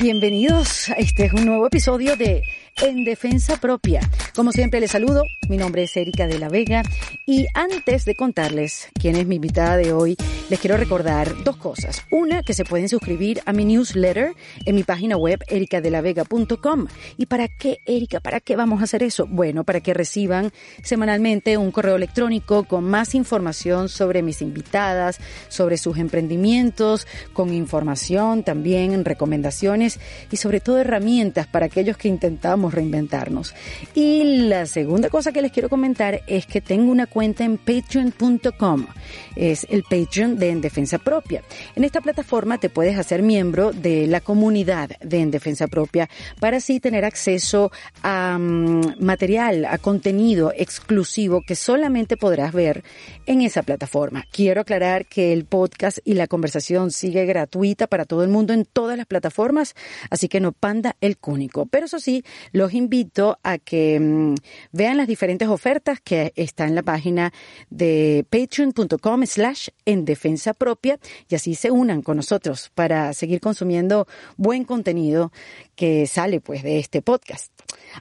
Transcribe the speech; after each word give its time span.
Bienvenidos. 0.00 0.90
Este 0.98 1.24
es 1.24 1.32
un 1.32 1.46
nuevo 1.46 1.66
episodio 1.66 2.16
de 2.16 2.42
En 2.82 3.04
Defensa 3.04 3.56
Propia. 3.56 4.00
Como 4.34 4.52
siempre 4.52 4.78
les 4.78 4.90
saludo. 4.90 5.24
Mi 5.48 5.56
nombre 5.56 5.84
es 5.84 5.96
Erika 5.96 6.26
de 6.26 6.38
la 6.38 6.50
Vega 6.50 6.82
y 7.24 7.46
antes 7.54 8.04
de 8.04 8.14
contarles 8.14 8.90
quién 9.00 9.16
es 9.16 9.26
mi 9.26 9.36
invitada 9.36 9.78
de 9.78 9.94
hoy, 9.94 10.14
les 10.48 10.60
quiero 10.60 10.76
recordar 10.76 11.42
dos 11.42 11.56
cosas. 11.56 12.04
Una, 12.10 12.42
que 12.42 12.54
se 12.54 12.64
pueden 12.64 12.88
suscribir 12.88 13.40
a 13.46 13.52
mi 13.52 13.64
newsletter 13.64 14.34
en 14.64 14.74
mi 14.74 14.84
página 14.84 15.16
web 15.16 15.42
ericadelavega.com. 15.48 16.86
¿Y 17.16 17.26
para 17.26 17.48
qué, 17.48 17.80
Erika? 17.84 18.20
¿Para 18.20 18.40
qué 18.40 18.54
vamos 18.54 18.80
a 18.80 18.84
hacer 18.84 19.02
eso? 19.02 19.26
Bueno, 19.26 19.64
para 19.64 19.80
que 19.80 19.92
reciban 19.92 20.52
semanalmente 20.82 21.56
un 21.56 21.72
correo 21.72 21.96
electrónico 21.96 22.64
con 22.64 22.84
más 22.84 23.14
información 23.14 23.88
sobre 23.88 24.22
mis 24.22 24.40
invitadas, 24.40 25.18
sobre 25.48 25.78
sus 25.78 25.98
emprendimientos, 25.98 27.08
con 27.32 27.52
información 27.52 28.44
también, 28.44 29.04
recomendaciones 29.04 29.98
y 30.30 30.36
sobre 30.36 30.60
todo 30.60 30.78
herramientas 30.78 31.48
para 31.48 31.66
aquellos 31.66 31.96
que 31.96 32.08
intentamos 32.08 32.72
reinventarnos. 32.72 33.54
Y 33.94 34.46
la 34.48 34.66
segunda 34.66 35.10
cosa 35.10 35.32
que 35.32 35.42
les 35.42 35.50
quiero 35.50 35.68
comentar 35.68 36.22
es 36.28 36.46
que 36.46 36.60
tengo 36.60 36.92
una 36.92 37.06
cuenta 37.06 37.44
en 37.44 37.58
patreon.com. 37.58 38.86
Es 39.34 39.66
el 39.70 39.82
Patreon 39.82 40.35
de 40.36 40.50
En 40.50 40.60
Defensa 40.60 40.98
Propia. 40.98 41.42
En 41.74 41.84
esta 41.84 42.00
plataforma 42.00 42.58
te 42.58 42.68
puedes 42.68 42.98
hacer 42.98 43.22
miembro 43.22 43.72
de 43.72 44.06
la 44.06 44.20
comunidad 44.20 44.90
de 45.00 45.20
En 45.20 45.30
Defensa 45.30 45.66
Propia 45.66 46.08
para 46.40 46.58
así 46.58 46.78
tener 46.78 47.04
acceso 47.04 47.72
a 48.02 48.36
um, 48.38 48.82
material, 49.00 49.64
a 49.64 49.78
contenido 49.78 50.52
exclusivo 50.56 51.40
que 51.46 51.56
solamente 51.56 52.16
podrás 52.16 52.52
ver 52.52 52.84
en 53.24 53.40
esa 53.40 53.62
plataforma. 53.62 54.24
Quiero 54.30 54.60
aclarar 54.60 55.06
que 55.06 55.32
el 55.32 55.46
podcast 55.46 55.98
y 56.04 56.14
la 56.14 56.26
conversación 56.26 56.90
sigue 56.90 57.24
gratuita 57.24 57.86
para 57.86 58.04
todo 58.04 58.22
el 58.22 58.28
mundo 58.28 58.52
en 58.52 58.66
todas 58.66 58.98
las 58.98 59.06
plataformas, 59.06 59.74
así 60.10 60.28
que 60.28 60.40
no 60.40 60.52
panda 60.52 60.96
el 61.00 61.16
cúnico. 61.16 61.66
Pero 61.66 61.86
eso 61.86 61.98
sí, 61.98 62.24
los 62.52 62.74
invito 62.74 63.38
a 63.42 63.56
que 63.56 63.98
um, 63.98 64.34
vean 64.72 64.98
las 64.98 65.08
diferentes 65.08 65.48
ofertas 65.48 65.98
que 66.00 66.32
están 66.36 66.68
en 66.68 66.74
la 66.74 66.82
página 66.82 67.32
de 67.70 68.26
patreon.com 68.28 69.24
slash 69.24 69.68
en 69.86 70.04
defensa 70.04 70.25
propia 70.54 70.98
y 71.28 71.34
así 71.34 71.54
se 71.54 71.70
unan 71.70 72.02
con 72.02 72.16
nosotros 72.16 72.70
para 72.74 73.12
seguir 73.12 73.40
consumiendo 73.40 74.06
buen 74.36 74.64
contenido 74.64 75.32
que 75.74 76.06
sale 76.06 76.40
pues 76.40 76.62
de 76.62 76.78
este 76.78 77.02
podcast. 77.02 77.52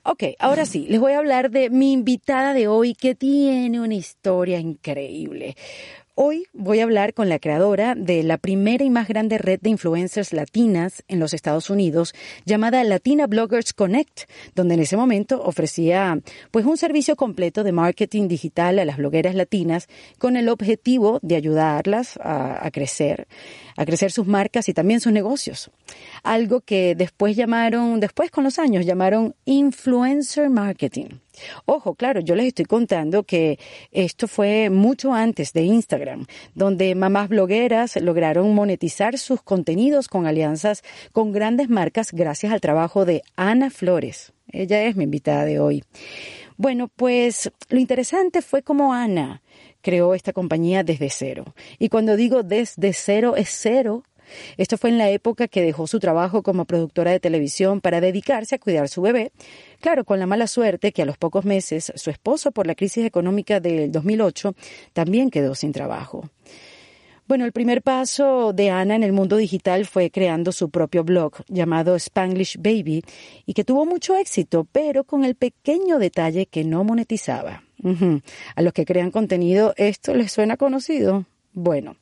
Ok, 0.03 0.23
ahora 0.39 0.65
sí, 0.65 0.87
les 0.89 0.99
voy 0.99 1.13
a 1.13 1.19
hablar 1.19 1.51
de 1.51 1.69
mi 1.69 1.93
invitada 1.93 2.53
de 2.53 2.67
hoy 2.67 2.93
que 2.93 3.15
tiene 3.15 3.79
una 3.79 3.95
historia 3.95 4.59
increíble. 4.59 5.55
Hoy 6.17 6.47
voy 6.53 6.79
a 6.79 6.83
hablar 6.83 7.13
con 7.13 7.27
la 7.27 7.39
creadora 7.39 7.93
de 7.93 8.23
la 8.23 8.37
primera 8.37 8.85
y 8.85 8.89
más 8.89 9.09
grande 9.09 9.37
red 9.37 9.59
de 9.59 9.69
influencers 9.69 10.31
latinas 10.31 11.03
en 11.09 11.19
los 11.19 11.33
Estados 11.33 11.69
Unidos, 11.69 12.15
llamada 12.45 12.81
Latina 12.85 13.27
Bloggers 13.27 13.73
Connect, 13.73 14.21
donde 14.55 14.75
en 14.75 14.79
ese 14.79 14.95
momento 14.95 15.43
ofrecía 15.43 16.21
pues 16.51 16.65
un 16.65 16.77
servicio 16.77 17.17
completo 17.17 17.65
de 17.65 17.73
marketing 17.73 18.29
digital 18.29 18.79
a 18.79 18.85
las 18.85 18.95
blogueras 18.95 19.35
latinas 19.35 19.89
con 20.17 20.37
el 20.37 20.47
objetivo 20.47 21.19
de 21.21 21.35
ayudarlas 21.35 22.17
a, 22.23 22.71
crecer, 22.71 23.27
a 23.75 23.83
crecer 23.83 24.13
sus 24.13 24.25
marcas 24.25 24.69
y 24.69 24.73
también 24.73 25.01
sus 25.01 25.11
negocios. 25.11 25.69
Algo 26.23 26.61
que 26.61 26.95
después 26.95 27.35
llamaron, 27.35 27.99
después 27.99 28.31
con 28.31 28.45
los 28.45 28.57
años 28.57 28.85
llamaron 28.85 29.35
influencer 29.43 30.49
marketing. 30.49 31.24
Ojo, 31.65 31.95
claro, 31.95 32.19
yo 32.21 32.35
les 32.35 32.47
estoy 32.47 32.65
contando 32.65 33.23
que 33.23 33.59
esto 33.91 34.27
fue 34.27 34.69
mucho 34.69 35.13
antes 35.13 35.53
de 35.53 35.63
Instagram, 35.63 36.25
donde 36.53 36.95
mamás 36.95 37.29
blogueras 37.29 37.95
lograron 37.97 38.53
monetizar 38.53 39.17
sus 39.17 39.41
contenidos 39.41 40.07
con 40.07 40.25
alianzas 40.25 40.83
con 41.11 41.31
grandes 41.31 41.69
marcas 41.69 42.11
gracias 42.11 42.53
al 42.53 42.61
trabajo 42.61 43.05
de 43.05 43.21
Ana 43.35 43.69
Flores. 43.69 44.33
Ella 44.51 44.83
es 44.83 44.95
mi 44.95 45.03
invitada 45.03 45.45
de 45.45 45.59
hoy. 45.59 45.83
Bueno, 46.57 46.87
pues 46.87 47.51
lo 47.69 47.79
interesante 47.79 48.41
fue 48.41 48.61
cómo 48.61 48.93
Ana 48.93 49.41
creó 49.81 50.13
esta 50.15 50.33
compañía 50.33 50.83
desde 50.83 51.09
cero. 51.09 51.53
Y 51.77 51.89
cuando 51.89 52.15
digo 52.15 52.43
desde 52.43 52.93
cero, 52.93 53.35
es 53.35 53.49
cero 53.49 54.03
esto 54.57 54.77
fue 54.77 54.89
en 54.89 54.97
la 54.97 55.09
época 55.09 55.47
que 55.47 55.61
dejó 55.61 55.87
su 55.87 55.99
trabajo 55.99 56.43
como 56.43 56.65
productora 56.65 57.11
de 57.11 57.19
televisión 57.19 57.81
para 57.81 58.01
dedicarse 58.01 58.55
a 58.55 58.59
cuidar 58.59 58.89
su 58.89 59.01
bebé, 59.01 59.31
claro, 59.79 60.05
con 60.05 60.19
la 60.19 60.27
mala 60.27 60.47
suerte 60.47 60.91
que 60.91 61.01
a 61.01 61.05
los 61.05 61.17
pocos 61.17 61.45
meses 61.45 61.91
su 61.95 62.09
esposo, 62.09 62.51
por 62.51 62.67
la 62.67 62.75
crisis 62.75 63.05
económica 63.05 63.59
del 63.59 63.91
2008, 63.91 64.55
también 64.93 65.29
quedó 65.29 65.55
sin 65.55 65.71
trabajo. 65.71 66.29
Bueno, 67.27 67.45
el 67.45 67.51
primer 67.53 67.81
paso 67.81 68.53
de 68.53 68.69
Ana 68.69 68.95
en 68.95 69.01
el 69.01 69.11
mundo 69.11 69.37
digital 69.37 69.87
fue 69.87 70.11
creando 70.11 70.51
su 70.51 70.69
propio 70.69 71.03
blog 71.03 71.43
llamado 71.47 71.95
Spanglish 71.95 72.57
Baby 72.59 73.03
y 73.47 73.53
que 73.55 73.63
tuvo 73.63 73.83
mucho 73.83 74.15
éxito, 74.15 74.67
pero 74.71 75.05
con 75.05 75.25
el 75.25 75.33
pequeño 75.33 75.97
detalle 75.97 76.45
que 76.45 76.63
no 76.63 76.83
monetizaba. 76.83 77.63
A 78.55 78.61
los 78.61 78.73
que 78.73 78.85
crean 78.85 79.09
contenido, 79.09 79.73
¿esto 79.75 80.13
les 80.13 80.31
suena 80.31 80.55
conocido? 80.55 81.25
Bueno, 81.53 81.95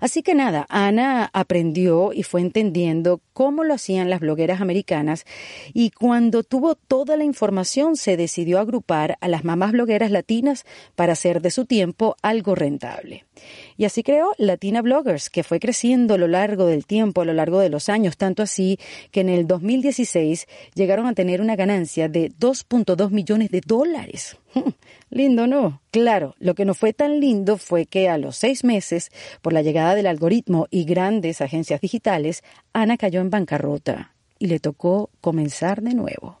Así 0.00 0.22
que 0.22 0.34
nada, 0.34 0.66
Ana 0.68 1.30
aprendió 1.32 2.12
y 2.12 2.22
fue 2.22 2.40
entendiendo 2.40 3.20
cómo 3.32 3.64
lo 3.64 3.74
hacían 3.74 4.10
las 4.10 4.20
blogueras 4.20 4.60
americanas 4.60 5.24
y 5.72 5.90
cuando 5.90 6.42
tuvo 6.42 6.74
toda 6.74 7.16
la 7.16 7.24
información 7.24 7.96
se 7.96 8.16
decidió 8.16 8.58
agrupar 8.58 9.18
a 9.20 9.28
las 9.28 9.44
mamás 9.44 9.72
blogueras 9.72 10.10
latinas 10.10 10.64
para 10.94 11.12
hacer 11.12 11.42
de 11.42 11.50
su 11.50 11.66
tiempo 11.66 12.16
algo 12.22 12.54
rentable. 12.54 13.24
Y 13.80 13.86
así 13.86 14.02
creó 14.02 14.34
Latina 14.36 14.82
Bloggers, 14.82 15.30
que 15.30 15.42
fue 15.42 15.58
creciendo 15.58 16.12
a 16.12 16.18
lo 16.18 16.28
largo 16.28 16.66
del 16.66 16.84
tiempo, 16.84 17.22
a 17.22 17.24
lo 17.24 17.32
largo 17.32 17.60
de 17.60 17.70
los 17.70 17.88
años, 17.88 18.18
tanto 18.18 18.42
así 18.42 18.78
que 19.10 19.22
en 19.22 19.30
el 19.30 19.46
2016 19.46 20.48
llegaron 20.74 21.06
a 21.06 21.14
tener 21.14 21.40
una 21.40 21.56
ganancia 21.56 22.10
de 22.10 22.30
2.2 22.30 23.08
millones 23.08 23.48
de 23.48 23.62
dólares. 23.64 24.36
Lindo, 25.08 25.46
¿no? 25.46 25.80
Claro, 25.92 26.34
lo 26.40 26.54
que 26.54 26.66
no 26.66 26.74
fue 26.74 26.92
tan 26.92 27.20
lindo 27.20 27.56
fue 27.56 27.86
que 27.86 28.10
a 28.10 28.18
los 28.18 28.36
seis 28.36 28.64
meses, 28.64 29.10
por 29.40 29.54
la 29.54 29.62
llegada 29.62 29.94
del 29.94 30.08
algoritmo 30.08 30.66
y 30.70 30.84
grandes 30.84 31.40
agencias 31.40 31.80
digitales, 31.80 32.44
Ana 32.74 32.98
cayó 32.98 33.22
en 33.22 33.30
bancarrota 33.30 34.12
y 34.38 34.48
le 34.48 34.60
tocó 34.60 35.08
comenzar 35.22 35.80
de 35.80 35.94
nuevo. 35.94 36.38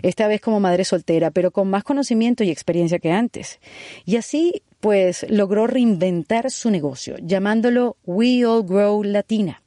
Esta 0.00 0.28
vez 0.28 0.40
como 0.40 0.60
madre 0.60 0.86
soltera, 0.86 1.30
pero 1.30 1.50
con 1.50 1.68
más 1.68 1.84
conocimiento 1.84 2.42
y 2.42 2.50
experiencia 2.50 2.98
que 2.98 3.12
antes. 3.12 3.60
Y 4.06 4.16
así, 4.16 4.62
pues, 4.80 5.26
logró 5.28 5.66
reinventar 5.66 6.50
su 6.50 6.70
negocio, 6.70 7.16
llamándolo 7.22 7.96
We 8.04 8.44
All 8.44 8.64
Grow 8.64 9.02
Latina 9.04 9.62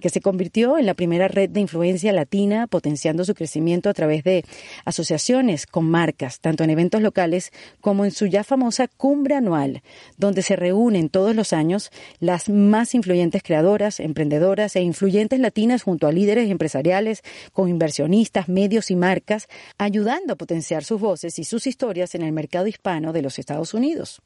que 0.00 0.10
se 0.10 0.20
convirtió 0.20 0.78
en 0.78 0.86
la 0.86 0.94
primera 0.94 1.28
red 1.28 1.50
de 1.50 1.60
influencia 1.60 2.12
latina, 2.12 2.66
potenciando 2.66 3.24
su 3.24 3.34
crecimiento 3.34 3.88
a 3.88 3.94
través 3.94 4.24
de 4.24 4.44
asociaciones 4.84 5.66
con 5.66 5.84
marcas, 5.86 6.40
tanto 6.40 6.64
en 6.64 6.70
eventos 6.70 7.02
locales 7.02 7.52
como 7.80 8.04
en 8.04 8.10
su 8.10 8.26
ya 8.26 8.44
famosa 8.44 8.88
cumbre 8.88 9.34
anual, 9.34 9.82
donde 10.16 10.42
se 10.42 10.56
reúnen 10.56 11.08
todos 11.08 11.34
los 11.34 11.52
años 11.52 11.90
las 12.20 12.48
más 12.48 12.94
influyentes 12.94 13.42
creadoras, 13.42 14.00
emprendedoras 14.00 14.76
e 14.76 14.82
influyentes 14.82 15.40
latinas 15.40 15.82
junto 15.82 16.06
a 16.06 16.12
líderes 16.12 16.50
empresariales, 16.50 17.22
con 17.52 17.68
inversionistas, 17.68 18.48
medios 18.48 18.90
y 18.90 18.96
marcas, 18.96 19.48
ayudando 19.78 20.34
a 20.34 20.36
potenciar 20.36 20.84
sus 20.84 21.00
voces 21.00 21.38
y 21.38 21.44
sus 21.44 21.66
historias 21.66 22.14
en 22.14 22.22
el 22.22 22.32
mercado 22.32 22.66
hispano 22.66 23.12
de 23.12 23.22
los 23.22 23.38
Estados 23.38 23.74
Unidos. 23.74 24.20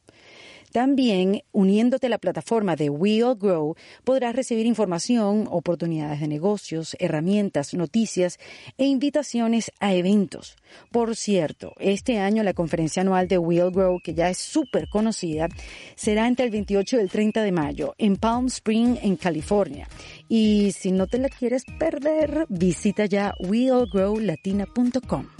También, 0.72 1.42
uniéndote 1.52 2.06
a 2.06 2.10
la 2.10 2.18
plataforma 2.18 2.76
de 2.76 2.90
We 2.90 3.22
All 3.22 3.36
Grow, 3.38 3.74
podrás 4.04 4.34
recibir 4.34 4.66
información, 4.66 5.46
oportunidades 5.50 6.20
de 6.20 6.28
negocios, 6.28 6.96
herramientas, 6.98 7.74
noticias 7.74 8.38
e 8.76 8.86
invitaciones 8.86 9.72
a 9.80 9.94
eventos. 9.94 10.56
Por 10.90 11.16
cierto, 11.16 11.72
este 11.78 12.18
año 12.18 12.42
la 12.42 12.52
conferencia 12.52 13.02
anual 13.02 13.28
de 13.28 13.38
We 13.38 13.62
All 13.62 13.72
Grow, 13.72 14.00
que 14.02 14.14
ya 14.14 14.28
es 14.28 14.38
súper 14.38 14.88
conocida, 14.88 15.48
será 15.94 16.26
entre 16.26 16.46
el 16.46 16.50
28 16.50 16.96
y 16.96 17.00
el 17.00 17.10
30 17.10 17.42
de 17.42 17.52
mayo 17.52 17.94
en 17.98 18.16
Palm 18.16 18.46
Spring, 18.46 18.98
en 19.02 19.16
California. 19.16 19.88
Y 20.28 20.72
si 20.72 20.92
no 20.92 21.06
te 21.06 21.18
la 21.18 21.28
quieres 21.28 21.64
perder, 21.78 22.46
visita 22.48 23.06
ya 23.06 23.34
weallgrowlatina.com. 23.40 25.37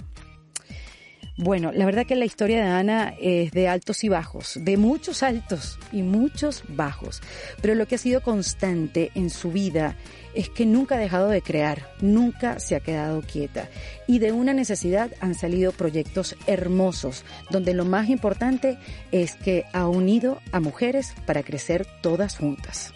Bueno, 1.41 1.71
la 1.71 1.85
verdad 1.85 2.05
que 2.05 2.17
la 2.17 2.25
historia 2.25 2.61
de 2.61 2.69
Ana 2.69 3.13
es 3.17 3.51
de 3.51 3.69
altos 3.69 4.03
y 4.03 4.09
bajos, 4.09 4.59
de 4.61 4.75
muchos 4.75 5.23
altos 5.23 5.79
y 5.93 6.01
muchos 6.01 6.63
bajos, 6.67 7.21
pero 7.61 7.75
lo 7.75 7.87
que 7.87 7.95
ha 7.95 7.97
sido 7.97 8.19
constante 8.19 9.09
en 9.15 9.29
su 9.29 9.49
vida 9.49 9.95
es 10.35 10.49
que 10.49 10.65
nunca 10.65 10.95
ha 10.95 10.99
dejado 10.99 11.29
de 11.29 11.41
crear, 11.41 11.93
nunca 12.01 12.59
se 12.59 12.75
ha 12.75 12.81
quedado 12.81 13.21
quieta 13.21 13.69
y 14.05 14.19
de 14.19 14.33
una 14.33 14.53
necesidad 14.53 15.11
han 15.21 15.33
salido 15.33 15.71
proyectos 15.71 16.35
hermosos, 16.45 17.23
donde 17.49 17.73
lo 17.73 17.85
más 17.85 18.09
importante 18.09 18.77
es 19.13 19.35
que 19.35 19.63
ha 19.71 19.87
unido 19.87 20.41
a 20.51 20.59
mujeres 20.59 21.15
para 21.25 21.43
crecer 21.43 21.87
todas 22.01 22.35
juntas. 22.35 22.93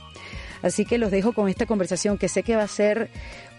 Así 0.63 0.83
que 0.85 0.97
los 0.97 1.11
dejo 1.11 1.31
con 1.31 1.47
esta 1.47 1.65
conversación 1.65 2.17
que 2.17 2.27
sé 2.27 2.43
que 2.43 2.57
va 2.57 2.63
a 2.63 2.67
ser 2.67 3.09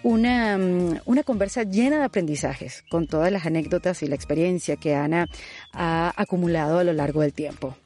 una, 0.04 0.56
mm, 0.58 1.00
una 1.06 1.22
conversa 1.24 1.64
llena 1.64 1.98
de 1.98 2.04
aprendizajes, 2.04 2.84
con 2.90 3.08
todas 3.08 3.32
las 3.32 3.46
anécdotas 3.46 4.02
y 4.02 4.06
la 4.06 4.14
experiencia 4.14 4.76
que 4.76 4.94
Ana 4.94 5.26
ha 5.72 6.12
acumulado 6.16 6.78
a 6.78 6.84
lo 6.84 6.92
largo 6.92 7.22
del 7.22 7.32
tiempo. 7.32 7.76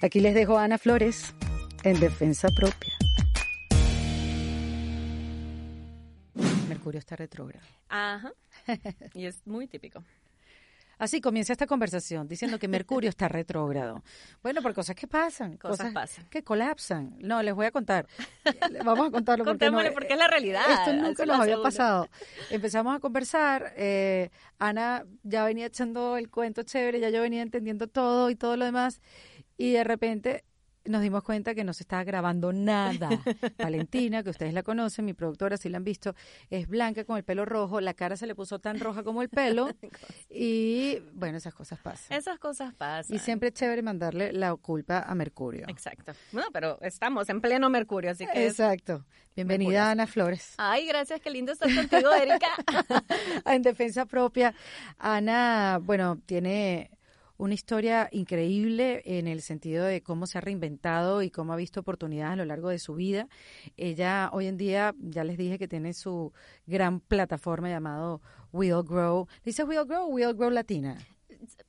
Aquí 0.00 0.20
les 0.20 0.34
dejo 0.34 0.56
a 0.56 0.64
Ana 0.64 0.78
Flores 0.78 1.34
en 1.82 2.00
defensa 2.00 2.48
propia. 2.56 2.92
Mercurio 6.68 7.00
está 7.00 7.16
retrógrado. 7.16 7.66
Ajá. 7.88 8.32
Y 9.14 9.26
es 9.26 9.46
muy 9.46 9.66
típico. 9.66 10.02
Así 10.98 11.20
comienza 11.20 11.52
esta 11.52 11.66
conversación 11.66 12.26
diciendo 12.26 12.58
que 12.58 12.68
Mercurio 12.68 13.10
está 13.10 13.28
retrógrado. 13.28 14.02
Bueno, 14.42 14.62
por 14.62 14.72
cosas 14.72 14.96
que 14.96 15.06
pasan, 15.06 15.56
Cosas 15.58 15.92
pasan. 15.92 16.26
que 16.30 16.42
colapsan. 16.42 17.14
No, 17.18 17.42
les 17.42 17.54
voy 17.54 17.66
a 17.66 17.70
contar. 17.70 18.06
Vamos 18.84 19.08
a 19.08 19.10
contarlo 19.10 19.44
porque, 19.44 19.66
no- 19.66 19.76
Contémosle 19.76 19.90
porque 19.92 20.12
es 20.14 20.18
la 20.18 20.28
realidad. 20.28 20.62
esto 20.70 20.92
nunca 20.94 21.26
nos 21.26 21.40
había 21.40 21.60
pasado. 21.60 22.08
Empezamos 22.50 22.96
a 22.96 23.00
conversar. 23.00 23.74
eh, 23.76 24.30
Ana 24.58 25.04
ya 25.22 25.44
venía 25.44 25.66
echando 25.66 26.16
el 26.16 26.30
cuento 26.30 26.62
chévere, 26.62 26.98
ya 26.98 27.10
yo 27.10 27.20
venía 27.20 27.42
entendiendo 27.42 27.88
todo 27.88 28.30
y 28.30 28.36
todo 28.36 28.56
lo 28.56 28.64
demás. 28.64 29.02
Y 29.58 29.72
de 29.72 29.84
repente 29.84 30.44
nos 30.88 31.02
dimos 31.02 31.22
cuenta 31.22 31.54
que 31.54 31.64
no 31.64 31.72
se 31.72 31.82
estaba 31.82 32.04
grabando 32.04 32.52
nada. 32.52 33.08
Valentina, 33.58 34.22
que 34.22 34.30
ustedes 34.30 34.54
la 34.54 34.62
conocen, 34.62 35.04
mi 35.04 35.12
productora, 35.12 35.56
si 35.56 35.68
la 35.68 35.78
han 35.78 35.84
visto, 35.84 36.14
es 36.50 36.68
blanca 36.68 37.04
con 37.04 37.16
el 37.16 37.24
pelo 37.24 37.44
rojo, 37.44 37.80
la 37.80 37.94
cara 37.94 38.16
se 38.16 38.26
le 38.26 38.34
puso 38.34 38.58
tan 38.58 38.80
roja 38.80 39.02
como 39.02 39.22
el 39.22 39.28
pelo. 39.28 39.68
y 40.30 40.98
bueno, 41.12 41.38
esas 41.38 41.54
cosas 41.54 41.78
pasan. 41.78 42.16
Esas 42.16 42.38
cosas 42.38 42.74
pasan. 42.74 43.14
Y 43.14 43.18
siempre 43.18 43.48
es 43.48 43.54
chévere 43.54 43.82
mandarle 43.82 44.32
la 44.32 44.54
culpa 44.56 45.00
a 45.00 45.14
Mercurio. 45.14 45.66
Exacto. 45.68 46.12
Bueno, 46.32 46.48
pero 46.52 46.78
estamos 46.82 47.28
en 47.28 47.40
pleno 47.40 47.68
Mercurio, 47.70 48.10
así 48.10 48.26
que... 48.26 48.46
Exacto. 48.46 49.04
Bienvenida, 49.34 49.68
Mercurio. 49.68 49.90
Ana 49.90 50.06
Flores. 50.06 50.54
Ay, 50.56 50.86
gracias, 50.86 51.20
qué 51.20 51.30
lindo 51.30 51.52
estar 51.52 51.72
contigo, 51.74 52.10
Erika. 52.14 52.48
en 53.44 53.62
defensa 53.62 54.06
propia. 54.06 54.54
Ana, 54.98 55.78
bueno, 55.82 56.18
tiene 56.24 56.90
una 57.38 57.54
historia 57.54 58.08
increíble 58.12 59.02
en 59.04 59.26
el 59.28 59.42
sentido 59.42 59.84
de 59.84 60.02
cómo 60.02 60.26
se 60.26 60.38
ha 60.38 60.40
reinventado 60.40 61.22
y 61.22 61.30
cómo 61.30 61.52
ha 61.52 61.56
visto 61.56 61.80
oportunidades 61.80 62.34
a 62.34 62.36
lo 62.36 62.44
largo 62.44 62.68
de 62.68 62.78
su 62.78 62.94
vida. 62.94 63.28
Ella 63.76 64.30
hoy 64.32 64.46
en 64.46 64.56
día, 64.56 64.94
ya 64.98 65.24
les 65.24 65.36
dije 65.36 65.58
que 65.58 65.68
tiene 65.68 65.92
su 65.92 66.32
gran 66.66 67.00
plataforma 67.00 67.68
llamado 67.68 68.20
Will 68.52 68.82
Grow. 68.84 69.28
¿Dice 69.44 69.64
Will 69.64 69.84
Grow 69.86 70.04
o 70.04 70.08
Will 70.08 70.34
Grow 70.34 70.50
Latina? 70.50 70.96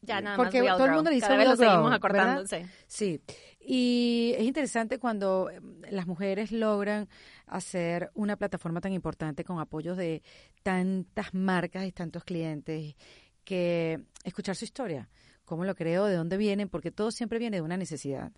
Ya 0.02 0.22
nada 0.22 0.38
Porque 0.38 0.62
más. 0.64 0.78
todo 0.78 0.86
el 0.86 0.94
mundo 0.94 1.10
le 1.10 1.16
dice 1.16 1.28
Cada 1.28 1.40
vez 1.40 1.50
lo 1.50 1.56
seguimos 1.56 1.84
Grow, 1.84 1.94
acordando, 1.94 2.44
¿verdad? 2.44 2.70
sí. 2.88 3.22
Y 3.60 4.34
es 4.38 4.44
interesante 4.46 4.98
cuando 4.98 5.50
eh, 5.50 5.60
las 5.92 6.08
mujeres 6.08 6.54
logran 6.54 7.10
hacer 7.46 8.10
una 8.14 8.38
plataforma 8.38 8.80
tan 8.80 8.94
importante 8.94 9.44
con 9.44 9.60
apoyos 9.60 9.98
de 9.98 10.24
tantas 10.64 11.34
marcas 11.34 11.86
y 11.86 11.92
tantos 11.92 12.24
clientes, 12.24 12.96
que 13.44 14.00
escuchar 14.24 14.56
su 14.56 14.66
historia, 14.66 15.10
cómo 15.48 15.64
lo 15.64 15.76
creo, 15.76 16.06
de 16.06 16.16
dónde 16.16 16.36
vienen, 16.36 16.68
porque 16.68 16.92
todo 16.92 17.10
siempre 17.10 17.40
viene 17.40 17.58
de 17.58 17.62
una 17.62 17.78
necesidad. 17.78 18.34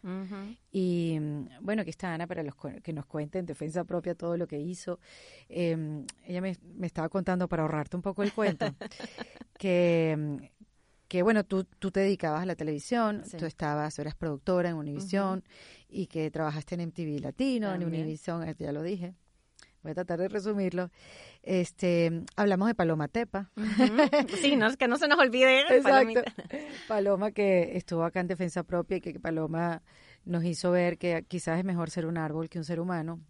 Y 0.72 1.18
mm, 1.20 1.48
bueno, 1.62 1.82
aquí 1.82 1.90
está 1.90 2.14
Ana 2.14 2.28
para 2.28 2.44
los 2.44 2.54
que 2.84 2.94
nos 2.94 3.08
cuente 3.08 3.40
en 3.40 3.48
defensa 3.48 3.84
propia 3.84 4.14
todo 4.14 4.38
lo 4.38 4.48
que 4.48 4.60
hizo. 4.60 5.00
Eh, 5.50 6.06
ella 6.28 6.40
me, 6.42 6.56
me 6.76 6.86
estaba 6.86 7.10
contando, 7.10 7.50
para 7.50 7.64
ahorrarte 7.64 7.96
un 7.96 8.04
poco 8.04 8.22
el 8.22 8.32
cuento, 8.32 8.68
que, 9.58 10.16
mm, 10.18 10.36
que 11.08 11.24
bueno, 11.24 11.44
tú, 11.44 11.64
tú 11.64 11.90
te 11.90 12.02
dedicabas 12.02 12.44
a 12.44 12.46
la 12.46 12.56
televisión, 12.56 13.24
Sí. 13.26 13.38
tú 13.38 13.48
estabas, 13.48 13.98
eras 13.98 14.14
productora 14.14 14.70
en 14.70 14.76
Univisión 14.76 15.44
y 15.90 16.06
que 16.06 16.30
trabajaste 16.30 16.76
en 16.76 16.82
MTV 16.82 17.20
Latino, 17.22 17.74
en. 17.74 17.84
Univisión, 17.84 18.48
eh, 18.48 18.56
ya 18.60 18.72
lo 18.72 18.84
dije. 18.84 19.16
Voy 19.82 19.92
a 19.92 19.96
tratar 19.96 20.20
de 20.20 20.28
resumirlo. 20.28 20.92
Este, 21.42 22.24
hablamos 22.36 22.68
de 22.68 22.76
Paloma 22.76 23.08
Tepa. 23.08 23.50
Ujú. 23.56 24.38
Sí, 24.42 24.56
no, 24.56 24.76
que 24.76 24.88
no 24.88 24.98
se 24.98 25.08
nos 25.08 25.18
olvide. 25.20 25.62
Exacto. 25.70 26.22
Paloma 26.88 27.32
que 27.32 27.78
estuvo 27.78 28.04
acá 28.04 28.20
en 28.20 28.28
defensa 28.28 28.64
propia 28.64 28.98
y 28.98 29.02
que 29.02 29.20
Paloma 29.20 29.82
nos 30.26 30.44
hizo 30.44 30.72
ver 30.72 30.98
que 30.98 31.24
quizás 31.28 31.60
es 31.60 31.66
mejor 31.66 31.90
ser 31.90 32.06
un 32.06 32.18
árbol 32.18 32.50
que 32.50 32.58
un 32.58 32.66
ser 32.66 32.80
humano. 32.80 33.22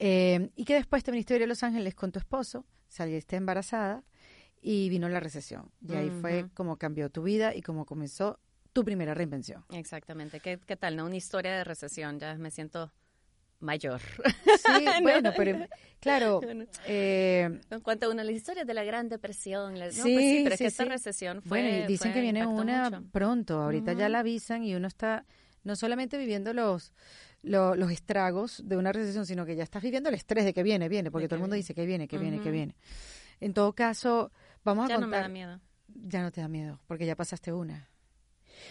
Eh, 0.00 0.50
y 0.56 0.64
que 0.64 0.74
después 0.74 1.02
te 1.02 1.10
viniste 1.10 1.42
a 1.42 1.46
Los 1.46 1.62
Ángeles 1.62 1.94
con 1.94 2.12
tu 2.12 2.18
esposo, 2.18 2.64
saliste 2.88 3.36
embarazada 3.36 4.04
y 4.60 4.88
vino 4.88 5.08
la 5.08 5.20
recesión. 5.20 5.70
Y 5.88 5.94
ahí 5.94 6.10
fue 6.10 6.44
Ujú. 6.44 6.54
como 6.54 6.76
cambió 6.76 7.10
tu 7.10 7.22
vida 7.22 7.54
y 7.54 7.62
como 7.62 7.84
comenzó 7.84 8.38
tu 8.72 8.84
primera 8.84 9.14
reinvención. 9.14 9.64
Exactamente. 9.70 10.40
¿Qué, 10.40 10.58
¿Qué 10.64 10.76
tal, 10.76 10.96
no? 10.96 11.06
Una 11.06 11.16
historia 11.16 11.52
de 11.56 11.64
recesión. 11.64 12.18
Ya 12.20 12.34
me 12.36 12.50
siento 12.50 12.92
mayor. 13.60 14.00
Sí, 14.00 14.84
bueno, 15.02 15.32
pero 15.36 15.66
claro, 16.00 16.40
Bueno. 16.42 16.66
eh, 16.86 17.60
En 17.70 17.80
cuanto 17.80 18.06
a 18.06 18.10
una 18.10 18.22
de 18.22 18.28
las 18.30 18.36
historias 18.36 18.66
de 18.66 18.74
la 18.74 18.84
Gran 18.84 19.08
Depresión. 19.08 19.78
la- 19.78 19.86
no, 19.86 19.92
Sí, 19.92 20.00
pues 20.14 20.24
sí, 20.24 20.40
pero 20.44 20.54
es 20.54 20.58
sí, 20.58 20.64
que 20.64 20.68
esta 20.68 20.84
recesión 20.84 21.42
fue. 21.42 21.60
Bueno, 21.62 21.84
y 21.84 21.86
dicen 21.86 22.12
fue- 22.12 22.14
que 22.14 22.20
viene 22.20 22.46
una 22.46 22.90
mucho. 22.90 23.02
pronto. 23.12 23.60
Ahorita 23.62 23.92
ya 23.94 24.08
la 24.08 24.20
avisan 24.20 24.62
y 24.64 24.74
uno 24.74 24.86
está 24.88 25.24
no 25.64 25.76
solamente 25.76 26.16
viviendo 26.18 26.52
los, 26.54 26.92
lo- 27.42 27.74
los 27.74 27.90
estragos 27.90 28.62
de 28.66 28.76
una 28.76 28.92
recesión, 28.92 29.26
sino 29.26 29.44
que 29.44 29.56
ya 29.56 29.64
estás 29.64 29.82
viviendo 29.82 30.08
el 30.08 30.14
estrés 30.14 30.44
de 30.44 30.54
que 30.54 30.62
viene, 30.62 30.88
viene, 30.88 31.10
porque 31.10 31.24
De 31.24 31.28
todo 31.28 31.36
el 31.36 31.40
mundo 31.42 31.54
viene. 31.54 31.62
dice 31.62 31.74
que 31.74 31.84
viene, 31.84 32.08
que 32.08 32.16
viene, 32.18 32.40
que 32.40 32.50
viene. 32.50 32.74
En 33.40 33.52
todo 33.54 33.72
caso, 33.74 34.32
vamos 34.64 34.86
a 34.86 34.88
Ya 34.88 34.94
no 34.94 35.00
me 35.00 35.06
contar. 35.06 35.22
da 35.22 35.28
miedo. 35.28 35.60
Ya 35.88 36.22
no 36.22 36.30
te 36.30 36.40
da 36.40 36.48
miedo, 36.48 36.80
porque 36.86 37.06
ya 37.06 37.16
pasaste 37.16 37.52
una. 37.52 37.88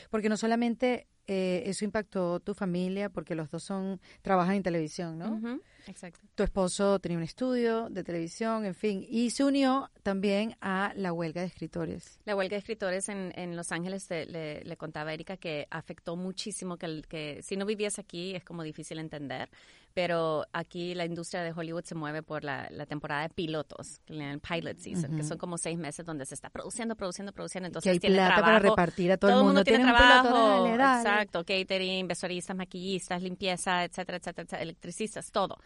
Porque 0.10 0.30
no 0.30 0.38
solamente 0.38 1.08
eh, 1.28 1.64
eso 1.66 1.86
impactó 1.86 2.40
tu 2.40 2.54
familia, 2.54 3.10
porque 3.10 3.36
los 3.36 3.50
dos 3.50 3.64
son 3.64 4.00
trabajan 4.22 4.56
en 4.56 4.64
televisión, 4.64 5.18
¿no? 5.18 5.60
Exacto. 5.88 6.20
Tu 6.36 6.44
esposo 6.44 7.00
tenía 7.00 7.18
un 7.18 7.24
estudio 7.24 7.90
de 7.90 8.04
televisión, 8.04 8.66
en 8.66 8.76
fin, 8.76 9.06
y 9.10 9.30
se 9.32 9.44
unió 9.44 9.90
también 10.04 10.56
a 10.62 10.92
la 10.96 11.14
huelga 11.14 11.42
de 11.42 11.48
escritores. 11.48 12.20
La 12.26 12.36
huelga 12.36 12.56
de 12.56 12.60
escritores 12.60 13.10
en, 13.10 13.32
en 13.36 13.56
Los 13.56 13.72
Ángeles, 13.72 14.08
te- 14.08 14.26
le, 14.26 14.64
le 14.64 14.78
contaba 14.78 15.12
a 15.12 15.14
Erika 15.14 15.38
que 15.38 15.68
afectó 15.72 16.16
muchísimo, 16.16 16.78
que, 16.78 16.86
el- 16.86 17.08
que 17.08 17.42
si 17.44 17.56
no 17.58 17.66
vivías 17.66 18.00
aquí 18.00 18.36
es 18.36 18.44
como 18.44 18.64
difícil 18.64 19.00
entender, 19.00 19.50
pero 19.94 20.46
aquí 20.54 20.94
la 20.94 21.06
industria 21.06 21.42
de 21.42 21.52
Hollywood 21.52 21.84
se 21.84 21.96
mueve 21.96 22.22
por 22.22 22.44
la, 22.44 22.68
la 22.70 22.86
temporada 22.86 23.24
de 23.24 23.30
pilotos, 23.30 24.00
que 24.06 24.14
llaman 24.16 24.40
pilot 24.40 24.78
season, 24.78 25.16
que 25.16 25.24
son 25.24 25.40
como 25.40 25.58
seis 25.58 25.76
meses 25.78 26.06
donde 26.06 26.24
se 26.28 26.36
está 26.36 26.52
produciendo, 26.52 26.96
produciendo, 26.96 27.32
produciendo, 27.34 27.66
que 27.66 27.70
entonces 27.70 27.92
hay 27.94 28.00
tiene 28.00 28.18
plata 28.18 28.36
trabajo. 28.36 28.46
para 28.54 28.60
repartir 28.70 29.12
a 29.12 29.18
todo, 29.18 29.40
el 29.40 29.44
mundo. 29.44 29.64
tiene 29.64 29.80
un 29.86 29.86
piloto, 29.90 30.06
trabajo, 30.06 30.48
dale, 30.64 30.78
dale. 30.78 31.00
exacto, 31.00 31.44
catering, 31.44 32.08
vestuaristas, 32.08 32.56
maquillistas, 32.56 33.24
limpieza, 33.24 33.86
etcétera, 33.86 34.18
etcétera, 34.20 34.44
etcétera, 34.44 34.62
electricistas, 34.62 35.32
todo. 35.32 35.58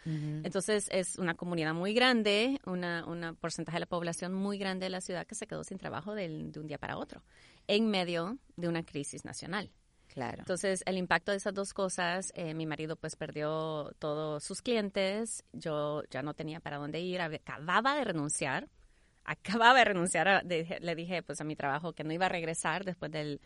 Entonces 0.44 0.88
es 0.92 1.18
una 1.18 1.36
comunidad 1.36 1.74
muy 1.74 1.94
grande, 1.94 2.60
una, 2.66 3.06
una 3.06 3.34
porcentaje 3.34 3.75
de 3.78 3.81
la 3.81 3.86
población 3.86 4.34
muy 4.34 4.58
grande 4.58 4.86
de 4.86 4.90
la 4.90 5.02
ciudad 5.02 5.25
que 5.28 5.36
se 5.36 5.48
quedó 5.48 5.63
sin 5.63 5.78
trabajo 5.78 6.16
del- 6.16 6.52
de 6.52 6.60
un 6.60 6.68
día 6.68 6.78
para 6.78 6.98
otro, 6.98 7.24
en 7.68 7.88
medio 7.90 8.38
de 8.56 8.68
una 8.68 8.84
crisis 8.84 9.25
nacional. 9.25 9.72
Claro. 10.08 10.40
Entonces, 10.40 10.84
el 10.86 10.98
impacto 10.98 11.31
de 11.31 11.38
esas 11.38 11.54
dos 11.54 11.74
cosas, 11.74 12.34
eh, 12.36 12.54
mi 12.54 12.66
marido 12.66 12.98
pues 12.98 13.16
perdió 13.16 13.94
todos 13.98 14.44
sus 14.44 14.62
clientes, 14.62 15.46
yo 15.54 16.04
ya 16.10 16.22
no 16.22 16.34
tenía 16.34 16.60
para 16.60 16.78
dónde 16.78 17.00
ir, 17.00 17.22
acababa 17.22 17.96
de 17.96 18.04
renunciar, 18.04 18.68
acababa 19.24 19.78
de 19.80 19.85
renunciar, 19.85 20.28
a- 20.28 20.42
de- 20.44 20.80
le 20.81 20.95
dije 20.95 21.24
pues 21.24 21.40
a 21.40 21.44
mi 21.45 21.56
trabajo 21.56 21.94
que 21.94 22.04
no 22.04 22.12
iba 22.12 22.26
a 22.26 22.30
regresar 22.30 22.83
después 22.83 23.09
del, 23.12 23.40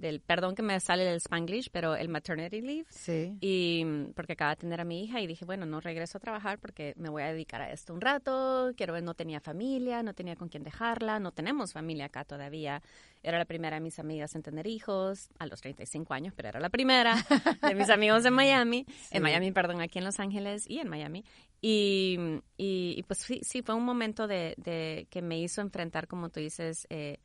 del 0.00 0.20
perdón 0.20 0.54
que 0.54 0.62
me 0.62 0.78
sale 0.80 1.04
del 1.04 1.18
Spanglish, 1.18 1.70
pero 1.70 1.94
el 1.94 2.08
maternity 2.08 2.60
leave. 2.60 2.86
Sí. 2.88 3.36
Y 3.40 3.84
mm, 3.84 4.12
porque 4.14 4.32
acaba 4.32 4.50
de 4.50 4.56
tener 4.56 4.80
a 4.80 4.84
mi 4.84 5.04
hija 5.04 5.20
y 5.20 5.26
dije, 5.26 5.44
bueno, 5.44 5.66
no 5.66 5.80
regreso 5.80 6.18
a 6.18 6.20
trabajar 6.20 6.58
porque 6.58 6.94
me 6.96 7.08
voy 7.08 7.22
a 7.22 7.32
dedicar 7.32 7.60
a 7.60 7.70
esto 7.70 7.92
un 7.92 8.00
rato. 8.00 8.72
Quiero 8.76 8.94
ver, 8.94 9.02
no 9.02 9.14
tenía 9.14 9.40
familia, 9.40 10.02
no 10.02 10.14
tenía 10.14 10.36
con 10.36 10.48
quién 10.48 10.62
dejarla, 10.62 11.20
no 11.20 11.32
tenemos 11.32 11.72
familia 11.72 12.06
acá 12.06 12.24
todavía. 12.24 12.82
Era 13.22 13.38
la 13.38 13.44
primera 13.44 13.76
de 13.76 13.80
mis 13.80 13.98
amigas 13.98 14.34
en 14.34 14.42
tener 14.42 14.66
hijos, 14.66 15.28
a 15.38 15.46
los 15.46 15.60
35 15.60 16.14
años, 16.14 16.32
pero 16.34 16.48
era 16.48 16.60
la 16.60 16.70
primera 16.70 17.14
de 17.62 17.74
mis 17.74 17.90
amigos 17.90 18.24
en 18.24 18.32
Miami, 18.32 18.86
en 19.10 19.22
Miami, 19.22 19.52
perdón, 19.52 19.82
aquí 19.82 19.98
en 19.98 20.04
Los 20.04 20.18
Ángeles 20.20 20.64
y 20.68 20.78
en 20.78 20.88
Miami. 20.88 21.24
Y, 21.60 22.18
y, 22.56 22.94
y 22.96 23.02
pues 23.02 23.18
sí, 23.18 23.40
sí, 23.42 23.60
fue 23.60 23.74
un 23.74 23.84
momento 23.84 24.26
de, 24.26 24.54
de 24.56 25.06
que 25.10 25.20
me 25.20 25.38
hizo 25.38 25.60
enfrentar, 25.60 26.06
como 26.06 26.30
tú 26.30 26.40
dices, 26.40 26.86
eh, 26.88 27.18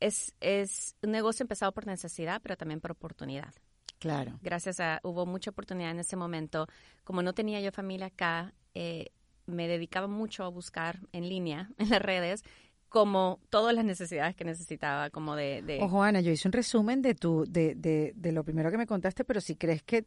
es, 0.00 0.34
es 0.40 0.96
un 1.02 1.12
negocio 1.12 1.44
empezado 1.44 1.72
por 1.72 1.86
necesidad, 1.86 2.40
pero 2.42 2.56
también 2.56 2.80
por 2.80 2.90
oportunidad 2.92 3.54
Claro. 4.00 4.38
gracias 4.42 4.80
a, 4.80 4.98
hubo 5.02 5.26
mucha 5.26 5.50
oportunidad 5.50 5.90
en 5.90 6.00
ese 6.00 6.16
momento. 6.16 6.66
Como 7.04 7.22
no 7.22 7.34
tenía 7.34 7.60
yo 7.60 7.70
familia 7.70 8.06
acá, 8.06 8.54
eh, 8.74 9.10
me 9.46 9.68
dedicaba 9.68 10.06
mucho 10.06 10.42
a 10.44 10.48
buscar 10.48 11.00
en 11.12 11.28
línea, 11.28 11.70
en 11.78 11.90
las 11.90 12.00
redes, 12.02 12.42
como 12.90 13.38
todas 13.50 13.74
las 13.74 13.84
necesidades 13.84 14.34
que 14.36 14.44
necesitaba, 14.44 15.08
como 15.10 15.36
de... 15.36 15.62
de 15.62 15.78
Ojo, 15.80 16.02
Ana, 16.02 16.20
yo 16.20 16.32
hice 16.32 16.48
un 16.48 16.52
resumen 16.52 17.00
de 17.02 17.14
tu, 17.14 17.44
de, 17.48 17.74
de, 17.76 18.12
de 18.16 18.32
lo 18.32 18.42
primero 18.44 18.70
que 18.70 18.76
me 18.76 18.86
contaste, 18.86 19.24
pero 19.24 19.40
si 19.40 19.54
crees 19.56 19.82
que 19.84 20.04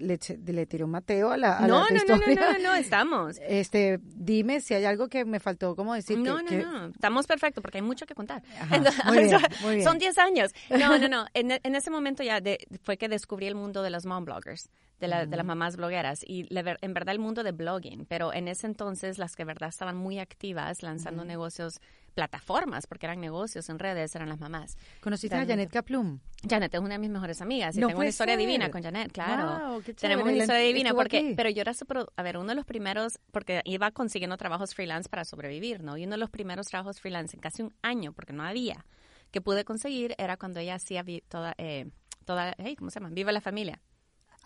le, 0.00 0.18
le 0.44 0.66
tiró 0.66 0.84
un 0.86 0.90
Mateo 0.90 1.30
a 1.30 1.36
la, 1.36 1.58
a 1.58 1.66
no, 1.68 1.84
la 1.88 1.90
no, 1.90 2.04
no, 2.08 2.16
no, 2.16 2.26
no, 2.34 2.52
no, 2.52 2.58
no, 2.58 2.74
estamos. 2.74 3.36
este, 3.48 4.00
dime 4.02 4.60
si 4.60 4.74
hay 4.74 4.84
algo 4.84 5.08
que 5.08 5.24
me 5.24 5.38
faltó 5.40 5.76
como 5.76 5.94
decir 5.94 6.18
No, 6.18 6.38
que, 6.38 6.42
no, 6.42 6.48
que- 6.48 6.56
no, 6.58 6.86
estamos 6.88 7.26
perfectos 7.26 7.62
porque 7.62 7.78
hay 7.78 7.82
mucho 7.82 8.04
que 8.04 8.14
contar. 8.14 8.42
Ajá, 8.60 8.76
Entonces, 8.76 9.04
muy 9.06 9.18
bien, 9.18 9.40
muy 9.62 9.74
bien. 9.76 9.84
Son 9.86 9.98
10 9.98 10.18
años. 10.18 10.50
No, 10.70 10.98
no, 10.98 11.08
no. 11.08 11.26
En, 11.34 11.52
en 11.52 11.74
ese 11.76 11.90
momento 11.90 12.24
ya 12.24 12.40
de- 12.40 12.66
fue 12.82 12.96
que 12.96 13.08
descubrí 13.08 13.46
el 13.46 13.54
mundo 13.54 13.82
de 13.82 13.90
las 13.90 14.04
mom 14.06 14.24
bloggers, 14.24 14.68
de, 15.00 15.08
la, 15.08 15.26
de 15.26 15.36
las 15.36 15.46
mamás 15.46 15.76
blogueras 15.76 16.22
y 16.26 16.46
en 16.50 16.94
verdad 16.94 17.14
el 17.14 17.20
mundo 17.20 17.42
de 17.42 17.52
blogging, 17.52 18.06
pero 18.06 18.32
en 18.32 18.48
ese 18.48 18.66
entonces 18.66 19.18
las 19.18 19.36
que 19.36 19.44
verdad 19.44 19.68
estaban 19.68 19.96
muy 19.96 20.18
activas 20.18 20.82
lanzando 20.82 21.24
negocios, 21.24 21.80
plataformas, 22.14 22.86
porque 22.86 23.06
eran 23.06 23.20
negocios 23.20 23.68
en 23.68 23.78
redes, 23.78 24.14
eran 24.16 24.28
las 24.28 24.40
mamás. 24.40 24.76
¿Conociste 25.00 25.36
a 25.36 25.46
Janet 25.46 25.70
Kaplum? 25.70 26.18
Janet 26.48 26.74
es 26.74 26.80
una 26.80 26.94
de 26.94 26.98
mis 26.98 27.10
mejores 27.10 27.40
amigas 27.40 27.76
y 27.76 27.80
tengo 27.80 27.96
una 27.96 28.08
historia 28.08 28.36
divina 28.36 28.70
con 28.70 28.82
Janet, 28.82 29.12
claro. 29.12 29.80
Tenemos 29.98 30.24
una 30.24 30.36
historia 30.36 30.62
divina 30.62 30.94
porque, 30.94 31.34
pero 31.36 31.48
yo 31.50 31.60
era 31.60 31.74
super, 31.74 32.06
a 32.16 32.22
ver, 32.22 32.38
uno 32.38 32.48
de 32.48 32.54
los 32.56 32.66
primeros, 32.66 33.20
porque 33.30 33.62
iba 33.64 33.90
consiguiendo 33.92 34.36
trabajos 34.36 34.74
freelance 34.74 35.08
para 35.08 35.24
sobrevivir, 35.24 35.82
¿no? 35.82 35.96
Y 35.96 36.04
uno 36.04 36.12
de 36.12 36.18
los 36.18 36.30
primeros 36.30 36.66
trabajos 36.66 37.00
freelance 37.00 37.36
en 37.36 37.40
casi 37.40 37.62
un 37.62 37.72
año, 37.82 38.12
porque 38.12 38.32
no 38.32 38.42
había, 38.42 38.84
que 39.30 39.40
pude 39.40 39.64
conseguir 39.64 40.14
era 40.18 40.36
cuando 40.36 40.58
ella 40.58 40.74
hacía 40.74 41.04
toda, 41.28 41.54
eh, 41.58 41.88
toda, 42.24 42.56
¿cómo 42.76 42.90
se 42.90 43.00
llama? 43.00 43.10
Viva 43.12 43.30
la 43.30 43.40
familia. 43.40 43.80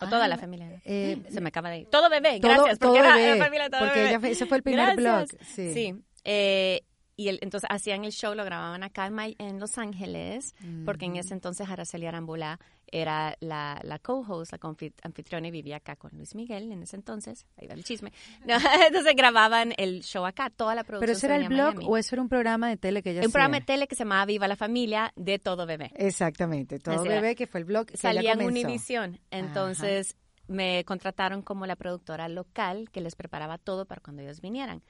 O 0.03 0.09
toda 0.09 0.27
la 0.27 0.35
ah, 0.35 0.37
familia. 0.37 0.81
Eh, 0.85 1.21
se 1.29 1.41
me 1.41 1.49
acaba 1.49 1.69
de 1.69 1.79
ir. 1.79 1.87
Todo 1.89 2.09
bebé, 2.09 2.39
gracias. 2.39 2.79
Todo, 2.79 2.93
porque 2.93 3.01
bebé, 3.01 3.37
la 3.37 3.45
familia 3.45 3.69
todo 3.69 3.79
porque 3.79 4.09
Ella 4.09 4.19
ese 4.29 4.45
fue 4.45 4.57
el 4.57 4.63
primer 4.63 4.95
blog. 4.95 5.27
Sí. 5.41 5.73
sí. 5.73 5.95
Eh, 6.23 6.81
y 7.15 7.27
el, 7.27 7.39
entonces 7.41 7.69
hacían 7.71 8.05
el 8.05 8.11
show, 8.11 8.33
lo 8.33 8.43
grababan 8.43 8.83
acá 8.83 9.07
en, 9.07 9.35
en 9.37 9.59
Los 9.59 9.77
Ángeles, 9.77 10.55
porque 10.85 11.05
en 11.05 11.17
ese 11.17 11.33
entonces 11.33 11.69
Araceli 11.69 12.07
Arambula 12.07 12.59
era 12.87 13.35
la, 13.39 13.79
la 13.83 13.99
co-host, 13.99 14.51
la 14.51 14.59
anfitriona 15.03 15.47
y 15.47 15.51
vivía 15.51 15.77
acá 15.77 15.95
con 15.95 16.11
Luis 16.13 16.35
Miguel 16.35 16.71
en 16.71 16.83
ese 16.83 16.95
entonces. 16.95 17.45
Ahí 17.57 17.67
va 17.67 17.73
el 17.73 17.83
chisme. 17.83 18.11
entonces 18.87 19.15
grababan 19.15 19.73
el 19.77 20.03
show 20.03 20.25
acá, 20.25 20.49
toda 20.49 20.75
la 20.75 20.83
producción. 20.83 21.07
¿Pero 21.07 21.17
eso 21.17 21.25
era 21.25 21.35
el 21.35 21.47
blog 21.49 21.89
o 21.89 21.97
eso 21.97 22.15
era 22.15 22.21
un 22.21 22.29
programa 22.29 22.69
de 22.69 22.77
tele 22.77 23.01
que 23.01 23.11
ella 23.11 23.21
Un 23.25 23.31
programa 23.31 23.59
de 23.59 23.65
tele 23.65 23.87
que 23.87 23.95
se 23.95 24.03
llamaba 24.03 24.25
Viva 24.25 24.47
la 24.47 24.55
Familia 24.55 25.11
de 25.15 25.39
Todo 25.39 25.65
Bebé. 25.65 25.91
Exactamente, 25.95 26.79
Todo 26.79 27.03
Bebé, 27.03 27.35
que 27.35 27.47
fue 27.47 27.59
el 27.59 27.65
blog 27.65 27.87
que 27.87 27.97
Salía 27.97 28.33
en 28.33 28.43
Univision. 28.43 29.19
Entonces 29.31 30.15
me 30.47 30.83
contrataron 30.85 31.41
como 31.41 31.65
la 31.65 31.75
productora 31.75 32.27
local 32.27 32.89
que 32.91 33.01
les 33.01 33.15
preparaba 33.15 33.57
todo 33.57 33.85
para 33.85 34.01
cuando 34.01 34.21
ellos 34.21 34.41
vinieran 34.41 34.83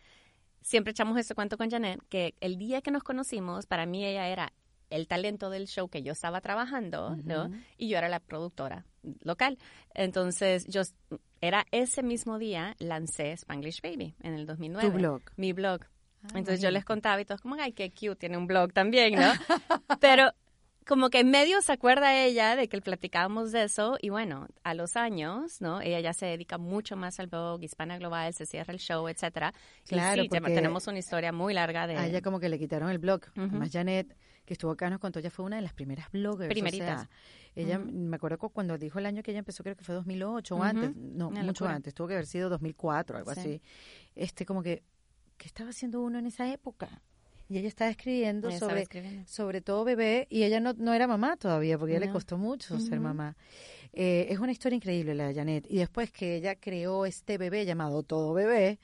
siempre 0.63 0.91
echamos 0.91 1.17
ese 1.17 1.35
cuento 1.35 1.57
con 1.57 1.69
Janet, 1.69 2.01
que 2.09 2.35
el 2.39 2.57
día 2.57 2.81
que 2.81 2.91
nos 2.91 3.03
conocimos, 3.03 3.65
para 3.65 3.85
mí 3.85 4.05
ella 4.05 4.27
era 4.27 4.53
el 4.89 5.07
talento 5.07 5.49
del 5.49 5.67
show 5.67 5.89
que 5.89 6.03
yo 6.03 6.11
estaba 6.11 6.39
trabajando, 6.41 7.15
¿no? 7.23 7.49
Y 7.77 7.89
yo 7.89 7.97
era 7.97 8.09
la 8.09 8.19
productora 8.19 8.85
local. 9.21 9.57
Entonces, 9.93 10.65
yo 10.67 10.81
era 11.41 11.65
ese 11.71 12.03
mismo 12.03 12.37
día 12.37 12.75
lancé 12.79 13.31
Spanglish 13.31 13.81
Baby 13.81 14.15
en 14.21 14.35
el 14.35 14.45
2009. 14.45 14.89
Tu 14.89 14.95
blog. 14.95 15.21
Mi 15.35 15.51
blog. 15.51 15.81
Ah, 16.23 16.27
Entonces 16.35 16.61
yo 16.61 16.71
les 16.71 16.85
contaba 16.85 17.19
y 17.19 17.25
todos 17.25 17.41
como, 17.41 17.55
ay, 17.55 17.73
qué 17.73 17.91
cute, 17.91 18.15
tiene 18.15 18.37
un 18.37 18.47
blog 18.47 18.71
también, 18.71 19.15
¿no? 19.15 19.31
Pero 19.99 20.31
como 20.87 21.09
que 21.09 21.19
en 21.19 21.31
medio 21.31 21.61
se 21.61 21.71
acuerda 21.71 22.15
ella 22.15 22.55
de 22.55 22.67
que 22.67 22.81
platicábamos 22.81 23.51
de 23.51 23.63
eso 23.63 23.97
y 24.01 24.09
bueno, 24.09 24.47
a 24.63 24.73
los 24.73 24.95
años, 24.95 25.61
¿no? 25.61 25.81
Ella 25.81 25.99
ya 25.99 26.13
se 26.13 26.25
dedica 26.25 26.57
mucho 26.57 26.95
más 26.95 27.19
al 27.19 27.27
blog, 27.27 27.63
Hispana 27.63 27.97
Global, 27.97 28.33
se 28.33 28.45
cierra 28.45 28.73
el 28.73 28.79
show, 28.79 29.07
etcétera. 29.07 29.53
Claro, 29.87 30.23
porque 30.29 30.53
tenemos 30.53 30.87
una 30.87 30.99
historia 30.99 31.31
muy 31.31 31.53
larga 31.53 31.87
de... 31.87 31.97
A 31.97 32.07
ella 32.07 32.21
como 32.21 32.39
que 32.39 32.49
le 32.49 32.59
quitaron 32.59 32.89
el 32.89 32.99
blog. 32.99 33.21
Además, 33.35 33.69
Janet, 33.71 34.15
que 34.45 34.53
estuvo 34.53 34.71
acá, 34.71 34.89
nos 34.89 34.99
contó, 34.99 35.19
ella 35.19 35.29
fue 35.29 35.45
una 35.45 35.55
de 35.57 35.61
las 35.61 35.73
primeras 35.73 36.11
bloggers. 36.11 36.49
Primeritas. 36.49 37.07
ella, 37.55 37.79
me 37.79 38.15
acuerdo 38.15 38.37
cuando 38.37 38.77
dijo 38.77 38.99
el 38.99 39.05
año 39.05 39.23
que 39.23 39.31
ella 39.31 39.39
empezó, 39.39 39.63
creo 39.63 39.75
que 39.75 39.83
fue 39.83 39.95
2008 39.95 40.55
o 40.55 40.63
antes, 40.63 40.95
no, 40.95 41.31
mucho 41.31 41.65
antes, 41.65 41.93
tuvo 41.93 42.07
que 42.07 42.13
haber 42.13 42.25
sido 42.25 42.49
2004, 42.49 43.17
algo 43.17 43.31
así. 43.31 43.61
Este, 44.15 44.45
como 44.45 44.61
que, 44.63 44.83
¿qué 45.37 45.47
estaba 45.47 45.69
haciendo 45.69 46.01
uno 46.01 46.19
en 46.19 46.25
esa 46.25 46.51
época? 46.51 47.01
Y 47.49 47.57
ella 47.57 47.67
estaba 47.67 47.91
escribiendo 47.91 48.51
sobre, 48.51 48.87
sobre 49.27 49.61
todo 49.61 49.83
bebé 49.83 50.27
y 50.29 50.43
ella 50.43 50.59
no, 50.59 50.73
no 50.73 50.93
era 50.93 51.07
mamá 51.07 51.37
todavía 51.37 51.77
porque 51.77 51.93
a 51.93 51.97
ella 51.97 52.07
le 52.07 52.11
costó 52.11 52.37
mucho 52.37 52.79
ser 52.79 52.99
mamá. 52.99 53.35
Eh, 53.91 54.27
es 54.29 54.39
una 54.39 54.51
historia 54.51 54.75
increíble 54.75 55.13
la 55.13 55.27
de 55.27 55.35
Janet 55.35 55.65
y 55.69 55.77
después 55.77 56.11
que 56.11 56.35
ella 56.35 56.55
creó 56.55 57.05
este 57.05 57.37
bebé 57.37 57.65
llamado 57.65 58.01
Todo 58.01 58.33
Bebé, 58.33 58.79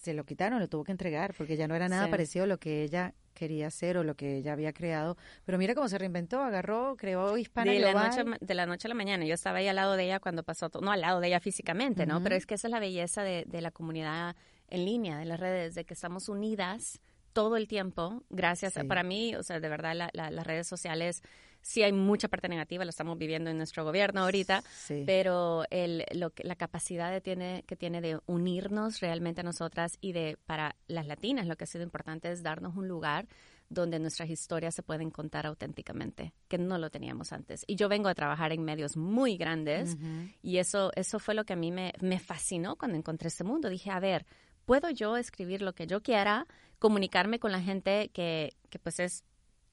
se 0.00 0.14
lo 0.14 0.24
quitaron, 0.24 0.60
lo 0.60 0.68
tuvo 0.68 0.84
que 0.84 0.92
entregar 0.92 1.34
porque 1.34 1.56
ya 1.56 1.68
no 1.68 1.74
era 1.74 1.88
nada 1.88 2.08
parecido 2.08 2.44
a 2.44 2.46
lo 2.46 2.58
que 2.58 2.84
ella 2.84 3.12
quería 3.34 3.66
hacer 3.68 3.98
o 3.98 4.04
lo 4.04 4.14
que 4.14 4.38
ella 4.38 4.52
había 4.52 4.72
creado. 4.72 5.16
Pero 5.44 5.58
mira 5.58 5.74
cómo 5.74 5.88
se 5.88 5.98
reinventó, 5.98 6.40
agarró, 6.40 6.96
creó 6.96 7.36
Hispana 7.36 7.72
de 7.72 7.80
La 7.80 7.92
noche, 7.92 8.24
de 8.40 8.54
la 8.54 8.66
noche 8.66 8.88
a 8.88 8.90
la 8.90 8.94
mañana. 8.94 9.24
Yo 9.26 9.34
estaba 9.34 9.58
ahí 9.58 9.68
al 9.68 9.76
lado 9.76 9.96
de 9.96 10.04
ella 10.04 10.20
cuando 10.20 10.42
pasó 10.42 10.70
todo, 10.70 10.82
no 10.82 10.90
al 10.90 11.02
lado 11.02 11.20
de 11.20 11.28
ella 11.28 11.40
físicamente, 11.40 12.06
¿no? 12.06 12.22
Pero 12.22 12.34
es 12.34 12.46
que 12.46 12.54
esa 12.54 12.68
es 12.68 12.72
la 12.72 12.80
belleza 12.80 13.22
de, 13.22 13.44
de 13.46 13.60
la 13.60 13.70
comunidad 13.70 14.34
en 14.70 14.84
línea, 14.84 15.18
de 15.18 15.24
las 15.24 15.38
redes, 15.38 15.74
de 15.74 15.84
que 15.84 15.94
estamos 15.94 16.28
unidas 16.28 17.00
todo 17.38 17.56
el 17.56 17.68
tiempo, 17.68 18.24
gracias 18.30 18.74
para 18.88 19.04
mí, 19.04 19.36
o 19.36 19.44
sea, 19.44 19.60
de 19.60 19.68
verdad 19.68 20.10
las 20.12 20.44
redes 20.44 20.66
sociales 20.66 21.22
sí 21.62 21.84
hay 21.84 21.92
mucha 21.92 22.26
parte 22.26 22.48
negativa, 22.48 22.84
lo 22.84 22.90
estamos 22.90 23.16
viviendo 23.16 23.48
en 23.48 23.58
nuestro 23.58 23.84
gobierno 23.84 24.22
ahorita, 24.22 24.64
pero 25.06 25.62
el, 25.70 26.04
lo 26.14 26.30
que, 26.30 26.42
la 26.42 26.56
capacidad 26.56 27.12
de 27.12 27.20
tiene, 27.20 27.62
que 27.68 27.76
tiene 27.76 28.00
de 28.00 28.18
unirnos 28.26 28.98
realmente 28.98 29.42
a 29.42 29.44
nosotras 29.44 29.98
y 30.00 30.14
de 30.14 30.36
para 30.46 30.74
las 30.88 31.06
latinas 31.06 31.46
lo 31.46 31.54
que 31.54 31.62
ha 31.62 31.68
sido 31.68 31.84
importante 31.84 32.28
es 32.28 32.42
darnos 32.42 32.74
un 32.74 32.88
lugar 32.88 33.28
donde 33.68 34.00
nuestras 34.00 34.30
historias 34.30 34.74
se 34.74 34.82
pueden 34.82 35.10
contar 35.12 35.46
auténticamente, 35.46 36.32
que 36.48 36.58
no 36.58 36.76
lo 36.76 36.90
teníamos 36.90 37.32
antes. 37.32 37.62
Y 37.68 37.76
yo 37.76 37.88
vengo 37.88 38.08
a 38.08 38.14
trabajar 38.14 38.50
en 38.50 38.64
medios 38.64 38.96
muy 38.96 39.36
grandes 39.36 39.96
y 40.42 40.56
eso, 40.56 40.90
eso 40.96 41.20
fue 41.20 41.34
lo 41.34 41.44
que 41.44 41.52
a 41.52 41.56
mí 41.56 41.70
me, 41.70 41.92
me 42.00 42.18
fascinó 42.18 42.74
cuando 42.74 42.96
encontré 42.96 43.28
este 43.28 43.44
mundo. 43.44 43.68
Dije, 43.68 43.92
a 43.92 44.00
ver, 44.00 44.26
puedo 44.68 44.90
yo 44.90 45.16
escribir 45.16 45.62
lo 45.62 45.74
que 45.74 45.86
yo 45.86 46.02
quiera, 46.02 46.46
comunicarme 46.78 47.38
con 47.38 47.52
la 47.52 47.62
gente 47.62 48.10
que, 48.12 48.52
que 48.68 48.78
pues 48.78 49.00
es 49.00 49.24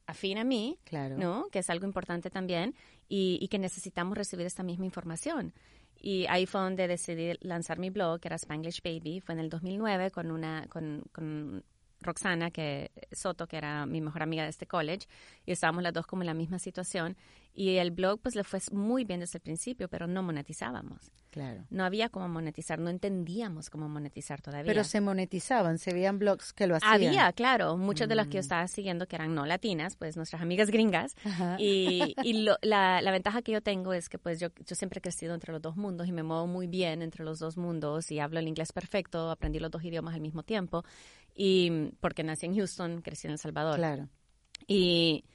afín 0.06 0.38
a 0.38 0.46
mí, 0.46 0.80
claro. 0.86 1.18
¿no? 1.18 1.50
Que 1.52 1.60
es 1.60 1.70
algo 1.70 1.86
importante 1.86 2.30
también 2.30 2.74
y, 3.10 3.38
y, 3.42 3.50
que 3.50 3.60
necesitamos 3.60 4.18
recibir 4.18 4.46
esta 4.46 4.64
misma 4.64 4.86
información. 4.86 5.54
Y 6.00 6.26
ahí 6.28 6.46
fue 6.46 6.62
donde 6.62 6.88
decidí 6.88 7.34
lanzar 7.42 7.78
mi 7.78 7.90
blog, 7.90 8.22
que 8.22 8.30
era 8.30 8.38
Spanglish 8.38 8.82
Baby, 8.82 9.20
fue 9.20 9.34
en 9.34 9.40
el 9.40 9.50
2009 9.50 10.12
con 10.12 10.32
una 10.32 10.66
con, 10.70 11.04
con 11.12 11.66
Roxana 12.00 12.50
que 12.52 12.92
Soto, 13.12 13.48
que 13.48 13.58
era 13.58 13.86
mi 13.86 14.00
mejor 14.00 14.24
amiga 14.24 14.44
de 14.44 14.50
este 14.50 14.66
college, 14.66 15.08
y 15.46 15.52
estábamos 15.52 15.84
las 15.84 15.92
dos 15.92 16.08
como 16.08 16.22
en 16.22 16.28
la 16.28 16.34
misma 16.34 16.58
situación. 16.58 17.18
Y 17.58 17.78
el 17.78 17.92
blog 17.92 18.20
pues 18.20 18.36
le 18.36 18.44
fue 18.44 18.60
muy 18.74 19.06
bien 19.06 19.22
desde 19.22 19.38
el 19.38 19.42
principio, 19.42 19.88
pero 19.88 20.08
no 20.08 20.22
monetizábamos. 20.22 21.10
Claro. 21.32 21.66
No 21.70 21.86
había 21.86 22.10
cómo 22.10 22.28
monetizar, 22.28 22.80
no 22.80 22.90
entendíamos 22.90 23.70
cómo 23.70 23.88
monetizar 23.88 24.42
todavía. 24.42 24.66
Pero 24.66 24.84
se 24.84 25.00
monetizaban, 25.00 25.78
se 25.78 25.94
veían 25.94 26.20
blogs 26.20 26.52
que 26.52 26.68
lo 26.68 26.76
hacían. 26.76 26.94
Había, 26.94 27.32
claro, 27.32 27.78
muchas 27.78 28.10
de 28.10 28.16
las 28.16 28.28
que 28.28 28.34
yo 28.34 28.40
mm. 28.40 28.42
estaba 28.42 28.68
siguiendo 28.68 29.08
que 29.08 29.16
eran 29.16 29.34
no 29.34 29.46
latinas, 29.46 29.96
pues 29.96 30.18
nuestras 30.18 30.42
amigas 30.42 30.70
gringas. 30.70 31.16
Y, 31.58 32.14
y 32.24 32.34
la, 32.34 33.02
la, 33.02 33.12
ventaja 33.12 33.42
que 33.42 33.54
yo 33.54 33.62
tengo 33.62 33.94
es 33.94 34.10
que 34.10 34.18
pues 34.18 34.40
yo, 34.40 34.50
yo 34.66 34.76
siempre 34.76 35.00
he 35.00 35.02
crecido 35.02 35.34
entre 35.34 35.54
los 35.54 35.62
dos 35.62 35.78
mundos 35.78 36.08
y 36.08 36.12
me 36.12 36.24
muevo 36.24 36.48
muy 36.48 36.68
bien 36.68 37.02
entre 37.02 37.24
los 37.24 37.40
dos 37.40 37.58
mundos 37.58 38.12
y 38.12 38.20
hablo 38.20 38.40
el 38.40 38.48
inglés 38.48 38.74
perfecto, 38.74 39.30
aprendí 39.30 39.60
los 39.60 39.72
dos 39.72 39.84
idiomas 39.84 40.14
al 40.14 40.22
mismo 40.22 40.44
tiempo 40.44 40.84
y 41.34 41.92
porque 42.00 42.24
nací 42.24 42.46
en 42.46 42.56
Houston, 42.56 43.02
crecí 43.02 43.28
en 43.28 43.34
El 43.34 43.40
Salvador. 43.40 43.78
Claro. 43.78 44.10
Y 44.68 45.26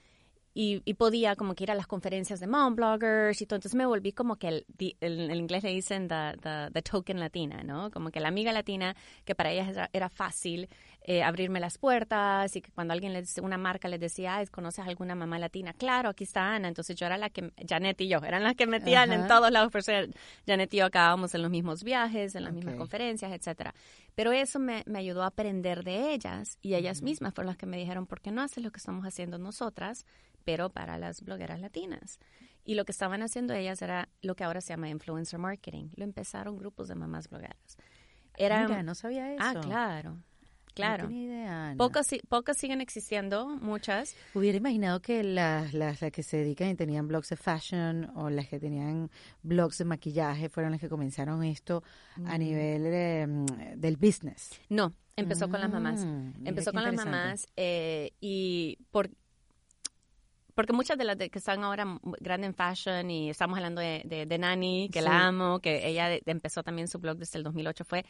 y, 0.52 0.94
podía 0.94 1.36
como 1.36 1.54
que 1.54 1.64
ir 1.64 1.70
a 1.70 1.74
las 1.74 1.86
conferencias 1.86 2.40
de 2.40 2.46
mom 2.46 2.74
bloggers 2.74 3.40
y 3.40 3.46
todo. 3.46 3.56
Entonces 3.56 3.76
me 3.76 3.86
volví 3.86 4.12
como 4.12 4.36
que 4.36 4.48
el, 4.48 4.66
el, 5.00 5.36
inglés 5.36 5.62
le 5.62 5.70
dicen 5.70 6.08
the, 6.08 6.70
the, 6.72 6.82
token 6.82 7.20
latina, 7.20 7.62
¿no? 7.62 7.90
Como 7.90 8.10
que 8.10 8.18
la 8.20 8.28
amiga 8.28 8.52
latina 8.52 8.96
que 9.24 9.34
para 9.34 9.52
ellas 9.52 9.88
era, 9.92 10.08
fácil 10.08 10.68
eh, 11.02 11.22
abrirme 11.22 11.60
las 11.60 11.78
puertas 11.78 12.54
y 12.56 12.60
que 12.60 12.70
cuando 12.72 12.92
alguien 12.92 13.12
les 13.12 13.38
una 13.38 13.58
marca 13.58 13.88
les 13.88 14.00
decía, 14.00 14.44
¿conoces 14.50 14.86
alguna 14.86 15.14
mamá 15.14 15.38
latina? 15.38 15.72
Claro, 15.72 16.10
aquí 16.10 16.24
está 16.24 16.54
Ana. 16.54 16.68
Entonces 16.68 16.96
yo 16.96 17.06
era 17.06 17.16
la 17.18 17.30
que, 17.30 17.52
Janet 17.66 18.00
y 18.00 18.08
yo, 18.08 18.18
eran 18.18 18.44
las 18.44 18.54
que 18.54 18.66
metían 18.66 19.12
en 19.12 19.26
todos 19.26 19.50
lados. 19.50 19.72
Por 19.72 19.82
ser, 19.82 20.10
Janet 20.46 20.72
y 20.74 20.78
yo 20.78 20.86
acabábamos 20.86 21.34
en 21.34 21.42
los 21.42 21.50
mismos 21.50 21.84
viajes, 21.84 22.34
en 22.34 22.44
las 22.44 22.52
mismas 22.52 22.74
conferencias, 22.74 23.32
etcétera. 23.32 23.74
Pero 24.14 24.32
eso 24.32 24.58
me, 24.58 24.82
me, 24.86 24.98
ayudó 24.98 25.22
a 25.22 25.26
aprender 25.26 25.84
de 25.84 26.12
ellas 26.12 26.58
y 26.60 26.74
ellas 26.74 27.02
mismas 27.02 27.34
fueron 27.34 27.48
las 27.48 27.56
que 27.56 27.66
me 27.66 27.78
dijeron, 27.78 28.06
¿por 28.06 28.20
qué 28.20 28.30
no 28.30 28.42
haces 28.42 28.62
lo 28.62 28.70
que 28.70 28.78
estamos 28.78 29.06
haciendo 29.06 29.38
nosotras? 29.38 30.04
pero 30.44 30.70
para 30.70 30.98
las 30.98 31.22
blogueras 31.22 31.60
latinas. 31.60 32.18
Y 32.64 32.74
lo 32.74 32.84
que 32.84 32.92
estaban 32.92 33.22
haciendo 33.22 33.54
ellas 33.54 33.80
era 33.82 34.08
lo 34.22 34.34
que 34.34 34.44
ahora 34.44 34.60
se 34.60 34.72
llama 34.72 34.88
influencer 34.88 35.38
marketing. 35.38 35.88
Lo 35.96 36.04
empezaron 36.04 36.56
grupos 36.56 36.88
de 36.88 36.94
mamás 36.94 37.28
blogueras. 37.28 37.76
Era, 38.36 38.66
Mira, 38.66 38.82
no 38.82 38.94
sabía 38.94 39.24
ah, 39.24 39.34
eso. 39.34 39.58
Ah, 39.58 39.60
claro. 39.60 40.18
Claro. 40.74 41.08
No 41.08 41.16
idea, 41.16 41.74
pocas, 41.76 42.08
pocas 42.28 42.56
siguen 42.56 42.80
existiendo, 42.80 43.46
muchas. 43.46 44.16
Hubiera 44.34 44.58
imaginado 44.58 45.00
que 45.00 45.22
las, 45.22 45.74
las, 45.74 46.00
que 46.12 46.22
se 46.22 46.38
dedican 46.38 46.68
y 46.68 46.74
tenían 46.74 47.08
blogs 47.08 47.28
de 47.28 47.36
fashion 47.36 48.10
o 48.14 48.30
las 48.30 48.48
que 48.48 48.58
tenían 48.58 49.10
blogs 49.42 49.78
de 49.78 49.84
maquillaje 49.84 50.48
fueron 50.48 50.72
las 50.72 50.80
que 50.80 50.88
comenzaron 50.88 51.42
esto 51.44 51.82
a 52.26 52.36
mm. 52.36 52.38
nivel 52.38 53.28
mm, 53.28 53.46
del 53.76 53.96
business. 53.96 54.60
No, 54.68 54.94
empezó 55.16 55.48
con 55.48 55.60
las 55.60 55.70
mamás. 55.70 56.04
Mm, 56.04 56.46
empezó 56.46 56.72
con 56.72 56.82
las 56.82 56.94
mamás 56.94 57.46
eh, 57.56 58.12
y 58.20 58.78
por, 58.90 59.10
porque 60.54 60.72
muchas 60.72 60.98
de 60.98 61.04
las 61.04 61.16
que 61.16 61.30
están 61.32 61.64
ahora 61.64 61.98
grandes 62.20 62.48
en 62.48 62.54
fashion 62.54 63.10
y 63.10 63.30
estamos 63.30 63.56
hablando 63.56 63.80
de, 63.80 64.26
de, 64.26 64.38
Nani, 64.38 64.88
que 64.92 65.02
la 65.02 65.26
amo, 65.26 65.60
que 65.60 65.88
ella 65.88 66.18
empezó 66.26 66.62
también 66.62 66.88
su 66.88 66.98
blog 66.98 67.16
desde 67.16 67.38
el 67.38 67.44
2008, 67.44 67.84
fue 67.84 68.04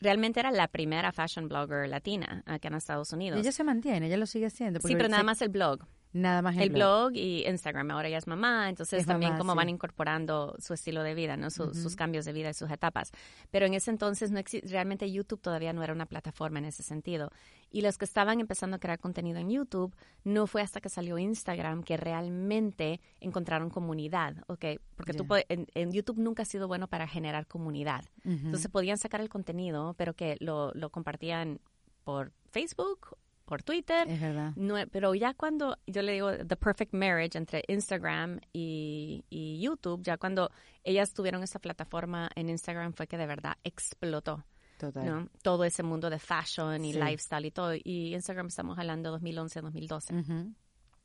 realmente 0.00 0.40
era 0.40 0.50
la 0.50 0.68
primera 0.68 1.12
fashion 1.12 1.48
blogger 1.48 1.88
latina 1.88 2.42
acá 2.46 2.68
en 2.68 2.74
Estados 2.74 3.12
Unidos. 3.12 3.40
ella 3.40 3.52
se 3.52 3.64
mantiene, 3.64 4.06
ella 4.06 4.16
lo 4.16 4.26
sigue 4.26 4.46
haciendo. 4.46 4.80
Sí, 4.80 4.94
pero 4.94 5.08
nada 5.08 5.22
más 5.22 5.42
el 5.42 5.48
blog. 5.48 5.80
Nada 6.12 6.42
más 6.42 6.56
el 6.56 6.70
blog. 6.70 7.12
y 7.14 7.44
Instagram. 7.46 7.90
Ahora 7.90 8.08
ya 8.08 8.18
es 8.18 8.26
mamá, 8.26 8.68
entonces 8.68 9.04
también 9.06 9.36
como 9.36 9.54
van 9.54 9.68
incorporando 9.68 10.56
su 10.58 10.74
estilo 10.74 11.02
de 11.02 11.14
vida, 11.14 11.36
¿no? 11.36 11.50
Sus 11.50 11.96
cambios 11.96 12.24
de 12.24 12.32
vida 12.32 12.50
y 12.50 12.54
sus 12.54 12.70
etapas. 12.70 13.10
Pero 13.50 13.66
en 13.66 13.74
ese 13.74 13.90
entonces 13.90 14.30
no 14.30 14.40
realmente 14.64 15.10
YouTube 15.10 15.40
todavía 15.40 15.72
no 15.72 15.82
era 15.82 15.92
una 15.92 16.06
plataforma 16.06 16.58
en 16.58 16.66
ese 16.66 16.82
sentido. 16.82 17.30
Y 17.70 17.82
los 17.82 17.98
que 17.98 18.04
estaban 18.04 18.40
empezando 18.40 18.76
a 18.76 18.78
crear 18.78 18.98
contenido 18.98 19.38
en 19.38 19.50
YouTube, 19.50 19.94
no 20.24 20.46
fue 20.46 20.62
hasta 20.62 20.80
que 20.80 20.88
salió 20.88 21.18
Instagram 21.18 21.82
que 21.82 21.96
realmente 21.96 23.00
encontraron 23.20 23.68
comunidad, 23.68 24.36
¿ok? 24.46 24.64
Porque 24.96 25.12
tú 25.12 25.26
en, 25.48 25.92
YouTube 25.92 26.18
nunca 26.18 26.42
ha 26.42 26.46
sido 26.46 26.68
bueno 26.68 26.88
para 26.88 27.06
generar 27.06 27.46
comunidad. 27.46 28.04
Entonces 28.24 28.70
podían 28.70 28.98
sacar 28.98 29.20
el 29.20 29.28
contenido, 29.28 29.94
pero 29.98 30.14
que 30.14 30.36
lo, 30.40 30.72
lo 30.74 30.90
compartían 30.90 31.60
por 32.04 32.32
Facebook 32.50 33.16
por 33.48 33.62
Twitter. 33.62 34.06
Es 34.08 34.20
verdad. 34.20 34.52
No, 34.56 34.74
pero 34.92 35.14
ya 35.14 35.32
cuando 35.32 35.78
yo 35.86 36.02
le 36.02 36.12
digo 36.12 36.30
The 36.36 36.56
Perfect 36.56 36.92
Marriage 36.92 37.38
entre 37.38 37.64
Instagram 37.66 38.40
y, 38.52 39.24
YouTube, 39.60 40.02
ya 40.02 40.18
cuando 40.18 40.50
ellas 40.84 41.14
tuvieron 41.14 41.42
esa 41.42 41.58
plataforma 41.58 42.28
en 42.36 42.50
Instagram 42.50 42.92
fue 42.92 43.06
que 43.06 43.16
de 43.16 43.26
verdad 43.26 43.56
explotó. 43.64 44.44
Total. 44.78 45.28
Todo 45.42 45.64
ese 45.64 45.82
mundo 45.82 46.10
de 46.10 46.18
fashion 46.18 46.84
y 46.84 46.92
lifestyle 46.92 47.46
y 47.46 47.50
todo. 47.50 47.74
Y 47.74 48.14
Instagram 48.14 48.48
estamos 48.48 48.78
hablando 48.78 49.10
2011, 49.10 49.62
2012. 49.62 50.14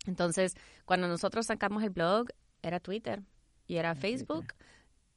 Entonces, 0.05 0.53
cuando 0.85 1.07
nosotros 1.07 1.45
sacamos 1.47 1.81
el 1.81 1.89
blog, 1.89 2.27
era 2.61 2.79
Twitter 2.81 3.23
y 3.65 3.77
era 3.77 3.95
Facebook 3.95 4.53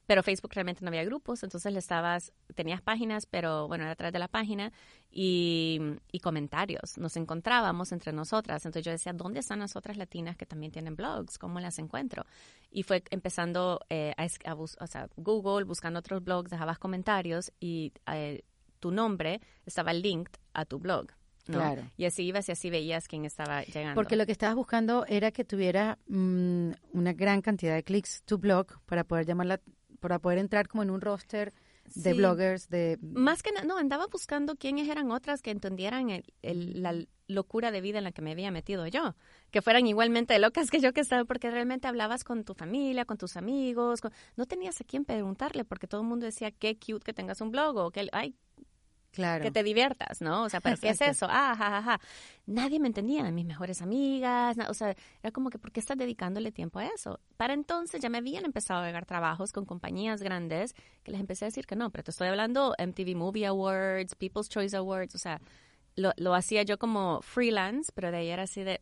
pero 0.07 0.23
Facebook 0.23 0.51
realmente 0.53 0.83
no 0.83 0.87
había 0.87 1.03
grupos, 1.03 1.43
entonces 1.43 1.71
le 1.73 1.79
estabas, 1.79 2.31
tenías 2.55 2.81
páginas, 2.81 3.25
pero 3.25 3.67
bueno, 3.67 3.83
era 3.83 3.91
atrás 3.91 4.13
de 4.13 4.19
la 4.19 4.29
página 4.29 4.71
y, 5.11 5.79
comentarios. 6.23 6.97
Nos 6.97 7.15
encontrábamos 7.15 7.91
entre 7.91 8.11
nosotras, 8.11 8.65
entonces 8.65 8.83
yo 8.83 8.91
decía, 8.91 9.13
¿dónde 9.13 9.39
están 9.39 9.59
las 9.59 9.75
otras 9.75 9.95
latinas 9.95 10.35
que 10.35 10.45
también 10.45 10.71
tienen 10.71 10.95
blogs? 10.95 11.37
¿Cómo 11.37 11.59
las 11.59 11.77
encuentro? 11.77 12.25
Y 12.71 12.83
fue 12.83 13.03
empezando 13.11 13.79
eh, 13.89 14.13
a, 14.17 14.55
o 14.55 14.87
sea, 14.87 15.07
Google, 15.15 15.65
buscando 15.65 15.99
otros 15.99 16.23
blogs, 16.23 16.49
dejabas 16.49 16.79
comentarios 16.79 17.51
y 17.59 17.93
eh, 18.11 18.41
tu 18.79 18.91
nombre 18.91 19.39
estaba 19.65 19.93
linked 19.93 20.39
a 20.53 20.65
tu 20.65 20.79
blog. 20.79 21.07
Claro. 21.45 21.83
Y 21.95 22.05
así 22.05 22.23
ibas 22.23 22.49
y 22.49 22.51
así 22.51 22.69
veías 22.69 23.07
quién 23.07 23.23
estaba 23.23 23.63
llegando. 23.63 23.95
Porque 23.95 24.15
lo 24.15 24.25
que 24.25 24.31
estabas 24.31 24.55
buscando 24.55 25.05
era 25.07 25.31
que 25.31 25.45
tuviera 25.45 25.97
mm, 26.07 26.71
una 26.91 27.13
gran 27.13 27.41
cantidad 27.41 27.75
de 27.75 27.83
clics 27.83 28.23
tu 28.23 28.37
blog 28.37 28.67
para 28.85 29.05
poder 29.05 29.25
llamar 29.25 29.47
la 29.47 29.61
para 29.99 30.19
poder 30.19 30.37
entrar 30.37 30.67
como 30.67 30.83
en 30.83 30.89
un 30.89 31.01
roster 31.01 31.53
de 31.95 32.13
bloggers 32.13 32.69
de 32.69 32.97
más 33.01 33.41
que 33.43 33.51
no 33.65 33.77
andaba 33.77 34.07
buscando 34.07 34.55
quiénes 34.55 34.89
eran 34.89 35.11
otras 35.11 35.41
que 35.41 35.51
entendieran 35.51 36.09
el, 36.09 36.81
la 36.81 36.93
locura 37.27 37.71
de 37.71 37.81
vida 37.81 37.97
en 37.99 38.03
la 38.03 38.11
que 38.11 38.21
me 38.21 38.31
había 38.31 38.51
metido 38.51 38.87
yo 38.87 39.15
que 39.51 39.61
fueran 39.61 39.87
igualmente 39.87 40.37
locas 40.39 40.69
que 40.69 40.79
yo 40.79 40.93
que 40.93 41.01
estaba 41.01 41.25
porque 41.25 41.49
realmente 41.49 41.87
hablabas 41.87 42.23
con 42.23 42.43
tu 42.43 42.53
familia 42.53 43.05
con 43.05 43.17
tus 43.17 43.37
amigos 43.37 44.01
no 44.35 44.45
tenías 44.45 44.81
a 44.81 44.83
quién 44.83 45.05
preguntarle 45.05 45.63
porque 45.63 45.87
todo 45.87 46.01
el 46.01 46.07
mundo 46.07 46.25
decía 46.25 46.51
qué 46.51 46.77
cute 46.77 47.03
que 47.05 47.13
tengas 47.13 47.41
un 47.41 47.51
blog 47.51 47.77
o 47.77 47.91
que 47.91 48.09
ay 48.11 48.35
Claro. 49.11 49.43
Que 49.43 49.51
te 49.51 49.63
diviertas, 49.63 50.21
¿no? 50.21 50.43
O 50.43 50.49
sea, 50.49 50.61
¿pero 50.61 50.77
qué 50.77 50.89
es 50.89 51.01
eso? 51.01 51.27
Ah, 51.29 51.55
ja, 51.57 51.81
ja, 51.81 51.99
Nadie 52.45 52.79
me 52.79 52.87
entendía, 52.87 53.23
mis 53.31 53.45
mejores 53.45 53.81
amigas, 53.81 54.57
o 54.69 54.73
sea, 54.73 54.95
era 55.21 55.31
como 55.31 55.49
que, 55.49 55.57
¿por 55.57 55.71
qué 55.71 55.79
estás 55.79 55.97
dedicándole 55.97 56.51
tiempo 56.51 56.79
a 56.79 56.85
eso? 56.85 57.19
Para 57.35 57.53
entonces 57.53 57.99
ya 57.99 58.09
me 58.09 58.19
habían 58.19 58.45
empezado 58.45 58.81
a 58.81 58.85
llegar 58.85 59.05
trabajos 59.05 59.51
con 59.51 59.65
compañías 59.65 60.21
grandes 60.21 60.75
que 61.03 61.11
les 61.11 61.19
empecé 61.19 61.45
a 61.45 61.47
decir 61.47 61.65
que 61.65 61.75
no, 61.75 61.89
pero 61.89 62.03
te 62.03 62.11
estoy 62.11 62.27
hablando 62.27 62.75
MTV 62.77 63.15
Movie 63.15 63.47
Awards, 63.47 64.15
People's 64.15 64.49
Choice 64.49 64.77
Awards, 64.77 65.15
o 65.15 65.17
sea, 65.17 65.41
lo, 65.95 66.13
lo 66.17 66.35
hacía 66.35 66.63
yo 66.63 66.77
como 66.77 67.21
freelance, 67.21 67.91
pero 67.93 68.11
de 68.11 68.17
ahí 68.17 68.29
era 68.29 68.43
así 68.43 68.63
de, 68.63 68.79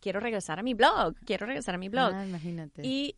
quiero 0.00 0.18
regresar 0.18 0.58
a 0.58 0.62
mi 0.62 0.74
blog, 0.74 1.14
quiero 1.24 1.46
regresar 1.46 1.74
a 1.74 1.78
mi 1.78 1.88
blog. 1.88 2.12
Ah, 2.14 2.26
imagínate. 2.26 2.86
Y 2.86 3.16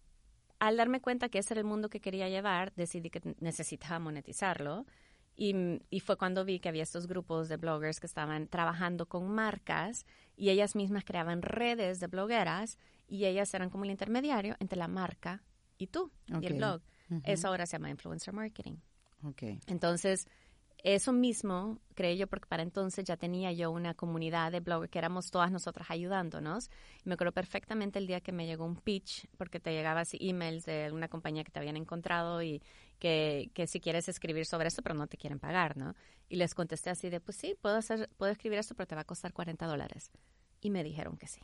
al 0.59 0.77
darme 0.77 1.01
cuenta 1.01 1.29
que 1.29 1.39
ese 1.39 1.55
era 1.55 1.61
el 1.61 1.67
mundo 1.67 1.89
que 1.89 2.01
quería 2.01 2.29
llevar, 2.29 2.73
decidí 2.75 3.09
que 3.09 3.21
necesitaba 3.41 3.99
monetizarlo. 3.99 4.85
Y, 5.43 6.01
fue 6.01 6.19
cuando 6.19 6.45
vi 6.45 6.61
que 6.61 6.69
había 6.69 6.83
estos 6.83 7.07
grupos 7.07 7.49
de 7.49 7.57
bloggers 7.57 7.99
que 7.99 8.07
estaban 8.07 8.47
trabajando 8.47 9.07
con 9.07 9.27
marcas 9.31 10.05
y 10.37 10.51
ellas 10.51 10.77
mismas 10.77 11.03
creaban 11.03 11.41
redes 11.41 11.99
de 11.99 12.09
blogueras 12.09 12.77
y 13.09 13.25
ellas 13.25 13.55
eran 13.55 13.71
como 13.71 13.85
el 13.85 13.91
intermediario 13.91 14.55
entre 14.61 14.79
la 14.79 14.87
marca 14.87 15.43
y 15.79 15.87
tú 15.87 16.13
y 16.27 16.45
el 16.45 16.55
blog. 16.59 16.83
Eso 17.25 17.49
ahora 17.49 17.65
se 17.65 17.77
llama 17.79 17.89
influencer 17.89 18.35
marketing. 18.35 18.77
Okay. 19.23 19.61
Entonces, 19.67 20.29
eso 20.85 21.11
mismo 21.11 21.79
creí 21.95 22.19
yo 22.19 22.27
porque 22.27 22.47
para 22.47 22.63
entonces 22.63 23.07
ya 23.07 23.17
tenía 23.17 23.51
yo 23.51 23.71
una 23.71 23.95
comunidad 23.95 24.53
de 24.53 24.61
bloggers 24.61 24.91
que 24.91 24.99
éramos 24.99 25.31
todas 25.31 25.51
nosotras 25.51 25.91
ayudándonos. 25.91 26.71
me 27.05 27.15
acuerdo 27.15 27.33
perfectamente 27.33 27.99
el 27.99 28.07
día 28.07 28.21
que 28.21 28.33
me 28.33 28.47
llegó 28.47 28.67
un 28.67 28.77
pitch 28.77 29.27
porque 29.39 29.59
te 29.59 29.73
llegaba 29.73 30.01
así 30.01 30.19
emails 30.21 30.67
de 30.67 30.91
una 30.93 31.09
compañía 31.09 31.45
que 31.45 31.51
te 31.51 31.61
habían 31.61 31.79
encontrado 31.79 32.43
y 32.43 32.63
que, 33.01 33.51
que 33.55 33.67
si 33.67 33.81
quieres 33.81 34.09
escribir 34.09 34.47
sobre 34.47 34.69
esto 34.69 34.83
pero 34.83 34.95
no 34.95 35.09
te 35.09 35.17
quieren 35.17 35.41
pagar, 35.41 35.77
¿no? 35.77 35.97
Y 36.29 36.37
les 36.37 36.55
contesté 36.55 36.91
así 36.91 37.11
de, 37.11 37.19
pues 37.21 37.37
sí, 37.37 37.57
puedo, 37.61 37.77
hacer, 37.77 38.09
puedo 38.17 38.31
escribir 38.31 38.61
esto 38.61 38.77
pero 38.77 38.87
te 38.87 38.95
va 38.95 39.01
a 39.01 39.05
costar 39.05 39.33
40 39.33 39.67
dólares. 39.67 40.13
Y 40.61 40.71
me 40.71 40.85
dijeron 40.85 41.17
que 41.17 41.27
sí. 41.27 41.41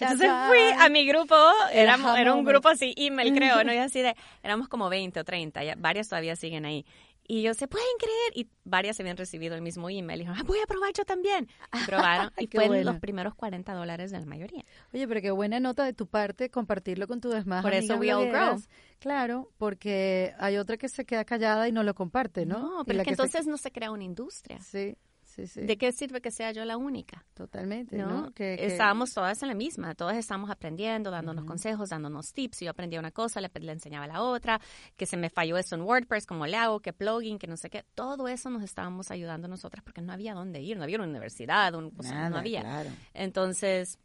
Entonces 0.00 0.30
fui 0.48 0.58
a 0.78 0.88
mi 0.88 1.06
grupo, 1.06 1.34
éramos, 1.72 2.18
era 2.18 2.34
un 2.34 2.44
grupo 2.44 2.68
así, 2.68 2.94
email 2.96 3.34
creo, 3.34 3.64
¿no? 3.64 3.72
Y 3.72 3.78
así 3.78 4.02
de, 4.02 4.14
éramos 4.42 4.68
como 4.68 4.88
20 4.88 5.20
o 5.20 5.24
30, 5.24 5.64
ya, 5.64 5.74
varias 5.76 6.08
todavía 6.08 6.36
siguen 6.36 6.66
ahí. 6.66 6.84
Y 7.28 7.42
yo, 7.42 7.54
¿se 7.54 7.68
pueden 7.68 7.88
creer? 7.98 8.32
Y 8.34 8.50
varias 8.64 8.98
habían 9.00 9.16
recibido 9.16 9.54
el 9.54 9.62
mismo 9.62 9.90
email. 9.90 10.20
Y 10.20 10.24
dijeron, 10.24 10.40
ah, 10.40 10.44
voy 10.46 10.58
a 10.60 10.66
probar 10.66 10.92
yo 10.92 11.04
también. 11.04 11.48
Y 11.72 11.84
probaron. 11.86 12.32
y 12.38 12.46
fue 12.46 12.84
los 12.84 12.98
primeros 12.98 13.34
40 13.34 13.72
dólares 13.74 14.10
de 14.10 14.20
la 14.20 14.26
mayoría. 14.26 14.64
Oye, 14.92 15.06
pero 15.08 15.20
qué 15.20 15.30
buena 15.30 15.60
nota 15.60 15.84
de 15.84 15.92
tu 15.92 16.06
parte 16.06 16.50
compartirlo 16.50 17.06
con 17.06 17.20
tu 17.20 17.30
demás 17.30 17.62
Por 17.62 17.74
eso 17.74 17.96
We 17.96 18.12
All 18.12 18.28
Grow. 18.28 18.60
Claro, 18.98 19.50
porque 19.58 20.34
hay 20.38 20.56
otra 20.56 20.76
que 20.76 20.88
se 20.88 21.04
queda 21.04 21.24
callada 21.24 21.68
y 21.68 21.72
no 21.72 21.82
lo 21.82 21.94
comparte, 21.94 22.46
¿no? 22.46 22.58
No, 22.58 22.84
pero 22.84 23.00
es 23.00 23.04
que, 23.04 23.10
entonces 23.10 23.46
no 23.46 23.58
se 23.58 23.70
crea 23.70 23.90
una 23.90 24.04
industria. 24.04 24.58
Sí. 24.60 24.96
¿De 25.36 25.76
qué 25.76 25.92
sirve 25.92 26.20
que 26.20 26.30
sea 26.30 26.52
yo 26.52 26.64
la 26.64 26.76
única? 26.76 27.24
Totalmente, 27.34 27.96
¿no? 27.98 28.32
Que, 28.32 28.66
Estábamos 28.66 29.12
todas 29.12 29.42
en 29.42 29.48
la 29.48 29.54
misma, 29.54 29.94
todas 29.94 30.16
estábamos 30.16 30.50
aprendiendo, 30.50 31.10
dándonos 31.10 31.44
consejos, 31.44 31.90
dándonos 31.90 32.32
tips. 32.32 32.60
Yo 32.60 32.70
aprendía 32.70 32.98
una 32.98 33.10
cosa, 33.10 33.40
le, 33.40 33.50
enseñaba 33.70 34.06
la 34.06 34.22
otra, 34.22 34.60
que 34.96 35.04
se 35.04 35.16
me 35.16 35.28
falló 35.28 35.58
eso 35.58 35.74
en 35.74 35.82
WordPress, 35.82 36.26
cómo 36.26 36.46
le 36.46 36.56
hago, 36.56 36.80
qué 36.80 36.92
plugin, 36.92 37.38
que 37.38 37.46
no 37.46 37.56
sé 37.56 37.68
qué. 37.68 37.84
Todo 37.94 38.28
eso 38.28 38.48
nos 38.48 38.62
estábamos 38.62 39.10
ayudando 39.10 39.46
nosotras 39.48 39.84
porque 39.84 40.00
no 40.00 40.12
había 40.12 40.34
dónde 40.34 40.60
ir, 40.60 40.76
no 40.76 40.84
había 40.84 40.96
una 40.96 41.08
universidad, 41.08 41.74
un, 41.74 41.92
no 41.94 42.36
había. 42.36 42.86
Entonces, 43.12 43.98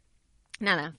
nada, 0.60 0.96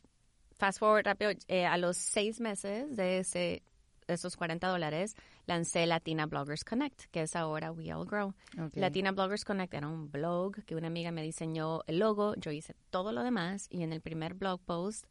fast 0.58 0.80
forward 0.80 1.06
rápido, 1.06 1.32
eh, 1.48 1.66
a 1.66 1.78
los 1.78 1.98
seis 1.98 2.40
meses 2.40 2.96
de 2.96 3.20
ese 3.20 3.64
esos 4.08 4.36
40 4.38 4.68
dólares, 4.68 5.16
lancé 5.46 5.86
Latina 5.86 6.26
Bloggers 6.26 6.64
Connect, 6.64 7.06
que 7.12 7.22
es 7.22 7.36
ahora 7.36 7.72
We 7.72 7.94
All 7.94 8.06
Grow. 8.06 8.34
Latina 8.74 9.12
Bloggers 9.12 9.46
Connect 9.46 9.74
era 9.74 9.88
un 9.88 10.12
blog 10.12 10.64
que 10.66 10.76
una 10.76 10.88
amiga 10.88 11.12
me 11.12 11.22
diseñó 11.22 11.82
el 11.88 12.00
logo, 12.00 12.36
yo 12.36 12.52
hice 12.52 12.76
todo 12.90 13.12
lo 13.12 13.24
demás 13.24 13.68
y 13.70 13.84
en 13.84 13.94
el 13.94 14.02
primer 14.02 14.34
blog 14.34 14.62
post 14.62 15.06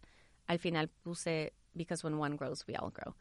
al 0.46 0.58
final 0.58 0.88
puse 0.88 1.52
Because 1.74 2.04
when 2.04 2.18
one 2.18 2.36
grows, 2.36 2.64
we 2.68 2.74
all 2.76 2.90
grow. 2.90 3.14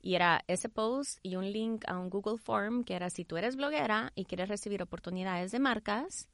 Y 0.00 0.14
era 0.14 0.42
ese 0.46 0.68
post 0.68 1.18
y 1.22 1.36
un 1.36 1.50
link 1.52 1.84
a 1.86 1.98
un 1.98 2.08
Google 2.08 2.38
Form 2.38 2.84
que 2.84 2.94
era 2.94 3.10
si 3.10 3.24
tú 3.24 3.36
eres 3.36 3.56
bloguera 3.56 4.12
y 4.14 4.24
quieres 4.24 4.48
recibir 4.48 4.82
oportunidades 4.82 5.50
de 5.50 5.58
marcas, 5.58 6.28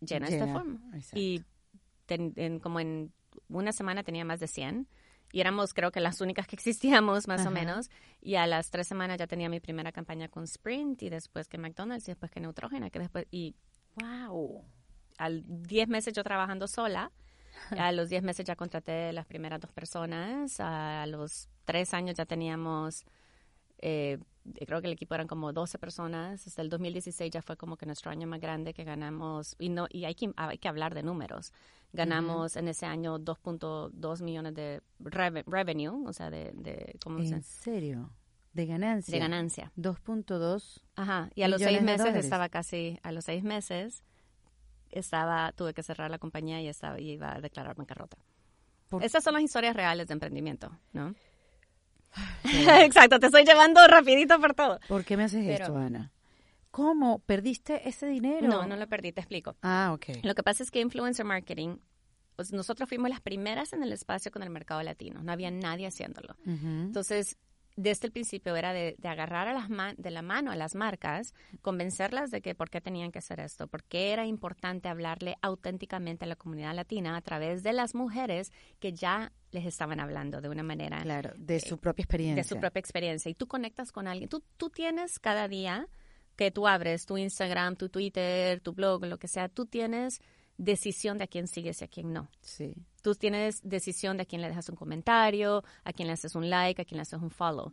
llena, 0.00 0.28
este 0.28 0.46
form. 0.46 0.80
Y 1.14 1.42
como 2.60 2.80
en 2.80 3.12
una 3.48 3.72
semana 3.72 4.02
tenía 4.02 4.24
más 4.24 4.40
de 4.40 4.46
100 4.46 4.86
y 5.34 5.40
éramos 5.40 5.74
creo 5.74 5.90
que 5.90 5.98
las 5.98 6.20
únicas 6.20 6.46
que 6.46 6.54
existíamos 6.54 7.26
más 7.26 7.44
o 7.44 7.50
menos. 7.50 7.90
Y 8.20 8.36
a 8.36 8.46
las 8.46 8.70
tres 8.70 8.86
semanas 8.86 9.18
ya 9.18 9.26
tenía 9.26 9.48
mi 9.48 9.58
primera 9.58 9.90
campaña 9.90 10.28
con 10.28 10.44
Sprint 10.44 11.02
y 11.02 11.08
después 11.08 11.48
que 11.48 11.58
McDonald's 11.58 12.06
y 12.06 12.12
después 12.12 12.30
que 12.30 12.38
Neutrogena 12.38 12.88
que 12.88 13.00
después 13.00 13.26
y 13.32 13.56
wow 13.96 14.64
al 15.18 15.42
diez 15.44 15.88
meses 15.88 16.14
yo 16.14 16.22
trabajando 16.22 16.68
sola 16.68 17.10
a 17.76 17.90
los 17.90 18.10
diez 18.10 18.22
meses 18.22 18.46
ya 18.46 18.54
contraté 18.54 19.12
las 19.12 19.26
primeras 19.26 19.60
dos 19.60 19.72
personas 19.72 20.60
a 20.60 21.04
los 21.08 21.48
tres 21.64 21.94
años 21.94 22.14
ya 22.14 22.26
teníamos 22.26 23.04
eh, 23.78 24.18
creo 24.66 24.80
que 24.80 24.86
el 24.86 24.92
equipo 24.92 25.14
eran 25.14 25.26
como 25.26 25.52
12 25.52 25.78
personas. 25.78 26.46
Hasta 26.46 26.62
el 26.62 26.68
2016 26.68 27.30
ya 27.30 27.42
fue 27.42 27.56
como 27.56 27.76
que 27.76 27.86
nuestro 27.86 28.10
año 28.10 28.26
más 28.26 28.40
grande 28.40 28.74
que 28.74 28.84
ganamos, 28.84 29.56
y 29.58 29.68
no 29.68 29.86
y 29.90 30.04
hay 30.04 30.14
que, 30.14 30.32
hay 30.36 30.58
que 30.58 30.68
hablar 30.68 30.94
de 30.94 31.02
números. 31.02 31.52
Ganamos 31.92 32.56
en 32.56 32.68
ese 32.68 32.86
año 32.86 33.18
2.2 33.18 34.22
millones 34.22 34.54
de 34.54 34.82
revenue, 34.98 36.06
o 36.06 36.12
sea, 36.12 36.28
de... 36.28 36.50
de 36.54 36.96
¿cómo 37.02 37.20
¿En 37.20 37.42
serio? 37.42 38.10
De 38.52 38.66
ganancia. 38.66 39.12
De 39.12 39.18
ganancia. 39.18 39.72
2.2. 39.76 40.80
Ajá, 40.96 41.30
y 41.34 41.42
a 41.42 41.48
los 41.48 41.60
seis 41.60 41.82
meses 41.82 42.14
estaba 42.16 42.48
casi, 42.48 42.98
a 43.02 43.12
los 43.12 43.24
seis 43.24 43.42
meses 43.42 44.04
estaba, 44.90 45.52
tuve 45.52 45.74
que 45.74 45.82
cerrar 45.82 46.10
la 46.10 46.18
compañía 46.18 46.60
y, 46.60 46.68
estaba, 46.68 47.00
y 47.00 47.12
iba 47.12 47.34
a 47.34 47.40
declarar 47.40 47.74
bancarrota. 47.76 48.16
Esas 49.00 49.24
son 49.24 49.34
las 49.34 49.42
historias 49.42 49.74
reales 49.74 50.06
de 50.06 50.12
emprendimiento, 50.12 50.70
¿no? 50.92 51.14
Exacto, 52.82 53.18
te 53.18 53.26
estoy 53.26 53.44
llevando 53.44 53.86
rapidito 53.86 54.40
por 54.40 54.54
todo. 54.54 54.80
¿Por 54.88 55.04
qué 55.04 55.16
me 55.16 55.24
haces 55.24 55.46
esto, 55.46 55.76
Ana? 55.76 56.12
¿Cómo? 56.70 57.20
¿Perdiste 57.20 57.88
ese 57.88 58.06
dinero? 58.06 58.48
No, 58.48 58.66
no 58.66 58.76
lo 58.76 58.88
perdí, 58.88 59.12
te 59.12 59.20
explico. 59.20 59.56
Ah, 59.62 59.92
ok. 59.94 60.24
Lo 60.24 60.34
que 60.34 60.42
pasa 60.42 60.62
es 60.62 60.70
que 60.70 60.80
influencer 60.80 61.24
marketing 61.24 61.76
pues, 62.36 62.52
nosotros 62.52 62.88
fuimos 62.88 63.10
las 63.10 63.20
primeras 63.20 63.72
en 63.72 63.82
el 63.82 63.92
espacio 63.92 64.30
con 64.30 64.42
el 64.42 64.50
mercado 64.50 64.82
latino, 64.82 65.22
no 65.22 65.32
había 65.32 65.50
nadie 65.50 65.86
haciéndolo. 65.86 66.36
Entonces, 66.44 67.36
desde 67.76 68.06
el 68.06 68.12
principio 68.12 68.54
era 68.56 68.72
de, 68.72 68.96
agarrar 69.02 69.48
a 69.48 69.52
las 69.52 69.68
de 69.96 70.10
la 70.10 70.22
mano 70.22 70.52
a 70.52 70.56
las 70.56 70.74
marcas, 70.74 71.34
convencerlas 71.60 72.30
de 72.30 72.40
que 72.40 72.54
por 72.54 72.70
qué 72.70 72.80
tenían 72.80 73.10
que 73.10 73.18
hacer 73.18 73.40
esto, 73.40 73.66
porque 73.66 74.12
era 74.12 74.26
importante 74.26 74.88
hablarle 74.88 75.36
auténticamente 75.42 76.24
a 76.24 76.28
la 76.28 76.36
comunidad 76.36 76.74
latina 76.74 77.16
a 77.16 77.20
través 77.20 77.62
de 77.62 77.72
las 77.72 77.94
mujeres 77.94 78.52
que 78.78 78.92
ya 78.92 79.32
les 79.50 79.66
estaban 79.66 80.00
hablando 80.00 80.40
de 80.40 80.48
una 80.48 80.62
manera... 80.62 81.02
Claro, 81.02 81.32
de 81.36 81.60
su 81.60 81.78
propia 81.78 82.02
experiencia. 82.02 82.42
De 82.42 82.48
su 82.48 82.58
propia 82.58 82.80
experiencia. 82.80 83.30
Y 83.30 83.34
tú 83.34 83.46
conectas 83.46 83.92
con 83.92 84.06
alguien. 84.06 84.28
Tú, 84.28 84.42
tú 84.56 84.70
tienes 84.70 85.18
cada 85.18 85.48
día 85.48 85.88
que 86.36 86.50
tú 86.50 86.66
abres 86.66 87.06
tu 87.06 87.16
Instagram, 87.16 87.76
tu 87.76 87.88
Twitter, 87.88 88.60
tu 88.60 88.72
blog, 88.72 89.04
lo 89.04 89.18
que 89.18 89.28
sea, 89.28 89.48
tú 89.48 89.66
tienes 89.66 90.20
decisión 90.56 91.18
de 91.18 91.24
a 91.24 91.26
quién 91.26 91.48
sigues 91.48 91.80
y 91.80 91.84
a 91.84 91.88
quién 91.88 92.12
no. 92.12 92.28
Sí. 92.40 92.74
Tú 93.02 93.14
tienes 93.14 93.60
decisión 93.62 94.16
de 94.16 94.22
a 94.22 94.26
quién 94.26 94.40
le 94.40 94.48
dejas 94.48 94.68
un 94.68 94.76
comentario, 94.76 95.62
a 95.84 95.92
quién 95.92 96.06
le 96.06 96.14
haces 96.14 96.34
un 96.34 96.48
like, 96.48 96.80
a 96.80 96.84
quién 96.84 96.96
le 96.96 97.02
haces 97.02 97.20
un 97.20 97.30
follow. 97.30 97.72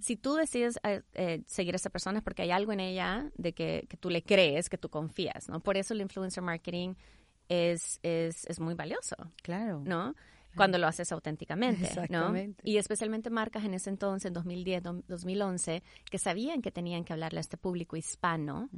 Si 0.00 0.16
tú 0.16 0.34
decides 0.34 0.78
eh, 0.84 1.02
eh, 1.14 1.42
seguir 1.46 1.74
a 1.74 1.76
esa 1.76 1.90
persona 1.90 2.18
es 2.18 2.24
porque 2.24 2.42
hay 2.42 2.50
algo 2.50 2.72
en 2.72 2.80
ella 2.80 3.30
de 3.34 3.52
que, 3.52 3.86
que, 3.88 3.96
tú 3.96 4.10
le 4.10 4.22
crees, 4.22 4.68
que 4.68 4.78
tú 4.78 4.88
confías, 4.88 5.48
¿no? 5.48 5.60
Por 5.60 5.76
eso 5.76 5.94
el 5.94 6.02
influencer 6.02 6.42
marketing 6.42 6.94
es, 7.48 7.98
es, 8.02 8.44
es 8.46 8.60
muy 8.60 8.74
valioso. 8.74 9.16
Claro. 9.42 9.82
¿No? 9.84 10.14
Cuando 10.56 10.78
lo 10.78 10.86
haces 10.86 11.12
auténticamente, 11.12 11.88
¿no? 12.08 12.34
Y 12.62 12.76
especialmente 12.76 13.30
marcas 13.30 13.64
en 13.64 13.74
ese 13.74 13.90
entonces, 13.90 14.26
en 14.26 14.34
2010, 14.34 14.82
2011, 15.06 15.82
que 16.10 16.18
sabían 16.18 16.62
que 16.62 16.70
tenían 16.70 17.04
que 17.04 17.12
hablarle 17.12 17.38
a 17.38 17.40
este 17.40 17.56
público 17.56 17.96
hispano, 17.96 18.68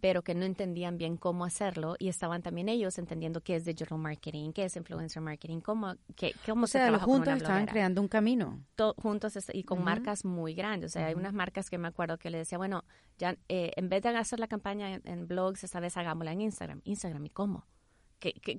pero 0.00 0.22
que 0.22 0.34
no 0.34 0.44
entendían 0.44 0.98
bien 0.98 1.16
cómo 1.16 1.44
hacerlo 1.44 1.96
y 1.98 2.08
estaban 2.08 2.42
también 2.42 2.68
ellos 2.68 2.98
entendiendo 2.98 3.40
qué 3.40 3.56
es 3.56 3.64
digital 3.64 3.98
marketing, 3.98 4.52
qué 4.52 4.64
es 4.64 4.76
influencer 4.76 5.22
marketing, 5.22 5.60
cómo, 5.60 5.94
qué, 6.16 6.34
cómo 6.46 6.64
o 6.64 6.66
sea, 6.66 6.90
se 6.90 6.98
juntos 6.98 7.34
estaban 7.34 7.66
creando 7.66 8.00
un 8.00 8.08
camino. 8.08 8.64
juntos 8.96 9.38
y 9.52 9.64
con 9.64 9.82
marcas 9.82 10.24
muy 10.24 10.54
grandes. 10.54 10.90
O 10.90 10.92
sea, 10.92 11.06
hay 11.06 11.14
unas 11.14 11.32
marcas 11.32 11.70
que 11.70 11.78
me 11.78 11.88
acuerdo 11.88 12.18
que 12.18 12.30
le 12.30 12.38
decía, 12.38 12.58
bueno, 12.58 12.84
ya 13.18 13.36
eh, 13.48 13.72
en 13.76 13.88
vez 13.88 14.02
de 14.02 14.10
hacer 14.10 14.40
la 14.40 14.48
campaña 14.48 15.00
en 15.04 15.26
blogs, 15.26 15.64
esta 15.64 15.80
vez 15.80 15.96
hagámosla 15.96 16.32
en 16.32 16.40
Instagram. 16.42 16.80
Instagram, 16.84 17.26
¿y 17.26 17.30
cómo? 17.30 17.66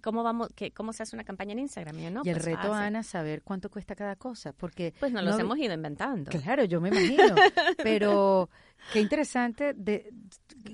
Cómo, 0.01 0.23
vamos, 0.23 0.49
que, 0.55 0.71
¿Cómo 0.71 0.93
se 0.93 1.03
hace 1.03 1.15
una 1.15 1.23
campaña 1.23 1.53
en 1.53 1.59
Instagram? 1.59 1.95
No, 2.13 2.21
y 2.23 2.29
el 2.29 2.35
pues 2.35 2.45
reto, 2.45 2.73
Ana, 2.73 3.03
saber 3.03 3.41
cuánto 3.43 3.69
cuesta 3.69 3.95
cada 3.95 4.15
cosa, 4.15 4.53
porque... 4.53 4.93
Pues 4.99 5.11
nos 5.11 5.23
los 5.23 5.39
hemos 5.39 5.57
ido 5.57 5.73
inventando. 5.73 6.31
Claro, 6.31 6.63
yo 6.65 6.81
me 6.81 6.89
imagino, 6.89 7.35
pero 7.83 8.49
qué 8.91 8.99
interesante 8.99 9.73
de 9.73 10.09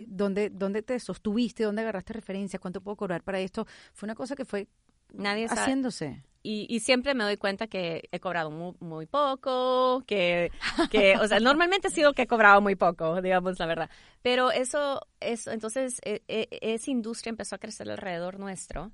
dónde, 0.07 0.49
dónde 0.49 0.81
te 0.81 0.99
sostuviste, 0.99 1.63
dónde 1.63 1.81
agarraste 1.81 2.13
referencia, 2.13 2.59
cuánto 2.59 2.81
puedo 2.81 2.95
cobrar 2.95 3.23
para 3.23 3.39
esto. 3.39 3.65
Fue 3.93 4.07
una 4.07 4.15
cosa 4.15 4.35
que 4.35 4.45
fue 4.45 4.67
Nadie 5.13 5.47
haciéndose. 5.47 6.23
Y, 6.41 6.79
siempre 6.79 7.13
me 7.13 7.25
doy 7.25 7.35
cuenta 7.35 7.67
que 7.67 8.07
he 8.11 8.19
cobrado 8.19 8.49
muy, 8.49 8.73
muy 8.79 9.05
poco, 9.05 10.03
que, 10.07 10.51
que, 10.89 11.17
o 11.17 11.27
sea, 11.27 11.39
normalmente 11.39 11.89
ha 11.89 11.91
sido 11.91 12.13
que 12.13 12.21
he 12.21 12.27
cobrado 12.27 12.61
muy 12.61 12.75
poco, 12.75 13.21
digamos 13.21 13.59
la 13.59 13.65
verdad. 13.65 13.89
Pero 14.21 14.51
eso, 14.51 15.01
eso 15.19 15.51
entonces, 15.51 15.99
e, 16.03 16.23
e, 16.27 16.47
esa 16.61 16.91
industria 16.91 17.31
empezó 17.31 17.55
a 17.55 17.59
crecer 17.59 17.89
alrededor 17.89 18.39
nuestro. 18.39 18.91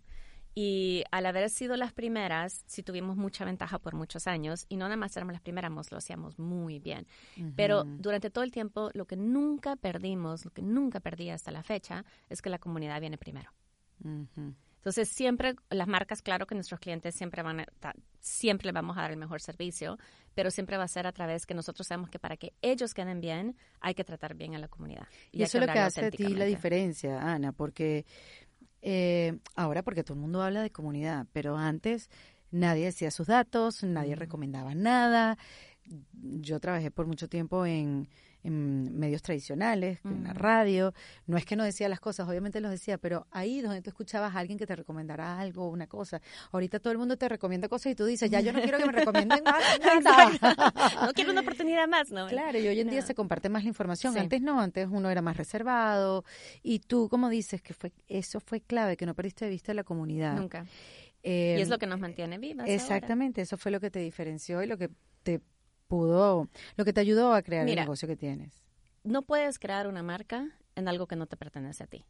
Y 0.58 1.03
al 1.12 1.25
haber 1.25 1.49
sido 1.49 1.75
las 1.75 1.91
primeras, 1.91 2.63
sí 2.65 2.81
tuvimos 2.81 3.17
mucha 3.17 3.43
ventaja 3.43 3.77
por 3.77 3.93
muchos 3.93 4.25
años. 4.25 4.65
Y 4.69 4.77
no 4.77 4.86
nada 4.86 4.95
más 4.95 5.15
éramos 5.17 5.34
las 5.34 5.41
primeras, 5.41 5.91
lo 5.91 5.97
hacíamos 5.97 6.39
muy 6.39 6.79
bien. 6.79 7.05
Pero 7.58 7.84
durante 7.84 8.29
todo 8.29 8.45
el 8.45 8.51
tiempo, 8.51 8.89
lo 8.93 9.05
que 9.05 9.17
nunca 9.17 9.75
perdimos, 9.75 10.45
lo 10.45 10.51
que 10.51 10.62
nunca 10.62 11.01
perdí 11.01 11.29
hasta 11.29 11.51
la 11.51 11.62
fecha, 11.62 12.05
es 12.29 12.41
que 12.41 12.49
la 12.49 12.58
comunidad 12.58 13.01
viene 13.01 13.17
primero. 13.17 13.51
Entonces, 14.85 15.09
siempre 15.09 15.55
las 15.71 15.87
marcas, 15.87 16.21
claro 16.21 16.45
que 16.45 16.53
nuestros 16.53 16.79
clientes 16.79 17.15
siempre 17.15 17.41
van 17.41 17.61
a, 17.61 17.65
siempre 18.19 18.67
les 18.67 18.73
vamos 18.75 18.95
a 18.95 19.01
dar 19.01 19.09
el 19.09 19.17
mejor 19.17 19.41
servicio, 19.41 19.97
pero 20.35 20.51
siempre 20.51 20.77
va 20.77 20.83
a 20.83 20.87
ser 20.87 21.07
a 21.07 21.11
través 21.11 21.47
que 21.47 21.55
nosotros 21.55 21.87
sabemos 21.87 22.11
que 22.11 22.19
para 22.19 22.37
que 22.37 22.53
ellos 22.61 22.93
queden 22.93 23.19
bien, 23.19 23.57
hay 23.81 23.95
que 23.95 24.03
tratar 24.03 24.35
bien 24.35 24.53
a 24.53 24.59
la 24.59 24.67
comunidad. 24.67 25.07
Y, 25.31 25.41
eso 25.41 25.57
es 25.57 25.65
lo 25.65 25.73
que 25.73 25.79
hace 25.79 26.05
a 26.05 26.11
ti 26.11 26.35
la 26.35 26.45
diferencia, 26.45 27.19
Ana, 27.19 27.51
porque 27.51 28.05
eh, 28.83 29.39
ahora, 29.55 29.81
porque 29.81 30.03
todo 30.03 30.13
el 30.13 30.19
mundo 30.19 30.43
habla 30.43 30.61
de 30.61 30.69
comunidad, 30.69 31.25
pero 31.33 31.57
antes 31.57 32.11
nadie 32.51 32.85
decía 32.85 33.09
sus 33.09 33.25
datos, 33.25 33.83
nadie 33.83 34.13
recomendaba 34.15 34.75
nada. 34.75 35.39
Yo 36.13 36.59
trabajé 36.59 36.91
por 36.91 37.07
mucho 37.07 37.27
tiempo 37.27 37.65
en 37.65 38.07
en 38.45 38.97
medios 38.97 39.21
tradicionales, 39.21 39.99
en 40.03 40.23
la 40.23 40.34
radio. 40.34 40.93
No 41.25 41.38
es 41.38 41.45
que 41.45 41.55
no 41.55 41.63
decía 41.63 41.89
las 41.89 41.99
cosas, 41.99 42.27
obviamente 42.27 42.62
los 42.62 42.69
decía, 42.69 42.97
pero 42.97 43.25
ahí 43.31 43.62
donde 43.62 43.81
tú 43.81 43.89
escuchabas 43.89 44.36
a 44.36 44.39
alguien 44.39 44.60
que 44.60 44.67
te 44.67 44.75
recomendara 44.75 45.39
algo, 45.39 45.69
una 45.69 45.88
cosa. 45.88 46.21
Ahorita 46.51 46.79
todo 46.79 46.91
el 46.91 46.99
mundo 46.99 47.17
te 47.17 47.27
recomienda 47.27 47.67
cosas 47.67 47.93
y 47.93 47.95
tú 47.95 48.05
dices, 48.05 48.29
ya 48.29 48.41
yo 48.41 48.53
no 48.53 48.62
quiero 48.62 48.77
que 48.77 48.86
me 48.86 48.91
recomienden 49.03 49.43
más 49.43 49.63
nada. 50.03 50.73
no 51.01 51.13
quiero 51.13 51.31
una 51.31 51.41
oportunidad 51.41 51.88
más, 51.88 52.12
¿no? 52.12 52.27
Claro, 52.27 52.60
y 52.60 52.67
hoy 52.67 52.79
en 52.79 52.89
día 52.89 53.01
se 53.01 53.15
comparte 53.15 53.49
más 53.49 53.63
la 53.63 53.69
información. 53.69 54.17
Antes 54.17 54.41
no, 54.41 54.62
antes 54.62 54.88
uno 54.91 55.10
era 55.10 55.21
más 55.21 55.38
reservado. 55.38 56.23
Y 56.62 56.79
tú, 56.79 57.10
como 57.10 57.29
dices, 57.29 57.62
que 57.62 57.73
fue 57.73 57.91
eso 58.08 58.39
fue 58.39 58.62
clave, 58.62 58.95
que 58.95 59.05
no 59.05 59.15
perdiste 59.15 59.45
de 59.45 59.51
vista 59.51 59.73
la 59.73 59.84
comunidad. 59.84 60.36
Nunca. 60.36 60.65
y 61.23 61.60
es 61.60 61.63
em, 61.63 61.69
lo 61.69 61.79
que 61.79 61.88
nos 61.88 61.99
mantiene 61.99 62.38
vivas. 62.38 62.67
Exactamente, 62.69 63.41
eso 63.41 63.58
fue 63.58 63.71
lo 63.71 63.79
que 63.79 63.89
te 63.89 63.99
diferenció 63.99 64.62
y 64.62 64.67
lo 64.67 64.77
que 64.77 64.89
te 65.23 65.41
pudo, 65.87 66.47
lo 66.75 66.85
que 66.85 66.93
te 66.93 67.01
ayudó 67.01 67.33
a 67.33 67.41
crear 67.41 67.67
el 67.67 67.75
negocio 67.75 68.07
que 68.07 68.15
tienes. 68.15 68.61
No 69.03 69.21
puedes 69.21 69.59
crear 69.59 69.87
una 69.87 70.03
marca 70.03 70.49
en 70.75 70.87
algo 70.87 71.07
que 71.07 71.15
no 71.15 71.27
te 71.27 71.37
pertenece 71.37 71.83
a 71.83 71.87
ti. 71.87 72.05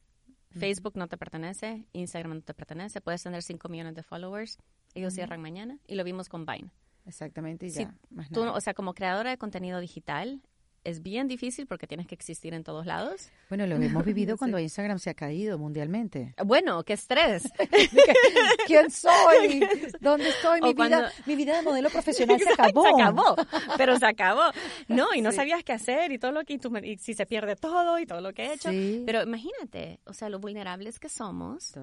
Facebook 0.52 0.94
no 0.96 1.08
te 1.08 1.18
pertenece, 1.18 1.86
Instagram 1.92 2.36
no 2.36 2.42
te 2.42 2.54
pertenece, 2.54 3.02
puedes 3.02 3.22
tener 3.22 3.44
5 3.44 3.68
millones 3.68 3.94
de 3.94 4.04
followers, 4.04 4.58
ellos 4.94 5.14
cierran 5.14 5.42
mañana 5.42 5.80
y 5.86 5.96
lo 5.96 6.06
vimos 6.06 6.30
con 6.30 6.46
Vine. 6.46 6.72
Exactamente, 7.06 7.68
y 7.68 7.70
ya. 7.72 7.94
o 8.32 8.62
sea, 8.62 8.74
como 8.74 8.94
creadora 8.94 9.32
de 9.32 9.38
contenido 9.38 9.80
digital, 9.80 10.42
es 10.86 11.02
bien 11.02 11.28
difícil 11.28 11.66
porque 11.66 11.88
tienes 11.88 12.08
que 12.08 12.16
existir 12.16 12.54
en 12.54 12.64
todos 12.64 12.86
lados. 12.86 13.30
Bueno, 13.50 13.66
lo 13.68 13.76
hemos 13.76 14.06
vivido 14.06 14.38
cuando 14.38 14.60
Instagram 14.60 15.00
se 15.00 15.10
ha 15.10 15.14
caído 15.14 15.58
mundialmente. 15.58 16.34
Bueno, 16.46 16.84
qué 16.84 16.94
estrés. 16.94 17.44
¿Quién 18.68 18.92
soy? 18.92 19.68
¿Dónde 20.00 20.30
estoy? 20.30 20.62
Mi, 20.62 20.74
vida, 20.74 21.12
mi 21.26 21.36
vida 21.36 21.58
de 21.58 21.64
modelo 21.64 21.90
profesional 21.90 22.40
se 22.40 22.50
acabó. 22.54 22.84
Se 22.84 23.02
acabó, 23.02 23.36
pero 23.78 23.98
se 23.98 24.06
acabó. 24.06 24.44
No, 24.88 25.08
y 25.14 25.22
no 25.22 25.32
sabías 25.32 25.64
qué 25.64 25.74
hacer 25.74 26.12
y 26.12 26.20
todo 26.20 26.32
lo 26.32 26.44
que, 26.44 26.60
y, 26.84 26.98
si 26.98 27.16
se 27.16 27.26
pierde 27.26 27.56
todo 27.56 28.00
y 28.00 28.06
todo 28.06 28.22
lo 28.22 28.32
que 28.34 28.46
he 28.46 28.54
hecho. 28.54 28.70
Pero 29.06 29.24
imagínate, 29.24 30.00
o 30.06 30.14
sea, 30.14 30.30
lo 30.30 30.40
vulnerables 30.40 31.00
que 31.00 31.10
somos 31.10 31.74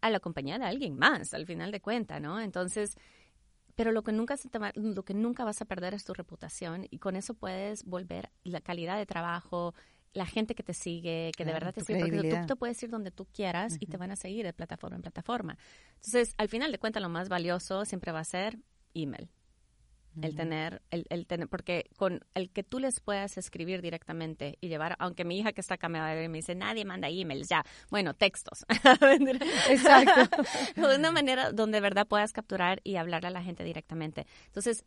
a 0.00 0.10
la 0.10 0.20
compañía 0.20 0.58
de 0.58 0.64
alguien 0.64 0.98
más, 0.98 1.32
al 1.34 1.46
final 1.46 1.70
de 1.70 1.80
cuentas, 1.80 2.20
¿no? 2.20 2.40
Entonces, 2.40 2.96
pero 3.80 3.92
lo 3.92 4.02
que 4.02 4.12
nunca 4.12 4.36
se 4.36 4.50
lo 4.74 5.02
que 5.06 5.14
nunca 5.14 5.42
vas 5.42 5.62
a 5.62 5.64
perder 5.64 5.94
es 5.94 6.04
tu 6.04 6.12
reputación 6.12 6.86
y 6.90 6.98
con 6.98 7.16
eso 7.16 7.32
puedes 7.32 7.82
volver 7.86 8.30
la 8.44 8.60
calidad 8.60 8.98
de 8.98 9.06
trabajo, 9.06 9.74
la 10.12 10.26
gente 10.26 10.54
que 10.54 10.62
te 10.62 10.74
sigue, 10.74 11.32
que 11.34 11.46
de 11.46 11.52
verdad 11.54 11.72
te 11.72 11.82
sigue, 11.82 12.12
porque 12.12 12.40
tú 12.40 12.46
te 12.46 12.56
puedes 12.56 12.82
ir 12.82 12.90
donde 12.90 13.10
tú 13.10 13.24
quieras 13.32 13.78
y 13.80 13.86
te 13.86 13.96
van 13.96 14.10
a 14.10 14.16
seguir 14.16 14.44
de 14.44 14.52
plataforma 14.52 14.96
en 14.96 15.00
plataforma. 15.00 15.56
Entonces, 15.94 16.34
al 16.36 16.50
final 16.50 16.70
de 16.72 16.78
cuentas, 16.78 17.02
lo 17.02 17.08
más 17.08 17.30
valioso 17.30 17.86
siempre 17.86 18.12
va 18.12 18.20
a 18.20 18.24
ser 18.24 18.58
email. 18.92 19.30
El 20.20 20.34
tener, 20.34 20.82
el, 20.90 21.06
el, 21.08 21.26
tener, 21.26 21.48
porque 21.48 21.88
con 21.96 22.20
el 22.34 22.50
que 22.50 22.62
tú 22.62 22.78
les 22.78 23.00
puedas 23.00 23.38
escribir 23.38 23.80
directamente 23.80 24.58
y 24.60 24.68
llevar, 24.68 24.96
aunque 24.98 25.24
mi 25.24 25.38
hija 25.38 25.52
que 25.52 25.60
está 25.60 25.74
acá 25.74 25.88
me, 25.88 26.00
va 26.00 26.10
a 26.10 26.14
ver 26.14 26.24
y 26.24 26.28
me 26.28 26.38
dice, 26.38 26.54
nadie 26.54 26.84
manda 26.84 27.08
emails, 27.08 27.48
ya, 27.48 27.64
bueno, 27.90 28.12
textos. 28.14 28.64
Exacto. 29.70 30.44
de 30.74 30.96
una 30.98 31.12
manera 31.12 31.52
donde 31.52 31.80
de 31.80 31.80
verdad 31.80 32.06
puedas 32.06 32.32
capturar 32.32 32.80
y 32.84 32.96
hablar 32.96 33.24
a 33.24 33.30
la 33.30 33.42
gente 33.42 33.64
directamente. 33.64 34.26
Entonces, 34.46 34.84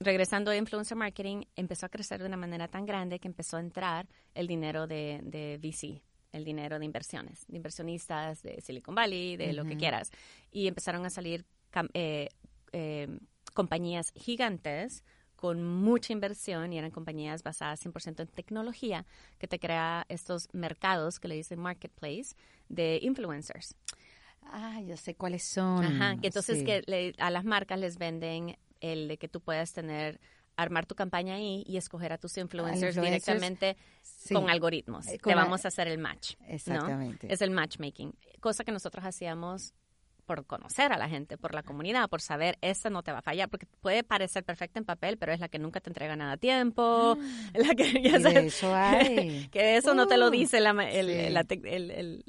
regresando 0.00 0.50
a 0.50 0.56
influencer 0.56 0.96
marketing, 0.96 1.42
empezó 1.54 1.86
a 1.86 1.88
crecer 1.90 2.20
de 2.20 2.26
una 2.26 2.36
manera 2.36 2.68
tan 2.68 2.86
grande 2.86 3.18
que 3.18 3.28
empezó 3.28 3.58
a 3.58 3.60
entrar 3.60 4.08
el 4.34 4.46
dinero 4.46 4.86
de, 4.86 5.20
de 5.22 5.58
VC, 5.58 6.02
el 6.32 6.44
dinero 6.44 6.78
de 6.78 6.84
inversiones, 6.84 7.46
de 7.46 7.56
inversionistas 7.56 8.42
de 8.42 8.60
Silicon 8.60 8.94
Valley, 8.94 9.36
de 9.36 9.52
lo 9.52 9.64
que 9.64 9.76
quieras. 9.76 10.10
Y 10.50 10.66
empezaron 10.66 11.04
a 11.04 11.10
salir 11.10 11.44
eh, 11.92 12.28
eh, 12.72 13.18
compañías 13.54 14.12
gigantes 14.14 15.02
con 15.36 15.64
mucha 15.64 16.12
inversión 16.12 16.72
y 16.72 16.78
eran 16.78 16.90
compañías 16.90 17.42
basadas 17.42 17.84
100% 17.84 18.20
en 18.20 18.28
tecnología 18.28 19.06
que 19.38 19.48
te 19.48 19.58
crea 19.58 20.04
estos 20.08 20.48
mercados 20.52 21.18
que 21.18 21.28
le 21.28 21.34
dicen 21.36 21.58
marketplace 21.60 22.34
de 22.68 22.98
influencers. 23.02 23.74
Ah, 24.42 24.80
ya 24.82 24.96
sé 24.96 25.14
cuáles 25.14 25.44
son. 25.44 25.84
Ajá, 25.84 26.16
que 26.20 26.28
entonces 26.28 26.62
que 26.62 27.14
a 27.18 27.30
las 27.30 27.44
marcas 27.44 27.78
les 27.78 27.98
venden 27.98 28.56
el 28.80 29.08
de 29.08 29.16
que 29.16 29.28
tú 29.28 29.40
puedas 29.40 29.72
tener 29.72 30.20
armar 30.56 30.86
tu 30.86 30.94
campaña 30.94 31.34
ahí 31.34 31.64
y 31.66 31.76
escoger 31.76 32.12
a 32.12 32.18
tus 32.18 32.36
influencers, 32.36 32.94
directamente 32.94 33.76
con 34.32 34.48
algoritmos. 34.48 35.08
Eh, 35.08 35.18
te 35.18 35.34
vamos 35.34 35.64
a 35.64 35.68
hacer 35.68 35.88
el 35.88 35.98
match. 35.98 36.34
Exactamente. 36.46 37.32
Es 37.32 37.42
el 37.42 37.50
matchmaking. 37.50 38.14
Cosa 38.40 38.64
que 38.64 38.72
nosotros 38.72 39.04
hacíamos 39.04 39.74
por 40.24 40.46
conocer 40.46 40.92
a 40.92 40.98
la 40.98 41.08
gente, 41.08 41.36
por 41.38 41.54
la 41.54 41.62
comunidad, 41.62 42.08
por 42.08 42.20
saber, 42.20 42.56
esta 42.60 42.90
no 42.90 43.02
te 43.02 43.12
va 43.12 43.18
a 43.18 43.22
fallar, 43.22 43.48
porque 43.48 43.66
puede 43.80 44.02
parecer 44.02 44.44
perfecta 44.44 44.78
en 44.78 44.84
papel, 44.84 45.18
pero 45.18 45.32
es 45.32 45.40
la 45.40 45.48
que 45.48 45.58
nunca 45.58 45.80
te 45.80 45.90
entrega 45.90 46.16
nada 46.16 46.32
a 46.32 46.36
tiempo, 46.36 47.16
Ah. 47.18 47.50
la 47.54 47.74
que, 47.74 48.02
ya 48.02 48.20
sabes, 48.20 48.44
eso 48.56 48.72
hay. 48.74 49.48
que 49.48 49.76
eso 49.76 49.94
no 49.94 50.06
te 50.06 50.16
lo 50.16 50.28
Uh, 50.28 50.30
dice 50.30 50.60
la 50.60 50.70
el, 50.70 51.06
sí. 51.06 51.60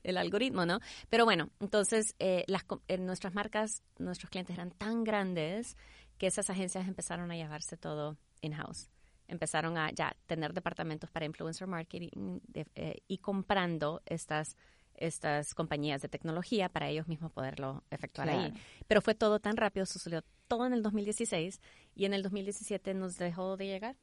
el- 0.04 0.18
algoritmo, 0.18 0.66
¿no? 0.66 0.80
Pero 1.10 1.26
bueno, 1.26 1.50
entonces 1.60 2.16
eh, 2.20 2.44
las, 2.48 2.64
co- 2.64 2.82
eh, 2.88 2.98
nuestras 2.98 3.34
marcas, 3.34 3.82
nuestros 3.98 4.30
clientes 4.30 4.56
eran 4.56 4.72
tan 4.72 5.04
grandes 5.04 5.78
que 6.18 6.28
esas 6.28 6.50
agencias 6.50 6.88
empezaron 6.88 7.32
a 7.32 7.36
llevarse 7.36 7.78
todo 7.78 8.18
in-house. 8.42 8.90
Empezaron 9.28 9.78
a 9.78 9.90
ya 9.92 10.16
tener 10.28 10.54
departamentos 10.54 11.10
para 11.10 11.26
influencer 11.26 11.68
marketing 11.68 12.40
de- 12.48 12.68
eh, 12.76 13.02
y 13.08 13.18
comprando 13.18 14.02
estas 14.06 14.56
estas 14.98 15.54
compañías 15.54 16.02
de 16.02 16.10
tecnología 16.10 16.70
para 16.70 16.90
ellos 16.90 17.08
mismos 17.08 17.32
poderlo 17.32 17.84
efectuar 17.92 18.30
ahí. 18.30 18.54
Pero 18.88 19.02
fue 19.02 19.16
todo 19.16 19.40
tan 19.40 19.58
rápido, 19.58 19.86
sucedió 19.86 20.24
todo 20.48 20.66
en 20.66 20.74
el 20.74 20.84
2016 20.84 21.60
y 21.96 22.06
en 22.06 22.14
el 22.14 22.24
2017 22.24 22.94
nos 22.94 23.18
dejó 23.18 23.58
de 23.58 23.68
llegar. 23.68 23.96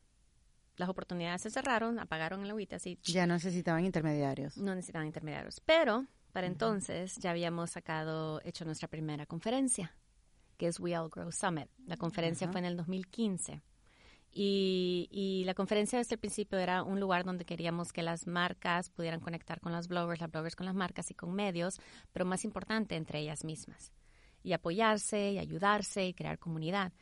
Las 0.76 0.88
oportunidades 0.88 1.42
se 1.42 1.50
cerraron, 1.50 1.98
apagaron 1.98 2.42
el 2.44 2.50
agüita, 2.50 2.76
así 2.76 2.98
Ya 3.04 3.26
no 3.26 3.34
necesitaban 3.34 3.84
intermediarios. 3.84 4.56
no 4.56 4.74
necesitaban 4.74 5.06
intermediarios. 5.06 5.60
Pero 5.60 6.06
para 6.32 6.46
entonces 6.46 7.16
ya 7.16 7.30
habíamos 7.30 7.70
sacado, 7.70 8.40
hecho 8.44 8.64
nuestra 8.64 8.88
primera 8.88 9.26
conferencia, 9.26 9.94
que 10.56 10.66
es 10.66 10.80
We 10.80 10.96
All 10.96 11.10
Grow 11.10 11.30
Summit. 11.30 11.68
La 11.86 11.96
conferencia 11.96 12.48
fue 12.48 12.60
en 12.60 12.66
el 12.66 12.76
2015. 12.76 13.62
Y, 14.34 15.08
y 15.10 15.44
la 15.44 15.52
conferencia 15.54 15.98
desde 15.98 16.14
el 16.14 16.18
principio 16.18 16.58
era 16.58 16.82
un 16.82 16.98
lugar 17.00 17.24
donde 17.24 17.44
queríamos 17.44 17.92
que 17.92 18.02
las 18.02 18.26
marcas 18.26 18.88
pudieran 18.88 19.20
conectar 19.20 19.60
con 19.60 19.72
los 19.72 19.88
bloggers, 19.88 20.20
las 20.20 20.30
bloggers 20.30 20.56
con 20.56 20.64
las 20.66 20.74
marcas 20.74 21.10
y 21.10 21.14
con 21.14 21.34
medios, 21.34 21.78
pero 22.12 22.24
más 22.24 22.44
importante, 22.44 22.96
entre 22.96 23.20
ellas 23.20 23.44
mismas. 23.44 23.92
Y 24.42 24.54
apoyarse 24.54 25.32
y 25.32 25.38
ayudarse 25.38 26.06
y 26.06 26.14
crear 26.14 26.38
comunidad. 26.38 26.92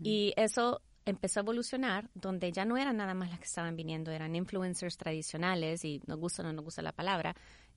Y 0.00 0.32
eso 0.36 0.82
empezó 1.04 1.40
a 1.40 1.42
evolucionar, 1.42 2.10
donde 2.14 2.50
ya 2.50 2.64
no 2.64 2.76
eran 2.76 2.96
nada 2.96 3.14
más 3.14 3.30
las 3.30 3.38
que 3.38 3.46
estaban 3.46 3.76
viniendo, 3.76 4.10
eran 4.10 4.34
influencers 4.34 4.96
tradicionales, 4.96 5.84
y 5.84 6.00
nos 6.06 6.18
gusta 6.18 6.42
o 6.42 6.44
no 6.46 6.52
nos 6.52 6.64
gusta 6.64 6.82
la 6.82 6.92
palabra, 6.92 7.34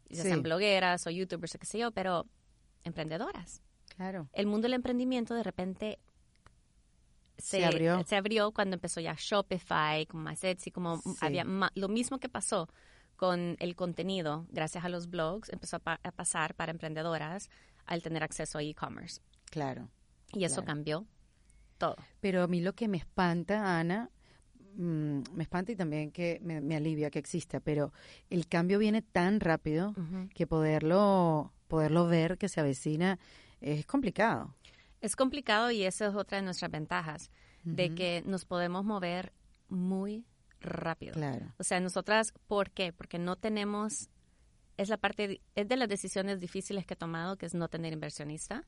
ya 0.09 0.23
Sí. 0.23 0.29
sean 0.29 0.41
blogueras 0.43 1.05
o 1.07 1.11
youtubers 1.11 1.55
o 1.55 1.59
qué 1.59 1.65
sé 1.65 1.77
yo, 1.79 1.91
pero 1.91 2.25
emprendedoras. 2.83 3.61
Claro. 3.95 4.29
El 4.33 4.47
mundo 4.47 4.65
del 4.65 4.73
emprendimiento 4.73 5.33
de 5.35 5.43
repente 5.43 5.99
Se 7.37 7.65
abrió. 7.65 8.03
se 8.05 8.15
abrió 8.15 8.51
cuando 8.51 8.75
empezó 8.75 8.99
ya 9.01 9.15
Shopify, 9.17 10.05
como 10.05 10.23
más 10.23 10.43
Etsy, 10.43 10.71
como 10.71 10.97
Sí. 10.97 11.09
había 11.21 11.43
ma- 11.43 11.71
lo 11.75 11.87
mismo 11.87 12.19
que 12.19 12.29
pasó 12.29 12.69
con 13.15 13.55
el 13.59 13.75
contenido, 13.75 14.45
gracias 14.49 14.83
a 14.85 14.89
los 14.89 15.09
blogs, 15.09 15.49
empezó 15.49 15.77
a, 15.77 15.79
pa- 15.79 15.99
a 16.03 16.11
pasar 16.11 16.55
para 16.55 16.71
emprendedoras 16.71 17.49
al 17.85 18.01
tener 18.01 18.23
acceso 18.23 18.57
a 18.57 18.63
e-commerce. 18.63 19.21
Claro. 19.51 19.89
Y 20.33 20.43
eso 20.43 20.55
Claro. 20.55 20.65
cambió 20.67 21.05
todo. 21.77 21.95
Pero 22.19 22.43
a 22.43 22.47
mí 22.47 22.61
lo 22.61 22.73
que 22.73 22.87
me 22.87 22.97
espanta, 22.97 23.79
Ana, 23.79 24.09
mm, 24.75 25.21
me 25.33 25.43
espanta 25.43 25.71
y 25.71 25.75
también 25.75 26.11
que 26.11 26.39
me, 26.41 26.59
me 26.61 26.75
alivia 26.75 27.09
que 27.09 27.19
exista, 27.19 27.59
pero 27.59 27.93
el 28.29 28.47
cambio 28.47 28.79
viene 28.79 29.01
tan 29.01 29.39
rápido 29.39 29.93
que 30.33 30.47
poderlo, 30.47 31.53
poderlo 31.67 32.07
ver 32.07 32.37
que 32.37 32.49
se 32.49 32.59
avecina 32.59 33.17
es 33.61 33.85
complicado. 33.85 34.53
Es 35.05 35.15
complicado 35.15 35.69
y 35.69 35.83
esa 35.83 36.07
es 36.07 36.15
otra 36.15 36.37
de 36.39 36.43
nuestras 36.43 36.71
ventajas, 36.71 37.29
de 37.63 37.85
Ujú. 37.87 37.95
que 37.95 38.23
nos 38.25 38.43
podemos 38.45 38.83
mover 38.83 39.33
muy 39.69 40.25
rápido. 40.61 41.13
Claro. 41.13 41.53
O 41.59 41.63
sea, 41.63 41.79
nosotras, 41.79 42.33
¿por 42.47 42.71
qué? 42.71 42.91
Porque 42.91 43.19
no 43.19 43.35
tenemos, 43.35 44.09
es 44.77 44.89
la 44.89 44.97
parte, 44.97 45.41
es 45.53 45.67
de 45.67 45.77
las 45.77 45.87
decisiones 45.89 46.39
difíciles 46.39 46.87
que 46.87 46.95
he 46.95 46.97
tomado, 46.97 47.37
que 47.37 47.45
es 47.45 47.53
no 47.53 47.67
tener 47.67 47.93
inversionista. 47.93 48.63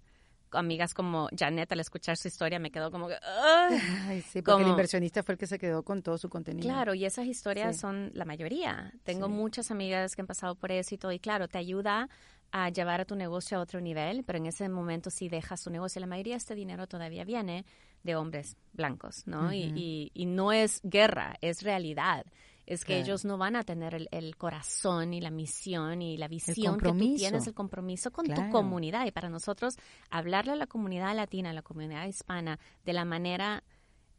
Amigas 0.51 0.93
como 0.93 1.27
Janet, 1.37 1.71
al 1.71 1.79
escuchar 1.79 2.15
su 2.17 2.27
historia, 2.27 2.59
me 2.59 2.69
quedó 2.69 2.91
como 2.91 3.07
que, 3.07 3.15
¡ay! 3.23 4.21
Sí, 4.21 4.41
porque 4.43 4.51
el 4.51 4.57
Como- 4.59 4.69
inversionista 4.69 5.23
fue 5.23 5.33
el 5.33 5.39
que 5.39 5.47
se 5.47 5.57
quedó 5.57 5.81
con 5.83 6.03
todo 6.03 6.19
su 6.19 6.29
contenido. 6.29 6.69
Claro, 6.69 6.93
y 6.93 7.03
esas 7.03 7.25
historias 7.25 7.75
Sí. 7.75 7.81
son 7.81 8.11
la 8.13 8.25
mayoría. 8.25 8.93
Tengo 9.03 9.25
Sí. 9.25 9.31
muchas 9.33 9.71
amigas 9.71 10.15
que 10.15 10.21
han 10.21 10.27
pasado 10.27 10.53
por 10.53 10.71
eso 10.71 10.93
y 10.93 10.99
todo, 10.99 11.11
y 11.11 11.19
claro, 11.19 11.47
te 11.47 11.57
ayuda 11.57 12.09
a 12.51 12.69
llevar 12.69 13.01
a 13.01 13.05
tu 13.05 13.15
negocio 13.15 13.57
a 13.57 13.61
otro 13.61 13.81
nivel, 13.81 14.23
pero 14.23 14.37
en 14.37 14.45
ese 14.47 14.67
momento 14.69 15.09
sí 15.09 15.29
dejas 15.29 15.63
tu 15.63 15.69
negocio. 15.69 15.99
La 15.99 16.07
mayoría 16.07 16.33
de 16.33 16.37
este 16.39 16.55
dinero 16.55 16.87
todavía 16.87 17.23
viene 17.25 17.65
de 18.03 18.15
hombres 18.15 18.55
blancos, 18.73 19.23
¿no? 19.27 19.51
Y- 19.53 19.71
y, 19.75 20.11
y 20.13 20.25
no 20.25 20.51
es 20.53 20.79
guerra, 20.83 21.35
es 21.41 21.61
realidad. 21.63 22.25
Es 22.65 22.83
que 22.83 22.93
Claro. 22.95 23.03
ellos 23.03 23.25
no 23.25 23.37
van 23.37 23.55
a 23.55 23.63
tener 23.63 23.95
el, 23.95 24.07
el 24.11 24.35
corazón 24.35 25.13
y 25.13 25.21
la 25.21 25.29
misión 25.31 26.01
y 26.01 26.17
la 26.17 26.27
visión 26.27 26.55
que 26.77 26.85
tú 26.89 26.97
tienes, 27.17 27.47
el 27.47 27.53
compromiso 27.53 28.11
con 28.11 28.25
tu 28.27 28.49
comunidad. 28.49 29.05
Y 29.05 29.11
para 29.11 29.29
nosotros, 29.29 29.75
hablarle 30.09 30.51
a 30.51 30.55
la 30.57 30.67
comunidad 30.67 31.15
latina, 31.15 31.51
a 31.51 31.53
la 31.53 31.61
comunidad 31.61 32.05
hispana, 32.07 32.59
de 32.85 32.93
la 32.93 33.05
manera 33.05 33.63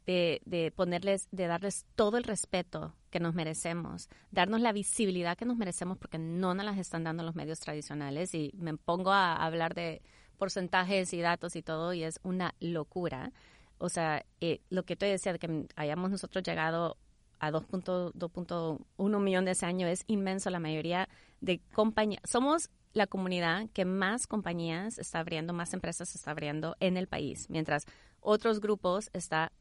de, 0.07 0.41
de 0.47 0.71
ponerles, 0.71 1.29
de 1.31 1.47
darles 1.47 1.85
todo 1.95 2.17
el 2.17 2.25
respeto 2.25 2.95
que 3.09 3.21
nos 3.21 3.35
merecemos, 3.35 4.09
darnos 4.31 4.61
la 4.61 4.73
visibilidad 4.73 5.37
que 5.37 5.45
nos 5.45 5.57
merecemos 5.57 5.99
porque 5.99 6.19
no 6.19 6.55
nos 6.55 6.65
las 6.65 6.79
están 6.79 7.05
dando 7.05 7.23
los 7.23 7.35
medios 7.35 7.61
tradicionales 7.61 8.35
y 8.35 8.53
me 8.57 8.77
pongo 8.77 9.13
a 9.13 9.35
hablar 9.35 9.75
de 9.75 10.03
porcentajes 10.39 11.13
y 11.13 11.21
datos 11.21 11.57
y 11.57 11.63
todo 11.63 11.93
y 11.93 12.05
es 12.05 12.21
una 12.23 12.55
locura. 12.61 13.33
O 13.79 13.89
sea, 13.89 14.25
eh, 14.41 14.61
lo 14.71 14.85
que 14.85 14.97
te 14.97 15.07
decía 15.07 15.33
de 15.33 15.39
que 15.39 15.67
hayamos 15.77 16.11
nosotros 16.11 16.43
llegado 16.45 16.97
a 17.39 17.51
2.1 17.51 19.21
millones 19.21 19.61
de 19.61 19.67
años 19.67 19.91
es 19.91 20.05
inmenso. 20.07 20.51
La 20.51 20.61
mayoría 20.61 21.09
de 21.41 21.61
compañías, 21.73 22.23
somos 22.25 22.71
la 22.93 23.07
comunidad 23.07 23.69
que 23.73 23.85
más 23.85 24.27
compañías 24.27 24.99
está 24.99 25.21
abriendo, 25.21 25.53
más 25.53 25.73
empresas 25.75 26.15
está 26.15 26.33
abriendo 26.33 26.77
en 26.81 26.97
el 26.97 27.07
país, 27.07 27.49
mientras 27.49 27.85
otros 28.21 28.61
grupos 28.61 29.11
está 29.13 29.53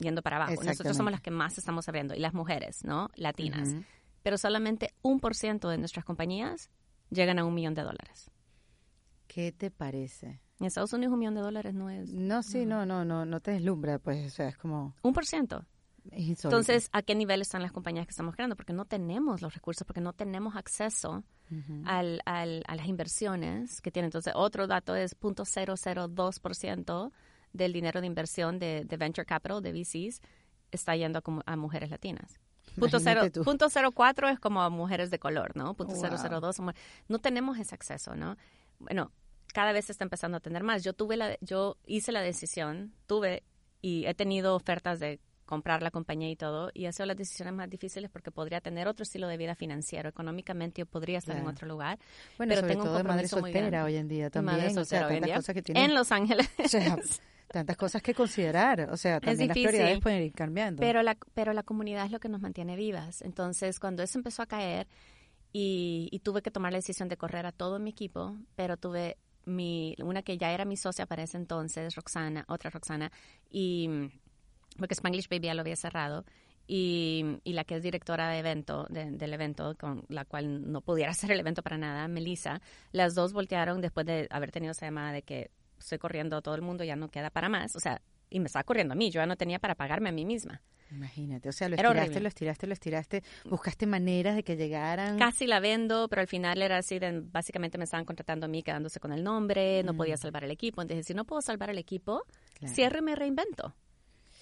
yendo 0.00 0.22
para 0.22 0.36
abajo. 0.36 0.52
Nosotros 0.70 0.96
somos 0.96 1.12
las 1.12 1.20
que 1.20 1.30
más 1.30 1.56
estamos 1.58 1.88
abriendo 1.88 2.14
y 2.14 2.18
las 2.18 2.34
mujeres, 2.34 2.84
¿no? 2.84 3.08
Latinas. 3.14 3.68
Pero 4.22 4.36
solamente 4.38 4.92
un 5.02 5.20
por 5.20 5.34
ciento 5.34 5.68
de 5.68 5.78
nuestras 5.78 6.04
compañías 6.04 6.68
llegan 7.10 7.38
a 7.38 7.44
un 7.44 7.54
millón 7.54 7.74
de 7.74 7.82
dólares. 7.82 8.30
¿Qué 9.28 9.52
te 9.52 9.70
parece? 9.70 10.40
En 10.58 10.66
Estados 10.66 10.92
Unidos 10.92 11.12
un 11.14 11.20
millón 11.20 11.34
de 11.36 11.40
dólares 11.40 11.72
no 11.74 11.88
es 11.88 12.12
No, 12.12 12.42
sí, 12.42 12.66
no, 12.66 12.84
no, 12.84 13.04
no, 13.04 13.24
no 13.24 13.40
te 13.40 13.52
deslumbra, 13.52 13.98
pues, 13.98 14.26
o 14.26 14.30
sea, 14.34 14.48
es 14.48 14.58
como... 14.58 14.94
un 15.02 15.12
por 15.14 15.24
ciento. 15.24 15.64
Entonces, 16.48 16.88
¿a 16.92 17.02
qué 17.02 17.14
nivel 17.14 17.40
están 17.42 17.62
las 17.62 17.72
compañías 17.72 18.06
que 18.06 18.10
estamos 18.10 18.34
creando? 18.34 18.56
Porque 18.56 18.72
no 18.72 18.84
tenemos 18.86 19.42
los 19.42 19.54
recursos, 19.54 19.86
porque 19.86 20.00
no 20.00 20.12
tenemos 20.14 20.56
acceso 20.56 21.22
al, 21.84 22.20
al- 22.24 22.62
a 22.66 22.74
las 22.74 22.86
inversiones 22.86 23.80
que 23.80 23.90
tienen. 23.90 24.06
Entonces, 24.08 24.32
otro 24.36 24.66
dato 24.66 24.94
es 24.94 25.14
0.002% 25.18 27.10
del 27.52 27.72
dinero 27.72 28.00
de 28.00 28.06
inversión 28.06 28.58
de, 28.58 28.84
de 28.84 28.96
venture 28.96 29.24
capital, 29.26 29.62
de 29.62 29.72
VCs, 29.72 30.20
está 30.70 30.94
yendo 30.96 31.22
a, 31.46 31.56
mujeres 31.56 31.90
latinas. 31.90 32.38
Punto, 32.78 33.00
cero, 33.00 33.22
punto 33.44 33.68
cero 33.68 33.90
cuatro 33.92 34.28
es 34.28 34.38
como 34.38 34.62
a 34.62 34.70
mujeres 34.70 35.10
de 35.10 35.18
color, 35.18 35.56
¿no? 35.56 35.74
Punto 35.74 35.94
Wow. 35.94 36.02
cero 36.02 36.16
cero 36.20 36.40
dos, 36.40 36.56
como- 36.56 36.72
no 37.08 37.18
tenemos 37.18 37.58
ese 37.58 37.74
acceso, 37.74 38.14
¿no? 38.14 38.36
Bueno, 38.78 39.10
cada 39.52 39.72
vez 39.72 39.86
se 39.86 39.92
está 39.92 40.04
empezando 40.04 40.36
a 40.36 40.40
tener 40.40 40.62
más. 40.62 40.84
Yo 40.84 40.92
tuve 40.92 41.16
la, 41.16 41.36
yo 41.40 41.76
hice 41.86 42.12
la 42.12 42.20
decisión, 42.22 42.94
tuve 43.06 43.42
y 43.82 44.06
he 44.06 44.14
tenido 44.14 44.54
ofertas 44.54 45.00
de 45.00 45.18
comprar 45.46 45.82
la 45.82 45.90
compañía 45.90 46.30
y 46.30 46.36
todo, 46.36 46.70
y 46.74 46.86
ha 46.86 46.92
sido 46.92 47.06
las 47.06 47.16
decisiones 47.16 47.52
más 47.52 47.68
difíciles 47.68 48.08
porque 48.08 48.30
podría 48.30 48.60
tener 48.60 48.86
otro 48.86 49.02
estilo 49.02 49.26
de 49.26 49.36
vida 49.36 49.56
financiero, 49.56 50.08
económicamente 50.08 50.82
yo 50.82 50.86
podría 50.86 51.18
estar 51.18 51.36
en 51.36 51.44
otro 51.48 51.66
lugar, 51.66 51.98
Bueno, 52.38 52.50
pero 52.50 52.60
sobre 52.60 52.74
tengo 52.74 52.84
un 52.84 52.88
todo 52.90 52.98
de 52.98 53.02
madre 53.02 53.22
compromiso 53.28 53.40
muy 53.40 53.52
soltera 53.52 53.84
hoy 53.84 53.96
en 53.96 54.06
día 54.06 54.30
también, 54.30 54.58
madre 54.58 54.66
o 54.68 54.70
sea, 54.70 54.84
soltera 54.84 55.06
hoy 55.08 55.16
en 55.16 55.24
día, 55.24 55.34
cosas 55.34 55.54
que 55.54 55.62
tienen, 55.62 55.84
en 55.86 55.94
Los 55.96 56.12
Ángeles. 56.12 56.48
o 56.64 56.68
sea, 56.68 56.96
tantas 57.52 57.76
cosas 57.76 58.00
que 58.02 58.14
considerar, 58.14 58.88
o 58.90 58.96
sea, 58.96 59.20
también 59.20 59.48
las 59.48 59.54
prioridades 59.70 60.00
pueden 60.00 60.22
ir 60.22 60.32
cambiando. 60.32 60.80
Pero 60.80 61.02
la, 61.02 61.16
pero 61.34 61.52
la 61.52 61.62
comunidad 61.62 62.06
es 62.06 62.12
lo 62.12 62.20
que 62.20 62.28
nos 62.28 62.40
mantiene 62.40 62.76
vivas. 62.76 63.22
Entonces, 63.22 63.80
cuando 63.80 64.02
eso 64.02 64.18
empezó 64.18 64.42
a 64.42 64.46
caer 64.46 64.86
y, 65.52 66.08
y 66.12 66.20
tuve 66.20 66.42
que 66.42 66.50
tomar 66.50 66.72
la 66.72 66.78
decisión 66.78 67.08
de 67.08 67.16
correr 67.16 67.46
a 67.46 67.52
todo 67.52 67.78
mi 67.78 67.90
equipo, 67.90 68.36
pero 68.54 68.76
tuve 68.76 69.16
mi, 69.46 69.96
una 70.02 70.22
que 70.22 70.38
ya 70.38 70.52
era 70.52 70.64
mi 70.64 70.76
socia 70.76 71.06
para 71.06 71.22
ese 71.24 71.36
entonces, 71.38 71.94
Roxana, 71.96 72.44
otra 72.48 72.70
Roxana, 72.70 73.10
y 73.50 73.88
porque 74.78 74.94
Spanglish 74.94 75.28
Baby 75.28 75.46
ya 75.46 75.54
lo 75.54 75.62
había 75.62 75.76
cerrado, 75.76 76.24
y, 76.68 77.24
y 77.42 77.54
la 77.54 77.64
que 77.64 77.74
es 77.76 77.82
directora 77.82 78.28
de 78.30 78.38
evento, 78.38 78.86
de- 78.90 79.10
del 79.10 79.34
evento, 79.34 79.74
con 79.76 80.04
la 80.08 80.24
cual 80.24 80.70
no 80.70 80.82
pudiera 80.82 81.10
hacer 81.10 81.32
el 81.32 81.40
evento 81.40 81.62
para 81.64 81.78
nada, 81.78 82.06
Melissa, 82.06 82.60
las 82.92 83.16
dos 83.16 83.32
voltearon 83.32 83.80
después 83.80 84.06
de 84.06 84.28
haber 84.30 84.52
tenido 84.52 84.70
esa 84.70 84.86
llamada 84.86 85.10
de 85.10 85.22
que 85.22 85.50
estoy 85.80 85.98
corriendo 85.98 86.36
a 86.36 86.42
todo 86.42 86.54
el 86.54 86.62
mundo, 86.62 86.84
ya 86.84 86.96
no 86.96 87.08
queda 87.08 87.30
para 87.30 87.48
más, 87.48 87.74
o 87.76 87.80
sea, 87.80 88.00
y 88.28 88.38
me 88.40 88.46
estaba 88.46 88.62
corriendo 88.64 88.92
a 88.92 88.96
mí, 88.96 89.10
yo 89.10 89.20
ya 89.20 89.26
no 89.26 89.36
tenía 89.36 89.58
para 89.58 89.74
pagarme 89.74 90.08
a 90.08 90.12
mí 90.12 90.24
misma. 90.24 90.62
Imagínate, 90.92 91.48
o 91.48 91.52
sea, 91.52 91.68
lo 91.68 91.74
Era 91.74 91.88
estiraste, 91.88 92.00
horrible. 92.10 92.20
lo 92.22 92.28
estiraste, 92.28 92.66
lo 92.66 92.72
estiraste, 92.72 93.22
buscaste 93.44 93.86
maneras 93.86 94.34
de 94.34 94.42
que 94.42 94.56
llegaran. 94.56 95.18
Casi 95.18 95.46
la 95.46 95.60
vendo, 95.60 96.08
pero 96.08 96.20
al 96.22 96.26
final 96.28 96.60
era 96.62 96.78
así, 96.78 96.98
de, 96.98 97.20
básicamente 97.20 97.78
me 97.78 97.84
estaban 97.84 98.04
contratando 98.04 98.46
a 98.46 98.48
mí 98.48 98.62
quedándose 98.64 98.98
con 98.98 99.12
el 99.12 99.22
nombre, 99.22 99.82
no 99.84 99.94
podía 99.94 100.16
salvar 100.16 100.42
el 100.42 100.50
equipo. 100.50 100.82
Entonces, 100.82 101.06
si 101.06 101.14
no 101.14 101.24
puedo 101.24 101.42
salvar 101.42 101.70
el 101.70 101.78
equipo, 101.78 102.24
Mm. 102.26 102.58
Claro. 102.58 102.74
cierro 102.74 102.98
y 102.98 103.02
me 103.02 103.14
reinvento. 103.14 103.74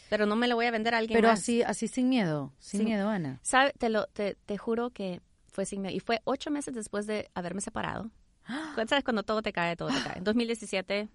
Pero 0.09 0.25
no 0.25 0.37
me 0.37 0.49
lo 0.49 0.55
voy 0.57 0.65
a 0.65 0.71
vender 0.71 0.95
a 0.95 0.99
alguien 0.99 1.17
Pero 1.19 1.29
más. 1.29 1.41
así, 1.41 1.63
así 1.63 1.87
sin 1.87 2.09
miedo, 2.09 2.55
sin 2.59 2.79
Sin- 2.81 2.87
miedo, 2.89 3.09
Ana. 3.11 3.41
¿Sabe? 3.43 3.73
Te, 3.79 3.91
lo, 3.91 4.07
te, 4.07 4.35
te 4.47 4.57
juro 4.57 4.89
que 4.91 5.21
fue 5.53 5.67
sin 5.67 5.83
miedo. 5.83 5.95
Y 5.95 6.01
fue 6.01 6.21
ocho 6.25 6.51
meses 6.51 6.75
después 6.75 7.07
de 7.07 7.29
haberme 7.35 7.61
separado. 7.61 8.11
¿Sabes? 8.89 9.05
Cuando 9.05 9.23
todo 9.23 9.43
te 9.43 9.53
cae, 9.53 9.77
todo 9.77 9.89
te 9.91 10.03
cae. 10.03 10.17
En 10.19 10.25
2017 10.25 11.09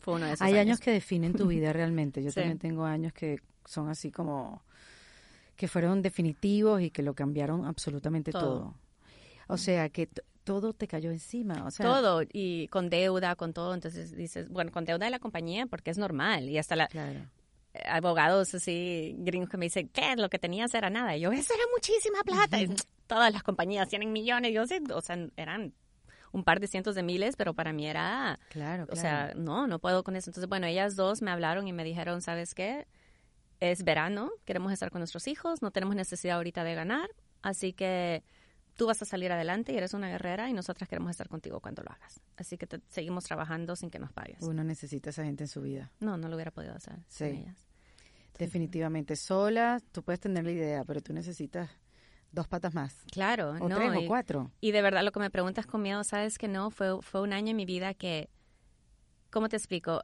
fue 0.00 0.14
uno 0.14 0.26
de 0.26 0.32
esos 0.32 0.42
Hay 0.42 0.54
años. 0.54 0.60
años 0.62 0.80
que 0.80 0.90
definen 0.92 1.32
tu 1.34 1.46
vida 1.46 1.72
realmente. 1.72 2.22
Yo 2.22 2.30
Sí. 2.32 2.36
también 2.36 2.58
tengo 2.58 2.84
años 2.84 3.12
que 3.12 3.38
son 3.64 3.88
así 3.88 4.10
como 4.10 4.62
que 5.56 5.68
fueron 5.68 6.00
definitivos 6.02 6.80
y 6.80 6.90
que 6.90 7.02
lo 7.02 7.14
cambiaron 7.14 7.64
absolutamente 7.66 8.32
todo. 8.32 8.40
Todo. 8.42 8.74
O 9.48 9.56
sea, 9.58 9.88
que 9.90 10.08
todo 10.44 10.72
te 10.72 10.88
cayó 10.88 11.10
encima. 11.10 11.64
O 11.66 11.70
sea, 11.70 11.84
todo 11.84 12.22
y 12.32 12.66
con 12.68 12.88
deuda, 12.88 13.36
con 13.36 13.52
todo. 13.52 13.74
Entonces 13.74 14.16
dices, 14.16 14.48
bueno, 14.48 14.72
con 14.72 14.84
deuda 14.86 15.04
de 15.04 15.10
la 15.10 15.18
compañía 15.18 15.66
porque 15.66 15.90
es 15.90 15.98
normal 15.98 16.48
y 16.48 16.56
hasta 16.56 16.76
la, 16.76 16.86
Claro. 16.88 17.20
eh, 17.74 17.82
abogados 17.88 18.54
así 18.54 19.14
gringos 19.18 19.50
que 19.50 19.58
me 19.58 19.66
dicen, 19.66 19.88
¿qué? 19.92 20.16
Lo 20.16 20.30
que 20.30 20.38
tenías 20.38 20.72
era 20.74 20.88
nada. 20.88 21.14
Y 21.16 21.20
yo, 21.20 21.30
eso 21.32 21.52
era 21.52 21.64
muchísima 21.76 22.22
plata. 22.24 22.60
Y 22.62 22.74
todas 23.06 23.30
las 23.32 23.42
compañías 23.42 23.88
tienen 23.88 24.12
millones. 24.12 24.52
Yo 24.54 24.66
sé, 24.66 24.80
o 24.94 25.00
sea, 25.02 25.18
eran 25.36 25.74
un 26.32 26.44
par 26.44 26.60
de 26.60 26.66
cientos 26.66 26.94
de 26.94 27.02
miles, 27.02 27.36
pero 27.36 27.54
para 27.54 27.72
mí 27.72 27.86
era, 27.86 28.38
Claro, 28.50 28.84
o 28.84 28.86
claro. 28.86 29.00
sea, 29.00 29.34
no, 29.34 29.66
no 29.66 29.78
puedo 29.78 30.04
con 30.04 30.14
eso. 30.16 30.30
Entonces, 30.30 30.48
bueno, 30.48 30.66
ellas 30.66 30.94
dos 30.96 31.22
me 31.22 31.30
hablaron 31.30 31.66
y 31.68 31.72
me 31.72 31.84
dijeron, 31.84 32.22
¿sabes 32.22 32.54
qué? 32.54 32.86
Es 33.58 33.84
verano, 33.84 34.30
queremos 34.44 34.72
estar 34.72 34.90
con 34.90 35.00
nuestros 35.00 35.26
hijos, 35.26 35.60
no 35.62 35.70
tenemos 35.70 35.94
necesidad 35.96 36.36
ahorita 36.36 36.64
de 36.64 36.74
ganar, 36.74 37.08
así 37.42 37.72
que 37.72 38.22
tú 38.76 38.86
vas 38.86 39.02
a 39.02 39.04
salir 39.04 39.30
adelante 39.32 39.72
y 39.72 39.76
eres 39.76 39.92
una 39.92 40.08
guerrera 40.08 40.48
y 40.48 40.54
nosotras 40.54 40.88
queremos 40.88 41.10
estar 41.10 41.28
contigo 41.28 41.60
cuando 41.60 41.82
lo 41.82 41.90
hagas. 41.90 42.20
Así 42.38 42.56
que 42.56 42.66
te- 42.66 42.80
seguimos 42.88 43.24
trabajando 43.24 43.76
sin 43.76 43.90
que 43.90 43.98
nos 43.98 44.12
pagues. 44.12 44.40
Uno 44.40 44.64
necesita 44.64 45.08
a 45.08 45.12
esa 45.12 45.24
gente 45.24 45.44
en 45.44 45.48
su 45.48 45.60
vida. 45.60 45.90
No, 46.00 46.16
no 46.16 46.28
lo 46.28 46.36
hubiera 46.36 46.50
podido 46.50 46.74
hacer 46.74 46.94
Sí. 47.08 47.26
sin 47.26 47.36
ellas. 47.42 47.66
Definitivamente. 48.38 49.16
Sola, 49.16 49.80
tú 49.92 50.02
puedes 50.02 50.20
tener 50.20 50.44
la 50.44 50.50
idea, 50.52 50.84
pero 50.84 51.02
tú 51.02 51.12
necesitas 51.12 51.68
dos 52.32 52.48
patas 52.48 52.74
más. 52.74 52.96
Claro, 53.10 53.50
O 53.60 53.68
no, 53.68 53.76
tres 53.76 53.92
y- 53.94 54.04
o 54.04 54.08
cuatro. 54.08 54.50
Y 54.60 54.72
de 54.72 54.82
verdad 54.82 55.02
lo 55.04 55.12
que 55.12 55.20
me 55.20 55.30
preguntas 55.30 55.66
con 55.66 55.82
miedo, 55.82 56.04
sabes 56.04 56.38
que 56.38 56.48
no, 56.48 56.70
fue, 56.70 57.00
fue 57.02 57.20
un 57.22 57.32
año 57.32 57.50
en 57.50 57.56
mi 57.56 57.64
vida 57.66 57.94
que, 57.94 58.28
¿cómo 59.30 59.48
te 59.48 59.56
explico? 59.56 60.02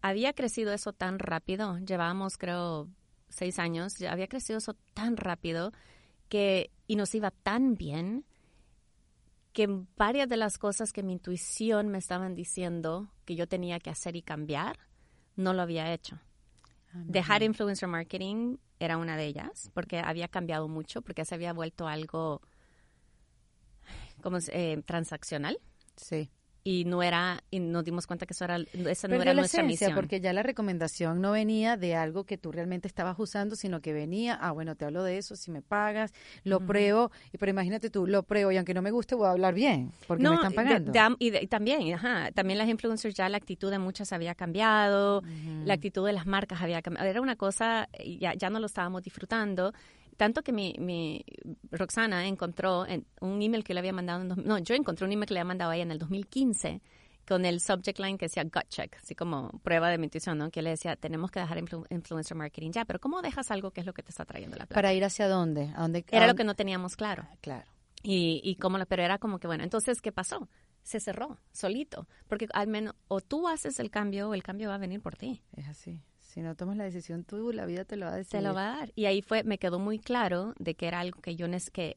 Había 0.00 0.32
crecido 0.32 0.72
eso 0.72 0.92
tan 0.92 1.18
rápido, 1.18 1.78
llevábamos 1.78 2.38
creo 2.38 2.88
seis 3.28 3.58
años, 3.58 3.96
ya 3.98 4.12
había 4.12 4.28
crecido 4.28 4.58
eso 4.58 4.74
tan 4.94 5.16
rápido 5.16 5.72
que, 6.28 6.70
y 6.86 6.96
nos 6.96 7.14
iba 7.14 7.30
tan 7.30 7.74
bien, 7.74 8.24
que 9.52 9.66
varias 9.96 10.28
de 10.28 10.36
las 10.36 10.56
cosas 10.58 10.92
que 10.92 11.02
mi 11.02 11.14
intuición 11.14 11.88
me 11.88 11.98
estaban 11.98 12.34
diciendo 12.34 13.10
que 13.24 13.34
yo 13.34 13.48
tenía 13.48 13.80
que 13.80 13.90
hacer 13.90 14.14
y 14.14 14.22
cambiar, 14.22 14.78
no 15.36 15.52
lo 15.52 15.62
había 15.62 15.92
hecho. 15.92 16.20
Dejar 16.92 17.42
influencer 17.42 17.88
marketing 17.88 18.56
era 18.80 18.96
una 18.96 19.16
de 19.16 19.26
ellas, 19.26 19.70
porque 19.74 19.98
había 19.98 20.28
cambiado 20.28 20.68
mucho, 20.68 21.02
porque 21.02 21.24
se 21.24 21.34
había 21.34 21.52
vuelto 21.52 21.86
algo 21.86 22.40
como 24.20 24.38
eh, 24.48 24.82
transaccional 24.84 25.58
Sí. 25.98 26.30
Y 26.70 26.84
no 26.84 27.02
era 27.02 27.42
y 27.50 27.60
nos 27.60 27.82
dimos 27.82 28.06
cuenta 28.06 28.26
que 28.26 28.34
eso 28.34 28.44
era 28.44 28.56
esa 28.90 29.08
no 29.08 29.14
era 29.22 29.32
la 29.32 29.40
nuestra 29.40 29.62
esencia 29.62 29.86
misión. 29.88 29.94
porque 29.94 30.20
ya 30.20 30.32
la 30.34 30.42
recomendación 30.42 31.20
no 31.22 31.32
venía 31.32 31.76
de 31.78 31.94
algo 31.94 32.24
que 32.24 32.36
tú 32.36 32.52
realmente 32.52 32.86
estabas 32.88 33.16
usando, 33.18 33.56
sino 33.56 33.80
que 33.80 33.92
venía, 33.94 34.34
ah, 34.34 34.50
bueno, 34.52 34.74
te 34.76 34.84
hablo 34.84 35.02
de 35.02 35.16
eso, 35.16 35.34
si 35.36 35.50
me 35.50 35.62
pagas, 35.62 36.12
lo 36.44 36.60
pruebo, 36.60 37.10
y 37.32 37.38
pero 37.38 37.50
imagínate 37.50 37.88
tú, 37.88 38.06
lo 38.06 38.22
pruebo 38.22 38.52
y 38.52 38.56
aunque 38.58 38.74
no 38.74 38.82
me 38.82 38.90
guste 38.90 39.14
voy 39.14 39.28
a 39.28 39.30
hablar 39.30 39.54
bien, 39.54 39.92
porque 40.06 40.22
me 40.30 40.36
están 40.36 40.52
pagando. 40.52 40.92
de 40.92 41.16
y, 41.18 41.30
de- 41.30 41.42
y 41.42 41.46
también, 41.46 41.94
ajá, 41.94 42.30
también 42.32 42.58
las 42.58 42.68
influencers 42.68 43.14
ya 43.14 43.28
la 43.30 43.38
actitud 43.38 43.70
de 43.70 43.78
muchas 43.78 44.12
había 44.12 44.34
cambiado, 44.34 45.22
la 45.64 45.74
actitud 45.74 46.04
de 46.06 46.12
las 46.12 46.26
marcas 46.26 46.60
había 46.60 46.82
cambiado. 46.82 47.08
Era 47.08 47.20
una 47.22 47.36
cosa, 47.36 47.88
ya, 48.20 48.34
ya 48.34 48.50
no 48.50 48.60
lo 48.60 48.66
estábamos 48.66 49.02
disfrutando. 49.02 49.72
Tanto 50.18 50.42
que 50.42 50.52
mi, 50.52 50.74
mi 50.78 51.24
Roxana 51.70 52.26
encontró 52.26 52.84
en 52.86 53.06
un 53.20 53.40
email 53.40 53.64
que 53.64 53.72
le 53.72 53.80
había 53.80 53.92
mandado, 53.94 54.20
en 54.20 54.28
dos- 54.28 54.38
no, 54.38 54.58
yo 54.58 54.74
encontré 54.74 55.06
un 55.06 55.12
email 55.12 55.26
que 55.26 55.32
le 55.34 55.40
había 55.40 55.48
mandado 55.48 55.70
a 55.70 55.74
ella 55.76 55.84
en 55.84 55.92
el 55.92 55.98
2015 55.98 56.82
con 57.26 57.44
el 57.44 57.60
subject 57.60 57.98
line 57.98 58.18
que 58.18 58.24
decía 58.26 58.42
gut 58.44 58.68
check, 58.68 58.96
así 58.96 59.14
como 59.14 59.50
prueba 59.62 59.90
de 59.90 59.98
mi 59.98 60.04
intuición, 60.06 60.38
¿no? 60.38 60.50
Que 60.50 60.60
le 60.62 60.70
decía, 60.70 60.96
tenemos 60.96 61.30
que 61.30 61.40
dejar 61.40 61.58
influ- 61.58 61.86
influencer 61.90 62.36
marketing 62.36 62.72
ya, 62.72 62.84
pero 62.84 62.98
¿cómo 62.98 63.20
dejas 63.22 63.50
algo 63.50 63.70
que 63.70 63.80
es 63.80 63.86
lo 63.86 63.92
que 63.92 64.02
te 64.02 64.10
está 64.10 64.24
trayendo 64.24 64.56
la 64.56 64.64
plata? 64.66 64.74
¿Para 64.74 64.92
ir 64.94 65.04
hacia 65.04 65.28
dónde? 65.28 65.70
¿A 65.76 65.82
dónde 65.82 66.04
Era 66.10 66.26
lo 66.26 66.34
que 66.34 66.44
no 66.44 66.54
teníamos 66.54 66.96
claro. 66.96 67.24
Ah, 67.30 67.36
Claro. 67.40 67.66
Y, 68.02 68.40
y 68.44 68.54
cómo 68.56 68.78
lo, 68.78 68.86
pero 68.86 69.02
era 69.02 69.18
como 69.18 69.38
que, 69.40 69.46
bueno, 69.48 69.64
entonces, 69.64 70.00
¿qué 70.00 70.12
pasó? 70.12 70.48
Se 70.84 71.00
cerró, 71.00 71.36
solito. 71.52 72.06
Porque 72.28 72.46
al 72.54 72.68
menos, 72.68 72.94
o 73.08 73.20
tú 73.20 73.48
haces 73.48 73.78
el 73.80 73.90
cambio 73.90 74.28
o 74.30 74.34
el 74.34 74.42
cambio 74.44 74.68
va 74.68 74.76
a 74.76 74.78
venir 74.78 75.00
por 75.02 75.16
ti. 75.16 75.42
Es 75.56 75.66
así. 75.68 76.00
Si 76.38 76.42
no 76.44 76.54
tomas 76.54 76.76
la 76.76 76.84
decisión 76.84 77.24
tú, 77.24 77.50
la 77.52 77.66
vida 77.66 77.84
te 77.84 77.96
lo 77.96 78.06
va 78.06 78.12
a 78.12 78.16
decir. 78.16 78.30
Se 78.38 78.42
lo 78.42 78.54
va 78.54 78.72
a 78.74 78.76
dar. 78.78 78.92
Y 78.94 79.06
ahí 79.06 79.22
fue, 79.22 79.42
me 79.42 79.58
quedó 79.58 79.80
muy 79.80 79.98
claro 79.98 80.54
de 80.60 80.76
que 80.76 80.86
era 80.86 81.00
algo 81.00 81.20
que 81.20 81.34
yo, 81.34 81.48
nes- 81.48 81.72
que 81.72 81.96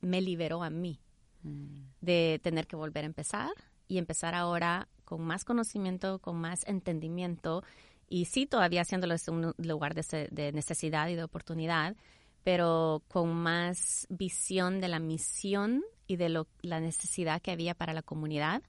me 0.00 0.22
liberó 0.22 0.62
a 0.62 0.70
mí. 0.70 0.98
Mm. 1.42 1.82
de 2.00 2.40
tener 2.42 2.66
que 2.66 2.76
volver 2.76 3.04
a 3.04 3.06
empezar 3.06 3.50
y 3.86 3.98
empezar 3.98 4.34
ahora 4.34 4.88
con 5.04 5.20
más 5.22 5.44
conocimiento, 5.44 6.18
con 6.18 6.36
más 6.36 6.66
entendimiento 6.66 7.62
y 8.08 8.24
sí 8.24 8.46
todavía 8.46 8.80
haciéndolo 8.80 9.12
desde 9.14 9.32
un 9.32 9.54
lugar 9.58 9.94
de, 9.94 10.28
de 10.32 10.52
necesidad 10.52 11.08
y 11.08 11.14
de 11.14 11.22
oportunidad, 11.24 11.94
pero 12.42 13.02
con 13.08 13.34
más 13.34 14.06
visión 14.08 14.80
de 14.80 14.88
la 14.88 14.98
misión 14.98 15.84
y 16.06 16.16
de 16.16 16.30
lo, 16.30 16.48
la 16.62 16.80
necesidad 16.80 17.42
que 17.42 17.50
había 17.50 17.74
para 17.74 17.92
la 17.92 18.02
comunidad 18.02 18.62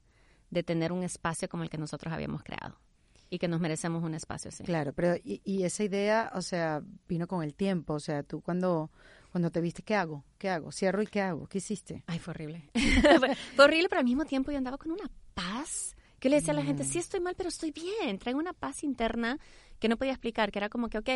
de 0.50 0.62
tener 0.62 0.92
un 0.92 1.02
espacio 1.02 1.48
como 1.48 1.62
el 1.62 1.70
que 1.70 1.78
nosotros 1.78 2.12
habíamos 2.12 2.42
creado 2.42 2.78
y 3.30 3.38
que 3.38 3.48
nos 3.48 3.60
merecemos 3.60 4.02
un 4.02 4.14
espacio 4.14 4.48
así. 4.48 4.64
Claro, 4.64 4.92
pero 4.92 5.16
y, 5.16 5.40
y 5.44 5.62
esa 5.62 5.84
idea, 5.84 6.30
o 6.34 6.42
sea, 6.42 6.82
vino 7.08 7.26
con 7.26 7.42
el 7.42 7.54
tiempo. 7.54 7.94
O 7.94 8.00
sea, 8.00 8.22
tú 8.22 8.40
cuando, 8.40 8.90
cuando 9.30 9.50
te 9.50 9.60
viste, 9.60 9.82
¿qué 9.82 9.94
hago? 9.94 10.24
¿Qué 10.36 10.50
hago? 10.50 10.72
¿Cierro 10.72 11.00
y 11.00 11.06
qué 11.06 11.22
hago? 11.22 11.46
¿Qué 11.46 11.58
hiciste? 11.58 12.02
Ay, 12.06 12.18
fue 12.18 12.32
horrible. 12.32 12.68
fue, 12.72 13.34
fue 13.56 13.64
horrible, 13.64 13.88
pero 13.88 14.00
al 14.00 14.04
mismo 14.04 14.24
tiempo 14.24 14.50
yo 14.50 14.58
andaba 14.58 14.76
con 14.76 14.90
una 14.90 15.10
paz 15.34 15.94
que 16.20 16.28
le 16.28 16.36
decía 16.36 16.52
a 16.52 16.56
la 16.56 16.62
gente, 16.62 16.84
sí 16.84 16.98
estoy 16.98 17.20
mal, 17.20 17.34
pero 17.34 17.48
estoy 17.48 17.72
bien. 17.72 18.18
Traigo 18.18 18.38
una 18.38 18.52
paz 18.52 18.84
interna 18.84 19.38
que 19.78 19.88
no 19.88 19.96
podía 19.96 20.12
explicar, 20.12 20.52
que 20.52 20.58
era 20.58 20.68
como 20.68 20.90
que, 20.90 20.98
ok, 20.98 21.08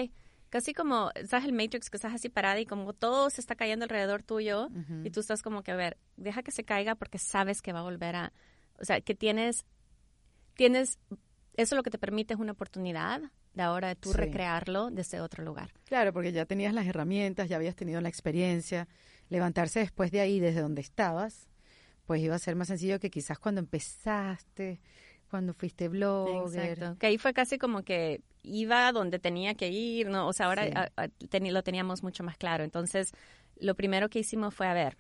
casi 0.49 0.73
como, 0.73 1.11
¿sabes 1.29 1.45
el 1.45 1.53
Matrix? 1.53 1.91
Que 1.91 1.99
estás 1.99 2.15
así 2.15 2.31
parada 2.31 2.59
y 2.59 2.65
como 2.65 2.95
todo 2.95 3.29
se 3.29 3.43
está 3.43 3.55
cayendo 3.55 3.85
alrededor 3.85 4.23
tuyo 4.23 4.69
y 5.05 5.11
tú 5.11 5.21
estás 5.21 5.43
como 5.43 5.63
que, 5.63 5.73
a 5.73 5.77
ver, 5.77 5.99
deja 6.17 6.43
que 6.43 6.53
se 6.53 6.65
caiga 6.65 6.95
porque 6.95 7.19
sabes 7.19 7.61
que 7.61 7.73
va 7.73 7.81
a 7.81 7.83
volver 7.83 8.17
a, 8.17 8.33
o 8.81 8.85
sea, 8.85 9.01
que 9.03 9.15
tienes, 9.15 9.67
tienes, 10.55 10.99
eso 11.57 11.77
lo 11.77 11.83
que 11.83 11.91
te 11.91 11.99
permite 11.99 12.35
es 12.35 12.41
una 12.41 12.53
oportunidad 12.53 13.21
de 13.55 13.63
ahora 13.63 13.89
de 13.89 13.97
tú 13.97 14.11
Sí. 14.13 14.19
recrearlo 14.19 14.91
desde 14.91 15.21
otro 15.21 15.45
lugar. 15.45 15.73
Claro, 15.85 16.13
porque 16.13 16.33
ya 16.33 16.45
tenías 16.47 16.75
las 16.75 16.87
herramientas, 16.87 17.49
ya 17.49 17.57
habías 17.57 17.77
tenido 17.77 18.01
la 18.01 18.09
experiencia. 18.09 18.89
Levantarse 19.29 19.81
después 19.81 20.11
de 20.11 20.21
ahí, 20.21 20.41
desde 20.41 20.61
donde 20.61 20.81
estabas, 20.83 21.49
pues 22.07 22.21
iba 22.21 22.35
a 22.35 22.39
ser 22.39 22.57
más 22.57 22.69
sencillo 22.69 22.99
que 23.01 23.11
quizás 23.11 23.39
cuando 23.39 23.61
empezaste, 23.61 24.81
cuando 25.31 25.55
fuiste 25.55 25.89
blogger. 25.89 26.71
Exacto. 26.79 26.99
Que 26.99 27.07
ahí 27.07 27.19
fue 27.19 27.33
casi 27.33 27.59
como 27.59 27.83
que 27.83 28.21
iba 28.43 28.93
donde 28.93 29.19
tenía 29.19 29.55
que 29.55 29.69
ir, 29.71 30.09
¿no? 30.09 30.29
O 30.29 30.33
sea, 30.33 30.47
ahora 30.47 30.65
Sí. 30.67 30.73
a- 30.75 30.91
a- 30.97 31.09
teni- 31.31 31.51
lo 31.51 31.63
teníamos 31.63 32.03
mucho 32.03 32.23
más 32.23 32.37
claro. 32.37 32.63
Entonces, 32.65 33.13
lo 33.57 33.75
primero 33.75 34.09
que 34.11 34.19
hicimos 34.19 34.55
fue, 34.55 34.67
a 34.67 34.75
ver, 34.75 34.97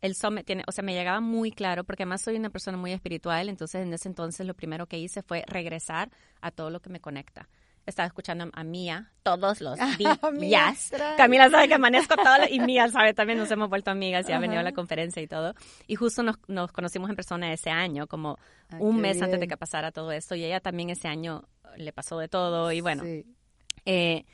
el 0.00 0.14
summit 0.14 0.46
tiene, 0.46 0.64
o 0.66 0.72
sea, 0.72 0.82
me 0.82 0.94
llegaba 0.94 1.20
muy 1.20 1.50
claro, 1.50 1.84
porque 1.84 2.04
además 2.04 2.22
soy 2.22 2.36
una 2.36 2.50
persona 2.50 2.76
muy 2.78 2.92
espiritual, 2.92 3.48
entonces 3.48 3.82
en 3.86 3.92
ese 3.92 4.08
entonces 4.08 4.46
lo 4.46 4.54
primero 4.54 4.86
que 4.86 4.98
hice 4.98 5.22
fue 5.22 5.44
regresar 5.46 6.10
a 6.40 6.50
todo 6.50 6.70
lo 6.70 6.80
que 6.80 6.88
me 6.90 7.00
conecta. 7.00 7.48
Estaba 7.86 8.06
escuchando 8.06 8.48
a 8.52 8.62
Mía 8.64 9.10
todos 9.22 9.60
los 9.62 9.78
días. 9.98 10.90
Camila 11.16 11.50
sabe 11.50 11.66
que 11.68 11.74
amanezco 11.74 12.14
todo 12.14 12.38
lo- 12.38 12.48
y 12.48 12.60
Mía 12.60 12.88
sabe 12.88 13.14
también, 13.14 13.38
nos 13.38 13.50
hemos 13.50 13.68
vuelto 13.68 13.90
amigas 13.90 14.28
y 14.28 14.32
ha 14.32 14.38
venido 14.38 14.60
a 14.60 14.62
la 14.62 14.72
conferencia 14.72 15.20
y 15.22 15.26
todo. 15.26 15.54
Y 15.86 15.96
justo 15.96 16.22
nos, 16.22 16.36
nos 16.46 16.72
conocimos 16.72 17.08
en 17.10 17.16
persona 17.16 17.52
ese 17.52 17.70
año, 17.70 18.06
como 18.06 18.38
Ah, 18.72 18.76
un 18.78 19.00
mes 19.00 19.20
antes 19.20 19.40
de 19.40 19.48
que 19.48 19.56
pasara 19.56 19.90
todo 19.90 20.12
esto 20.12 20.36
y 20.36 20.44
ella 20.44 20.60
también 20.60 20.90
ese 20.90 21.08
año 21.08 21.42
le 21.76 21.92
pasó 21.92 22.18
de 22.18 22.28
todo 22.28 22.70
y 22.70 22.80
bueno, 22.80 23.02
Sí. 23.02 23.24
eh, 23.84 24.24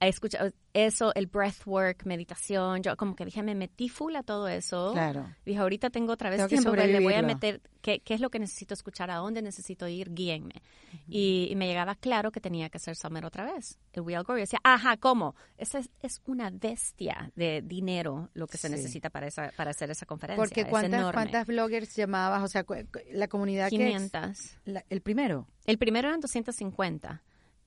escuchado 0.00 0.50
eso, 0.72 1.14
el 1.14 1.26
breathwork, 1.28 2.04
meditación, 2.04 2.82
yo 2.82 2.96
como 2.96 3.14
que 3.14 3.24
dije, 3.24 3.42
me 3.42 3.54
metí 3.54 3.88
full 3.88 4.16
a 4.16 4.22
todo 4.22 4.48
eso. 4.48 4.92
Claro. 4.92 5.28
Dije, 5.46 5.58
ahorita 5.58 5.90
tengo 5.90 6.12
otra 6.12 6.30
vez 6.30 6.38
Tengo 6.38 6.48
que 6.48 6.56
tiempo, 6.56 6.70
pero 6.72 6.86
le 6.86 7.00
voy 7.00 7.14
a 7.14 7.22
meter 7.22 7.60
qué, 7.80 8.00
qué 8.00 8.14
es 8.14 8.20
lo 8.20 8.28
que 8.30 8.38
necesito 8.40 8.74
escuchar, 8.74 9.10
a 9.10 9.16
dónde 9.16 9.40
necesito 9.40 9.86
ir, 9.86 10.12
guíenme. 10.12 10.62
y, 11.08 11.48
y 11.50 11.56
me 11.56 11.66
llegaba 11.68 11.94
claro 11.94 12.32
que 12.32 12.40
tenía 12.40 12.68
que 12.70 12.78
hacer 12.78 12.96
Summer 12.96 13.24
otra 13.24 13.44
vez. 13.44 13.78
El 13.92 14.04
Real 14.04 14.24
Glory. 14.24 14.40
Decía, 14.42 14.58
ajá, 14.64 14.96
¿cómo? 14.96 15.36
Esa 15.56 15.78
es, 15.78 15.90
es 16.00 16.20
una 16.26 16.50
bestia 16.50 17.30
de 17.36 17.62
dinero 17.62 18.30
lo 18.34 18.46
que 18.48 18.58
se 18.58 18.68
Sí. 18.68 18.74
necesita 18.74 19.10
para, 19.10 19.28
esa, 19.28 19.52
para 19.56 19.70
hacer 19.70 19.90
esa 19.90 20.06
conferencia. 20.06 20.42
Porque 20.44 20.66
¿cuántas. 20.66 21.12
¿cuántas 21.12 21.46
bloggers 21.46 21.94
llamabas? 21.94 22.42
O 22.42 22.48
sea, 22.48 22.64
la 23.12 23.28
comunidad 23.28 23.70
que... 23.70 23.76
500. 23.76 24.56
la- 24.64 24.84
el 24.90 25.00
primero. 25.02 25.46
El 25.66 25.78
primero 25.78 26.08
eran 26.08 26.20
250 26.20 27.22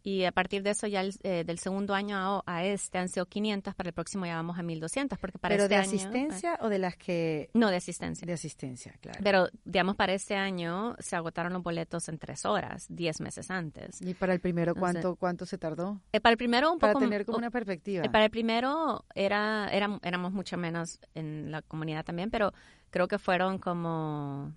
y 0.07 0.23
a 0.23 0.31
partir 0.31 0.63
de 0.63 0.69
eso 0.69 0.87
ya 0.87 1.01
el- 1.01 1.13
eh, 1.23 1.43
del 1.45 1.59
segundo 1.59 1.93
año 1.93 2.15
a, 2.17 2.41
a 2.45 2.63
este 2.63 2.97
han 2.97 3.09
sido 3.09 3.25
500, 3.25 3.75
para 3.75 3.89
el 3.89 3.93
próximo 3.93 4.25
ya 4.25 4.35
vamos 4.35 4.57
a 4.57 4.63
1200 4.63 5.19
porque 5.19 5.37
para 5.37 5.53
¿Pero 5.55 5.63
este 5.63 5.75
de 5.75 5.81
año- 5.81 5.89
asistencia 5.89 6.57
o 6.61 6.69
de 6.69 6.79
las 6.79 6.95
que...? 6.95 7.49
no, 7.53 7.69
de 7.69 7.75
asistencia. 7.75 8.25
De 8.25 8.31
asistencia, 8.33 8.93
claro. 9.01 9.19
Pero 9.21 9.49
digamos 9.65 9.97
para 9.97 10.13
este 10.13 10.35
año 10.37 10.95
se 10.99 11.15
agotaron 11.17 11.51
los 11.51 11.61
boletos 11.61 12.07
en 12.07 12.19
tres 12.19 12.45
horas, 12.45 12.85
10 12.89 13.19
meses 13.19 13.51
antes. 13.51 14.01
¿Y 14.01 14.13
para 14.13 14.33
el 14.33 14.39
primero 14.39 14.75
cuánto, 14.75 15.15
cuánto 15.17 15.45
se 15.45 15.57
tardó? 15.57 15.99
Eh, 16.13 16.21
para 16.21 16.31
el 16.31 16.37
primero 16.37 16.71
un 16.71 16.79
Para 16.79 16.93
poco 16.93 17.03
tener 17.03 17.25
como 17.25 17.37
una 17.39 17.51
perspectiva. 17.51 18.05
eh, 18.05 18.09
para 18.09 18.23
el 18.25 18.31
primero 18.31 19.03
era, 19.13 19.67
era 19.73 19.99
éramos 20.03 20.31
mucho 20.31 20.55
menos 20.57 20.99
en 21.15 21.51
la 21.51 21.61
comunidad 21.63 22.05
también, 22.05 22.29
pero 22.31 22.53
creo 22.91 23.09
que 23.09 23.19
fueron 23.19 23.57
como 23.59 24.53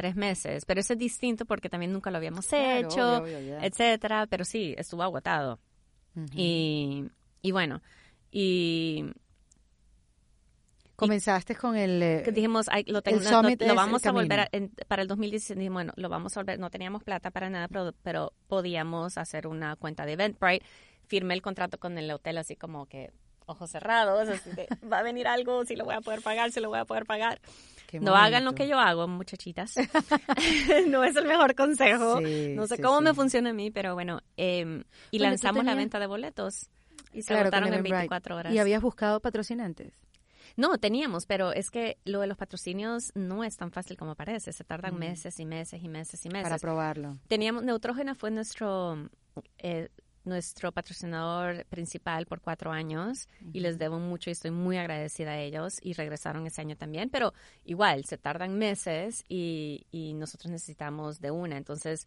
tres 0.00 0.16
meses, 0.16 0.64
pero 0.64 0.80
eso 0.80 0.94
es 0.94 0.98
distinto 0.98 1.44
porque 1.44 1.68
también 1.68 1.92
nunca 1.92 2.10
lo 2.10 2.16
habíamos 2.16 2.46
Claro, 2.46 2.88
hecho, 2.88 3.18
obvio, 3.22 3.36
obvio, 3.38 3.40
ya. 3.58 3.66
etcétera, 3.66 4.26
pero 4.26 4.44
sí, 4.46 4.74
estuvo 4.78 5.02
agotado. 5.02 5.58
Y, 6.34 7.04
y 7.42 7.50
bueno, 7.52 7.82
y 8.30 9.04
Comenzaste 10.96 11.54
con 11.54 11.76
el... 11.76 12.02
eh, 12.02 12.22
que 12.24 12.30
dijimos, 12.32 12.66
ay, 12.70 12.84
lo, 12.86 12.98
el 12.98 13.02
tengo- 13.04 13.20
no- 13.22 13.30
summit 13.30 13.58
no- 13.60 13.64
es 13.64 13.68
lo 13.68 13.72
el 13.72 13.76
vamos 13.76 14.04
a 14.04 14.12
volver 14.12 14.40
a- 14.40 14.46
camino. 14.48 14.70
en- 14.78 14.86
para 14.86 15.00
el 15.02 15.08
2016, 15.08 15.56
dijimos, 15.58 15.76
bueno, 15.76 15.92
lo 15.96 16.08
vamos 16.10 16.36
a 16.36 16.40
volver, 16.40 16.58
no 16.58 16.68
teníamos 16.70 17.02
plata 17.04 17.30
para 17.30 17.48
nada, 17.48 17.68
pero, 17.68 17.92
pero 18.02 18.32
podíamos 18.48 19.16
hacer 19.16 19.46
una 19.46 19.76
cuenta 19.76 20.04
de 20.04 20.12
Eventbrite. 20.12 20.64
Firmé 21.06 21.32
el 21.34 21.40
contrato 21.42 21.78
con 21.78 21.96
el 21.96 22.10
hotel 22.10 22.36
así 22.38 22.54
como 22.54 22.84
que 22.86 23.12
ojos 23.50 23.70
cerrados, 23.70 24.28
así 24.28 24.50
de, 24.52 24.66
va 24.90 24.98
a 24.98 25.02
venir 25.02 25.26
algo, 25.28 25.64
si 25.64 25.76
lo 25.76 25.84
voy 25.84 25.94
a 25.94 26.00
poder 26.00 26.22
pagar, 26.22 26.50
si 26.52 26.60
lo 26.60 26.68
voy 26.68 26.78
a 26.78 26.84
poder 26.84 27.04
pagar. 27.04 27.40
qué 27.86 28.00
No 28.00 28.14
hagan 28.16 28.44
lo 28.44 28.54
que 28.54 28.66
yo 28.68 28.78
hago, 28.78 29.06
muchachitas. 29.08 29.74
no 30.88 31.04
es 31.04 31.16
el 31.16 31.26
mejor 31.26 31.54
consejo. 31.54 32.18
Sí, 32.18 32.54
no 32.54 32.66
sé 32.66 32.76
sí, 32.76 32.82
cómo 32.82 32.98
sí. 32.98 33.04
me 33.04 33.14
funciona 33.14 33.50
a 33.50 33.52
mí, 33.54 33.70
pero 33.70 33.94
bueno. 33.94 34.20
eh, 34.36 34.82
y 35.10 35.18
Bueno, 35.18 35.30
lanzamos 35.32 35.64
la 35.64 35.74
venta 35.74 35.98
de 35.98 36.06
boletos 36.06 36.70
y 37.12 37.22
se 37.22 37.28
Claro, 37.28 37.42
agotaron 37.42 37.68
en 37.68 37.74
Eventbrite. 37.74 37.96
24 37.96 38.36
horas. 38.36 38.52
¿Y 38.54 38.58
habías 38.58 38.82
buscado 38.82 39.20
patrocinantes? 39.20 39.92
No, 40.56 40.78
teníamos, 40.78 41.26
pero 41.26 41.52
es 41.52 41.70
que 41.70 41.96
lo 42.04 42.20
de 42.20 42.26
los 42.26 42.36
patrocinios 42.36 43.12
no 43.14 43.44
es 43.44 43.56
tan 43.56 43.70
fácil 43.70 43.96
como 43.96 44.14
parece. 44.16 44.52
Se 44.52 44.64
tardan 44.64 44.94
Mm. 44.96 44.98
meses 44.98 45.38
y 45.40 45.44
meses 45.46 45.80
y 45.82 45.88
meses 45.88 46.24
y 46.26 46.28
meses. 46.28 46.42
Para 46.44 46.58
probarlo. 46.58 47.18
Teníamos, 47.28 47.62
Neutrógena 47.62 48.14
fue 48.16 48.30
nuestro, 48.32 49.08
eh, 49.58 49.88
nuestro 50.24 50.72
patrocinador 50.72 51.64
principal 51.66 52.26
por 52.26 52.40
cuatro 52.40 52.70
años 52.72 53.28
y 53.52 53.60
les 53.60 53.78
debo 53.78 53.98
mucho 53.98 54.30
y 54.30 54.32
estoy 54.32 54.50
muy 54.50 54.76
agradecida 54.76 55.32
a 55.32 55.38
ellos 55.38 55.78
y 55.82 55.94
regresaron 55.94 56.46
ese 56.46 56.60
año 56.60 56.76
también, 56.76 57.08
pero 57.10 57.32
igual, 57.64 58.04
se 58.04 58.18
tardan 58.18 58.58
meses 58.58 59.24
y, 59.28 59.86
y 59.90 60.14
nosotros 60.14 60.50
necesitamos 60.50 61.20
de 61.20 61.30
una. 61.30 61.56
Entonces, 61.56 62.06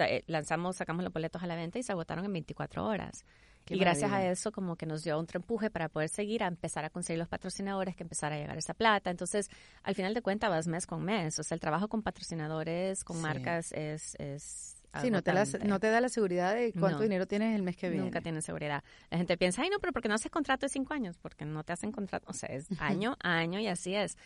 eh, 0.00 0.24
lanzamos, 0.26 0.76
sacamos 0.76 1.04
los 1.04 1.12
boletos 1.12 1.42
a 1.42 1.46
la 1.46 1.56
venta 1.56 1.78
y 1.78 1.82
se 1.82 1.92
agotaron 1.92 2.24
en 2.24 2.32
24 2.32 2.84
horas. 2.84 3.24
Qué 3.64 3.76
y 3.76 3.78
gracias 3.78 4.12
a 4.12 4.26
eso 4.30 4.52
como 4.52 4.76
que 4.76 4.84
nos 4.84 5.04
dio 5.04 5.16
otro 5.16 5.38
empuje 5.38 5.70
para 5.70 5.88
poder 5.88 6.10
seguir 6.10 6.42
a 6.42 6.48
empezar 6.48 6.84
a 6.84 6.90
conseguir 6.90 7.18
los 7.18 7.28
patrocinadores, 7.28 7.96
que 7.96 8.02
empezara 8.02 8.36
a 8.36 8.38
llegar 8.38 8.58
esa 8.58 8.74
plata. 8.74 9.10
Entonces, 9.10 9.48
al 9.82 9.94
final 9.94 10.12
de 10.12 10.20
cuentas 10.20 10.50
vas 10.50 10.66
mes 10.66 10.86
con 10.86 11.02
mes. 11.02 11.38
O 11.38 11.42
sea, 11.42 11.54
el 11.54 11.60
trabajo 11.60 11.88
con 11.88 12.02
patrocinadores, 12.02 13.04
con 13.04 13.16
Sí. 13.16 13.22
marcas 13.22 13.72
es... 13.72 14.16
es 14.16 14.73
Sí, 15.02 15.10
no 15.10 15.22
te, 15.22 15.32
la- 15.32 15.42
agotante. 15.42 15.66
no 15.68 15.80
te 15.80 15.90
da 15.90 16.00
la 16.00 16.08
seguridad 16.08 16.54
de 16.54 16.72
cuánto 16.72 16.98
No. 16.98 17.02
dinero 17.04 17.26
tienes 17.26 17.54
el 17.54 17.62
mes 17.62 17.76
que 17.76 17.88
viene. 17.88 18.04
Nunca 18.04 18.20
tienen 18.20 18.42
seguridad. 18.42 18.82
La 19.10 19.18
gente 19.18 19.36
piensa, 19.36 19.62
ay, 19.62 19.70
no, 19.70 19.78
pero 19.80 19.92
porque 19.92 20.08
no 20.08 20.14
haces 20.14 20.30
contrato 20.30 20.66
de 20.66 20.70
cinco 20.70 20.94
años? 20.94 21.18
Porque 21.18 21.44
no 21.44 21.64
te 21.64 21.72
hacen 21.72 21.92
contrato. 21.92 22.26
O 22.28 22.32
sea, 22.32 22.48
es 22.48 22.66
año 22.80 23.16
a 23.22 23.36
año 23.38 23.58
y 23.60 23.66
así 23.68 23.94
es. 23.94 24.16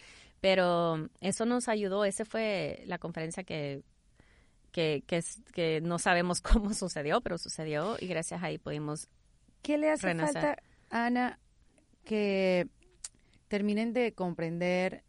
Pero 0.41 1.09
eso 1.21 1.47
nos 1.47 1.69
ayudó. 1.69 2.05
Esa 2.05 2.25
fue 2.25 2.83
la 2.87 2.99
conferencia 2.99 3.45
que, 3.45 3.83
que, 4.73 5.03
que 5.53 5.81
no 5.81 5.99
sabemos 5.99 6.41
cómo 6.43 6.73
sucedió, 6.75 7.21
pero 7.21 7.39
sucedió 7.39 7.97
y 8.01 8.07
gracias 8.07 8.43
a 8.43 8.47
ahí 8.47 8.59
pudimos. 8.59 9.09
¿Qué 9.63 9.79
le 9.79 9.91
hace 9.91 10.07
renacer. 10.07 10.35
falta, 10.43 10.63
Ana, 10.91 11.39
que 12.05 12.69
terminen 13.49 13.93
de 13.93 14.13
comprender 14.13 15.03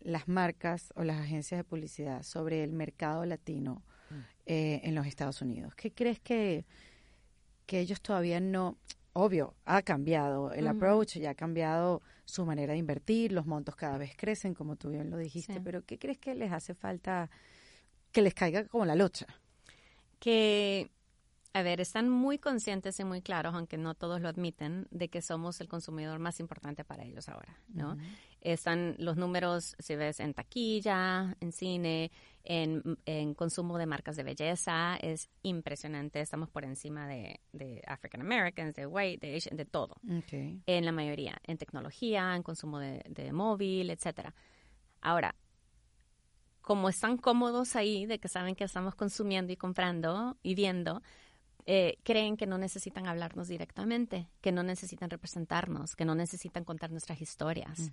las 0.00 0.28
marcas 0.28 0.92
o 0.96 1.02
las 1.04 1.18
agencias 1.20 1.58
de 1.58 1.64
publicidad 1.64 2.22
sobre 2.22 2.62
el 2.62 2.72
mercado 2.72 3.24
latino 3.24 3.82
eh, 4.48 4.80
en 4.82 4.94
los 4.94 5.06
Estados 5.06 5.40
Unidos? 5.42 5.74
¿Qué 5.76 5.92
crees 5.92 6.18
que, 6.18 6.64
que 7.66 7.78
ellos 7.80 8.00
todavía 8.00 8.40
no... 8.40 8.76
Obvio, 9.12 9.54
ha 9.64 9.82
cambiado 9.82 10.52
el 10.52 10.66
approach, 10.68 11.16
ya 11.18 11.30
ha 11.30 11.34
cambiado 11.34 12.02
su 12.24 12.44
manera 12.44 12.72
de 12.72 12.78
invertir, 12.78 13.32
los 13.32 13.46
montos 13.46 13.74
cada 13.76 13.98
vez 13.98 14.16
crecen, 14.16 14.54
como 14.54 14.76
tú 14.76 14.90
bien 14.90 15.10
lo 15.10 15.16
dijiste, 15.18 15.54
Sí. 15.54 15.60
pero 15.64 15.84
¿qué 15.84 15.98
crees 15.98 16.18
que 16.18 16.34
les 16.34 16.52
hace 16.52 16.74
falta 16.74 17.28
que 18.12 18.22
les 18.22 18.34
caiga 18.34 18.64
como 18.66 18.84
la 18.84 18.94
locha? 18.94 19.26
Que, 20.20 20.90
a 21.52 21.62
ver, 21.62 21.80
están 21.80 22.08
muy 22.08 22.38
conscientes 22.38 23.00
y 23.00 23.04
muy 23.04 23.20
claros, 23.22 23.54
aunque 23.54 23.76
no 23.76 23.94
todos 23.94 24.20
lo 24.20 24.28
admiten, 24.28 24.86
de 24.90 25.08
que 25.08 25.20
somos 25.22 25.60
el 25.60 25.68
consumidor 25.68 26.18
más 26.18 26.38
importante 26.40 26.84
para 26.84 27.04
ellos 27.04 27.28
ahora, 27.28 27.58
¿no? 27.68 27.96
Están 28.40 28.94
los 28.98 29.16
números, 29.16 29.74
si 29.78 29.96
ves, 29.96 30.20
en 30.20 30.32
taquilla, 30.32 31.36
en 31.40 31.52
cine, 31.52 32.10
en, 32.44 32.98
en 33.04 33.34
consumo 33.34 33.78
de 33.78 33.86
marcas 33.86 34.16
de 34.16 34.22
belleza, 34.22 34.96
es 34.96 35.28
impresionante. 35.42 36.20
Estamos 36.20 36.48
por 36.48 36.64
encima 36.64 37.06
de, 37.06 37.40
de 37.52 37.82
African 37.86 38.20
Americans, 38.20 38.74
de 38.74 38.86
white, 38.86 39.26
de 39.26 39.36
Asian, 39.36 39.56
de 39.56 39.64
todo. 39.64 39.96
En 40.66 40.84
la 40.84 40.92
mayoría, 40.92 41.40
en 41.44 41.58
tecnología, 41.58 42.34
en 42.36 42.42
consumo 42.42 42.78
de, 42.78 43.02
de 43.08 43.32
móvil, 43.32 43.90
etcétera. 43.90 44.34
Ahora, 45.00 45.34
como 46.60 46.88
están 46.88 47.16
cómodos 47.16 47.76
ahí 47.76 48.06
de 48.06 48.18
que 48.18 48.28
saben 48.28 48.54
que 48.54 48.64
estamos 48.64 48.94
consumiendo 48.94 49.52
y 49.52 49.56
comprando 49.56 50.36
y 50.42 50.54
viendo, 50.54 51.02
eh, 51.70 51.98
creen 52.02 52.38
que 52.38 52.46
no 52.46 52.56
necesitan 52.56 53.06
hablarnos 53.06 53.46
directamente, 53.46 54.26
que 54.40 54.52
no 54.52 54.62
necesitan 54.62 55.10
representarnos, 55.10 55.96
que 55.96 56.06
no 56.06 56.14
necesitan 56.14 56.64
contar 56.64 56.90
nuestras 56.90 57.20
historias. 57.20 57.92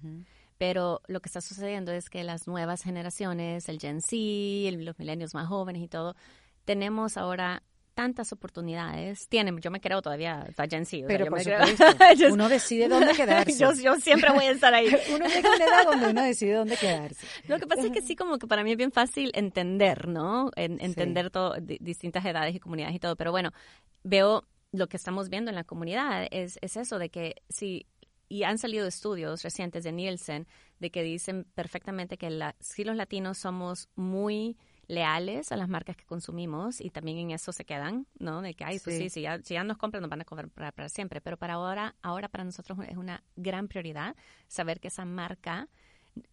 Pero 0.57 1.01
lo 1.07 1.19
que 1.19 1.27
está 1.27 1.41
sucediendo 1.41 1.91
es 1.91 2.09
que 2.09 2.23
las 2.23 2.47
nuevas 2.47 2.81
generaciones, 2.83 3.67
el 3.67 3.77
Gen 3.79 3.99
Z, 3.99 4.15
el- 4.15 4.85
los 4.85 4.97
milenios 4.97 5.33
más 5.33 5.47
jóvenes 5.49 5.81
y 5.83 5.89
todo, 5.89 6.15
tenemos 6.63 7.17
ahora 7.17 7.63
tantas 7.95 8.31
oportunidades. 8.31 9.27
Tienen, 9.29 9.57
yo 9.59 9.71
me 9.71 9.81
creo 9.81 10.01
todavía 10.01 10.45
Gen 10.69 10.85
Z. 10.85 10.97
o 10.97 10.99
sea, 10.99 11.07
Pero 11.07 11.25
yo 11.25 11.31
por 11.31 11.41
supuesto, 11.41 12.27
uno 12.33 12.49
decide 12.49 12.87
dónde 12.87 13.13
quedarse. 13.15 13.57
yo, 13.57 13.73
yo 13.73 13.95
siempre 13.95 14.31
voy 14.31 14.45
a 14.45 14.51
estar 14.51 14.73
ahí. 14.73 14.87
uno 15.15 15.25
llega 15.25 15.49
a 15.49 15.55
una 15.55 15.65
edad 15.65 15.83
donde 15.85 16.07
uno 16.09 16.21
decide 16.23 16.53
dónde 16.53 16.77
quedarse. 16.77 17.25
Lo 17.47 17.57
que 17.57 17.65
pasa 17.65 17.83
es 17.87 17.91
que 17.91 18.01
sí, 18.01 18.15
como 18.15 18.37
que 18.37 18.45
para 18.47 18.63
mí 18.63 18.71
es 18.71 18.77
bien 18.77 18.91
fácil 18.91 19.31
entender, 19.33 20.07
¿no? 20.07 20.51
En- 20.55 20.79
entender 20.81 21.31
todo, 21.31 21.55
di- 21.59 21.77
distintas 21.81 22.23
edades 22.25 22.53
y 22.53 22.59
comunidades 22.59 22.95
y 22.95 22.99
todo. 22.99 23.15
Pero 23.15 23.31
bueno, 23.31 23.51
veo 24.03 24.43
lo 24.71 24.87
que 24.87 24.97
estamos 24.97 25.29
viendo 25.29 25.49
en 25.49 25.55
la 25.55 25.63
comunidad 25.63 26.27
es, 26.31 26.59
es 26.61 26.75
eso 26.77 26.99
de 26.99 27.09
que 27.09 27.35
si 27.49 27.87
y 28.27 28.41
han 28.43 28.57
salido 28.57 28.87
estudios 28.87 29.43
recientes 29.43 29.83
de 29.83 29.91
Nielsen 29.91 30.47
de 30.79 30.89
que 30.89 31.03
dicen 31.03 31.45
perfectamente 31.53 32.17
que 32.17 32.29
la, 32.31 32.55
si 32.59 32.83
los 32.83 32.95
latinos 32.95 33.37
somos 33.37 33.87
muy 33.95 34.57
leales 34.87 35.51
a 35.51 35.57
las 35.57 35.67
marcas 35.69 35.95
que 35.95 36.05
consumimos 36.05 36.81
y 36.81 36.89
también 36.89 37.17
en 37.17 37.31
eso 37.31 37.51
se 37.51 37.65
quedan, 37.65 38.07
¿no? 38.19 38.41
De 38.41 38.53
que, 38.53 38.63
ay, 38.63 38.79
pues 38.83 38.95
Sí. 38.97 39.03
sí, 39.03 39.09
si 39.09 39.21
ya, 39.21 39.39
si 39.41 39.53
ya 39.55 39.63
nos 39.63 39.77
compran, 39.77 40.01
nos 40.01 40.09
van 40.09 40.21
a 40.21 40.25
comprar 40.25 40.49
para, 40.49 40.89
siempre. 40.89 41.21
Pero 41.21 41.37
para 41.37 41.53
ahora, 41.53 41.95
ahora 42.01 42.27
para 42.29 42.43
nosotros 42.43 42.77
es 42.87 42.97
una 42.97 43.23
gran 43.35 43.67
prioridad 43.67 44.15
saber 44.47 44.79
que 44.79 44.89
esa 44.89 45.05
marca 45.05 45.67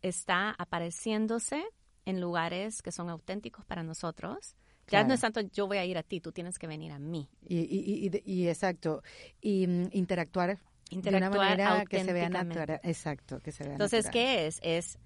está 0.03 0.51
apareciéndose 0.59 1.65
en 2.05 2.21
lugares 2.21 2.83
que 2.83 2.93
son 2.93 3.09
auténticos 3.11 3.65
para 3.65 3.83
nosotros. 3.83 4.57
Ya 4.89 5.05
no 5.05 5.15
es 5.15 5.21
tanto 5.21 5.41
yo 5.41 5.67
voy 5.67 5.79
a 5.79 5.85
ir 5.87 5.97
a 5.97 6.03
ti, 6.03 6.21
tú 6.21 6.33
tienes 6.33 6.59
que 6.59 6.67
venir 6.67 6.93
a 6.93 6.99
mí. 6.99 7.31
Y, 7.47 7.61
y, 7.61 8.11
y, 8.11 8.23
y- 8.25 8.49
exacto. 8.49 9.03
Y 9.41 9.67
mm, 9.67 9.89
interactuar, 9.93 10.49
de 10.59 10.59
Interactuar 10.91 11.31
una 11.33 11.39
manera 11.39 11.87
que 11.87 12.05
se 12.05 12.13
vea 12.13 12.29
natural. 12.29 12.81
Exacto, 12.83 13.41
que 13.41 13.53
se 13.53 13.65
vea 13.65 13.73
Entonces, 13.73 14.05
natural. 14.05 14.13
¿qué 14.25 14.47
es? 14.47 14.61
Es 14.63 14.99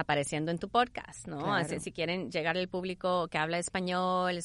apareciendo 0.00 0.50
en 0.50 0.58
tu 0.58 0.68
podcast, 0.68 1.28
¿no? 1.28 1.38
Claro. 1.38 1.52
Así, 1.52 1.78
si 1.80 1.92
quieren 1.92 2.30
llegar 2.30 2.56
al 2.56 2.68
público 2.68 3.28
que 3.28 3.38
habla 3.38 3.58
español, 3.58 4.38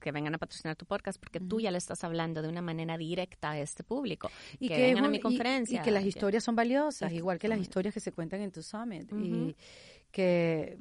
que 0.00 0.12
vengan 0.12 0.34
a 0.34 0.38
patrocinar 0.38 0.76
tu 0.76 0.86
podcast, 0.86 1.20
porque 1.20 1.40
tú 1.40 1.60
ya 1.60 1.70
le 1.70 1.78
estás 1.78 2.04
hablando 2.04 2.42
de 2.42 2.48
una 2.48 2.62
manera 2.62 2.96
directa 2.96 3.50
a 3.50 3.58
este 3.58 3.82
público. 3.84 4.30
Y 4.58 4.68
que, 4.68 4.76
que, 4.76 4.82
vengan 4.82 5.04
a 5.04 5.08
mi 5.08 5.20
conferencia. 5.20 5.80
Y, 5.80 5.82
que 5.82 5.90
las 5.90 6.04
historias 6.04 6.44
son 6.44 6.56
valiosas, 6.56 7.12
igual 7.12 7.38
que 7.38 7.48
las 7.48 7.60
historias 7.60 7.92
que 7.92 8.00
se 8.00 8.12
cuentan 8.12 8.40
en 8.40 8.52
tu 8.52 8.62
summit. 8.62 9.10
Y 9.12 9.56
que, 10.10 10.78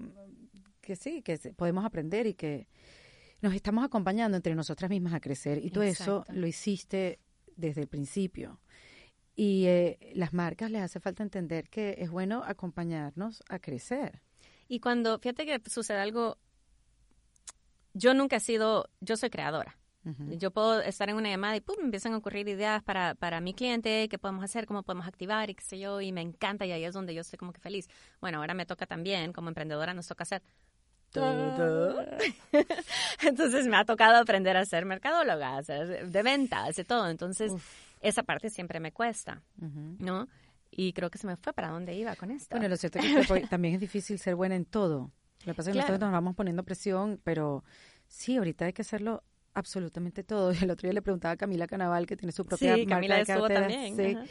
que 0.81 0.95
sí, 0.95 1.21
que 1.21 1.37
podemos 1.55 1.85
aprender 1.85 2.27
y 2.27 2.33
que 2.33 2.67
nos 3.41 3.53
estamos 3.53 3.83
acompañando 3.83 4.37
entre 4.37 4.55
nosotras 4.55 4.89
mismas 4.89 5.13
a 5.13 5.19
crecer. 5.19 5.63
Y 5.63 5.71
tú 5.71 5.81
eso 5.81 6.25
lo 6.29 6.47
hiciste 6.47 7.19
desde 7.55 7.81
el 7.81 7.87
principio. 7.87 8.59
Y 9.41 9.67
eh, 9.67 9.97
las 10.15 10.33
marcas 10.33 10.69
les 10.69 10.81
hace 10.81 10.99
falta 10.99 11.23
entender 11.23 11.69
que 11.69 11.95
es 11.99 12.09
bueno 12.09 12.43
acompañarnos 12.45 13.41
a 13.47 13.57
crecer. 13.59 14.21
Y 14.67 14.81
cuando, 14.81 15.17
fíjate 15.17 15.45
que 15.45 15.61
sucede 15.69 15.97
algo, 15.97 16.37
yo 17.93 18.13
nunca 18.13 18.35
he 18.35 18.39
sido, 18.41 18.89
yo 18.99 19.15
soy 19.15 19.29
creadora. 19.29 19.77
Yo 20.37 20.51
puedo 20.51 20.81
estar 20.81 21.09
en 21.09 21.15
una 21.15 21.29
llamada 21.29 21.55
y 21.55 21.61
pum, 21.61 21.77
empiezan 21.81 22.13
a 22.13 22.17
ocurrir 22.17 22.49
ideas 22.49 22.83
para, 22.83 23.15
para 23.15 23.39
mi 23.39 23.53
cliente, 23.53 24.09
qué 24.09 24.17
podemos 24.17 24.43
hacer, 24.43 24.65
cómo 24.65 24.83
podemos 24.83 25.07
activar 25.07 25.49
y 25.49 25.55
qué 25.55 25.63
sé 25.63 25.79
yo, 25.79 26.01
y 26.01 26.11
me 26.11 26.21
encanta 26.21 26.65
y 26.65 26.73
ahí 26.73 26.83
es 26.83 26.93
donde 26.93 27.13
yo 27.13 27.21
estoy 27.21 27.37
como 27.37 27.53
que 27.53 27.61
feliz. 27.61 27.87
Bueno, 28.19 28.39
ahora 28.39 28.53
me 28.53 28.65
toca 28.65 28.87
también, 28.87 29.31
como 29.31 29.47
emprendedora 29.47 29.93
nos 29.93 30.07
toca 30.07 30.23
hacer 30.23 30.41
todo. 31.11 31.95
Entonces 33.21 33.67
me 33.67 33.77
ha 33.77 33.85
tocado 33.85 34.17
aprender 34.17 34.57
a 34.57 34.65
ser 34.65 34.85
mercadóloga, 34.85 35.49
a 35.49 35.57
hacer 35.59 36.09
de 36.09 36.23
ventas, 36.23 36.75
de 36.75 36.83
todo. 36.83 37.09
Entonces 37.09 37.53
esa 38.01 38.23
parte 38.23 38.49
siempre 38.49 38.79
me 38.79 38.91
cuesta. 38.91 39.41
¿no? 39.57 40.27
Y 40.71 40.93
creo 40.93 41.09
que 41.09 41.17
se 41.17 41.27
me 41.27 41.35
fue 41.37 41.53
para 41.53 41.69
dónde 41.69 41.95
iba 41.95 42.15
con 42.15 42.31
esto. 42.31 42.55
Bueno, 42.55 42.69
lo 42.69 42.77
cierto 42.77 42.99
es 42.99 43.27
que 43.27 43.47
también 43.47 43.75
es 43.75 43.79
difícil 43.81 44.19
ser 44.19 44.35
buena 44.35 44.55
en 44.55 44.65
todo. 44.65 45.11
Lo 45.45 45.53
que 45.53 45.55
pasa 45.55 45.69
es 45.69 45.73
que 45.73 45.79
Claro. 45.79 45.87
nosotros 45.93 46.07
nos 46.09 46.11
vamos 46.17 46.35
poniendo 46.35 46.63
presión, 46.63 47.19
pero 47.23 47.63
sí, 48.07 48.37
ahorita 48.37 48.65
hay 48.65 48.73
que 48.73 48.81
hacerlo 48.81 49.23
absolutamente 49.53 50.23
todo. 50.23 50.51
El 50.69 50.71
otro 50.71 50.87
día 50.87 50.93
le 50.93 51.01
preguntaba 51.01 51.33
a 51.33 51.37
Camila 51.37 51.65
Canaval, 51.67 52.05
que 52.05 52.15
tiene 52.17 52.31
su 52.31 52.45
propia 52.45 52.75
sí, 52.75 52.81
marca 52.81 52.95
Camila 52.95 53.17
de 53.17 53.25
carteras, 53.25 53.61
también. 53.67 53.95
sí, 53.95 54.15
ajá. 54.15 54.25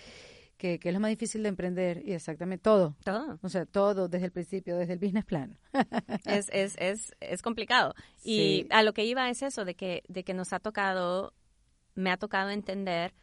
que, 0.59 0.79
que 0.79 0.89
es 0.89 0.95
lo 0.95 1.01
más 1.01 1.11
difícil 1.11 1.43
de 1.43 1.49
emprender 1.49 2.03
y 2.07 2.13
exactamente 2.13 2.63
todo. 2.63 2.97
Todo. 3.05 3.39
O 3.43 3.49
sea, 3.49 3.65
todo 3.67 4.09
desde 4.09 4.27
el 4.27 4.33
principio, 4.33 4.77
desde 4.77 4.93
el 4.93 4.99
business 5.01 5.25
plan. 5.25 5.59
es, 6.25 6.49
es, 6.53 6.77
es, 6.79 7.17
es 7.21 7.43
complicado. 7.43 7.95
Y 8.23 8.67
a 8.71 8.83
lo 8.83 8.93
que 8.93 9.05
iba 9.05 9.29
es 9.31 9.43
eso, 9.43 9.65
de 9.65 9.75
que, 9.75 10.03
de 10.09 10.25
que 10.25 10.35
nos 10.35 10.53
ha 10.53 10.61
tocado, 10.61 11.33
me 11.95 12.11
ha 12.11 12.17
tocado 12.17 12.51
entender 12.51 13.15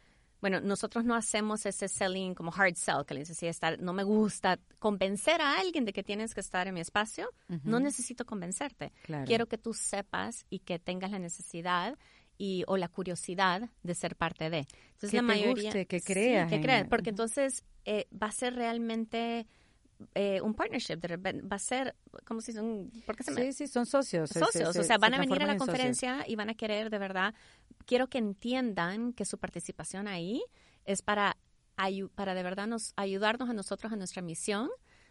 bueno, 0.46 0.62
nosotros 0.62 1.06
no 1.06 1.16
hacemos 1.16 1.66
ese 1.66 1.88
selling 1.88 2.36
como 2.36 2.54
hard 2.56 2.76
sell, 2.76 3.04
que 3.08 3.16
les 3.16 3.30
decía, 3.30 3.50
estar, 3.50 3.80
no 3.80 3.93
me 3.93 4.04
gusta 4.04 4.60
convencer 4.78 5.41
a 5.41 5.58
alguien 5.58 5.86
de 5.86 5.91
que 5.91 6.04
tienes 6.04 6.36
que 6.36 6.39
estar 6.39 6.68
en 6.68 6.76
mi 6.76 6.82
espacio, 6.82 7.32
no 7.64 7.80
necesito 7.80 8.28
convencerte. 8.28 8.93
Quiero 9.26 9.48
que 9.48 9.58
tú 9.58 9.74
sepas 9.74 10.46
y 10.52 10.60
que 10.60 10.78
tengas 10.78 11.10
la 11.10 11.18
necesidad 11.18 11.98
y 12.38 12.64
o 12.68 12.78
la 12.78 12.89
curiosidad 12.89 13.72
de 13.82 13.96
ser 13.96 14.16
parte 14.16 14.52
de. 14.52 14.68
Entonces 14.89 15.10
que 15.10 15.16
la 15.16 15.24
mayoría 15.24 15.72
guste, 15.72 15.88
que 15.88 16.02
creas, 16.02 16.48
que 16.48 16.62
creas, 16.62 16.88
porque 16.89 17.10
entonces 17.10 17.64
eh, 17.86 18.06
va 18.14 18.28
a 18.28 18.32
ser 18.32 18.54
realmente 18.54 19.48
eh, 20.14 20.41
un 20.41 20.54
partnership, 20.54 20.98
va 20.98 21.56
a 21.56 21.60
ser, 21.60 21.96
¿cómo 22.26 22.41
se 22.41 22.52
dice? 22.52 22.62
Un, 22.62 22.91
¿por 23.06 23.16
qué 23.16 23.24
se 23.24 23.34
sí, 23.34 23.54
sí, 23.54 23.68
son 23.68 23.86
socios. 23.86 24.30
Socios, 24.30 24.76
o 24.76 24.84
sea, 24.84 24.98
van 24.98 25.14
a 25.14 25.20
venir 25.20 25.41
a 25.41 25.48
la 25.48 25.58
conferencia 25.58 26.24
y 26.28 26.36
van 26.36 26.50
a 26.50 26.54
querer 26.56 26.89
de 26.89 26.98
verdad 26.98 27.34
quiero 27.86 28.08
que 28.08 28.18
entiendan 28.18 29.14
que 29.14 29.26
su 29.26 29.38
participación 29.38 30.08
ahí 30.08 30.43
es 30.86 31.02
para, 31.02 31.38
para 32.16 32.34
de 32.34 32.43
verdad 32.43 32.68
nos, 32.68 32.93
ayudarnos 32.96 33.50
a 33.50 33.54
nosotros 33.54 33.91
a 33.91 33.96
nuestra 33.96 34.22
misión 34.22 34.70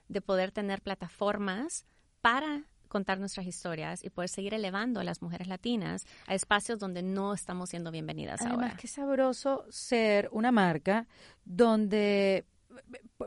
de 0.09 0.21
poder 0.21 0.53
tener 0.53 0.83
plataformas 0.83 1.87
para 2.21 2.65
contar 2.89 3.19
nuestras 3.19 3.47
historias 3.47 4.05
y 4.05 4.11
poder 4.11 4.29
seguir 4.29 4.55
elevando 4.55 5.01
a 5.01 5.05
las 5.05 5.21
mujeres 5.21 5.49
latinas 5.49 6.07
a 6.27 6.35
espacios 6.35 6.79
donde 6.79 7.03
no 7.03 7.35
estamos 7.35 7.71
siendo 7.71 7.91
bienvenidas 7.91 8.41
Además, 8.43 8.63
ahora. 8.63 8.77
qué 8.77 8.87
sabroso 8.87 9.65
ser 9.69 10.29
una 10.31 10.53
marca 10.53 11.09
donde 11.45 12.45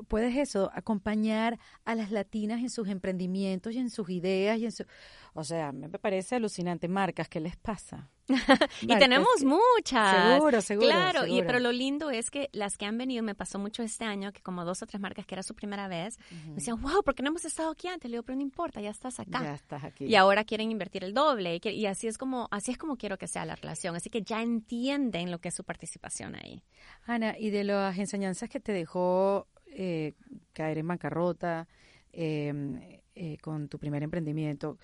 puedes 0.07 0.35
eso, 0.35 0.71
acompañar 0.73 1.59
a 1.85 1.95
las 1.95 2.11
latinas 2.11 2.61
en 2.61 2.69
sus 2.69 2.87
emprendimientos 2.87 3.73
y 3.73 3.79
en 3.79 3.89
sus 3.89 4.09
ideas 4.09 4.59
y 4.59 4.65
en 4.65 4.71
su... 4.71 4.85
O 5.33 5.43
sea, 5.43 5.71
me 5.71 5.89
parece 5.89 6.35
alucinante. 6.35 6.87
Marcas, 6.87 7.29
¿qué 7.29 7.39
les 7.39 7.55
pasa? 7.57 8.09
y 8.81 8.87
tenemos 8.97 9.43
muchas. 9.43 10.35
Seguro, 10.35 10.61
seguro. 10.61 10.87
Claro, 10.87 11.25
Y, 11.25 11.41
pero 11.43 11.59
lo 11.59 11.71
lindo 11.71 12.09
es 12.09 12.29
que 12.29 12.49
las 12.51 12.77
que 12.77 12.85
han 12.85 12.97
venido, 12.97 13.23
me 13.23 13.35
pasó 13.35 13.59
mucho 13.59 13.83
este 13.83 14.05
año, 14.05 14.31
que 14.33 14.41
como 14.41 14.65
dos 14.65 14.81
o 14.81 14.85
tres 14.85 15.01
marcas 15.01 15.25
que 15.25 15.35
era 15.35 15.43
su 15.43 15.55
primera 15.55 15.87
vez, 15.87 16.17
me 16.47 16.55
decían, 16.55 16.81
wow, 16.81 17.03
¿por 17.03 17.15
qué 17.15 17.23
no 17.23 17.29
hemos 17.29 17.45
estado 17.45 17.71
aquí 17.71 17.87
antes? 17.87 18.09
Le 18.09 18.15
digo, 18.15 18.23
pero 18.23 18.35
no 18.35 18.41
importa, 18.41 18.81
ya 18.81 18.89
estás 18.89 19.19
acá. 19.19 19.41
Ya 19.43 19.53
estás 19.53 19.83
aquí. 19.83 20.05
Y 20.05 20.15
ahora 20.15 20.43
quieren 20.43 20.71
invertir 20.71 21.03
el 21.03 21.13
doble. 21.13 21.59
Y, 21.63 21.85
así 21.85 22.07
es 22.07 22.17
como 22.17 22.47
así 22.51 22.71
es 22.71 22.77
como 22.77 22.97
quiero 22.97 23.17
que 23.17 23.27
sea 23.27 23.45
la 23.45 23.55
relación. 23.55 23.95
Así 23.95 24.09
que 24.09 24.21
ya 24.21 24.41
entienden 24.41 25.31
lo 25.31 25.39
que 25.39 25.49
es 25.49 25.55
su 25.55 25.63
participación 25.63 26.35
ahí. 26.35 26.63
Ana, 27.05 27.37
y 27.37 27.49
de 27.49 27.63
las 27.63 27.97
enseñanzas 27.97 28.49
que 28.49 28.59
te 28.59 28.73
dejó 28.73 29.47
eh, 29.67 30.13
caer 30.53 30.79
en 30.79 30.87
bancarrota, 30.87 31.67
em, 32.11 32.81
eh, 33.15 33.37
con 33.41 33.67
tu 33.69 33.79
primer 33.79 34.03
emprendimiento, 34.03 34.77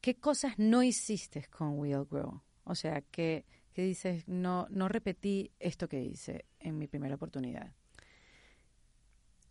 ¿qué 0.00 0.16
cosas 0.16 0.58
no 0.58 0.82
hiciste 0.82 1.46
con 1.50 1.78
Will 1.78 2.04
Grow? 2.10 2.42
O 2.68 2.74
sea, 2.74 3.00
que, 3.00 3.46
que 3.72 3.82
dices, 3.82 4.28
no, 4.28 4.66
no 4.68 4.88
repetí 4.88 5.50
esto 5.58 5.88
que 5.88 6.02
hice 6.02 6.44
en 6.60 6.78
mi 6.78 6.86
primera 6.86 7.14
oportunidad. 7.14 7.72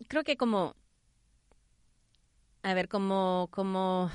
Creo 0.06 0.22
que 0.22 0.36
como, 0.36 0.76
a 2.62 2.74
ver, 2.74 2.88
como, 2.88 3.48
como 3.50 4.08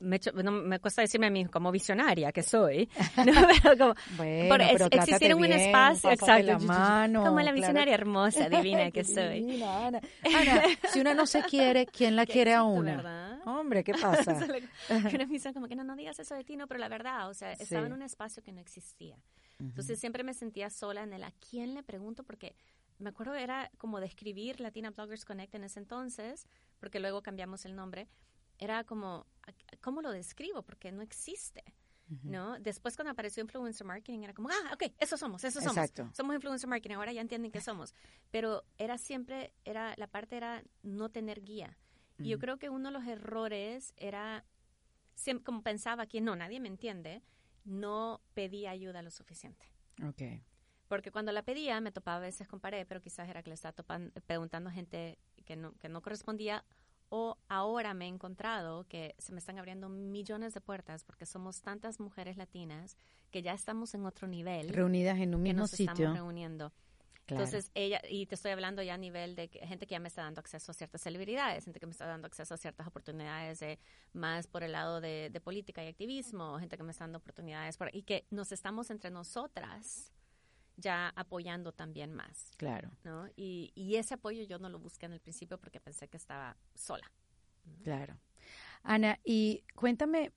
me, 0.00 0.20
no, 0.44 0.52
me 0.52 0.78
cuesta 0.78 1.02
decirme 1.02 1.28
a 1.28 1.30
mí 1.30 1.46
como 1.46 1.72
visionaria 1.72 2.32
que 2.32 2.42
soy. 2.42 2.88
No, 3.16 3.32
pero 3.62 3.78
como, 3.78 3.94
bueno, 4.16 4.64
pero 4.72 4.88
existir 4.90 5.30
en 5.30 5.38
un 5.38 5.44
espacio 5.46 6.10
exacto. 6.10 6.46
La 6.46 6.58
mano, 6.58 7.24
como 7.24 7.40
la 7.40 7.52
visionaria 7.52 7.94
hermosa, 7.94 8.48
divina 8.48 8.90
que 8.90 9.04
soy. 9.04 9.62
Ana. 9.62 10.00
Ana, 10.22 10.62
si 10.92 11.00
una 11.00 11.14
no 11.14 11.26
se 11.26 11.42
quiere, 11.42 11.86
¿quién 11.86 12.14
la 12.14 12.26
quiere 12.26 12.54
a 12.54 12.62
una? 12.62 13.27
Hombre, 13.48 13.84
¿qué 13.84 13.92
pasa? 14.02 14.46
que 15.10 15.18
me 15.18 15.26
dicen 15.26 15.52
como 15.52 15.68
que 15.68 15.76
no, 15.76 15.84
no 15.84 15.96
digas 15.96 16.18
eso 16.18 16.34
de 16.34 16.44
ti, 16.44 16.56
no, 16.56 16.66
pero 16.66 16.78
la 16.78 16.88
verdad, 16.88 17.28
o 17.28 17.34
sea, 17.34 17.52
estaba 17.52 17.86
en 17.86 17.92
un 17.92 18.02
espacio 18.02 18.42
que 18.42 18.52
no 18.52 18.60
existía. 18.60 19.16
Entonces 19.58 19.98
siempre 19.98 20.22
me 20.22 20.34
sentía 20.34 20.70
sola 20.70 21.02
en 21.02 21.12
el 21.12 21.24
a 21.24 21.32
quién 21.32 21.74
le 21.74 21.82
pregunto 21.82 22.22
porque 22.22 22.54
me 22.98 23.10
acuerdo 23.10 23.34
era 23.34 23.70
como 23.76 23.98
describir 23.98 24.60
Latina 24.60 24.90
Bloggers 24.90 25.24
Connect 25.24 25.54
en 25.54 25.64
ese 25.64 25.80
entonces, 25.80 26.46
porque 26.78 27.00
luego 27.00 27.22
cambiamos 27.22 27.64
el 27.64 27.74
nombre 27.74 28.08
era 28.58 28.84
como, 28.84 29.26
¿cómo 29.80 30.02
lo 30.02 30.10
describo? 30.10 30.62
Porque 30.62 30.92
no 30.92 31.02
existe. 31.02 31.62
¿No? 32.22 32.58
Después 32.58 32.96
cuando 32.96 33.10
apareció 33.10 33.42
influencer 33.42 33.86
marketing 33.86 34.20
era 34.20 34.32
como, 34.32 34.48
ah, 34.48 34.72
ok, 34.72 34.94
eso 34.98 35.18
somos, 35.18 35.44
eso 35.44 35.60
somos. 35.60 35.76
Exacto. 35.76 36.08
Somos 36.14 36.34
influencer 36.34 36.66
marketing, 36.66 36.94
ahora 36.94 37.12
ya 37.12 37.20
entienden 37.20 37.52
qué 37.52 37.60
somos. 37.60 37.92
Pero 38.30 38.64
era 38.78 38.96
siempre, 38.96 39.52
era, 39.66 39.92
la 39.98 40.06
parte 40.06 40.38
era 40.38 40.64
no 40.82 41.10
tener 41.10 41.42
guía. 41.42 41.76
Y 42.18 42.28
yo 42.28 42.38
creo 42.38 42.58
que 42.58 42.68
uno 42.68 42.88
de 42.88 42.92
los 42.92 43.06
errores 43.06 43.94
era, 43.96 44.44
como 45.44 45.62
pensaba 45.62 46.06
que 46.06 46.20
no, 46.20 46.34
nadie 46.34 46.60
me 46.60 46.68
entiende, 46.68 47.22
no 47.64 48.20
pedía 48.34 48.70
ayuda 48.70 49.02
lo 49.02 49.10
suficiente. 49.10 49.66
Ok. 50.02 50.22
Porque 50.88 51.12
cuando 51.12 51.32
la 51.32 51.42
pedía 51.42 51.80
me 51.80 51.92
topaba 51.92 52.16
a 52.16 52.20
veces 52.20 52.48
con 52.48 52.60
pared, 52.60 52.86
pero 52.88 53.00
quizás 53.00 53.28
era 53.28 53.42
que 53.42 53.50
le 53.50 53.54
estaba 53.54 53.74
preguntando 54.26 54.70
a 54.70 54.72
gente 54.72 55.18
que 55.44 55.54
no, 55.54 55.74
que 55.74 55.88
no 55.88 56.00
correspondía 56.00 56.64
o 57.10 57.38
ahora 57.48 57.94
me 57.94 58.06
he 58.06 58.08
encontrado 58.08 58.84
que 58.84 59.14
se 59.18 59.32
me 59.32 59.38
están 59.38 59.58
abriendo 59.58 59.88
millones 59.88 60.54
de 60.54 60.60
puertas 60.60 61.04
porque 61.04 61.26
somos 61.26 61.62
tantas 61.62 62.00
mujeres 62.00 62.36
latinas 62.36 62.96
que 63.30 63.42
ya 63.42 63.52
estamos 63.52 63.94
en 63.94 64.04
otro 64.04 64.28
nivel. 64.28 64.68
Reunidas 64.68 65.18
en 65.18 65.34
un 65.34 65.42
mismo 65.42 65.60
nos 65.62 65.70
sitio. 65.70 65.92
Estamos 65.92 66.14
reuniendo. 66.16 66.72
Entonces, 67.28 67.70
ella, 67.74 68.00
y 68.08 68.26
te 68.26 68.34
estoy 68.34 68.52
hablando 68.52 68.82
ya 68.82 68.94
a 68.94 68.98
nivel 68.98 69.34
de 69.36 69.48
gente 69.48 69.86
que 69.86 69.92
ya 69.92 70.00
me 70.00 70.08
está 70.08 70.22
dando 70.22 70.40
acceso 70.40 70.72
a 70.72 70.74
ciertas 70.74 71.02
celebridades, 71.02 71.64
gente 71.64 71.80
que 71.80 71.86
me 71.86 71.92
está 71.92 72.06
dando 72.06 72.26
acceso 72.26 72.54
a 72.54 72.56
ciertas 72.56 72.86
oportunidades 72.86 73.60
de, 73.60 73.78
más 74.12 74.46
por 74.46 74.62
el 74.62 74.72
lado 74.72 75.00
de, 75.00 75.40
política 75.44 75.84
y 75.84 75.88
activismo, 75.88 76.58
gente 76.58 76.76
que 76.76 76.82
me 76.82 76.92
está 76.92 77.04
dando 77.04 77.18
oportunidades 77.18 77.76
por, 77.76 77.94
y 77.94 78.02
que 78.02 78.26
nos 78.30 78.52
estamos 78.52 78.90
entre 78.90 79.10
nosotras 79.10 80.12
ya 80.76 81.08
apoyando 81.16 81.72
también 81.72 82.12
más. 82.12 82.52
Claro. 82.56 82.90
¿no? 83.04 83.28
Y, 83.36 83.72
y 83.74 83.96
ese 83.96 84.14
apoyo 84.14 84.44
yo 84.44 84.58
no 84.58 84.68
lo 84.68 84.78
busqué 84.78 85.06
en 85.06 85.12
el 85.12 85.20
principio 85.20 85.58
porque 85.58 85.80
pensé 85.80 86.08
que 86.08 86.16
estaba 86.16 86.56
sola. 86.74 87.10
Claro. 87.82 88.18
Ana, 88.82 89.18
y 89.24 89.64
cuéntame, 89.74 90.32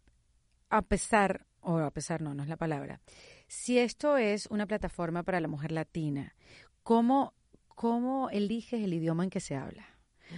a 0.70 0.82
pesar, 0.82 1.46
o 1.62 1.78
a 1.78 1.92
pesar 1.92 2.22
no, 2.22 2.34
no 2.34 2.44
es 2.44 2.50
la 2.50 2.58
palabra, 2.58 3.00
si 3.48 3.80
esto 3.80 4.18
es 4.18 4.48
una 4.48 4.66
plataforma 4.66 5.24
para 5.24 5.40
la 5.40 5.48
mujer 5.48 5.72
latina, 5.72 6.36
¿cómo, 6.84 7.34
cómo 7.68 8.30
eliges 8.30 8.84
el 8.84 8.94
idioma 8.94 9.24
en 9.24 9.30
que 9.30 9.40
se 9.40 9.56
habla? 9.56 9.86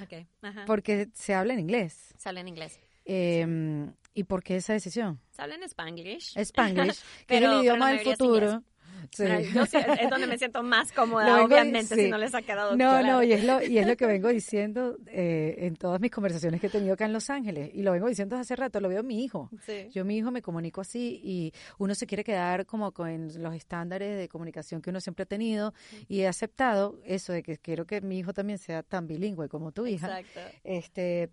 Okay. 0.03 0.27
Ajá. 0.41 0.65
Porque 0.65 1.09
se 1.13 1.33
habla 1.33 1.53
en 1.53 1.59
inglés. 1.59 2.13
Se 2.17 2.29
habla 2.29 2.41
en 2.41 2.47
inglés. 2.47 2.79
Eh, 3.05 3.91
¿Y 4.15 4.23
por 4.25 4.43
qué 4.43 4.57
esa 4.57 4.73
decisión? 4.73 5.19
Se 5.31 5.41
habla 5.41 5.55
en 5.55 5.63
Spanglish. 5.63 6.37
Spanglish, 6.37 6.99
que 7.27 7.37
es 7.37 7.43
el 7.43 7.61
idioma 7.61 7.91
del 7.91 7.99
futuro. 7.99 8.63
Sí. 9.11 9.23
Yo 9.53 9.63
es 9.63 10.09
donde 10.09 10.27
me 10.27 10.37
siento 10.37 10.63
más 10.63 10.91
cómoda, 10.91 11.43
obviamente, 11.43 11.95
si 11.95 12.09
no 12.09 12.17
les 12.17 12.33
ha 12.33 12.41
quedado 12.41 12.75
No, 12.75 13.01
no, 13.03 13.23
y 13.23 13.33
es, 13.33 13.43
lo, 13.43 13.61
y 13.61 13.77
es 13.77 13.87
lo 13.87 13.95
que 13.95 14.05
vengo 14.05 14.29
diciendo 14.29 14.97
eh, 15.07 15.55
en 15.59 15.75
todas 15.75 15.99
mis 15.99 16.11
conversaciones 16.11 16.61
que 16.61 16.67
he 16.67 16.69
tenido 16.69 16.93
acá 16.93 17.05
en 17.05 17.13
Los 17.13 17.29
Ángeles. 17.29 17.71
Y 17.73 17.81
lo 17.81 17.91
vengo 17.91 18.07
diciendo 18.07 18.37
hace 18.37 18.55
rato, 18.55 18.79
lo 18.79 18.89
veo 18.89 19.03
mi 19.03 19.23
hijo. 19.23 19.49
Yo, 19.91 20.05
mi 20.05 20.17
hijo, 20.17 20.31
me 20.31 20.41
comunico 20.41 20.81
así 20.81 21.19
y 21.23 21.53
uno 21.77 21.95
se 21.95 22.05
quiere 22.07 22.23
quedar 22.23 22.65
como 22.65 22.91
con 22.91 23.29
los 23.41 23.55
estándares 23.55 24.17
de 24.17 24.27
comunicación 24.27 24.81
que 24.81 24.89
uno 24.89 24.99
siempre 24.99 25.23
ha 25.23 25.27
tenido 25.27 25.73
y 26.07 26.21
he 26.21 26.27
aceptado 26.27 26.99
eso 27.05 27.33
de 27.33 27.43
que 27.43 27.57
quiero 27.57 27.85
que 27.85 28.01
mi 28.01 28.19
hijo 28.19 28.33
también 28.33 28.57
sea 28.59 28.83
tan 28.83 29.07
bilingüe 29.07 29.47
como 29.49 29.71
tu 29.71 29.85
hija. 29.85 30.19
Exacto. 30.19 30.39
Este, 30.63 31.29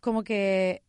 como 0.00 0.22
que 0.22 0.82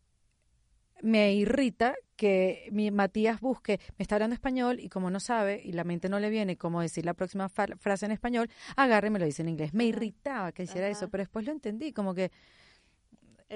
me 1.02 1.34
irrita 1.34 1.94
que 2.16 2.68
mi 2.70 2.90
Matías 2.90 3.40
busque, 3.40 3.80
me 3.96 4.02
está 4.02 4.16
hablando 4.16 4.34
español 4.34 4.78
y 4.80 4.88
como 4.90 5.10
no 5.10 5.20
sabe 5.20 5.60
y 5.64 5.72
la 5.72 5.84
mente 5.84 6.08
no 6.08 6.20
le 6.20 6.28
viene 6.28 6.56
cómo 6.56 6.82
decir 6.82 7.06
la 7.06 7.14
próxima 7.14 7.48
frase 7.48 8.04
en 8.04 8.12
español, 8.12 8.50
agarre 8.76 9.08
y 9.08 9.10
me 9.10 9.18
lo 9.18 9.24
dice 9.24 9.42
en 9.42 9.48
inglés. 9.48 9.72
Me 9.72 9.84
irritaba 9.84 10.52
que 10.52 10.64
hiciera 10.64 10.88
eso, 10.88 11.08
pero 11.08 11.22
después 11.22 11.46
lo 11.46 11.52
entendí, 11.52 11.92
como 11.92 12.14
que 12.14 12.30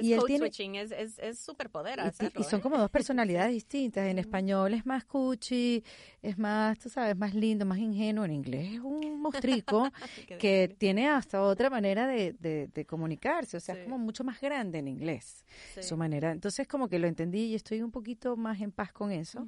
y 0.01 0.13
él 0.13 0.23
tiene, 0.27 0.51
es, 0.81 0.91
es, 0.91 1.19
es 1.19 1.39
superpoder 1.39 2.01
y, 2.39 2.45
son 2.45 2.59
¿eh? 2.59 2.63
como 2.63 2.79
dos 2.79 2.91
personalidades 2.91 3.53
distintas. 3.53 4.07
En 4.07 4.19
español 4.19 4.75
es 4.75 4.85
más 4.87 5.05
cuchi, 5.05 5.83
es 6.23 6.39
más, 6.39 6.79
tú 6.79 6.89
sabes, 6.89 7.17
más 7.17 7.35
lindo, 7.35 7.65
más 7.65 7.79
ingenuo. 7.79 8.25
En 8.25 8.33
inglés 8.33 8.75
es 8.75 8.81
un 8.81 9.21
mostrico 9.21 9.91
que 10.39 10.75
tiene 10.79 11.09
hasta 11.09 11.43
otra 11.43 11.71
manera 11.71 12.07
de, 12.07 12.33
de, 12.33 12.85
comunicarse. 12.87 13.57
O 13.57 13.61
sea, 13.61 13.75
es 13.75 13.85
como 13.85 13.99
mucho 13.99 14.25
más 14.25 14.41
grande 14.41 14.79
en 14.79 14.89
inglés 14.89 15.45
su 15.81 15.97
manera. 15.97 16.33
Entonces, 16.33 16.67
como 16.67 16.89
que 16.89 16.99
lo 16.99 17.07
entendí 17.07 17.47
y 17.47 17.55
estoy 17.55 17.83
un 17.83 17.91
poquito 17.91 18.37
más 18.37 18.61
en 18.61 18.73
paz 18.73 18.93
con 18.93 19.13
eso. 19.13 19.47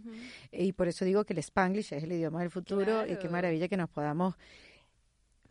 Y 0.52 0.72
por 0.72 0.88
eso 0.88 1.04
digo 1.04 1.24
que 1.24 1.32
el 1.32 1.40
Spanglish 1.40 1.92
es 1.92 2.02
el 2.02 2.12
idioma 2.12 2.40
del 2.40 2.50
futuro 2.50 3.06
y 3.06 3.16
qué 3.16 3.28
maravilla 3.28 3.68
que 3.68 3.76
nos 3.76 3.90
podamos 3.90 4.34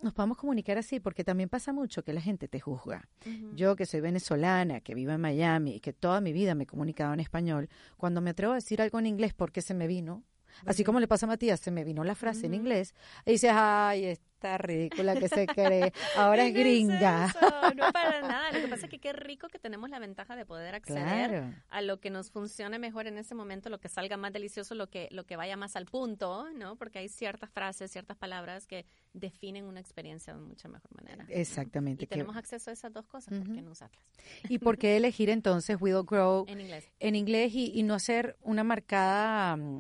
nos 0.06 0.14
podamos 0.14 0.38
comunicar 0.38 0.78
así, 0.78 1.00
porque 1.00 1.24
también 1.24 1.50
pasa 1.50 1.74
mucho 1.74 2.04
que 2.04 2.14
la 2.14 2.22
gente 2.22 2.48
te 2.48 2.60
juzga. 2.60 3.10
Yo 3.56 3.76
que 3.76 3.86
soy 3.86 4.02
venezolana, 4.02 4.80
que 4.80 4.94
vivo 4.94 5.12
en 5.12 5.20
Miami 5.20 5.76
y 5.76 5.80
que 5.80 5.94
toda 5.94 6.22
mi 6.22 6.32
vida 6.32 6.56
me 6.56 6.64
he 6.64 6.68
comunicado 6.68 7.14
en 7.14 7.20
español, 7.20 7.70
cuando 7.98 8.22
me 8.22 8.30
atrevo 8.30 8.54
a 8.54 8.56
decir 8.56 8.82
algo 8.82 9.00
en 9.00 9.08
inglés 9.08 9.34
porque 9.34 9.62
se 9.62 9.74
me 9.74 9.88
vino, 9.88 10.24
Así 10.66 10.84
como 10.84 11.00
le 11.00 11.08
pasa 11.08 11.26
a 11.26 11.30
Matías, 11.30 11.60
se 11.60 11.72
me 11.72 11.84
vino 11.84 12.04
la 12.04 12.16
frase 12.16 12.46
en 12.46 12.54
inglés 12.54 12.94
y 13.26 13.32
dices, 13.32 13.52
ay, 13.54 14.06
está 14.06 14.58
ridícula 14.58 15.16
que 15.16 15.28
se 15.28 15.48
cree, 15.48 15.92
ahora 16.18 16.46
es 16.46 16.54
gringa. 16.54 17.34
no 17.76 17.92
para 17.94 18.22
nada. 18.22 18.52
Lo 18.52 18.62
que 18.62 18.68
pasa 18.68 18.86
es 18.86 18.90
que 18.90 19.00
qué 19.00 19.14
rico 19.14 19.48
que 19.48 19.60
tenemos 19.60 19.90
la 19.90 20.00
ventaja 20.00 20.36
de 20.36 20.46
poder 20.46 20.76
acceder 20.76 21.54
a 21.70 21.82
lo 21.82 22.00
que 22.00 22.10
nos 22.10 22.32
funcione 22.32 22.80
mejor 22.80 23.08
en 23.08 23.18
ese 23.18 23.36
momento, 23.36 23.70
lo 23.70 23.80
que 23.80 23.90
salga 23.90 24.18
más 24.18 24.34
delicioso, 24.34 24.76
lo 24.76 24.88
que, 24.88 25.08
lo 25.12 25.26
que 25.26 25.36
vaya 25.36 25.58
más 25.58 25.76
al 25.76 25.86
punto, 25.86 26.50
¿no? 26.52 26.76
Porque 26.76 27.00
hay 27.00 27.10
ciertas 27.10 27.50
frases, 27.50 27.92
ciertas 27.92 28.18
palabras 28.18 28.68
que 28.68 28.86
definen 29.14 29.66
una 29.66 29.80
experiencia 29.80 30.34
de 30.34 30.40
mucha 30.40 30.68
mejor 30.68 30.92
manera. 30.96 31.26
Exactamente. 31.30 32.04
Y 32.04 32.08
tenemos 32.08 32.36
acceso 32.36 32.70
a 32.70 32.74
esas 32.74 32.94
dos 32.94 33.06
cosas, 33.08 33.34
¿por 33.40 33.54
qué 33.54 33.62
no 33.62 33.72
usarlas? 33.72 34.04
¿Y 34.50 34.60
por 34.60 34.78
qué 34.78 34.98
elegir 34.98 35.30
entonces 35.30 35.78
Will 35.80 36.04
Grow 36.04 36.46
en 36.48 36.62
inglés, 36.62 36.90
en 37.00 37.16
inglés 37.16 37.54
y, 37.54 37.84
no 37.86 37.94
hacer 37.94 38.36
una 38.42 38.64
marcada 38.64 39.56
mm, 39.56 39.78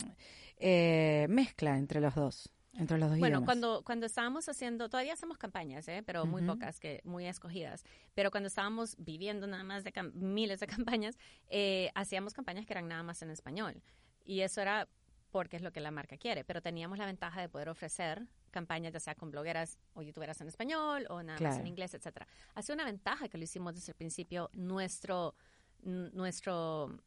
eh, 0.57 1.27
mezcla 1.29 1.77
entre 1.77 2.01
los 2.01 2.15
dos? 2.15 2.51
Entre 2.77 2.97
los 2.97 3.09
dos 3.09 3.19
bueno, 3.19 3.45
cuando 3.45 3.83
cuando 3.83 4.05
estábamos 4.05 4.49
haciendo, 4.49 4.89
todavía 4.89 5.13
hacemos 5.13 5.37
campañas, 5.37 5.87
¿eh? 5.87 6.03
pero 6.05 6.25
muy 6.25 6.41
pocas, 6.41 6.79
que 6.79 7.01
muy 7.05 7.25
escogidas. 7.25 7.85
Pero 8.13 8.31
cuando 8.31 8.47
estábamos 8.47 8.95
viviendo 8.97 9.47
nada 9.47 9.63
más 9.63 9.85
de 9.85 9.93
miles 10.13 10.59
de 10.59 10.67
campañas, 10.99 11.17
eh, 11.47 11.89
hacíamos 11.95 12.33
campañas 12.33 12.65
que 12.65 12.73
eran 12.73 12.87
nada 12.87 13.03
más 13.03 13.21
en 13.21 13.29
español. 13.29 13.81
Y 14.25 14.41
eso 14.41 14.61
era 14.61 14.89
porque 15.31 15.57
es 15.57 15.61
lo 15.61 15.71
que 15.71 15.81
la 15.81 15.91
marca 15.91 16.17
quiere. 16.17 16.43
Pero 16.43 16.61
teníamos 16.61 16.97
la 16.97 17.05
ventaja 17.05 17.41
de 17.41 17.49
poder 17.49 17.69
ofrecer 17.69 18.25
campañas, 18.51 18.93
ya 18.93 19.01
sea 19.01 19.15
con 19.15 19.31
blogueras 19.31 19.77
o 19.93 20.01
youtuberas 20.01 20.39
en 20.39 20.47
español 20.47 21.05
o 21.09 21.21
nada 21.21 21.39
más 21.39 21.59
en 21.59 21.67
inglés, 21.67 21.93
etcétera. 21.93 22.25
Ha 22.53 22.61
sido 22.61 22.75
una 22.75 22.85
ventaja 22.85 23.27
que 23.27 23.37
lo 23.37 23.43
hicimos 23.43 23.75
desde 23.75 23.91
el 23.91 23.97
principio. 23.97 24.49
Nuestro, 24.53 25.35
nuestro, 25.83 26.97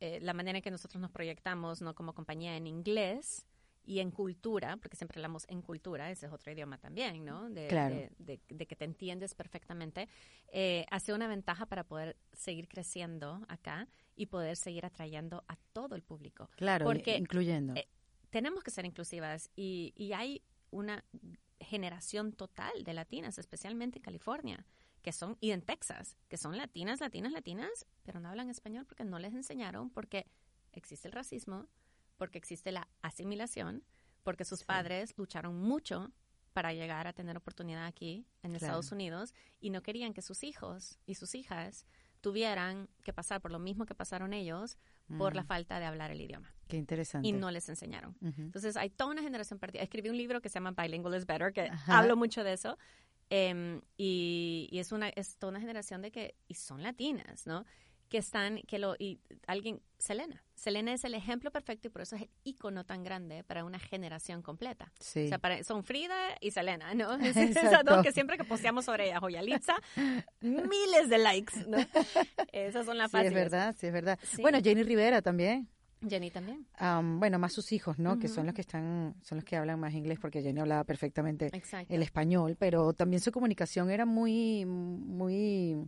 eh, 0.00 0.18
la 0.20 0.32
manera 0.34 0.58
en 0.58 0.62
que 0.62 0.70
nosotros 0.70 1.00
nos 1.00 1.10
proyectamos, 1.10 1.82
no 1.82 1.94
como 1.94 2.14
compañía 2.14 2.56
en 2.56 2.66
inglés 2.66 3.46
y 3.84 4.00
en 4.00 4.10
cultura, 4.10 4.76
porque 4.76 4.96
siempre 4.96 5.18
hablamos 5.18 5.44
en 5.48 5.62
cultura, 5.62 6.10
ese 6.10 6.26
es 6.26 6.32
otro 6.32 6.52
idioma 6.52 6.78
también, 6.78 7.24
¿no? 7.24 7.50
De, 7.50 8.10
de, 8.18 8.66
que 8.66 8.76
te 8.76 8.84
entiendes 8.84 9.34
perfectamente, 9.34 10.08
eh, 10.52 10.86
hace 10.90 11.12
una 11.12 11.28
ventaja 11.28 11.66
para 11.66 11.84
poder 11.84 12.16
seguir 12.32 12.68
creciendo 12.68 13.44
acá 13.48 13.88
y 14.16 14.26
poder 14.26 14.56
seguir 14.56 14.86
atrayendo 14.86 15.44
a 15.48 15.56
todo 15.72 15.96
el 15.96 16.02
público. 16.02 16.48
Claro, 16.56 16.84
porque, 16.84 17.16
incluyendo. 17.16 17.74
Eh, 17.74 17.88
tenemos 18.30 18.62
que 18.62 18.70
ser 18.70 18.84
inclusivas 18.84 19.50
y, 19.56 19.92
y 19.96 20.12
hay 20.12 20.42
una 20.70 21.04
generación 21.58 22.32
total 22.32 22.84
de 22.84 22.94
latinas, 22.94 23.38
especialmente 23.38 23.98
en 23.98 24.02
California, 24.02 24.64
que 25.02 25.12
son, 25.12 25.36
y 25.40 25.52
en 25.52 25.62
Texas, 25.62 26.16
que 26.28 26.36
son 26.36 26.56
latinas, 26.56 27.00
latinas, 27.00 27.32
latinas, 27.32 27.86
pero 28.02 28.20
no 28.20 28.28
hablan 28.28 28.50
español 28.50 28.86
porque 28.86 29.04
no 29.04 29.18
les 29.18 29.34
enseñaron, 29.34 29.90
porque 29.90 30.26
existe 30.72 31.08
el 31.08 31.12
racismo, 31.12 31.66
porque 32.16 32.38
existe 32.38 32.72
la 32.72 32.88
asimilación, 33.02 33.82
porque 34.22 34.44
sus 34.44 34.64
padres 34.64 35.14
lucharon 35.16 35.56
mucho 35.56 36.12
para 36.52 36.72
llegar 36.72 37.06
a 37.06 37.12
tener 37.12 37.36
oportunidad 37.36 37.86
aquí 37.86 38.26
en 38.42 38.54
Estados 38.54 38.92
Unidos 38.92 39.34
y 39.60 39.70
no 39.70 39.82
querían 39.82 40.12
que 40.12 40.22
sus 40.22 40.42
hijos 40.42 40.98
y 41.06 41.14
sus 41.14 41.34
hijas 41.34 41.86
tuvieran 42.20 42.88
que 43.02 43.12
pasar 43.12 43.40
por 43.40 43.50
lo 43.50 43.58
mismo 43.58 43.86
que 43.86 43.94
pasaron 43.94 44.32
ellos 44.32 44.76
por 45.16 45.34
la 45.34 45.42
mm. 45.42 45.46
falta 45.46 45.80
de 45.80 45.86
hablar 45.86 46.10
el 46.10 46.20
idioma. 46.20 46.54
Qué 46.68 46.76
interesante. 46.76 47.26
Y 47.26 47.32
no 47.32 47.50
les 47.50 47.68
enseñaron. 47.68 48.16
Entonces, 48.20 48.76
hay 48.76 48.90
toda 48.90 49.10
una 49.10 49.22
generación 49.22 49.58
perdida. 49.58 49.82
Escribí 49.82 50.08
un 50.08 50.16
libro 50.16 50.40
que 50.40 50.48
se 50.48 50.54
llama 50.54 50.70
Bilingual 50.70 51.16
is 51.16 51.26
Better, 51.26 51.52
que 51.52 51.70
hablo 51.86 52.16
mucho 52.16 52.44
de 52.44 52.52
eso. 52.52 52.78
Em, 53.30 53.80
y, 53.96 54.68
y, 54.70 54.78
es, 54.80 54.92
una, 54.92 55.08
es 55.08 55.36
toda 55.36 55.52
una 55.52 55.60
generación 55.60 56.02
de 56.02 56.10
que, 56.10 56.34
y 56.48 56.54
son 56.54 56.82
latinas, 56.82 57.46
¿no? 57.46 57.64
que 58.10 58.18
están, 58.18 58.60
que 58.66 58.78
lo, 58.78 58.96
y 58.98 59.20
alguien, 59.46 59.80
Selena. 59.96 60.44
Selena 60.56 60.92
es 60.92 61.04
el 61.04 61.14
ejemplo 61.14 61.50
perfecto 61.50 61.88
y 61.88 61.90
por 61.90 62.02
eso 62.02 62.16
es 62.16 62.22
el 62.22 62.30
icono 62.42 62.84
tan 62.84 63.04
grande 63.04 63.44
para 63.44 63.64
una 63.64 63.78
generación 63.78 64.42
completa. 64.42 64.92
Sí. 64.98 65.26
O 65.26 65.28
sea, 65.28 65.38
para, 65.38 65.62
son 65.62 65.84
Frida 65.84 66.16
y 66.40 66.50
Selena, 66.50 66.92
¿no? 66.92 67.14
Esas 67.24 67.84
dos 67.84 68.02
que 68.02 68.12
siempre 68.12 68.36
que 68.36 68.44
posteamos 68.44 68.84
sobre 68.84 69.06
ella, 69.06 69.20
Joyalitza, 69.20 69.76
miles 70.40 71.08
de 71.08 71.18
likes, 71.18 71.64
¿no? 71.66 71.78
Esas 72.52 72.84
son 72.84 72.98
las 72.98 73.12
sí, 73.12 73.18
es 73.18 73.32
verdad, 73.32 73.74
sí, 73.78 73.86
es 73.86 73.92
verdad. 73.92 74.18
Bueno, 74.40 74.58
Jenny 74.60 74.82
Rivera 74.82 75.22
también. 75.22 75.68
Jenny 76.08 76.30
también. 76.30 76.66
bueno, 77.18 77.38
más 77.38 77.52
sus 77.52 77.72
hijos, 77.72 77.98
¿no? 77.98 78.18
Que 78.18 78.28
son 78.28 78.46
los 78.46 78.54
que 78.54 78.62
están, 78.62 79.14
son 79.22 79.36
los 79.36 79.44
que 79.44 79.56
hablan 79.56 79.78
más 79.78 79.94
inglés, 79.94 80.18
porque 80.20 80.42
Jenny 80.42 80.60
hablaba 80.60 80.84
perfectamente 80.84 81.50
el 81.88 82.02
español, 82.02 82.56
pero 82.58 82.92
también 82.92 83.20
su 83.20 83.30
comunicación 83.32 83.90
era 83.90 84.06
muy, 84.06 84.64
muy 84.64 85.86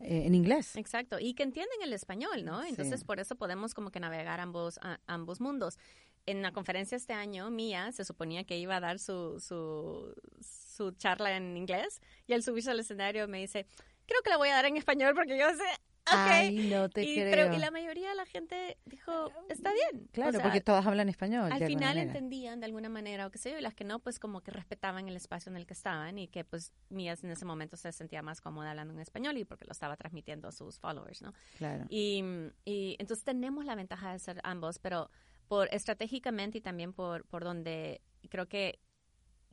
eh, 0.00 0.26
en 0.26 0.34
inglés. 0.34 0.76
Exacto, 0.76 1.18
y 1.20 1.34
que 1.34 1.44
entienden 1.44 1.82
el 1.82 1.92
español, 1.92 2.44
¿no? 2.44 2.64
Entonces, 2.64 3.04
por 3.04 3.20
eso 3.20 3.36
podemos 3.36 3.74
como 3.74 3.90
que 3.90 4.00
navegar 4.00 4.40
ambos, 4.40 4.80
ambos 5.06 5.40
mundos. 5.40 5.78
En 6.26 6.42
la 6.42 6.52
conferencia 6.52 6.96
este 6.96 7.12
año, 7.12 7.50
Mía 7.50 7.92
se 7.92 8.04
suponía 8.04 8.44
que 8.44 8.58
iba 8.58 8.76
a 8.76 8.80
dar 8.80 8.98
su, 8.98 9.40
su, 9.40 10.14
su 10.40 10.90
charla 10.92 11.36
en 11.36 11.56
inglés 11.56 12.00
y 12.26 12.32
al 12.32 12.42
subirse 12.42 12.70
al 12.70 12.80
escenario 12.80 13.28
me 13.28 13.38
dice, 13.38 13.66
creo 14.06 14.22
que 14.22 14.30
la 14.30 14.38
voy 14.38 14.48
a 14.48 14.54
dar 14.54 14.64
en 14.64 14.76
español 14.76 15.14
porque 15.14 15.38
yo 15.38 15.48
sé 15.50 15.64
Ay, 16.06 16.68
no 16.68 16.88
te 16.88 17.02
y, 17.02 17.14
creo. 17.14 17.52
y 17.52 17.58
la 17.58 17.70
mayoría 17.70 18.10
de 18.10 18.14
la 18.14 18.26
gente 18.26 18.78
dijo, 18.84 19.30
está 19.48 19.72
bien. 19.72 20.08
Claro, 20.12 20.40
porque 20.40 20.60
todas 20.60 20.86
hablan 20.86 21.08
español. 21.08 21.50
Al 21.50 21.66
final 21.66 21.98
entendían 21.98 22.60
de 22.60 22.66
alguna 22.66 22.88
manera 22.88 23.26
o 23.26 23.30
qué 23.30 23.38
sé 23.38 23.52
yo, 23.52 23.58
y 23.58 23.62
las 23.62 23.74
que 23.74 23.84
no, 23.84 23.98
pues 24.00 24.18
como 24.18 24.42
que 24.42 24.50
respetaban 24.50 25.08
el 25.08 25.16
espacio 25.16 25.50
en 25.50 25.56
el 25.56 25.66
que 25.66 25.72
estaban 25.72 26.18
y 26.18 26.28
que 26.28 26.44
pues 26.44 26.72
Mías 26.90 27.24
en 27.24 27.30
ese 27.30 27.44
momento 27.44 27.76
se 27.76 27.90
sentía 27.92 28.22
más 28.22 28.40
cómoda 28.40 28.70
hablando 28.70 28.92
en 28.94 29.00
español 29.00 29.36
y 29.38 29.44
porque 29.44 29.64
lo 29.64 29.72
estaba 29.72 29.96
transmitiendo 29.96 30.48
a 30.48 30.52
sus 30.52 30.78
followers, 30.78 31.22
¿no? 31.22 31.32
Claro. 31.56 31.86
Y, 31.88 32.22
y 32.64 32.96
entonces 32.98 33.24
tenemos 33.24 33.64
la 33.64 33.74
ventaja 33.74 34.12
de 34.12 34.18
ser 34.18 34.40
ambos, 34.44 34.78
pero 34.78 35.10
por 35.48 35.68
estratégicamente 35.72 36.58
y 36.58 36.60
también 36.60 36.92
por, 36.92 37.24
por 37.26 37.44
donde 37.44 38.00
creo 38.28 38.46
que 38.46 38.80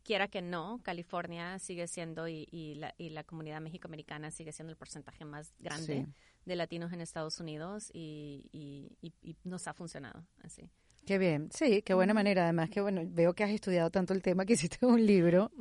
quiera 0.04 0.28
que 0.28 0.42
no, 0.42 0.82
California 0.84 1.60
sigue 1.60 1.88
siendo 1.88 2.28
y, 2.28 2.48
y, 2.52 2.76
la, 2.76 2.96
y 2.98 3.10
la 3.10 3.24
comunidad 3.24 3.62
mexicoamericana 3.62 4.32
sigue 4.32 4.52
siendo 4.52 4.72
el 4.72 4.78
porcentaje 4.78 5.26
más 5.26 5.54
grande 5.60 6.08
de 6.46 6.56
latinos 6.56 6.92
en 6.94 7.02
Estados 7.02 7.40
Unidos 7.40 7.90
y, 7.94 8.50
y, 8.52 9.36
nos 9.44 9.68
ha 9.68 9.74
funcionado 9.74 10.26
así. 10.44 10.70
Qué 11.06 11.18
bien, 11.18 11.50
sí, 11.52 11.82
qué 11.82 11.94
buena 11.94 12.14
manera. 12.14 12.44
Además 12.44 12.70
que 12.70 12.82
bueno, 12.82 13.02
veo 13.06 13.34
que 13.34 13.44
has 13.44 13.50
estudiado 13.50 13.90
tanto 13.90 14.14
el 14.14 14.22
tema 14.22 14.46
que 14.46 14.54
hiciste 14.54 14.86
un 14.86 15.06
libro 15.06 15.52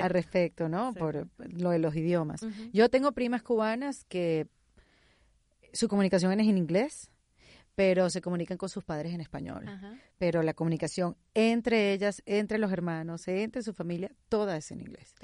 al 0.00 0.10
respecto, 0.10 0.68
¿no? 0.68 0.92
Por 0.94 1.28
lo 1.38 1.70
de 1.70 1.78
los 1.78 1.94
idiomas. 1.96 2.40
Yo 2.72 2.88
tengo 2.88 3.12
primas 3.12 3.42
cubanas 3.42 4.04
que 4.04 4.46
su 5.72 5.88
comunicación 5.88 6.38
es 6.38 6.48
en 6.48 6.58
inglés 6.58 7.10
pero 7.80 8.10
se 8.10 8.20
comunican 8.20 8.58
con 8.58 8.68
sus 8.68 8.84
padres 8.84 9.14
en 9.14 9.22
español. 9.22 9.64
Pero 10.18 10.42
la 10.42 10.52
comunicación 10.52 11.16
entre 11.32 11.94
ellas, 11.94 12.22
entre 12.26 12.58
los 12.58 12.70
hermanos, 12.70 13.26
entre 13.26 13.62
su 13.62 13.72
familia, 13.72 14.12
toda 14.28 14.58
es 14.58 14.70
en 14.70 14.82
inglés. 14.82 15.14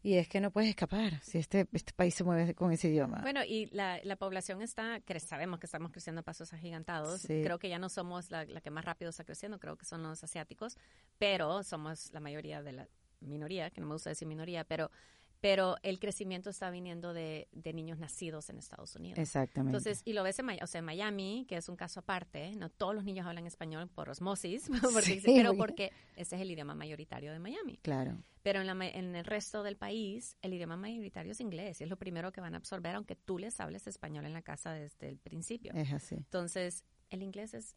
Y 0.00 0.14
es 0.14 0.28
que 0.28 0.40
no 0.40 0.52
puedes 0.52 0.70
escapar 0.70 1.20
si 1.20 1.38
este, 1.38 1.66
este 1.72 1.92
país 1.92 2.14
se 2.14 2.22
mueve 2.22 2.54
con 2.54 2.70
ese 2.70 2.90
idioma. 2.90 3.18
Bueno, 3.22 3.40
y 3.44 3.66
la, 3.72 3.98
la 4.04 4.14
población 4.14 4.62
está, 4.62 5.00
que 5.00 5.18
sabemos 5.18 5.58
que 5.58 5.66
estamos 5.66 5.90
creciendo 5.90 6.20
a 6.20 6.22
pasos 6.22 6.52
agigantados. 6.52 7.26
Creo 7.26 7.58
que 7.58 7.68
ya 7.68 7.80
no 7.80 7.88
somos 7.88 8.30
la, 8.30 8.44
la 8.44 8.60
que 8.60 8.70
más 8.70 8.84
rápido 8.84 9.10
está 9.10 9.24
creciendo, 9.24 9.58
creo 9.58 9.76
que 9.76 9.84
son 9.84 10.04
los 10.04 10.22
asiáticos, 10.22 10.78
pero 11.18 11.64
somos 11.64 12.12
la 12.12 12.20
mayoría 12.20 12.62
de 12.62 12.70
la 12.70 12.88
minoría, 13.18 13.68
que 13.70 13.80
no 13.80 13.88
me 13.88 13.94
gusta 13.94 14.10
decir 14.10 14.28
minoría, 14.28 14.62
pero 14.62 14.92
pero 15.40 15.76
el 15.82 15.98
crecimiento 15.98 16.50
está 16.50 16.70
viniendo 16.70 17.14
de, 17.14 17.48
de, 17.52 17.72
niños 17.72 17.98
nacidos 17.98 18.50
en 18.50 18.58
Estados 18.58 18.94
Unidos. 18.96 19.18
Exactamente. 19.18 19.76
Entonces, 19.76 20.02
y 20.04 20.12
lo 20.12 20.22
ves 20.22 20.38
en, 20.38 20.50
o 20.62 20.66
sea, 20.66 20.80
en 20.80 20.84
Miami, 20.84 21.46
que 21.48 21.56
es 21.56 21.68
un 21.68 21.76
caso 21.76 22.00
aparte, 22.00 22.54
no 22.56 22.68
todos 22.68 22.94
los 22.94 23.04
niños 23.04 23.26
hablan 23.26 23.46
español 23.46 23.88
por 23.88 24.10
osmosis, 24.10 24.68
pero 25.24 25.56
porque 25.56 25.92
ese 26.16 26.36
es 26.36 26.42
el 26.42 26.50
idioma 26.50 26.74
mayoritario 26.74 27.32
de 27.32 27.38
Miami. 27.38 27.78
Claro. 27.82 28.18
Pero 28.42 28.60
en, 28.60 28.66
la, 28.66 28.86
en 28.86 29.16
el 29.16 29.24
resto 29.24 29.62
del 29.62 29.76
país, 29.76 30.36
el 30.42 30.54
idioma 30.54 30.76
mayoritario 30.76 31.32
es 31.32 31.40
inglés 31.40 31.80
y 31.80 31.84
es 31.84 31.90
lo 31.90 31.96
primero 31.96 32.32
que 32.32 32.40
van 32.40 32.54
a 32.54 32.58
absorber, 32.58 32.94
aunque 32.94 33.16
tú 33.16 33.38
les 33.38 33.60
hables 33.60 33.86
español 33.86 34.26
en 34.26 34.34
la 34.34 34.42
casa 34.42 34.72
desde 34.72 35.08
el 35.08 35.18
principio. 35.18 35.72
Es 35.74 35.92
así. 35.92 36.16
Entonces, 36.16 36.84
el 37.08 37.22
inglés 37.22 37.54
es 37.54 37.76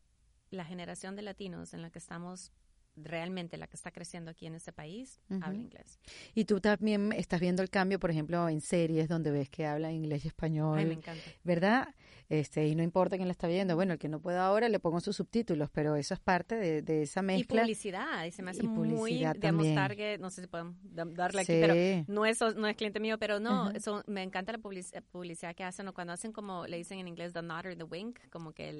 la 0.49 0.65
generación 0.65 1.15
de 1.15 1.21
latinos 1.21 1.73
en 1.73 1.81
la 1.81 1.89
que 1.89 1.99
estamos 1.99 2.51
realmente 2.95 3.57
la 3.57 3.67
que 3.67 3.75
está 3.75 3.91
creciendo 3.91 4.31
aquí 4.31 4.45
en 4.45 4.55
este 4.55 4.71
país 4.71 5.19
habla 5.41 5.59
inglés. 5.59 5.99
Y 6.35 6.45
tú 6.45 6.59
también 6.59 7.11
estás 7.13 7.39
viendo 7.39 7.61
el 7.61 7.69
cambio, 7.69 7.99
por 7.99 8.11
ejemplo, 8.11 8.47
en 8.49 8.61
series 8.61 9.07
donde 9.07 9.31
ves 9.31 9.49
que 9.49 9.65
habla 9.65 9.91
inglés 9.91 10.25
y 10.25 10.27
español. 10.27 10.77
Ay, 10.77 10.85
me 10.85 10.93
encanta. 10.93 11.23
¿Verdad? 11.43 11.87
Este, 12.29 12.67
y 12.67 12.75
no 12.75 12.83
importa 12.83 13.15
quién 13.15 13.27
la 13.27 13.33
está 13.33 13.47
viendo. 13.47 13.75
Bueno, 13.75 13.93
el 13.93 13.99
que 13.99 14.07
no 14.07 14.19
pueda 14.19 14.45
ahora 14.45 14.69
le 14.69 14.79
pongo 14.79 14.99
sus 14.99 15.15
subtítulos, 15.15 15.69
pero 15.71 15.95
eso 15.95 16.13
es 16.13 16.19
parte 16.19 16.81
de, 16.81 17.01
esa 17.03 17.21
mezcla. 17.21 17.61
Y 17.61 17.65
publicidad, 17.65 18.25
y 18.25 18.31
se 18.31 18.41
me 18.41 18.51
hace 18.51 18.63
muy, 18.63 19.25
digamos, 19.33 19.73
target, 19.75 20.19
no 20.19 20.29
sé 20.29 20.41
si 20.41 20.47
podemos 20.47 20.75
darle 20.83 21.41
aquí, 21.41 21.53
pero 21.59 21.75
no 22.07 22.25
es, 22.25 22.39
no 22.41 22.67
es 22.67 22.75
cliente 22.75 22.99
mío, 22.99 23.17
pero 23.19 23.39
no, 23.39 23.71
eso, 23.71 24.03
me 24.07 24.23
encanta 24.23 24.51
la 24.51 24.57
publicidad 24.57 25.55
que 25.55 25.63
hacen, 25.63 25.87
o 25.87 25.93
cuando 25.93 26.13
hacen 26.13 26.31
como, 26.31 26.65
le 26.65 26.77
dicen 26.77 26.99
en 26.99 27.07
inglés, 27.07 27.33
the 27.33 27.41
nod 27.41 27.65
or 27.65 27.75
the 27.75 27.83
wink, 27.83 28.19
como 28.29 28.53
que 28.53 28.69
el, 28.69 28.79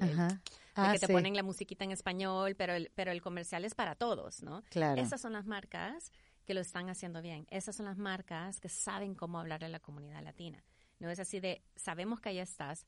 ah, 0.76 0.92
que 0.92 0.98
te 0.98 1.08
ponen 1.08 1.34
la 1.36 1.42
musiquita 1.42 1.84
en 1.84 1.90
español, 1.92 2.54
pero 2.56 2.72
el, 2.74 2.90
pero 2.94 3.10
el 3.12 3.20
comercial 3.22 3.64
es 3.64 3.74
para 3.74 3.94
todos, 3.94 4.42
¿no? 4.42 4.62
Claro. 4.70 5.00
Esas 5.00 5.20
son 5.20 5.32
las 5.32 5.46
marcas 5.46 6.10
que 6.44 6.54
lo 6.54 6.60
están 6.60 6.88
haciendo 6.90 7.22
bien. 7.22 7.46
Esas 7.50 7.76
son 7.76 7.86
las 7.86 7.96
marcas 7.98 8.60
que 8.60 8.68
saben 8.68 9.14
cómo 9.14 9.38
hablar 9.40 9.64
a 9.64 9.68
la 9.68 9.80
comunidad 9.80 10.22
latina. 10.22 10.62
No 10.98 11.08
es 11.10 11.18
así 11.18 11.40
de, 11.40 11.62
sabemos 11.76 12.20
que 12.20 12.28
ahí 12.30 12.38
estás, 12.38 12.86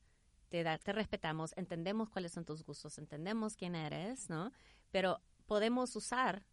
te, 0.49 0.63
te 0.63 0.93
respetamos, 0.93 1.53
entendemos 1.57 2.09
cuáles 2.09 2.31
son 2.31 2.45
tus 2.45 2.63
gustos, 2.63 2.97
entendemos 2.97 3.55
quién 3.55 3.75
eres, 3.75 4.29
¿no? 4.29 4.51
Pero 4.91 5.21
podemos 5.45 5.95
usar 5.95 6.45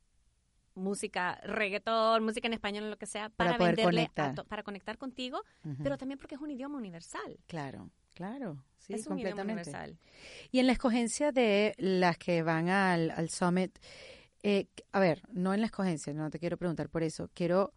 música, 0.75 1.41
reggaetón, 1.45 2.25
música 2.25 2.49
en 2.49 2.55
español, 2.55 2.91
lo 2.91 2.97
que 2.99 3.07
sea, 3.07 3.29
para, 3.29 3.53
Para 3.53 3.67
venderle, 3.67 3.83
a 3.83 4.07
conectar. 4.07 4.35
to- 4.35 4.45
para 4.45 4.63
conectar 4.65 4.99
contigo, 4.99 5.43
Ujú. 5.65 5.83
pero 5.83 5.97
también 5.97 6.19
porque 6.19 6.35
es 6.35 6.41
un 6.41 6.51
idioma 6.51 6.77
universal. 6.79 7.39
Claro, 7.47 7.91
claro. 8.15 8.65
Sí, 8.79 8.95
es 8.95 9.07
un 9.07 9.15
completamente. 9.15 9.53
universal. 9.53 9.99
Y 10.51 10.59
en 10.59 10.67
la 10.67 10.73
escogencia 10.73 11.33
de 11.33 11.75
las 11.79 12.19
que 12.19 12.43
van 12.43 12.69
al, 12.69 13.11
al 13.11 13.31
summit, 13.31 13.79
eh, 14.43 14.67
a 14.93 15.01
ver, 15.01 15.23
no 15.33 15.55
en 15.55 15.61
la 15.61 15.67
escogencia, 15.67 16.13
no 16.13 16.29
te 16.31 16.39
quiero 16.39 16.57
preguntar 16.59 16.91
por 16.91 17.03
eso, 17.03 17.31
quiero, 17.33 17.73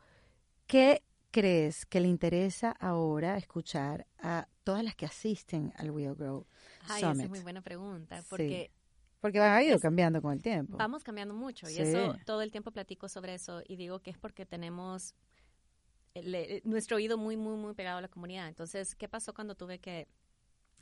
¿qué 0.68 1.04
crees 1.32 1.86
que 1.86 2.02
le 2.02 2.08
interesa 2.10 2.72
ahora 2.72 3.38
escuchar 3.38 4.06
a 4.20 4.48
todas 4.66 4.84
las 4.84 4.96
que 4.96 5.06
asisten 5.06 5.72
al 5.78 5.92
Will 5.92 6.14
Grow 6.16 6.46
Ay, 6.90 7.04
esa 7.04 7.12
Summit? 7.12 7.24
es 7.26 7.30
muy 7.30 7.40
buena 7.40 7.62
pregunta, 7.62 8.22
Sí. 8.22 8.28
porque 8.30 8.72
Porque 9.22 9.40
ha 9.40 9.64
ido 9.64 9.76
Es- 9.78 9.82
cambiando 9.82 10.22
con 10.22 10.34
el 10.34 10.42
tiempo. 10.44 10.78
vamos 10.78 11.04
cambiando 11.04 11.34
mucho 11.34 11.70
y 11.70 11.78
eso 11.78 12.16
todo 12.26 12.42
el 12.42 12.52
tiempo 12.52 12.72
platico 12.72 13.08
sobre 13.10 13.34
eso 13.34 13.62
y 13.68 13.76
digo 13.78 14.00
que 14.02 14.12
es 14.12 14.18
porque 14.18 14.46
tenemos 14.46 15.16
el- 16.14 16.62
nuestro 16.66 16.98
oído 16.98 17.18
muy, 17.18 17.38
muy, 17.38 17.56
muy 17.58 17.74
pegado 17.74 17.98
a 18.00 18.02
la 18.02 18.08
comunidad. 18.08 18.48
Entonces, 18.48 18.96
¿qué 18.96 19.08
pasó 19.08 19.34
cuando 19.34 19.56
tuve 19.56 19.80
que 19.80 20.08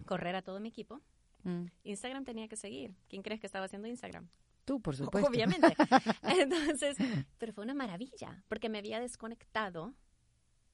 correr 0.05 0.35
a 0.35 0.41
todo 0.41 0.59
mi 0.59 0.69
equipo? 0.69 1.01
Mm. 1.43 1.65
Instagram 1.83 2.23
tenía 2.25 2.47
que 2.47 2.55
seguir. 2.55 2.95
¿Quién 3.07 3.21
crees 3.21 3.39
que 3.39 3.47
estaba 3.47 3.65
haciendo 3.65 3.87
Instagram? 3.87 4.27
Tú, 4.65 4.81
por 4.81 4.95
supuesto. 4.95 5.29
Obviamente. 5.29 5.75
Entonces, 6.23 6.97
pero 7.37 7.53
fue 7.53 7.63
una 7.63 7.75
maravilla, 7.75 8.43
porque 8.47 8.67
me 8.69 8.79
había 8.79 8.99
desconectado 8.99 9.93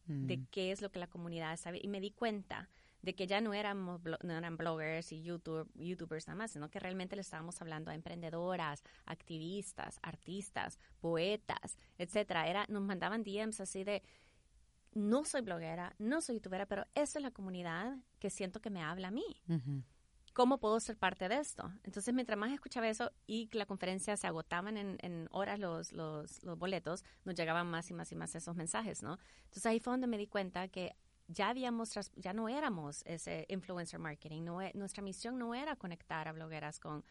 de 0.06 0.38
Mm. 0.38 0.48
qué 0.50 0.72
es 0.72 0.82
lo 0.82 0.92
que 0.92 1.00
la 1.00 1.08
comunidad 1.08 1.56
sabe 1.58 1.80
y 1.82 1.88
me 1.88 2.00
di 2.02 2.12
cuenta 2.12 2.70
de 3.02 3.16
que 3.16 3.28
ya 3.28 3.40
no 3.42 3.54
éramos 3.54 4.02
no 4.04 4.34
eran 4.34 4.58
bloggers 4.58 5.12
y 5.12 5.22
YouTube, 5.24 5.70
youtubers 5.76 6.28
nada 6.28 6.38
más, 6.38 6.52
sino 6.52 6.70
que 6.70 6.80
realmente 6.80 7.16
le 7.16 7.22
estábamos 7.22 7.62
hablando 7.62 7.92
a 7.92 7.96
emprendedoras, 7.96 8.84
activistas, 9.06 10.00
artistas, 10.02 10.80
poetas, 11.00 11.78
etcétera. 11.98 12.48
Era 12.48 12.66
nos 12.68 12.82
mandaban 12.84 13.24
DMs 13.24 13.60
así 13.62 13.84
de 13.84 14.04
no 14.94 15.24
soy 15.26 15.42
bloguera, 15.42 15.96
no 16.00 16.22
soy 16.22 16.36
youtubera, 16.36 16.66
pero 16.66 16.86
esa 16.96 17.20
es 17.20 17.24
la 17.24 17.32
comunidad 17.32 17.98
que 18.20 18.30
siento 18.30 18.62
que 18.62 18.70
me 18.70 18.84
habla 18.84 19.10
a 19.10 19.12
mí. 19.12 19.26
¿Cómo 20.34 20.60
puedo 20.60 20.80
ser 20.80 20.98
parte 20.98 21.28
de 21.28 21.38
esto? 21.40 21.70
Entonces, 21.84 22.14
mientras 22.14 22.40
más 22.40 22.52
escuchaba 22.54 22.88
eso 22.88 23.12
y 23.28 23.48
que 23.48 23.58
la 23.58 23.66
conferencia 23.66 24.16
se 24.16 24.28
agotaban 24.28 24.78
en, 24.78 24.98
en 25.02 25.28
horas 25.32 25.60
los, 25.60 25.92
los, 25.92 26.42
los 26.44 26.58
boletos, 26.58 27.04
nos 27.26 27.36
llegaban 27.36 27.68
más 27.68 27.90
y 27.90 27.94
más 27.94 28.12
y 28.14 28.16
más 28.16 28.34
esos 28.36 28.56
mensajes, 28.56 29.04
¿no? 29.04 29.18
Entonces, 29.44 29.66
ahí 29.66 29.82
fue 29.82 29.92
donde 29.92 30.08
me 30.08 30.18
di 30.18 30.28
cuenta 30.28 30.70
que 30.70 30.96
ya 31.28 31.50
habíamos, 31.50 31.94
ya 32.16 32.34
no 32.34 32.48
éramos 32.48 33.04
ese 33.06 33.46
influencer 33.50 34.00
marketing, 34.00 34.44
no, 34.44 34.62
e- 34.62 34.72
nuestra 34.74 35.04
misión 35.04 35.38
no 35.38 35.54
era 35.54 35.76
conectar 35.76 36.28
a 36.28 36.32
blogueras 36.32 36.80
con, 36.80 37.04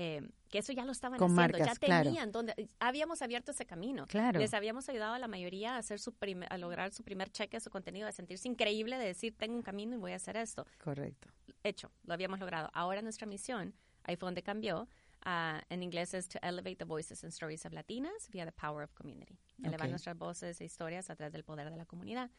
eh, 0.00 0.22
que 0.48 0.58
eso 0.58 0.72
ya 0.72 0.84
lo 0.84 0.92
estaban 0.92 1.18
Con 1.18 1.32
haciendo, 1.32 1.58
marcas, 1.58 1.74
ya 1.80 1.86
claro. 1.86 2.04
tenían, 2.04 2.30
donde, 2.30 2.54
habíamos 2.78 3.20
abierto 3.20 3.50
ese 3.50 3.66
camino. 3.66 4.06
Claro. 4.06 4.38
Les 4.38 4.54
habíamos 4.54 4.88
ayudado 4.88 5.14
a 5.14 5.18
la 5.18 5.26
mayoría 5.26 5.74
a, 5.74 5.78
hacer 5.78 5.98
su 5.98 6.12
prim- 6.14 6.46
a 6.48 6.56
lograr 6.56 6.92
su 6.92 7.02
primer 7.02 7.30
cheque 7.30 7.56
de 7.56 7.60
su 7.60 7.68
contenido, 7.68 8.06
a 8.06 8.12
sentirse 8.12 8.46
increíble, 8.46 8.96
de 8.96 9.06
decir, 9.06 9.34
tengo 9.36 9.56
un 9.56 9.62
camino 9.62 9.96
y 9.96 9.98
voy 9.98 10.12
a 10.12 10.16
hacer 10.16 10.36
esto 10.36 10.64
Correcto. 10.82 11.28
hecho, 11.64 11.90
lo 12.04 12.14
habíamos 12.14 12.38
logrado. 12.38 12.70
Ahora 12.74 13.02
nuestra 13.02 13.26
misión, 13.26 13.74
ahí 14.04 14.14
fue 14.16 14.28
donde 14.28 14.42
cambió, 14.44 14.88
ah, 15.24 15.60
en 15.68 15.82
inglés 15.82 16.14
es 16.14 16.28
to 16.28 16.38
elevate 16.42 16.76
the 16.76 16.84
voices 16.84 17.24
and 17.24 17.32
stories 17.32 17.66
of 17.66 17.72
Latinas 17.72 18.28
via 18.30 18.46
the 18.46 18.52
power 18.52 18.84
of 18.84 18.92
community. 18.94 19.36
Elevar 19.64 19.90
nuestras 19.90 20.16
voces 20.16 20.60
e 20.60 20.64
historias 20.64 21.10
a 21.10 21.16
través 21.16 21.32
del 21.32 21.42
poder 21.42 21.68
de 21.70 21.76
la 21.76 21.84
comunidad. 21.86 22.30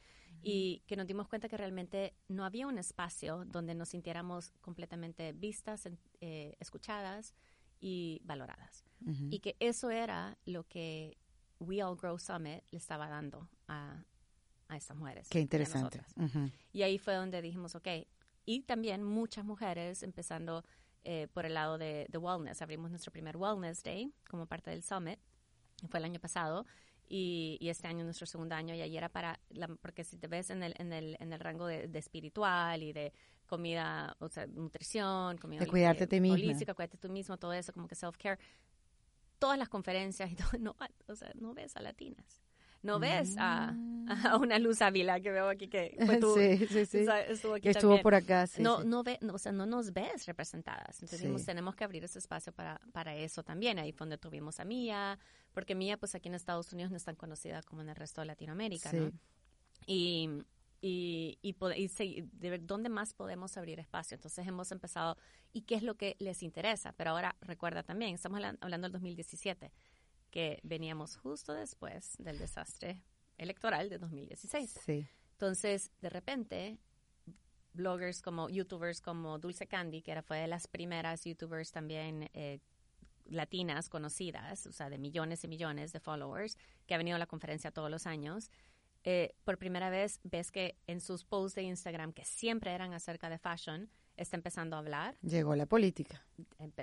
Y 0.42 0.82
que 0.88 0.96
nos 0.96 1.06
dimos 1.06 1.28
cuenta 1.28 1.50
que 1.50 1.58
realmente 1.58 2.14
no 2.30 2.46
había 2.46 2.66
un 2.68 2.78
espacio 2.78 3.44
donde 3.46 3.76
nos 3.76 3.90
sintiéramos 3.90 4.54
completamente 4.62 5.34
vistas, 5.34 5.90
eh, 6.22 6.56
escuchadas 6.62 7.36
y 7.80 8.22
valoradas. 8.24 8.84
Y 9.30 9.40
que 9.40 9.56
eso 9.60 9.90
era 9.90 10.38
lo 10.46 10.66
que 10.68 11.18
We 11.60 11.82
All 11.82 11.96
Grow 11.96 12.20
Summit 12.20 12.64
le 12.70 12.78
estaba 12.78 13.08
dando 13.08 13.50
a, 13.68 14.04
a 14.68 14.76
estas 14.78 14.98
mujeres. 14.98 15.30
Qué 15.30 15.38
y 15.38 15.42
a 15.42 15.44
interesante. 15.44 16.00
nosotras. 16.00 16.14
Ujú. 16.18 16.52
Y 16.74 16.82
ahí 16.84 16.98
fue 16.98 17.14
donde 17.16 17.42
dijimos, 17.42 17.76
ok, 17.76 17.88
y 18.46 18.62
también 18.64 19.04
muchas 19.04 19.46
mujeres, 19.46 20.04
empezando 20.04 20.66
eh, 21.06 21.28
por 21.34 21.46
el 21.46 21.54
lado 21.54 21.78
de, 21.78 22.08
de 22.10 22.18
wellness. 22.18 22.62
Abrimos 22.62 22.90
nuestro 22.90 23.12
primer 23.12 23.38
Wellness 23.38 23.84
Day 23.84 24.14
como 24.30 24.46
parte 24.48 24.70
del 24.70 24.84
Summit, 24.84 25.20
fue 25.88 26.00
el 26.00 26.06
año 26.06 26.20
pasado, 26.20 26.66
y, 27.08 27.58
y 27.62 27.70
este 27.70 27.88
año 27.88 28.04
nuestro 28.04 28.28
segundo 28.28 28.54
año, 28.56 28.76
y 28.76 28.82
ahí 28.82 28.98
era 28.98 29.08
para, 29.10 29.40
la- 29.50 29.68
porque 29.82 30.04
si 30.04 30.18
te 30.18 30.28
ves 30.28 30.50
en 30.50 30.62
el, 30.62 30.76
en 30.78 30.92
el, 30.92 31.16
en 31.22 31.32
el 31.32 31.40
rango 31.40 31.66
de, 31.68 31.88
de 31.88 32.00
espiritual 32.00 32.84
y 32.84 32.92
de 32.92 33.14
comida, 33.50 34.16
o 34.20 34.30
sea, 34.30 34.48
nutrición, 34.48 35.38
comida 35.38 35.62
De 35.62 35.68
cuidarte 35.68 36.08
ti 36.08 36.22
misma. 36.22 36.36
holística, 36.36 36.74
cuídate 36.74 36.98
tú 36.98 37.10
mismo, 37.10 37.38
todo 37.38 37.52
eso, 37.52 37.74
como 37.74 37.88
que 37.88 37.96
self-care, 37.96 38.38
todas 39.40 39.58
las 39.58 39.68
conferencias 39.68 40.32
y 40.32 40.36
todo, 40.36 40.52
no, 40.60 40.76
o 41.08 41.16
sea, 41.16 41.32
no 41.36 41.54
ves 41.54 41.76
a 41.76 41.82
latinas. 41.82 42.42
No 42.82 42.98
ves 42.98 43.36
a, 43.38 43.76
a 44.08 44.38
una 44.38 44.58
Luz 44.58 44.82
Ávila 44.82 45.20
que 45.20 45.32
veo 45.32 45.50
aquí 45.50 45.68
que 45.68 45.98
fue 46.06 46.18
tu, 46.22 46.34
sí, 46.36 46.66
sí, 46.68 46.86
sí. 46.86 47.00
o 47.00 47.04
sea, 47.04 47.22
estuvo 47.26 47.56
aquí 47.56 47.68
estuvo 47.68 48.02
por 48.02 48.16
acá. 48.16 48.48
no, 48.60 48.86
no 48.86 49.04
ve, 49.04 49.18
no, 49.20 49.34
o 49.34 49.38
sea, 49.38 49.52
no 49.52 49.66
nos 49.66 49.92
ves 49.92 50.26
representadas. 50.26 50.96
Entonces 50.96 51.20
dijimos, 51.20 51.44
tenemos 51.44 51.76
que 51.76 51.84
abrir 51.84 52.06
ese 52.06 52.20
espacio 52.20 52.54
para, 52.54 52.80
para 52.94 53.16
eso 53.16 53.44
también. 53.44 53.80
Ahí 53.80 53.92
fue 53.92 54.06
donde 54.06 54.18
tuvimos 54.18 54.62
a 54.62 54.64
Mía, 54.64 55.20
porque 55.52 55.76
Mía, 55.76 55.98
pues 55.98 56.16
aquí 56.16 56.30
en 56.30 56.36
Estados 56.36 56.72
Unidos 56.72 56.90
no 56.90 56.96
es 56.96 57.04
tan 57.04 57.16
conocida 57.16 57.62
como 57.64 57.82
en 57.82 57.90
el 57.90 57.98
resto 57.98 58.22
de 58.22 58.28
Latinoamérica, 58.28 58.94
¿no? 58.94 59.12
Y, 59.86 60.30
y, 60.82 61.38
y, 61.42 61.56
y 61.76 62.22
de 62.32 62.50
ver 62.50 62.66
dónde 62.66 62.90
más 62.90 63.14
podemos 63.14 63.58
abrir 63.58 63.80
espacio. 63.80 64.16
Entonces 64.16 64.48
hemos 64.48 64.72
empezado, 64.72 65.18
¿y 65.52 65.62
qué 65.64 65.76
es 65.76 65.84
lo 65.84 65.96
que 65.96 66.16
les 66.20 66.42
interesa? 66.44 66.94
Pero 66.94 67.12
ahora 67.12 67.36
recuerda 67.42 67.84
también, 67.84 68.16
estamos 68.16 68.40
hablan- 68.40 68.58
hablando 68.62 68.86
del 68.86 68.94
2017, 68.94 69.72
que 70.32 70.60
veníamos 70.64 71.18
justo 71.18 71.54
después 71.54 72.16
del 72.20 72.38
desastre 72.40 73.04
electoral 73.38 73.90
de 73.90 73.98
2016. 73.98 74.80
Sí. 74.86 75.08
Entonces, 75.32 75.92
de 76.02 76.10
repente, 76.10 76.78
bloggers 77.74 78.22
como, 78.22 78.50
youtubers 78.50 79.02
como 79.02 79.40
Dulce 79.40 79.68
Candy, 79.68 80.02
que 80.02 80.12
era, 80.12 80.22
fue 80.22 80.40
de 80.40 80.48
las 80.48 80.68
primeras 80.68 81.24
youtubers 81.24 81.72
también 81.72 82.30
eh, 82.34 82.60
latinas 83.26 83.90
conocidas, 83.90 84.66
o 84.66 84.72
sea, 84.72 84.90
de 84.90 84.98
millones 84.98 85.44
y 85.44 85.48
millones 85.48 85.94
de 85.94 86.00
followers, 86.00 86.58
que 86.86 86.96
ha 86.96 86.98
venido 86.98 87.16
a 87.16 87.20
la 87.20 87.28
conferencia 87.28 87.72
todos 87.72 87.90
los 87.92 88.06
años, 88.08 88.50
eh, 89.04 89.36
por 89.44 89.58
primera 89.58 89.90
vez 89.90 90.20
ves 90.24 90.52
que 90.52 90.78
en 90.88 91.00
sus 91.02 91.24
posts 91.24 91.56
de 91.56 91.64
Instagram, 91.64 92.14
que 92.14 92.26
siempre 92.26 92.72
eran 92.72 92.94
acerca 92.94 93.30
de 93.30 93.38
fashion, 93.38 93.90
está 94.18 94.36
empezando 94.36 94.76
a 94.76 94.80
hablar. 94.80 95.18
Llegó 95.22 95.56
la 95.56 95.66
política. 95.66 96.26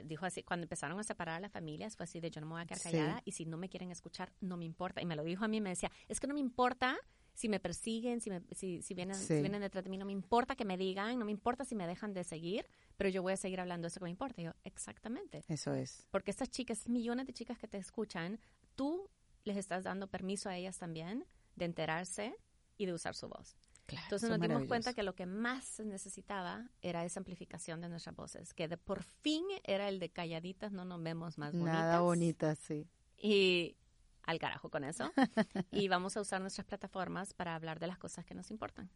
Dijo 0.04 0.24
así, 0.24 0.42
cuando 0.42 0.64
empezaron 0.64 0.98
a 0.98 1.02
separar 1.04 1.36
a 1.36 1.40
las 1.40 1.52
familias, 1.52 1.94
fue 1.96 2.04
así 2.04 2.18
de 2.20 2.30
yo 2.30 2.40
no 2.40 2.46
me 2.46 2.54
voy 2.54 2.62
a 2.62 2.66
quedar 2.66 2.78
Sí. 2.78 2.90
callada 2.90 3.20
y 3.26 3.32
si 3.32 3.44
no 3.44 3.58
me 3.58 3.68
quieren 3.68 3.90
escuchar, 3.90 4.32
no 4.40 4.56
me 4.56 4.64
importa. 4.64 5.02
Y 5.02 5.06
me 5.06 5.16
lo 5.16 5.22
dijo 5.24 5.44
a 5.44 5.48
mí, 5.48 5.60
me 5.60 5.68
decía, 5.70 5.90
es 6.08 6.18
que 6.18 6.26
no 6.26 6.32
me 6.34 6.40
importa 6.40 6.96
si 7.34 7.50
me 7.50 7.60
persiguen, 7.60 8.22
si, 8.22 8.30
me, 8.30 8.40
si, 8.52 8.80
si, 8.80 8.94
vienen, 8.94 9.14
Sí. 9.14 9.26
si 9.26 9.40
vienen 9.40 9.60
detrás 9.60 9.84
de 9.84 9.90
mí, 9.90 9.98
no 9.98 10.06
me 10.06 10.12
importa 10.12 10.56
que 10.56 10.64
me 10.64 10.78
digan, 10.78 11.18
no 11.18 11.26
me 11.26 11.30
importa 11.32 11.66
si 11.66 11.74
me 11.74 11.86
dejan 11.86 12.14
de 12.14 12.24
seguir, 12.24 12.66
pero 12.96 13.10
yo 13.10 13.20
voy 13.22 13.34
a 13.34 13.36
seguir 13.36 13.60
hablando 13.60 13.84
de 13.84 13.88
eso 13.88 14.00
que 14.00 14.04
me 14.04 14.10
importa. 14.10 14.40
Y 14.40 14.44
yo, 14.44 14.52
exactamente. 14.64 15.44
Eso 15.48 15.74
es. 15.74 16.06
Porque 16.10 16.30
estas 16.30 16.48
chicas, 16.50 16.88
millones 16.88 17.26
de 17.26 17.34
chicas 17.34 17.58
que 17.58 17.68
te 17.68 17.76
escuchan, 17.76 18.40
tú 18.74 19.10
les 19.44 19.58
estás 19.58 19.84
dando 19.84 20.06
permiso 20.06 20.48
a 20.48 20.56
ellas 20.56 20.78
también 20.78 21.26
de 21.56 21.64
enterarse 21.64 22.36
y 22.78 22.86
de 22.86 22.92
usar 22.92 23.14
su 23.14 23.28
voz. 23.28 23.56
Claro, 23.86 24.04
Entonces 24.06 24.28
nos 24.30 24.40
dimos 24.40 24.64
cuenta 24.64 24.94
que 24.94 25.02
lo 25.04 25.14
que 25.14 25.26
más 25.26 25.64
se 25.64 25.84
necesitaba 25.84 26.68
era 26.82 27.04
esa 27.04 27.20
amplificación 27.20 27.80
de 27.80 27.88
nuestras 27.88 28.16
voces, 28.16 28.52
que 28.52 28.66
de 28.68 28.76
por 28.76 29.02
fin 29.04 29.44
era 29.62 29.88
el 29.88 30.00
de 30.00 30.10
calladitas, 30.10 30.72
no 30.72 30.84
nos 30.84 31.00
vemos 31.02 31.38
más 31.38 31.52
bonitas. 31.52 31.74
Nada 31.74 32.00
bonita, 32.00 32.54
sí. 32.56 32.88
Y 33.16 33.76
al 34.24 34.40
carajo 34.40 34.70
con 34.70 34.82
eso. 34.82 35.12
y 35.70 35.86
vamos 35.86 36.16
a 36.16 36.20
usar 36.20 36.40
nuestras 36.40 36.66
plataformas 36.66 37.32
para 37.32 37.54
hablar 37.54 37.78
de 37.78 37.86
las 37.86 37.96
cosas 37.98 38.24
que 38.24 38.34
nos 38.34 38.50
importan. 38.50 38.90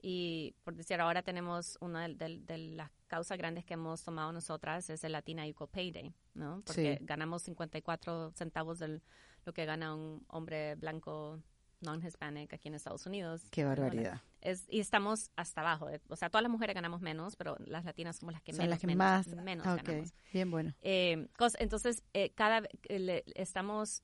Y 0.00 0.54
por 0.64 0.74
decir, 0.74 1.00
ahora 1.00 1.22
tenemos 1.22 1.76
una 1.80 2.06
de, 2.08 2.14
de- 2.14 2.38
de 2.40 2.58
las 2.58 2.90
causas 3.06 3.38
grandes 3.38 3.64
que 3.64 3.74
hemos 3.74 4.02
tomado 4.02 4.32
nosotras 4.32 4.90
es 4.90 5.02
el 5.04 5.12
Latina 5.12 5.46
Equal 5.46 5.68
Pay 5.70 5.90
Day, 5.92 6.14
¿no? 6.34 6.62
Porque 6.66 6.98
Sí. 6.98 7.04
ganamos 7.04 7.42
54 7.42 8.32
centavos 8.32 8.78
de 8.80 9.00
lo 9.44 9.52
que 9.52 9.64
gana 9.64 9.94
un 9.94 10.24
hombre 10.28 10.74
blanco 10.76 11.40
non-hispanic 11.80 12.52
aquí 12.52 12.68
en 12.68 12.74
Estados 12.74 13.06
Unidos. 13.06 13.42
Qué 13.50 13.64
barbaridad. 13.64 14.20
Es, 14.40 14.66
y 14.68 14.80
estamos 14.80 15.30
hasta 15.36 15.60
abajo. 15.60 15.88
eh, 15.90 16.00
O 16.08 16.16
sea, 16.16 16.30
todas 16.30 16.42
las 16.42 16.50
mujeres 16.50 16.74
ganamos 16.74 17.00
menos, 17.00 17.36
pero 17.36 17.56
las 17.66 17.84
latinas 17.84 18.16
somos 18.16 18.32
las 18.32 18.42
que 18.42 18.52
Son 18.52 18.58
menos, 18.60 18.70
las 18.70 18.80
que 18.80 18.86
menos, 18.86 18.98
más. 18.98 19.26
menos 19.28 19.66
Ah, 19.66 19.74
ok. 19.74 19.82
ganamos. 19.84 20.14
Bien 20.32 20.50
bueno. 20.50 20.74
Eh, 20.80 21.28
entonces, 21.58 22.02
eh, 22.14 22.30
cada 22.34 22.62
eh, 22.88 22.98
le- 22.98 23.24
estamos, 23.34 24.02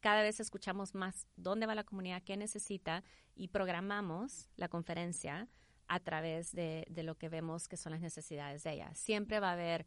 cada 0.00 0.22
vez 0.22 0.40
escuchamos 0.40 0.94
más 0.94 1.26
dónde 1.36 1.66
va 1.66 1.74
la 1.74 1.84
comunidad, 1.84 2.22
qué 2.22 2.36
necesita 2.36 3.02
y 3.34 3.48
programamos 3.48 4.48
la 4.56 4.68
conferencia 4.68 5.48
a 5.88 6.00
través 6.00 6.52
de, 6.52 6.84
de 6.90 7.02
lo 7.02 7.16
que 7.16 7.28
vemos 7.28 7.66
que 7.66 7.76
son 7.76 7.92
las 7.92 8.00
necesidades 8.00 8.62
de 8.62 8.74
ella. 8.74 8.94
Siempre 8.94 9.40
va 9.40 9.50
a 9.50 9.52
haber 9.52 9.86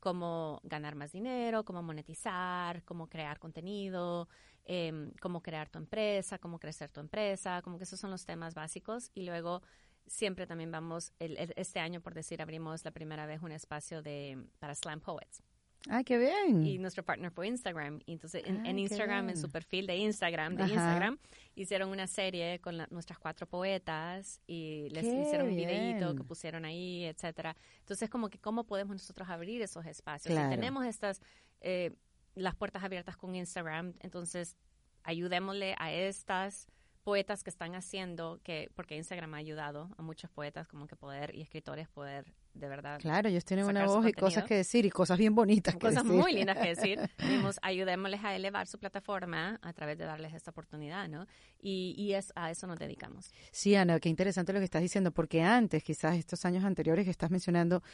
cómo 0.00 0.60
ganar 0.62 0.94
más 0.94 1.12
dinero, 1.12 1.64
cómo 1.64 1.82
monetizar, 1.82 2.82
cómo 2.84 3.08
crear 3.08 3.38
contenido, 3.38 4.28
em, 4.66 5.12
cómo 5.20 5.42
crear 5.42 5.68
tu 5.70 5.78
empresa, 5.78 6.38
cómo 6.38 6.58
crecer 6.58 6.90
tu 6.90 7.00
empresa, 7.00 7.62
como 7.62 7.78
que 7.78 7.84
esos 7.84 7.98
son 8.00 8.10
los 8.10 8.24
temas 8.26 8.54
básicos. 8.54 9.10
Y 9.14 9.22
luego 9.24 9.62
siempre 10.06 10.46
también 10.46 10.70
vamos, 10.70 11.12
el- 11.18 11.36
el- 11.38 11.52
este 11.56 11.80
año, 11.80 12.00
por 12.00 12.14
decir, 12.14 12.42
abrimos 12.42 12.84
la 12.84 12.90
primera 12.90 13.26
vez 13.26 13.42
un 13.42 13.52
espacio 13.52 14.02
de, 14.02 14.38
para 14.58 14.74
slam 14.74 15.00
poets. 15.00 15.42
Ah, 15.88 16.02
qué 16.02 16.18
bien. 16.18 16.64
Y 16.66 16.78
nuestro 16.78 17.04
partner 17.04 17.30
fue 17.30 17.46
Instagram. 17.46 18.00
Y 18.06 18.12
entonces 18.14 18.42
en, 18.44 18.56
Ah, 18.66 18.70
en 18.70 18.78
Instagram, 18.80 19.28
en 19.30 19.36
su 19.36 19.48
perfil 19.48 19.86
de 19.86 19.96
Instagram, 19.96 20.56
de 20.56 20.64
Ajá. 20.64 20.72
Instagram, 20.72 21.18
hicieron 21.54 21.90
una 21.90 22.08
serie 22.08 22.60
con 22.60 22.76
la- 22.76 22.88
nuestras 22.90 23.20
cuatro 23.20 23.46
poetas 23.46 24.40
y 24.48 24.88
les 24.90 25.04
Qué 25.04 25.20
hicieron 25.22 25.48
un 25.48 25.56
videíto 25.56 26.16
que 26.16 26.24
pusieron 26.24 26.64
ahí, 26.64 27.04
etcétera. 27.04 27.56
Entonces 27.80 28.10
como 28.10 28.28
que 28.30 28.38
cómo 28.40 28.64
podemos 28.64 28.94
nosotros 28.96 29.28
abrir 29.28 29.62
esos 29.62 29.86
espacios. 29.86 30.32
Claro. 30.32 30.50
Si 30.50 30.56
tenemos 30.56 30.84
estas 30.86 31.20
eh, 31.60 31.92
las 32.36 32.54
puertas 32.54 32.84
abiertas 32.84 33.16
con 33.16 33.34
Instagram, 33.34 33.94
entonces 34.00 34.56
ayudémosle 35.02 35.74
a 35.78 35.92
estas 35.92 36.68
poetas 37.06 37.44
que 37.44 37.50
están 37.50 37.76
haciendo 37.76 38.40
que 38.42 38.68
porque 38.74 38.96
Instagram 38.96 39.34
ha 39.34 39.36
ayudado 39.36 39.90
a 39.96 40.02
muchos 40.02 40.28
poetas 40.28 40.66
como 40.66 40.88
que 40.88 40.96
poder 40.96 41.32
y 41.36 41.40
escritores 41.40 41.88
poder 41.88 42.34
de 42.52 42.68
verdad 42.68 42.98
Claro, 42.98 43.28
ellos 43.28 43.44
tienen 43.44 43.66
una 43.66 43.86
voz 43.86 44.08
y 44.08 44.12
cosas 44.12 44.42
que 44.42 44.56
decir 44.56 44.84
y 44.84 44.90
cosas 44.90 45.16
bien 45.16 45.32
bonitas 45.32 45.74
que 45.74 45.80
cosas 45.80 46.02
decir. 46.02 46.20
muy 46.20 46.32
lindas 46.32 46.58
que 46.58 46.74
decir. 46.74 46.98
Ayudémosles 47.62 48.24
a 48.24 48.34
elevar 48.34 48.66
su 48.66 48.78
plataforma 48.78 49.60
a 49.62 49.72
través 49.72 49.98
de 49.98 50.04
darles 50.04 50.34
esta 50.34 50.50
oportunidad, 50.50 51.08
¿no? 51.08 51.28
Y, 51.60 51.94
y 51.96 52.14
es, 52.14 52.32
a 52.34 52.50
eso 52.50 52.66
nos 52.66 52.78
dedicamos. 52.78 53.30
Sí, 53.52 53.76
Ana, 53.76 54.00
qué 54.00 54.08
interesante 54.08 54.52
lo 54.52 54.58
que 54.58 54.64
estás 54.64 54.82
diciendo, 54.82 55.12
porque 55.12 55.42
antes, 55.42 55.84
quizás 55.84 56.16
estos 56.16 56.44
años 56.44 56.64
anteriores 56.64 57.04
que 57.04 57.12
estás 57.12 57.30
mencionando, 57.30 57.84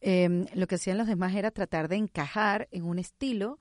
em, 0.00 0.46
lo 0.54 0.66
que 0.66 0.76
hacían 0.76 0.98
los 0.98 1.06
demás 1.06 1.34
era 1.34 1.50
tratar 1.50 1.88
de 1.88 1.96
encajar 1.96 2.68
en 2.70 2.84
un 2.84 2.98
estilo 2.98 3.58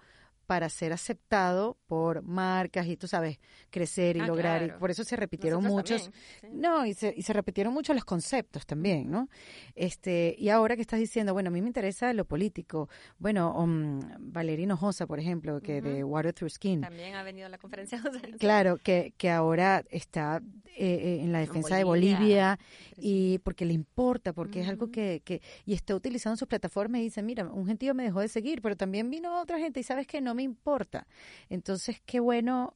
para 0.49 0.67
ser 0.69 0.93
aceptado 0.93 1.77
por 1.85 2.23
marcas 2.23 2.87
y 2.87 2.97
tú 2.97 3.07
sabes, 3.07 3.37
crecer 3.69 4.17
y 4.17 4.21
Ah, 4.21 4.25
lograr. 4.25 4.63
Y 4.63 4.79
por 4.79 4.89
eso 4.89 5.03
se 5.03 5.15
repitieron 5.15 5.63
Nosotros 5.63 6.01
muchos. 6.09 6.11
también, 6.41 6.53
sí. 6.55 6.59
No, 6.59 6.85
y 6.87 6.95
se, 6.95 7.13
y 7.15 7.21
se 7.21 7.33
repitieron 7.33 7.71
mucho 7.71 7.93
los 7.93 8.03
conceptos 8.03 8.65
también, 8.65 9.11
¿no? 9.11 9.29
Este, 9.75 10.33
y 10.39 10.49
ahora 10.49 10.75
que 10.75 10.81
estás 10.81 10.99
diciendo, 10.99 11.33
bueno, 11.33 11.49
a 11.49 11.51
mí 11.51 11.61
me 11.61 11.67
interesa 11.67 12.11
lo 12.13 12.25
político. 12.25 12.89
Bueno, 13.19 13.53
um, 13.61 13.99
Valeria 14.17 14.63
Hinojosa, 14.63 15.05
por 15.05 15.19
ejemplo, 15.19 15.61
que 15.61 15.83
de 15.83 16.03
Water 16.03 16.33
Through 16.33 16.49
Skin. 16.49 16.81
También 16.81 17.13
ha 17.13 17.21
venido 17.21 17.45
a 17.45 17.49
la 17.49 17.59
conferencia. 17.59 18.01
Claro, 18.39 18.77
que, 18.77 19.13
que 19.17 19.29
ahora 19.29 19.83
está 19.91 20.41
eh, 20.75 20.95
eh, 20.95 21.19
en 21.21 21.31
la 21.31 21.41
defensa 21.41 21.75
de 21.75 21.83
Bolivia. 21.83 22.57
Y 22.97 23.37
porque 23.43 23.65
le 23.65 23.73
importa, 23.73 24.33
porque 24.33 24.61
es 24.61 24.67
algo 24.67 24.89
que, 24.89 25.21
que, 25.23 25.43
y 25.67 25.75
está 25.75 25.93
utilizando 25.93 26.37
sus 26.37 26.47
plataformas 26.47 27.01
y 27.01 27.03
dice, 27.03 27.21
mira, 27.21 27.45
un 27.45 27.67
gentío 27.67 27.93
me 27.93 28.03
dejó 28.03 28.19
de 28.21 28.27
seguir, 28.29 28.63
pero 28.63 28.75
también 28.75 29.11
vino 29.11 29.39
otra 29.39 29.59
gente 29.59 29.79
y 29.79 29.83
sabes 29.83 30.07
que 30.07 30.21
no 30.21 30.33
me 30.39 30.43
importa. 30.43 31.05
Entonces, 31.49 32.01
qué 32.05 32.19
bueno 32.21 32.75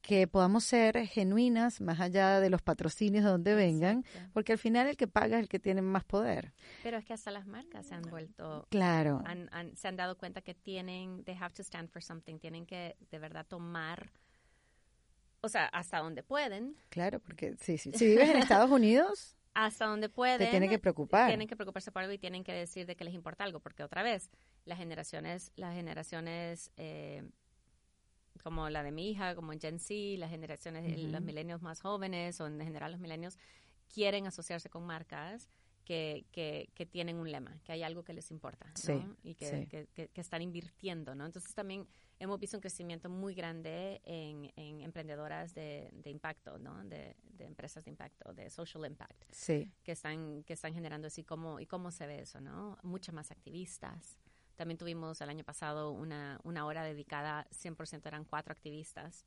que 0.00 0.26
podamos 0.28 0.64
ser 0.64 1.06
genuinas 1.06 1.80
más 1.80 1.98
allá 1.98 2.38
de 2.38 2.50
los 2.50 2.60
patrocinios 2.60 3.24
de 3.24 3.30
donde 3.30 3.54
vengan, 3.54 4.00
Exacto. 4.06 4.30
porque 4.34 4.52
al 4.52 4.58
final 4.58 4.86
el 4.86 4.96
que 4.98 5.08
paga 5.08 5.38
es 5.38 5.42
el 5.44 5.48
que 5.48 5.58
tiene 5.58 5.80
más 5.80 6.04
poder. 6.04 6.52
Pero 6.82 6.98
es 6.98 7.04
que 7.06 7.14
hasta 7.14 7.30
las 7.30 7.46
marcas 7.46 7.86
se 7.86 7.94
han 7.94 8.02
vuelto 8.02 8.66
Claro. 8.70 9.22
han, 9.24 9.48
han- 9.52 9.74
se 9.76 9.88
han 9.88 9.96
dado 9.96 10.18
cuenta 10.18 10.42
que 10.42 10.52
tienen, 10.54 11.24
they 11.24 11.34
have 11.40 11.54
to 11.54 11.62
stand 11.62 11.88
for 11.88 12.02
something, 12.02 12.38
tienen 12.38 12.66
que 12.66 12.96
de 13.10 13.18
verdad 13.18 13.46
tomar, 13.48 14.12
o 15.40 15.48
sea, 15.48 15.66
hasta 15.66 15.98
donde 16.00 16.22
pueden, 16.22 16.76
Claro, 16.90 17.18
porque 17.20 17.56
sí, 17.60 17.78
sí. 17.78 17.90
si 17.94 18.06
vives 18.06 18.28
en 18.28 18.36
Estados 18.36 18.70
Unidos, 18.70 19.36
hasta 19.54 19.86
donde 19.86 20.08
pueden. 20.08 20.50
tiene 20.50 20.68
que 20.68 20.78
preocupar. 20.78 21.28
Tienen 21.28 21.48
que 21.48 21.56
preocuparse 21.56 21.90
por 21.92 22.02
algo 22.02 22.12
y 22.12 22.18
tienen 22.18 22.44
que 22.44 22.52
decir 22.52 22.86
de 22.86 22.96
que 22.96 23.04
les 23.04 23.14
importa 23.14 23.44
algo, 23.44 23.60
porque 23.60 23.82
otra 23.82 24.02
vez, 24.02 24.30
las 24.64 24.78
generaciones, 24.78 25.52
las 25.56 25.74
generaciones 25.74 26.70
eh, 26.76 27.22
como 28.42 28.68
la 28.68 28.82
de 28.82 28.92
mi 28.92 29.10
hija, 29.10 29.34
como 29.34 29.52
Gen 29.52 29.78
Z, 29.78 30.18
las 30.18 30.30
generaciones, 30.30 30.98
los 30.98 31.22
milenios 31.22 31.62
más 31.62 31.80
jóvenes 31.80 32.40
o 32.40 32.46
en 32.46 32.60
general 32.60 32.92
los 32.92 33.00
milenios, 33.00 33.38
quieren 33.92 34.26
asociarse 34.26 34.68
con 34.68 34.84
marcas 34.84 35.48
que, 35.84 36.24
que, 36.32 36.70
que 36.74 36.86
tienen 36.86 37.16
un 37.18 37.30
lema, 37.30 37.58
que 37.62 37.72
hay 37.72 37.82
algo 37.82 38.02
que 38.04 38.12
les 38.14 38.30
importa, 38.30 38.66
¿no? 38.66 38.72
Sí, 38.74 39.06
Y 39.22 39.34
que, 39.34 39.68
sí. 39.94 40.08
están 40.20 40.42
invirtiendo, 40.42 41.14
¿no? 41.14 41.26
Entonces 41.26 41.54
también 41.54 41.86
hemos 42.18 42.40
visto 42.40 42.56
un 42.56 42.60
crecimiento 42.62 43.10
muy 43.10 43.34
grande 43.34 44.00
en, 44.04 44.50
en 44.56 44.80
emprendedoras 44.80 45.54
de, 45.54 45.90
de 45.92 46.10
impacto, 46.10 46.58
¿no? 46.58 46.82
De, 46.84 47.16
de 47.22 47.44
empresas 47.44 47.84
de 47.84 47.90
impacto, 47.90 48.32
de 48.32 48.48
social 48.50 48.86
impact 48.86 49.24
sí. 49.30 49.70
que 49.82 49.92
están 49.92 50.42
que 50.44 50.52
están 50.54 50.72
generando 50.72 51.08
así 51.08 51.24
como 51.24 51.60
y 51.60 51.66
cómo 51.66 51.90
se 51.90 52.06
ve 52.06 52.20
eso 52.20 52.40
no 52.40 52.78
muchas 52.82 53.14
más 53.14 53.30
activistas 53.32 54.18
también 54.54 54.78
tuvimos 54.78 55.20
el 55.20 55.28
año 55.28 55.42
pasado 55.44 55.90
una, 55.90 56.38
una 56.44 56.64
hora 56.64 56.84
dedicada 56.84 57.46
100% 57.50 58.06
eran 58.06 58.24
cuatro 58.24 58.52
activistas 58.52 59.26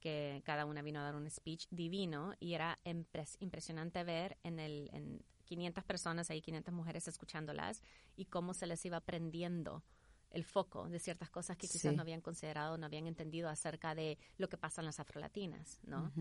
que 0.00 0.40
cada 0.44 0.64
una 0.66 0.82
vino 0.82 1.00
a 1.00 1.02
dar 1.02 1.16
un 1.16 1.28
speech 1.28 1.66
divino 1.70 2.32
y 2.38 2.54
era 2.54 2.78
impres- 2.84 3.36
impresionante 3.40 4.04
ver 4.04 4.38
en 4.44 4.60
el 4.60 4.88
en 4.92 5.20
500 5.48 5.82
personas 5.84 6.30
ahí 6.30 6.40
500 6.42 6.72
mujeres 6.74 7.08
escuchándolas 7.08 7.82
y 8.16 8.26
cómo 8.26 8.54
se 8.54 8.66
les 8.66 8.84
iba 8.84 9.00
prendiendo 9.00 9.82
el 10.30 10.44
foco 10.44 10.88
de 10.90 10.98
ciertas 10.98 11.30
cosas 11.30 11.56
que 11.56 11.66
quizás 11.66 11.90
Sí. 11.90 11.96
no 11.96 12.02
habían 12.02 12.20
considerado, 12.20 12.76
no 12.76 12.84
habían 12.84 13.06
entendido 13.06 13.48
acerca 13.48 13.94
de 13.94 14.18
lo 14.36 14.48
que 14.50 14.58
pasa 14.58 14.82
en 14.82 14.86
las 14.86 15.00
afrolatinas, 15.00 15.80
¿no? 15.84 16.12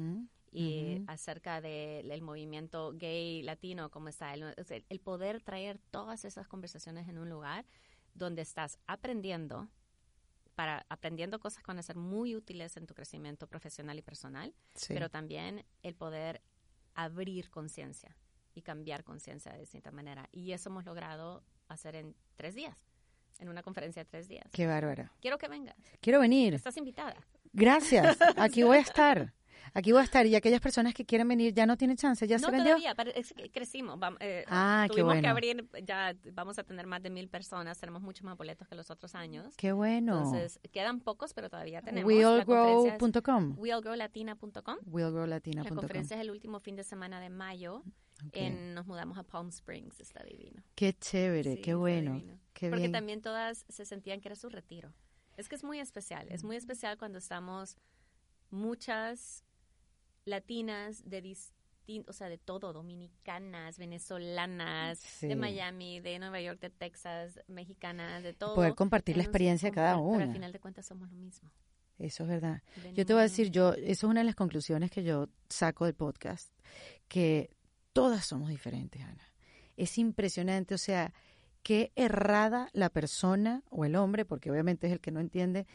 Y 0.54 1.04
acerca 1.08 1.60
del 1.60 2.22
movimiento 2.22 2.94
gay 2.94 3.44
latino, 3.44 3.92
cómo 3.92 4.08
está, 4.08 4.34
el, 4.34 4.56
el 4.90 5.00
poder 5.02 5.42
traer 5.44 5.78
todas 5.92 6.24
esas 6.24 6.48
conversaciones 6.48 7.10
en 7.10 7.18
un 7.18 7.30
lugar 7.30 7.66
donde 8.14 8.42
estás 8.44 8.80
aprendiendo, 8.88 9.68
para 10.56 10.86
aprendiendo 10.90 11.38
cosas 11.40 11.62
que 11.62 11.68
van 11.68 11.78
a 11.80 11.84
ser 11.84 11.98
muy 11.98 12.34
útiles 12.36 12.78
en 12.78 12.88
tu 12.88 12.96
crecimiento 12.96 13.46
profesional 13.46 14.00
y 14.00 14.02
personal, 14.02 14.54
Sí. 14.74 14.94
pero 14.94 15.10
también 15.10 15.66
el 15.84 15.96
poder 15.96 16.42
abrir 16.96 17.50
conciencia 17.52 18.16
y 18.58 18.62
cambiar 18.64 19.04
conciencia 19.04 19.52
de 19.54 19.60
distinta 19.60 19.92
manera. 19.92 20.28
Y 20.32 20.52
eso 20.52 20.70
hemos 20.70 20.84
logrado 20.86 21.44
hacer 21.68 21.96
en 21.96 22.16
tres 22.36 22.56
días, 22.56 22.88
en 23.40 23.50
una 23.50 23.62
conferencia 23.62 24.04
de 24.04 24.10
tres 24.10 24.28
días. 24.28 24.50
Qué 24.52 24.66
bárbara. 24.66 25.12
Quiero 25.22 25.38
que 25.38 25.48
vengas, 25.48 25.76
Quiero 26.02 26.20
venir. 26.20 26.56
estás 26.56 26.76
invitada. 26.78 27.16
Gracias. 27.54 28.18
Aquí 28.38 28.64
voy 28.64 28.78
a 28.78 28.82
estar. 28.82 29.34
Aquí 29.74 29.92
voy 29.92 30.02
a 30.02 30.06
estar. 30.06 30.26
Y 30.26 30.36
aquellas 30.36 30.62
personas 30.62 30.94
que 30.94 31.06
quieren 31.06 31.28
venir 31.28 31.54
ya 31.54 31.66
no 31.66 31.76
tienen 31.78 31.98
chance. 31.98 32.26
Ya 32.28 32.38
no 32.38 32.46
se 32.48 32.52
vendió. 32.52 32.74
todavía, 32.76 32.96
pero 32.96 33.12
es 33.12 33.34
que 33.34 33.52
crecimos. 33.52 34.00
vam- 34.00 34.18
eh, 34.22 34.44
Ah, 34.48 34.86
qué 34.88 34.94
tuvimos 34.94 35.14
que 35.16 35.20
bueno. 35.20 35.30
abrir, 35.30 35.70
ya 35.84 36.16
vamos 36.34 36.58
a 36.58 36.64
tener 36.64 36.88
más 36.88 37.04
de 37.04 37.10
mil 37.10 37.28
personas, 37.28 37.78
tenemos 37.78 38.02
muchos 38.02 38.24
más 38.24 38.38
boletos 38.38 38.68
que 38.68 38.76
los 38.76 38.90
otros 38.90 39.14
años. 39.14 39.54
Qué 39.58 39.74
bueno. 39.74 40.18
Entonces, 40.18 40.60
quedan 40.72 41.02
pocos, 41.02 41.34
pero 41.34 41.50
todavía 41.50 41.82
tenemos. 41.82 42.10
Es 42.12 42.18
Wheelgrow.com. 42.18 43.56
wheelgrowlatina.com. 43.58 44.78
La 45.64 45.70
conferencia 45.70 46.16
es 46.16 46.22
el 46.22 46.32
último 46.32 46.60
fin 46.60 46.76
de 46.76 46.84
semana 46.84 47.20
de 47.20 47.30
mayo. 47.30 47.84
Ok. 48.26 48.32
En, 48.36 48.74
nos 48.74 48.88
mudamos 48.88 49.18
a 49.18 49.24
Palm 49.24 49.50
Springs, 49.50 50.00
está 50.00 50.24
divino. 50.24 50.64
Qué 50.76 50.94
chévere, 50.94 51.56
Sí, 51.56 51.62
qué 51.62 51.76
bueno. 51.76 52.22
Qué 52.54 52.70
Porque 52.70 52.82
bien. 52.84 52.92
también 52.92 53.22
todas 53.22 53.66
se 53.70 53.86
sentían 53.86 54.20
que 54.22 54.30
era 54.30 54.36
su 54.36 54.50
retiro. 54.50 54.92
Es 55.38 55.48
que 55.50 55.56
es 55.56 55.64
muy 55.64 55.80
especial. 55.80 56.28
Es 56.32 56.44
muy 56.44 56.56
especial 56.56 56.98
cuando 56.98 57.20
estamos 57.20 57.78
muchas 58.50 59.44
latinas 60.26 61.08
de 61.08 61.22
distintos, 61.22 62.16
o 62.16 62.18
sea, 62.18 62.28
de 62.28 62.38
todo, 62.38 62.74
dominicanas, 62.74 63.78
venezolanas, 63.78 65.00
Sí. 65.00 65.28
de 65.28 65.36
Miami, 65.36 66.00
de 66.02 66.20
Nueva 66.20 66.42
York, 66.42 66.60
de 66.60 66.70
Texas, 66.70 67.40
mexicanas, 67.48 68.24
de 68.24 68.34
todo. 68.34 68.56
Poder 68.56 68.76
compartir 68.76 69.16
la 69.18 69.24
experiencia 69.24 69.70
de 69.70 69.76
cada 69.76 69.94
Pero 69.94 70.02
una. 70.04 70.24
al 70.26 70.34
final 70.34 70.52
de 70.52 70.60
cuentas 70.60 70.86
somos 70.86 71.10
lo 71.10 71.16
mismo. 71.18 71.52
Eso 71.98 72.24
es 72.24 72.30
verdad. 72.30 72.62
Yo 72.76 72.82
Venimos 72.84 73.06
te 73.08 73.14
voy 73.14 73.20
a 73.22 73.24
de- 73.24 73.30
decir, 73.30 73.52
yo, 73.52 73.74
eso 73.74 73.84
es 73.86 74.04
una 74.04 74.20
de 74.20 74.26
las 74.26 74.36
conclusiones 74.36 74.92
que 74.92 75.04
yo 75.04 75.30
saco 75.50 75.86
del 75.86 75.96
podcast, 75.96 76.52
que 77.08 77.56
todas 77.98 78.26
somos 78.26 78.50
diferentes, 78.50 79.02
Ana. 79.02 79.34
Es 79.76 79.98
impresionante, 79.98 80.76
o 80.76 80.78
sea, 80.78 81.16
qué 81.64 81.92
errada 81.96 82.70
la 82.74 82.92
persona 82.92 83.64
o 83.72 83.86
el 83.86 83.96
hombre, 83.96 84.24
porque 84.24 84.52
obviamente 84.52 84.86
es 84.86 84.94
el 84.94 85.00
que 85.00 85.10
no 85.10 85.20
entiende, 85.20 85.66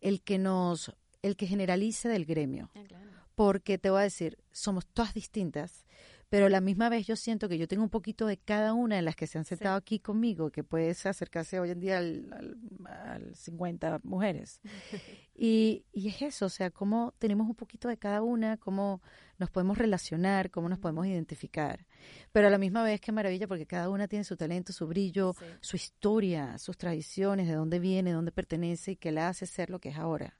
el 0.00 0.22
que 0.22 0.38
nos, 0.38 0.96
el 1.20 1.36
que 1.36 1.46
generalice 1.46 2.08
del 2.08 2.24
gremio. 2.24 2.70
Ah, 2.74 2.82
claro. 2.88 3.10
Porque 3.34 3.76
te 3.76 3.90
voy 3.90 4.00
a 4.00 4.04
decir, 4.04 4.38
somos 4.52 4.86
todas 4.86 5.12
distintas, 5.12 5.84
pero 6.28 6.46
a 6.46 6.50
la 6.50 6.60
misma 6.60 6.88
vez 6.88 7.06
yo 7.06 7.14
siento 7.16 7.48
que 7.48 7.56
yo 7.58 7.68
tengo 7.68 7.82
un 7.84 7.90
poquito 7.90 8.26
de 8.26 8.36
cada 8.36 8.74
una 8.74 8.96
de 8.96 9.02
las 9.02 9.14
que 9.14 9.26
se 9.26 9.38
han 9.38 9.44
sentado 9.44 9.76
aquí 9.76 10.00
conmigo, 10.00 10.50
que 10.50 10.64
puedes 10.64 11.06
acercarse 11.06 11.60
hoy 11.60 11.70
en 11.70 11.80
día 11.80 11.98
al, 11.98 12.26
al, 12.32 12.56
al 12.86 13.34
50 13.36 14.00
mujeres. 14.04 14.60
Y, 15.38 15.84
y 15.92 16.08
es 16.08 16.22
eso, 16.22 16.46
o 16.46 16.48
sea, 16.48 16.70
cómo 16.70 17.12
tenemos 17.18 17.46
un 17.46 17.54
poquito 17.54 17.88
de 17.88 17.98
cada 17.98 18.22
una, 18.22 18.56
cómo 18.56 19.02
nos 19.36 19.50
podemos 19.50 19.76
relacionar, 19.76 20.50
cómo 20.50 20.66
nos 20.70 20.78
podemos 20.78 21.06
identificar. 21.06 21.84
Pero 22.32 22.46
a 22.46 22.50
la 22.50 22.56
misma 22.56 22.82
vez, 22.82 23.02
qué 23.02 23.12
maravilla, 23.12 23.46
porque 23.46 23.66
cada 23.66 23.90
una 23.90 24.08
tiene 24.08 24.24
su 24.24 24.38
talento, 24.38 24.72
su 24.72 24.86
brillo, 24.86 25.34
Sí. 25.38 25.44
su 25.60 25.76
historia, 25.76 26.56
sus 26.56 26.78
tradiciones, 26.78 27.48
de 27.48 27.54
dónde 27.54 27.78
viene, 27.80 28.08
de 28.10 28.16
dónde 28.16 28.32
pertenece 28.32 28.92
y 28.92 28.96
que 28.96 29.12
la 29.12 29.28
hace 29.28 29.44
ser 29.44 29.68
lo 29.68 29.78
que 29.78 29.90
es 29.90 29.96
ahora. 29.98 30.38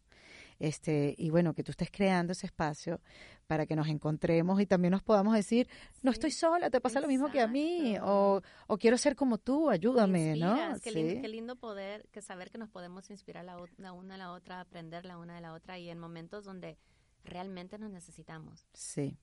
Este, 0.58 1.14
y 1.18 1.28
bueno, 1.28 1.52
que 1.52 1.62
tú 1.62 1.72
estés 1.72 1.90
creando 1.90 2.32
ese 2.32 2.46
espacio 2.46 3.02
para 3.46 3.66
que 3.66 3.76
nos 3.76 3.88
encontremos 3.88 4.60
y 4.60 4.66
también 4.66 4.92
nos 4.92 5.02
podamos 5.02 5.34
decir, 5.34 5.68
no 6.02 6.10
estoy 6.10 6.30
sola, 6.30 6.70
te 6.70 6.80
pasa 6.80 7.00
lo 7.00 7.08
mismo 7.08 7.30
que 7.30 7.40
a 7.40 7.46
mí, 7.46 7.96
o, 8.02 8.42
o 8.66 8.78
quiero 8.78 8.98
ser 8.98 9.14
como 9.16 9.38
tú, 9.38 9.70
ayúdame, 9.70 10.36
¿no? 10.36 10.56
Qué, 10.82 10.90
lindo, 10.90 11.14
Sí. 11.14 11.20
qué 11.20 11.28
lindo 11.28 11.56
poder, 11.56 12.06
que 12.10 12.20
saber 12.22 12.50
que 12.50 12.58
nos 12.58 12.68
podemos 12.68 13.08
inspirar 13.10 13.44
la, 13.44 13.56
una 13.92 14.14
a 14.14 14.18
la 14.18 14.32
otra, 14.32 14.60
aprender 14.60 15.04
la 15.04 15.18
una 15.18 15.36
de 15.36 15.40
la 15.40 15.52
otra 15.52 15.78
y 15.78 15.88
en 15.88 15.98
momentos 15.98 16.44
donde 16.44 16.76
realmente 17.24 17.78
nos 17.78 17.90
necesitamos. 17.90 18.66
Sí. 18.72 19.16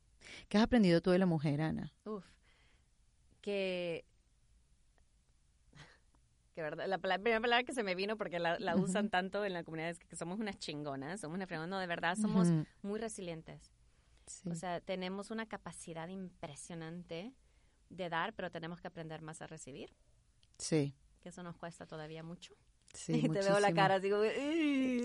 ¿Qué 0.48 0.58
has 0.58 0.64
aprendido 0.64 1.02
tú 1.02 1.12
de 1.12 1.20
la 1.20 1.26
mujer, 1.26 1.62
Ana? 1.62 1.92
Uf, 2.06 2.24
que 3.42 4.06
que 6.56 6.62
verdad, 6.62 6.88
la, 6.88 6.98
primera 6.98 7.42
palabra 7.42 7.64
que 7.66 7.74
se 7.74 7.84
me 7.84 7.94
vino 7.94 8.16
porque 8.16 8.40
la, 8.40 8.58
la 8.58 8.78
usan 8.78 9.10
tanto 9.10 9.44
en 9.44 9.52
la 9.52 9.64
comunidad 9.66 9.90
es 9.90 10.00
que 10.00 10.16
somos 10.16 10.40
unas 10.40 10.58
chingonas, 10.60 11.20
somos 11.20 11.36
unas 11.36 11.48
fregonas, 11.50 11.70
no, 11.70 11.80
de 11.80 11.88
verdad 11.88 12.16
somos 12.16 12.48
muy 12.82 13.00
resilientes. 13.00 13.70
Sí. 14.28 14.50
O 14.50 14.56
sea, 14.56 14.82
tenemos 14.82 15.32
una 15.32 15.48
capacidad 15.48 16.08
impresionante 16.08 17.34
de 17.90 18.10
dar, 18.10 18.34
pero 18.36 18.52
tenemos 18.52 18.82
que 18.82 18.88
aprender 18.88 19.22
más 19.22 19.42
a 19.42 19.48
recibir, 19.48 19.94
sí, 20.58 20.94
que 21.22 21.30
eso 21.30 21.44
nos 21.44 21.56
cuesta 21.58 21.86
todavía 21.86 22.24
mucho. 22.24 22.54
sí, 22.94 23.14
y 23.26 23.30
te 23.30 23.42
veo 23.44 23.60
la 23.60 23.74
cara, 23.74 24.00
digo, 24.00 24.22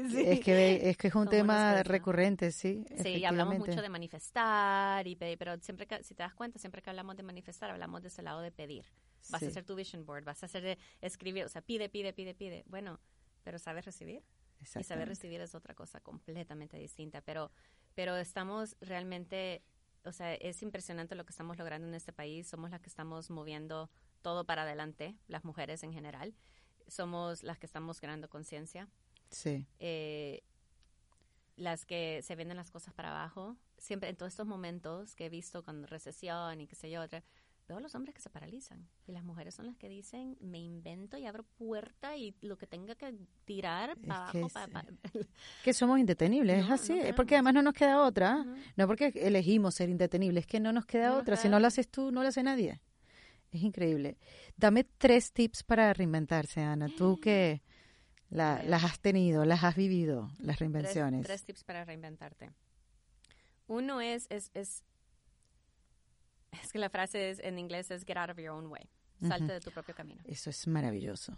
sí. 0.06 0.22
Es 0.26 0.40
que, 0.40 0.90
es 0.90 0.96
que 0.96 1.08
es 1.08 1.14
un 1.14 1.28
tema 1.28 1.82
recurrente, 1.82 2.50
sí. 2.52 2.84
Sí, 2.96 3.24
hablamos 3.24 3.56
efectivamente. 3.56 3.58
mucho 3.58 3.82
de 3.82 3.88
manifestar, 3.88 5.06
y 5.06 5.16
pedir, 5.16 5.38
pero 5.38 5.58
siempre 5.60 5.86
que, 5.86 6.02
si 6.04 6.14
te 6.14 6.22
das 6.22 6.34
cuenta, 6.34 6.58
siempre 6.58 6.82
que 6.82 6.90
hablamos 6.90 7.16
de 7.16 7.22
manifestar, 7.22 7.70
hablamos 7.70 8.02
de 8.02 8.08
ese 8.08 8.22
lado 8.22 8.40
de 8.40 8.52
pedir. 8.52 8.86
Vas 9.28 9.46
a 9.46 9.46
Sí, 9.46 9.46
hacer 9.50 9.64
tu 9.64 9.74
vision 9.74 10.04
board, 10.06 10.24
vas 10.24 10.42
a 10.42 10.46
hacer 10.46 10.62
de 10.62 10.78
escribir, 11.00 11.44
o 11.44 11.48
sea, 11.48 11.62
pide, 11.62 11.88
pide, 11.88 12.12
pide, 12.12 12.34
pide. 12.34 12.64
Bueno, 12.66 13.00
pero 13.42 13.58
sabes 13.58 13.84
recibir. 13.84 14.22
Y 14.76 14.82
saber 14.82 15.08
recibir 15.08 15.40
es 15.40 15.54
otra 15.54 15.74
cosa 15.74 16.00
completamente 16.00 16.76
distinta, 16.78 17.20
pero, 17.20 17.52
pero 17.98 18.16
estamos 18.16 18.76
realmente, 18.80 19.64
o 20.04 20.12
sea, 20.12 20.32
es 20.32 20.62
impresionante 20.62 21.16
lo 21.16 21.26
que 21.26 21.32
estamos 21.32 21.58
logrando 21.58 21.88
en 21.88 21.94
este 21.94 22.12
país. 22.12 22.46
Somos 22.46 22.70
las 22.70 22.80
que 22.80 22.88
estamos 22.88 23.28
moviendo 23.28 23.90
todo 24.22 24.44
para 24.44 24.62
adelante, 24.62 25.16
las 25.26 25.44
mujeres 25.44 25.82
en 25.82 25.92
general. 25.92 26.32
Somos 26.86 27.42
las 27.42 27.58
que 27.58 27.66
estamos 27.66 27.98
creando 27.98 28.30
conciencia, 28.30 28.88
Sí, 29.30 29.66
eh, 29.80 30.44
las 31.56 31.84
que 31.86 32.22
se 32.22 32.36
venden 32.36 32.56
las 32.56 32.70
cosas 32.70 32.94
para 32.94 33.10
abajo. 33.10 33.56
Siempre 33.78 34.10
en 34.10 34.16
todos 34.16 34.32
estos 34.32 34.46
momentos 34.46 35.16
que 35.16 35.26
he 35.26 35.28
visto 35.28 35.64
con 35.64 35.84
recesión 35.88 36.60
y 36.60 36.68
qué 36.68 36.76
sé 36.76 36.92
yo, 36.92 37.02
otra, 37.02 37.24
veo 37.68 37.76
a 37.76 37.80
los 37.80 37.94
hombres 37.94 38.14
que 38.14 38.20
se 38.22 38.30
paralizan 38.30 38.88
y 39.06 39.12
las 39.12 39.22
mujeres 39.24 39.54
son 39.54 39.66
las 39.66 39.76
que 39.76 39.88
dicen, 39.88 40.36
me 40.40 40.58
invento 40.58 41.18
y 41.18 41.26
abro 41.26 41.44
puerta 41.44 42.16
y 42.16 42.34
lo 42.40 42.56
que 42.56 42.66
tenga 42.66 42.94
que 42.94 43.14
tirar 43.44 43.96
para 43.98 44.28
abajo, 44.30 44.48
pa- 44.48 44.66
pa- 44.68 44.84
que 45.64 45.72
somos 45.74 45.98
indetenibles, 46.00 46.62
es 46.62 46.68
No, 46.68 46.74
así, 46.74 46.94
no 46.94 47.02
es 47.02 47.14
porque 47.14 47.34
además 47.36 47.54
no 47.54 47.62
nos 47.62 47.74
queda 47.74 48.02
otra, 48.02 48.38
Ujú. 48.40 48.54
no 48.76 48.86
porque 48.86 49.12
elegimos 49.14 49.74
ser 49.74 49.90
indetenibles, 49.90 50.42
es 50.42 50.46
que 50.46 50.60
no 50.60 50.72
nos 50.72 50.86
queda 50.86 51.08
No 51.08 51.12
nos 51.14 51.22
otra, 51.22 51.34
queda 51.36 51.42
si 51.42 51.48
no 51.50 51.60
lo 51.60 51.66
haces 51.66 51.88
tú, 51.88 52.10
no 52.10 52.22
lo 52.22 52.28
hace 52.28 52.42
nadie. 52.42 52.80
Es 53.50 53.62
increíble. 53.62 54.18
Dame 54.56 54.84
tres 54.84 55.32
tips 55.32 55.62
para 55.62 55.92
reinventarse, 55.92 56.60
Ana, 56.62 56.88
tú 56.96 57.18
que 57.22 57.62
la- 58.30 58.62
las 58.62 58.84
has 58.84 58.98
tenido, 59.00 59.44
las 59.44 59.62
has 59.64 59.76
vivido, 59.76 60.28
las 60.38 60.56
Tres, 60.56 60.60
reinvenciones. 60.60 61.26
tres 61.26 61.44
tips 61.44 61.64
para 61.64 61.84
reinventarte. 61.84 62.50
Uno 63.66 64.00
es, 64.00 64.26
es, 64.30 64.50
es, 64.54 64.82
es 66.62 66.72
que 66.72 66.78
la 66.78 66.90
frase 66.90 67.30
es, 67.30 67.38
en 67.40 67.58
inglés 67.58 67.90
es 67.90 68.04
get 68.04 68.16
out 68.16 68.30
of 68.30 68.38
your 68.38 68.50
own 68.50 68.66
way. 68.66 68.88
Salte 69.20 69.44
Ujú. 69.44 69.52
de 69.54 69.60
tu 69.60 69.70
propio 69.72 69.94
camino. 69.94 70.22
Eso 70.26 70.48
es 70.50 70.66
maravilloso. 70.66 71.32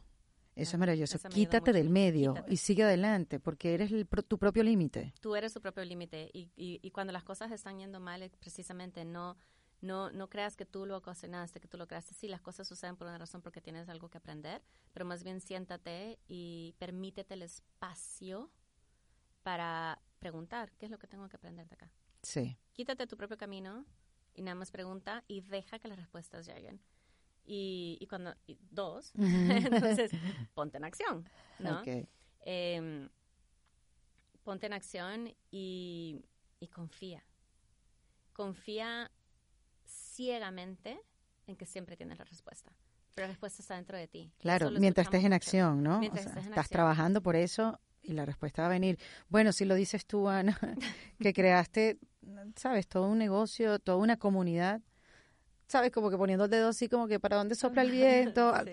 Eso 0.54 0.72
Ah, 0.72 0.74
es 0.74 0.78
maravilloso. 0.78 1.16
esa 1.16 1.28
me 1.28 1.34
ayuda 1.34 1.48
Quítate 1.50 1.72
del 1.72 1.88
medio 1.88 2.34
Quítate. 2.34 2.52
y 2.52 2.56
sigue 2.58 2.82
adelante, 2.82 3.40
porque 3.40 3.72
eres 3.72 3.90
el 3.92 4.06
tu 4.08 4.36
propio 4.38 4.62
límite. 4.62 5.14
Tú 5.20 5.34
eres 5.36 5.54
tu 5.54 5.60
propio 5.62 5.84
límite 5.84 6.28
y, 6.34 6.50
y, 6.56 6.78
y 6.82 6.90
cuando 6.90 7.12
las 7.12 7.24
cosas 7.24 7.50
están 7.52 7.78
yendo 7.78 8.00
mal, 8.00 8.28
precisamente 8.40 9.04
no, 9.04 9.38
no, 9.80 10.10
no 10.10 10.28
creas 10.28 10.56
que 10.56 10.66
tú 10.66 10.84
lo 10.84 10.96
ocasionaste, 10.98 11.60
que 11.60 11.68
tú 11.68 11.78
lo 11.78 11.86
creaste. 11.86 12.12
Sí, 12.14 12.28
las 12.28 12.42
cosas 12.42 12.68
suceden 12.68 12.96
por 12.96 13.06
una 13.06 13.16
razón 13.16 13.40
porque 13.40 13.62
tienes 13.62 13.88
algo 13.88 14.10
que 14.10 14.18
aprender, 14.18 14.62
pero 14.92 15.06
más 15.06 15.22
bien 15.24 15.40
siéntate 15.40 16.18
y 16.28 16.74
permítete 16.78 17.32
el 17.34 17.42
espacio 17.42 18.50
para 19.42 20.02
preguntar 20.18 20.72
qué 20.72 20.86
es 20.86 20.90
lo 20.90 20.98
que 20.98 21.06
tengo 21.06 21.28
que 21.28 21.36
aprender 21.36 21.66
de 21.68 21.74
acá. 21.74 21.90
Sí, 22.22 22.58
quítate 22.72 23.06
tu 23.06 23.16
propio 23.16 23.38
camino 23.38 23.86
y 24.34 24.42
nada 24.42 24.54
más 24.54 24.70
pregunta 24.70 25.24
y 25.28 25.40
deja 25.42 25.78
que 25.78 25.88
las 25.88 25.98
respuestas 25.98 26.46
lleguen. 26.46 26.80
Y, 27.44 27.98
y 28.00 28.06
cuando, 28.06 28.34
y 28.46 28.58
dos, 28.70 29.12
entonces 29.16 30.10
ponte 30.54 30.76
en 30.76 30.84
acción, 30.84 31.28
¿no? 31.58 31.82
Em, 32.42 33.08
ponte 34.44 34.66
en 34.66 34.72
acción 34.72 35.34
y, 35.50 36.24
y 36.60 36.68
confía. 36.68 37.24
Confía 38.32 39.10
ciegamente 39.84 41.00
en 41.46 41.56
que 41.56 41.66
siempre 41.66 41.96
tienes 41.96 42.18
la 42.18 42.24
respuesta. 42.24 42.72
Pero 43.14 43.26
la 43.26 43.32
respuesta 43.32 43.60
está 43.62 43.74
dentro 43.74 43.96
de 43.98 44.06
ti. 44.06 44.32
Claro, 44.38 44.70
mientras 44.70 45.06
estés 45.06 45.24
en 45.24 45.32
acción, 45.32 45.82
¿no? 45.82 45.98
Mientras 45.98 46.26
O 46.26 46.28
sea, 46.28 46.30
estés 46.32 46.46
en 46.46 46.52
estás 46.52 46.64
acción. 46.66 46.76
trabajando 46.76 47.22
por 47.22 47.36
eso 47.36 47.80
y 48.02 48.12
la 48.12 48.24
respuesta 48.24 48.62
va 48.62 48.66
a 48.68 48.70
venir. 48.70 48.98
Bueno, 49.28 49.52
si 49.52 49.64
lo 49.64 49.74
dices 49.74 50.06
tú, 50.06 50.28
Ana, 50.28 50.56
que 51.20 51.32
creaste, 51.32 51.98
sabes, 52.56 52.88
todo 52.88 53.08
un 53.08 53.18
negocio, 53.18 53.78
toda 53.78 53.98
una 53.98 54.16
comunidad, 54.16 54.82
sabes, 55.66 55.92
como 55.92 56.10
que 56.10 56.16
poniendo 56.16 56.44
el 56.44 56.50
dedo 56.50 56.68
así, 56.68 56.88
como 56.88 57.06
que 57.06 57.20
para 57.20 57.36
dónde 57.36 57.54
sopla 57.54 57.82
el 57.82 57.90
viento, 57.90 58.52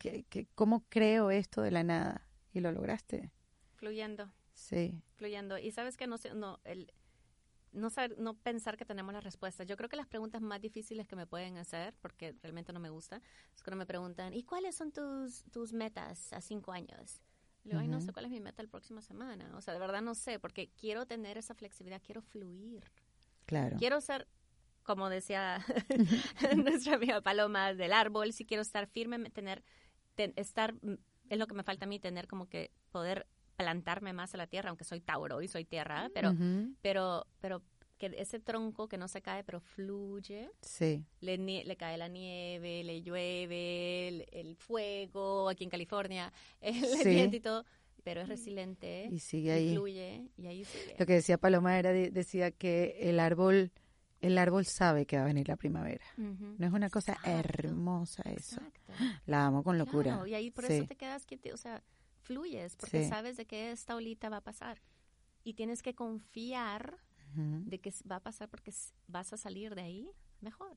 Sí, 0.00 0.46
¿cómo 0.54 0.84
creo 0.88 1.30
esto 1.30 1.60
de 1.62 1.70
la 1.70 1.82
nada? 1.84 2.26
Y 2.52 2.60
lo 2.60 2.72
lograste. 2.72 3.30
fluyendo. 3.76 4.32
Sí, 4.54 5.02
fluyendo. 5.16 5.58
Y 5.58 5.70
sabes 5.70 5.96
que 5.96 6.06
no 6.06 6.18
sé, 6.18 6.34
no, 6.34 6.58
el, 6.64 6.92
no 7.72 7.90
saber, 7.90 8.18
no 8.18 8.34
pensar 8.34 8.76
que 8.76 8.84
tenemos 8.84 9.12
las 9.12 9.22
respuestas. 9.22 9.66
Yo 9.66 9.76
creo 9.76 9.88
que 9.88 9.96
las 9.96 10.06
preguntas 10.06 10.40
más 10.40 10.60
difíciles 10.60 11.06
que 11.06 11.16
me 11.16 11.26
pueden 11.26 11.58
hacer, 11.58 11.94
porque 12.00 12.34
realmente 12.42 12.72
no 12.72 12.80
me 12.80 12.90
gusta, 12.90 13.20
es 13.54 13.62
cuando 13.62 13.76
me 13.76 13.86
preguntan, 13.86 14.34
¿y 14.34 14.42
cuáles 14.42 14.76
son 14.76 14.92
tus, 14.92 15.44
tus 15.52 15.72
metas 15.72 16.32
a 16.32 16.40
cinco 16.40 16.72
años? 16.72 17.20
Le 17.68 17.74
digo, 17.74 17.80
ay, 17.80 17.88
no 17.88 18.00
sé 18.00 18.12
cuál 18.12 18.24
es 18.24 18.30
mi 18.30 18.40
meta 18.40 18.62
la 18.62 18.68
próxima 18.70 19.02
semana. 19.02 19.54
O 19.56 19.60
sea, 19.60 19.74
de 19.74 19.80
verdad 19.80 20.00
no 20.02 20.14
sé, 20.14 20.38
porque 20.38 20.68
quiero 20.80 21.06
tener 21.06 21.36
esa 21.38 21.54
flexibilidad, 21.54 22.00
quiero 22.02 22.22
fluir. 22.22 22.82
claro. 23.46 23.76
Quiero 23.78 24.00
ser, 24.00 24.26
como 24.84 25.08
decía 25.10 25.64
nuestra 26.56 26.94
amiga 26.96 27.20
Paloma 27.20 27.74
del 27.74 27.92
árbol, 27.92 28.32
si 28.32 28.44
quiero 28.46 28.62
estar 28.62 28.86
firme, 28.86 29.18
me- 29.18 29.30
tener, 29.30 29.62
ten- 30.14 30.32
estar, 30.36 30.74
mm, 30.82 30.94
es 31.28 31.38
lo 31.38 31.46
que 31.46 31.54
me 31.54 31.62
falta 31.62 31.84
a 31.84 31.88
mí, 31.88 31.98
tener 32.00 32.26
como 32.26 32.48
que 32.48 32.70
poder 32.90 33.26
plantarme 33.56 34.12
más 34.12 34.34
a 34.34 34.38
la 34.38 34.46
tierra, 34.46 34.70
aunque 34.70 34.84
soy 34.84 35.00
Tauro 35.00 35.42
y 35.42 35.48
soy 35.48 35.64
tierra, 35.64 36.10
pero, 36.14 36.30
Ujú, 36.30 36.74
pero, 36.80 37.26
pero 37.40 37.62
que 37.98 38.14
ese 38.16 38.38
tronco 38.40 38.88
que 38.88 38.96
no 38.96 39.08
se 39.08 39.20
cae, 39.20 39.44
pero 39.44 39.60
fluye, 39.60 40.50
Sí, 40.62 41.04
le, 41.20 41.38
nie- 41.38 41.64
le 41.64 41.76
cae 41.76 41.98
la 41.98 42.08
nieve, 42.08 42.82
le 42.84 43.02
llueve, 43.02 44.08
el, 44.08 44.26
el 44.32 44.56
fuego, 44.56 45.48
aquí 45.48 45.64
en 45.64 45.70
California, 45.70 46.32
el 46.60 46.74
Sí. 47.02 47.08
viento 47.10 47.36
y 47.36 47.40
todo, 47.40 47.64
pero 48.04 48.20
es 48.22 48.28
resiliente 48.28 49.08
y 49.10 49.18
sigue 49.18 49.48
y 49.48 49.68
ahí. 49.68 49.72
fluye 49.74 50.28
y 50.36 50.46
ahí 50.46 50.64
sigue. 50.64 50.94
Lo 50.98 51.04
que 51.06 51.14
decía 51.14 51.36
Paloma 51.38 51.78
era, 51.78 51.92
de- 51.92 52.10
decía 52.10 52.50
que 52.50 52.96
el 53.10 53.20
árbol, 53.20 53.70
el 54.20 54.38
árbol 54.38 54.64
sabe 54.64 55.04
que 55.06 55.16
va 55.16 55.22
a 55.24 55.26
venir 55.26 55.48
la 55.48 55.56
primavera. 55.56 56.04
No 56.16 56.66
es 56.66 56.72
una 56.72 56.88
cosa 56.90 57.12
Exacto, 57.12 57.30
hermosa 57.30 58.22
eso. 58.22 58.56
Exacto. 58.60 58.92
La 59.26 59.46
amo 59.46 59.62
con 59.62 59.76
locura. 59.78 60.12
Claro, 60.14 60.26
y 60.26 60.34
ahí 60.34 60.50
por 60.50 60.64
Sí. 60.66 60.72
eso 60.74 60.86
te 60.86 60.96
quedas 60.96 61.26
quieto, 61.26 61.50
o 61.52 61.56
sea, 61.56 61.82
fluyes, 62.22 62.76
porque 62.76 63.04
Sí. 63.04 63.08
sabes 63.08 63.36
de 63.36 63.44
que 63.46 63.70
esta 63.70 63.94
olita 63.94 64.28
va 64.28 64.38
a 64.38 64.40
pasar. 64.42 64.80
Y 65.44 65.54
tienes 65.54 65.82
que 65.82 65.94
confiar 65.94 66.98
De 67.34 67.78
que 67.78 67.90
s- 67.90 68.04
va 68.10 68.16
a 68.16 68.20
pasar 68.20 68.48
porque 68.48 68.72
vas 69.06 69.32
a 69.32 69.36
salir 69.36 69.74
de 69.74 69.82
ahí 69.82 70.10
mejor. 70.40 70.76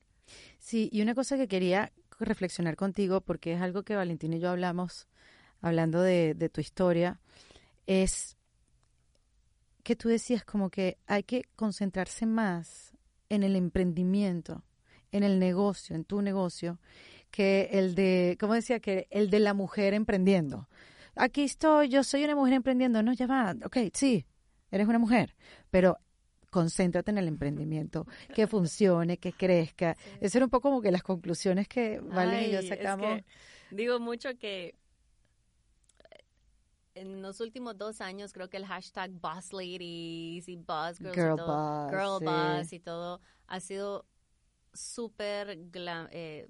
Sí, 0.58 0.88
y 0.92 1.02
una 1.02 1.14
cosa 1.14 1.36
que 1.36 1.48
quería 1.48 1.92
reflexionar 2.20 2.76
contigo, 2.76 3.20
porque 3.20 3.54
es 3.54 3.60
algo 3.60 3.82
que 3.82 3.96
Valentín 3.96 4.32
y 4.32 4.38
yo 4.40 4.50
hablamos, 4.50 5.08
hablando 5.60 6.00
de, 6.00 6.34
de 6.34 6.48
tu 6.48 6.60
historia, 6.60 7.20
es 7.86 8.36
que 9.82 9.96
tú 9.96 10.08
decías 10.08 10.44
como 10.44 10.70
que 10.70 10.98
hay 11.06 11.24
que 11.24 11.44
concentrarse 11.56 12.26
más 12.26 12.92
en 13.28 13.42
el 13.42 13.56
emprendimiento, 13.56 14.62
en 15.10 15.24
el 15.24 15.38
negocio, 15.38 15.96
en 15.96 16.04
tu 16.04 16.22
negocio, 16.22 16.78
que 17.30 17.68
el 17.72 17.94
de, 17.94 18.36
¿cómo 18.38 18.54
decía? 18.54 18.80
Que 18.80 19.08
el 19.10 19.30
de 19.30 19.40
la 19.40 19.54
mujer 19.54 19.94
emprendiendo. 19.94 20.68
Aquí 21.16 21.42
estoy, 21.42 21.88
yo 21.88 22.04
soy 22.04 22.24
una 22.24 22.36
mujer 22.36 22.54
emprendiendo. 22.54 23.02
No, 23.02 23.12
ya 23.12 23.26
va, 23.26 23.54
ok, 23.64 23.76
sí, 23.92 24.26
eres 24.70 24.86
una 24.86 24.98
mujer, 24.98 25.34
pero 25.70 25.98
concéntrate 26.52 27.10
en 27.10 27.18
el 27.18 27.26
emprendimiento, 27.26 28.06
que 28.34 28.46
funcione, 28.46 29.16
que 29.18 29.32
crezca. 29.32 29.96
Eso 30.20 30.38
era 30.38 30.44
un 30.44 30.50
poco 30.50 30.68
como 30.68 30.80
que 30.82 30.92
las 30.92 31.02
conclusiones 31.02 31.66
que 31.66 31.98
Valen 31.98 32.44
y 32.44 32.52
yo 32.52 32.58
Ay, 32.58 32.64
es 32.64 32.68
sacamos. 32.68 33.06
que 33.22 33.24
digo 33.74 33.98
mucho 33.98 34.28
que 34.38 34.76
eh, 36.10 36.24
en 36.94 37.22
los 37.22 37.40
últimos 37.40 37.76
dos 37.76 38.00
años 38.00 38.32
creo 38.32 38.48
que 38.50 38.58
el 38.58 38.66
hashtag 38.66 39.10
Boss 39.12 39.52
Ladies 39.52 40.48
y 40.48 40.56
Boss 40.56 40.98
Girls 40.98 41.16
Girl 41.16 41.32
y 41.34 41.36
todo, 41.36 41.46
boss, 41.46 41.90
Girl 41.90 42.18
sí. 42.18 42.24
Boss 42.24 42.72
y 42.72 42.80
todo 42.80 43.20
ha 43.46 43.60
sido 43.60 44.06
súper 44.74 45.58
glam- 45.70 46.08
eh, 46.12 46.48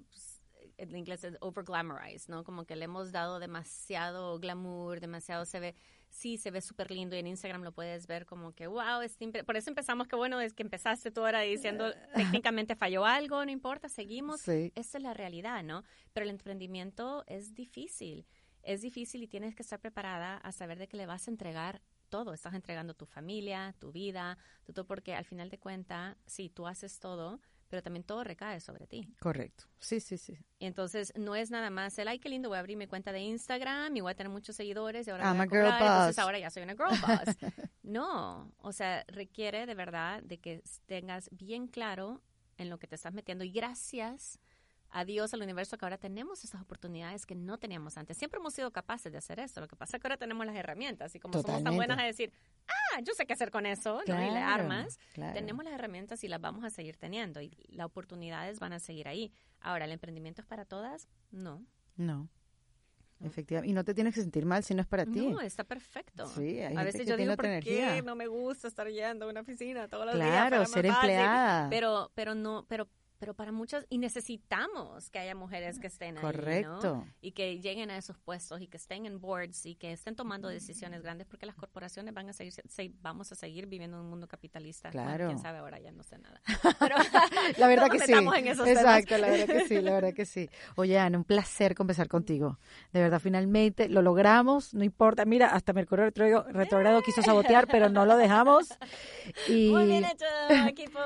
en 0.77 0.95
inglés 0.95 1.23
es 1.23 1.37
over 1.39 1.63
glamorized, 1.63 2.29
¿no? 2.29 2.43
Como 2.43 2.65
que 2.65 2.75
le 2.75 2.85
hemos 2.85 3.11
dado 3.11 3.39
demasiado 3.39 4.39
glamour, 4.39 4.99
demasiado 4.99 5.45
se 5.45 5.59
ve, 5.59 5.75
sí 6.13 6.37
se 6.37 6.51
ve 6.51 6.61
súper 6.61 6.91
lindo 6.91 7.15
y 7.15 7.19
en 7.19 7.27
Instagram 7.27 7.63
lo 7.63 7.71
puedes 7.71 8.05
ver 8.07 8.25
como 8.25 8.53
que 8.53 8.67
wow, 8.67 9.01
es 9.01 9.17
por 9.45 9.57
eso 9.57 9.69
empezamos 9.69 10.07
que 10.07 10.15
bueno, 10.15 10.39
es 10.39 10.53
que 10.53 10.63
empezaste 10.63 11.11
tú 11.11 11.21
ahora 11.25 11.41
diciendo 11.41 11.91
técnicamente 12.15 12.75
falló 12.75 13.05
algo, 13.05 13.43
no 13.43 13.51
importa, 13.51 13.89
seguimos, 13.89 14.41
Sí. 14.41 14.71
esa 14.75 14.97
es 14.97 15.03
la 15.03 15.13
realidad, 15.13 15.63
¿no? 15.63 15.83
Pero 16.13 16.25
el 16.25 16.29
emprendimiento 16.29 17.23
es 17.27 17.53
difícil, 17.55 18.25
es 18.61 18.81
difícil 18.81 19.23
y 19.23 19.27
tienes 19.27 19.55
que 19.55 19.63
estar 19.63 19.79
preparada 19.79 20.37
a 20.37 20.51
saber 20.51 20.77
de 20.77 20.87
que 20.87 20.97
le 20.97 21.05
vas 21.05 21.27
a 21.27 21.31
entregar 21.31 21.81
todo. 22.09 22.33
Estás 22.33 22.53
entregando 22.53 22.93
tu 22.93 23.07
familia, 23.07 23.73
tu 23.79 23.91
vida, 23.91 24.37
todo, 24.65 24.85
porque 24.85 25.15
al 25.15 25.25
final 25.25 25.49
de 25.49 25.57
cuentas, 25.57 26.15
sí, 26.27 26.47
tú 26.49 26.67
haces 26.67 26.99
todo, 26.99 27.41
pero 27.73 27.81
también 27.81 28.03
todo 28.03 28.23
recae 28.23 28.59
sobre 28.59 28.85
ti. 28.85 29.09
Correcto. 29.19 29.63
Sí, 29.79 29.99
sí, 29.99 30.19
sí. 30.19 30.37
Y 30.59 30.67
entonces 30.67 31.11
no 31.15 31.35
es 31.35 31.49
nada 31.49 31.71
más 31.71 31.97
el, 31.97 32.07
ay, 32.07 32.19
qué 32.19 32.29
lindo, 32.29 32.47
voy 32.47 32.57
a 32.57 32.59
abrir 32.59 32.77
mi 32.77 32.85
cuenta 32.85 33.11
de 33.11 33.21
Instagram 33.21 33.97
y 33.97 34.01
voy 34.01 34.11
a 34.11 34.15
tener 34.15 34.31
muchos 34.31 34.55
seguidores 34.55 35.07
y 35.07 35.09
ahora 35.09 35.23
I'm 35.23 35.37
voy 35.37 35.39
a 35.39 35.41
a 35.41 35.47
girl 35.47 35.63
cobrar, 35.63 35.81
entonces 35.81 36.15
boss. 36.15 36.23
ahora 36.23 36.37
ya 36.37 36.51
soy 36.51 36.61
una 36.61 36.73
girl 36.73 36.91
boss. 37.01 37.35
no, 37.81 38.53
o 38.59 38.71
sea, 38.73 39.03
requiere 39.07 39.65
de 39.65 39.73
verdad 39.73 40.21
de 40.21 40.37
que 40.37 40.61
tengas 40.85 41.31
bien 41.31 41.65
claro 41.65 42.21
en 42.59 42.69
lo 42.69 42.77
que 42.77 42.85
te 42.85 42.93
estás 42.93 43.15
metiendo 43.15 43.43
y 43.43 43.51
gracias 43.51 44.37
a 44.91 45.03
Dios, 45.03 45.33
al 45.33 45.41
universo, 45.41 45.75
que 45.75 45.85
ahora 45.85 45.97
tenemos 45.97 46.43
estas 46.43 46.61
oportunidades 46.61 47.25
que 47.25 47.33
no 47.33 47.57
teníamos 47.57 47.97
antes. 47.97 48.15
Siempre 48.17 48.39
hemos 48.39 48.53
sido 48.53 48.69
capaces 48.69 49.11
de 49.11 49.17
hacer 49.17 49.39
esto. 49.39 49.59
Lo 49.61 49.67
que 49.67 49.75
pasa 49.75 49.97
es 49.97 50.01
que 50.01 50.07
ahora 50.07 50.17
tenemos 50.17 50.45
las 50.45 50.55
herramientas 50.55 51.15
y 51.15 51.19
como 51.19 51.33
somos 51.33 51.45
tan 51.47 51.55
Totalmente. 51.63 51.77
buenas 51.87 52.03
a 52.03 52.05
decir, 52.05 52.31
ah, 52.93 53.01
yo 53.01 53.13
sé 53.13 53.25
qué 53.25 53.33
hacer 53.33 53.51
con 53.51 53.65
eso, 53.65 54.01
¿no? 54.07 54.25
y 54.25 54.31
le 54.31 54.39
armas, 54.39 54.97
claro. 55.13 55.33
tenemos 55.33 55.63
las 55.65 55.73
herramientas 55.73 56.23
y 56.23 56.27
las 56.27 56.41
vamos 56.41 56.63
a 56.63 56.69
seguir 56.69 56.97
teniendo 56.97 57.41
y 57.41 57.51
las 57.69 57.85
oportunidades 57.85 58.59
van 58.59 58.73
a 58.73 58.79
seguir 58.79 59.07
ahí. 59.07 59.31
Ahora, 59.59 59.85
¿el 59.85 59.91
emprendimiento 59.91 60.41
es 60.41 60.47
para 60.47 60.65
todas? 60.65 61.07
No. 61.31 61.65
No. 61.95 62.29
Efectivamente. 63.23 63.69
Y 63.69 63.73
no 63.73 63.83
te 63.83 63.93
tienes 63.93 64.13
que 64.13 64.21
sentir 64.21 64.45
mal 64.45 64.63
si 64.63 64.73
no 64.73 64.81
es 64.81 64.87
para 64.87 65.05
ti. 65.05 65.27
No, 65.27 65.39
está 65.41 65.63
perfecto. 65.63 66.27
Sí, 66.27 66.59
hay 66.59 66.63
a 66.63 66.67
gente 66.69 66.83
veces 66.83 67.01
que 67.01 67.07
yo 67.07 67.17
digo, 67.17 67.35
¿por 67.35 67.45
qué 67.61 68.01
no 68.03 68.15
me 68.15 68.27
gusta 68.27 68.67
estar 68.67 68.87
yendo 68.89 69.25
a 69.25 69.29
una 69.29 69.41
oficina 69.41 69.87
todos 69.87 70.05
los 70.05 70.15
días? 70.15 70.27
Claro, 70.27 70.65
ser 70.65 70.85
empleada. 70.85 71.69
Pero, 71.69 72.11
pero 72.15 72.35
no, 72.35 72.65
pero, 72.67 72.89
pero 73.23 73.33
para 73.33 73.53
muchas, 73.53 73.85
y 73.89 73.99
necesitamos 73.99 75.09
que 75.09 75.17
haya 75.19 75.33
mujeres 75.33 75.79
que 75.79 75.87
estén 75.87 76.17
ahí, 76.17 76.23
¿no? 76.23 76.29
Correcto. 76.29 77.05
Y 77.21 77.31
que 77.31 77.61
lleguen 77.61 77.89
a 77.89 77.95
esos 77.95 78.17
puestos 78.17 78.59
y 78.59 78.67
que 78.67 78.75
estén 78.75 79.05
en 79.05 79.21
boards 79.21 79.65
y 79.65 79.75
que 79.75 79.93
estén 79.93 80.13
tomando 80.17 80.49
decisiones 80.49 81.01
grandes 81.01 81.25
porque 81.25 81.45
las 81.45 81.55
corporaciones 81.55 82.13
van 82.13 82.27
a 82.27 82.33
seguir, 82.33 82.51
se- 82.51 82.91
vamos 83.01 83.31
a 83.31 83.35
seguir 83.35 83.67
viviendo 83.67 83.95
en 83.95 84.03
un 84.03 84.09
mundo 84.09 84.27
capitalista. 84.27 84.89
Claro. 84.89 85.27
quién 85.27 85.39
sabe, 85.39 85.59
ahora 85.59 85.79
ya 85.79 85.93
no 85.93 86.03
sé 86.03 86.17
nada. 86.17 86.41
Pero 86.79 86.95
La 87.57 87.67
verdad 87.67 87.87
que 87.91 87.99
sí. 87.99 88.11
metamos 88.11 88.35
en 88.35 88.47
esos 88.49 88.65
temas. 88.65 88.83
Exacto, 88.83 89.17
la 89.17 89.29
verdad 89.29 89.47
que 89.47 89.67
sí, 89.69 89.81
la 89.81 89.91
verdad 89.93 90.13
que 90.13 90.25
sí. 90.25 90.49
Oye, 90.75 90.99
Ana, 90.99 91.17
un 91.17 91.23
placer 91.23 91.75
conversar 91.75 92.09
contigo. 92.09 92.59
De 92.91 92.99
verdad, 92.99 93.21
finalmente 93.21 93.87
lo 93.87 94.01
logramos, 94.01 94.73
no 94.73 94.83
importa. 94.83 95.23
Mira, 95.23 95.47
hasta 95.53 95.71
Mercurio 95.71 96.03
retrógrado, 96.05 96.45
retrógrado 96.51 97.01
quiso 97.03 97.21
sabotear, 97.21 97.67
pero 97.67 97.87
no 97.87 98.05
lo 98.05 98.17
dejamos. 98.17 98.67
Y 99.47 99.69
Muy 99.71 99.85
bien 99.85 100.03
hecho, 100.03 100.25
equipo. 100.67 100.99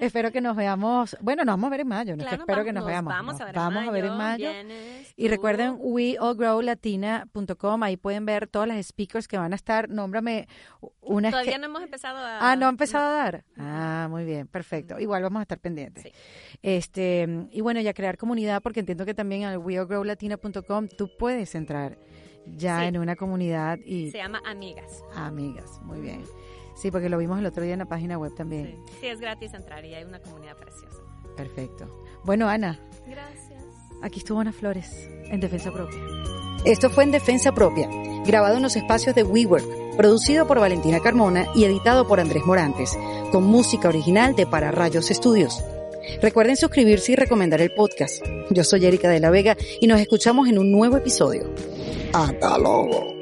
espero 0.00 0.30
que 0.30 0.40
nos 0.40 0.56
veamos. 0.56 1.16
Bueno, 1.20 1.44
nos 1.44 1.55
vamos 1.56 1.68
a 1.68 1.70
ver 1.70 1.80
en 1.80 1.88
mayo, 1.88 2.16
no 2.16 2.22
es 2.22 2.28
que 2.28 2.36
Claro, 2.36 2.42
espero 2.42 2.56
vamos- 2.58 2.66
que 2.66 2.72
nos 2.72 2.86
veamos. 2.86 3.12
Vamos, 3.12 3.32
Nos 3.34 3.40
a 3.40 3.44
ver, 3.46 3.54
vamos 3.54 3.82
en 3.82 3.88
a 3.88 3.92
ver 3.92 4.04
en 4.04 4.16
mayo. 4.16 4.46
mayo. 4.46 4.52
vienes 4.52 5.14
Y 5.16 5.28
recuerden 5.28 5.76
weallgrowlatina.com, 6.66 7.82
ahí 7.82 7.96
pueden 7.96 8.26
ver 8.26 8.46
todas 8.46 8.68
las 8.68 8.84
speakers 8.86 9.26
que 9.28 9.38
van 9.38 9.52
a 9.52 9.56
estar. 9.56 9.88
Nómbrame 9.88 10.48
una 11.00 11.30
Todavía 11.30 11.52
que... 11.52 11.58
no 11.58 11.64
hemos 11.66 11.82
empezado 11.82 12.18
a... 12.18 12.50
Ah, 12.52 12.56
no 12.56 12.66
ha 12.66 12.68
empezado 12.68 13.06
a 13.06 13.12
dar. 13.12 13.44
Ah, 13.56 14.06
muy 14.10 14.24
bien, 14.24 14.46
perfecto. 14.46 14.98
Igual 14.98 15.22
vamos 15.22 15.40
a 15.40 15.42
estar 15.42 15.58
pendientes. 15.58 16.02
Sí. 16.04 16.12
Este, 16.62 17.46
y 17.50 17.60
bueno, 17.60 17.80
ya 17.80 17.94
crear 17.94 18.16
comunidad, 18.16 18.62
porque 18.62 18.80
entiendo 18.80 19.04
que 19.04 19.14
también 19.14 19.44
al 19.44 19.58
weallgrowlatina.com 19.58 20.88
tú 20.88 21.10
puedes 21.18 21.54
entrar 21.54 21.98
ya 22.46 22.80
Sí. 22.80 22.86
en 22.86 22.98
una 22.98 23.16
comunidad 23.16 23.78
y 23.84 24.10
Se 24.10 24.18
llama 24.18 24.40
Amigas. 24.46 25.02
amigas. 25.14 25.80
Muy 25.82 26.00
bien. 26.00 26.24
Sí, 26.76 26.90
porque 26.90 27.08
lo 27.08 27.16
vimos 27.18 27.38
el 27.38 27.46
otro 27.46 27.62
día 27.62 27.72
en 27.72 27.78
la 27.80 27.86
página 27.86 28.18
web 28.18 28.34
también. 28.34 28.78
Sí. 28.88 28.92
Sí, 29.00 29.06
es 29.06 29.18
gratis 29.20 29.54
entrar 29.54 29.84
y 29.84 29.94
hay 29.94 30.04
una 30.04 30.20
comunidad 30.20 30.56
preciosa. 30.56 30.98
Perfecto. 31.36 31.86
Bueno, 32.24 32.48
Ana, 32.48 32.80
Gracias. 33.06 33.62
aquí 34.02 34.18
estuvo 34.18 34.40
Ana 34.40 34.52
Flores 34.52 35.08
en 35.30 35.40
Defensa 35.40 35.72
Propia. 35.72 35.98
Esto 36.64 36.90
fue 36.90 37.04
en 37.04 37.12
Defensa 37.12 37.52
Propia, 37.52 37.88
grabado 38.24 38.56
en 38.56 38.62
los 38.62 38.74
espacios 38.76 39.14
de 39.14 39.22
WeWork, 39.22 39.96
producido 39.96 40.46
por 40.46 40.58
Valentina 40.58 41.00
Carmona 41.00 41.46
y 41.54 41.64
editado 41.64 42.08
por 42.08 42.18
Andrés 42.18 42.44
Morantes, 42.44 42.98
con 43.30 43.44
música 43.44 43.88
original 43.88 44.34
de 44.34 44.46
Para 44.46 44.72
Rayos 44.72 45.10
Estudios. 45.10 45.62
Recuerden 46.22 46.56
suscribirse 46.56 47.12
y 47.12 47.16
recomendar 47.16 47.60
el 47.60 47.72
podcast. 47.74 48.24
Yo 48.50 48.64
soy 48.64 48.86
Erika 48.86 49.08
de 49.08 49.20
la 49.20 49.30
Vega 49.30 49.56
y 49.80 49.86
nos 49.86 50.00
escuchamos 50.00 50.48
en 50.48 50.58
un 50.58 50.70
nuevo 50.72 50.96
episodio. 50.96 51.52
Hasta 52.12 52.58
luego. 52.58 53.15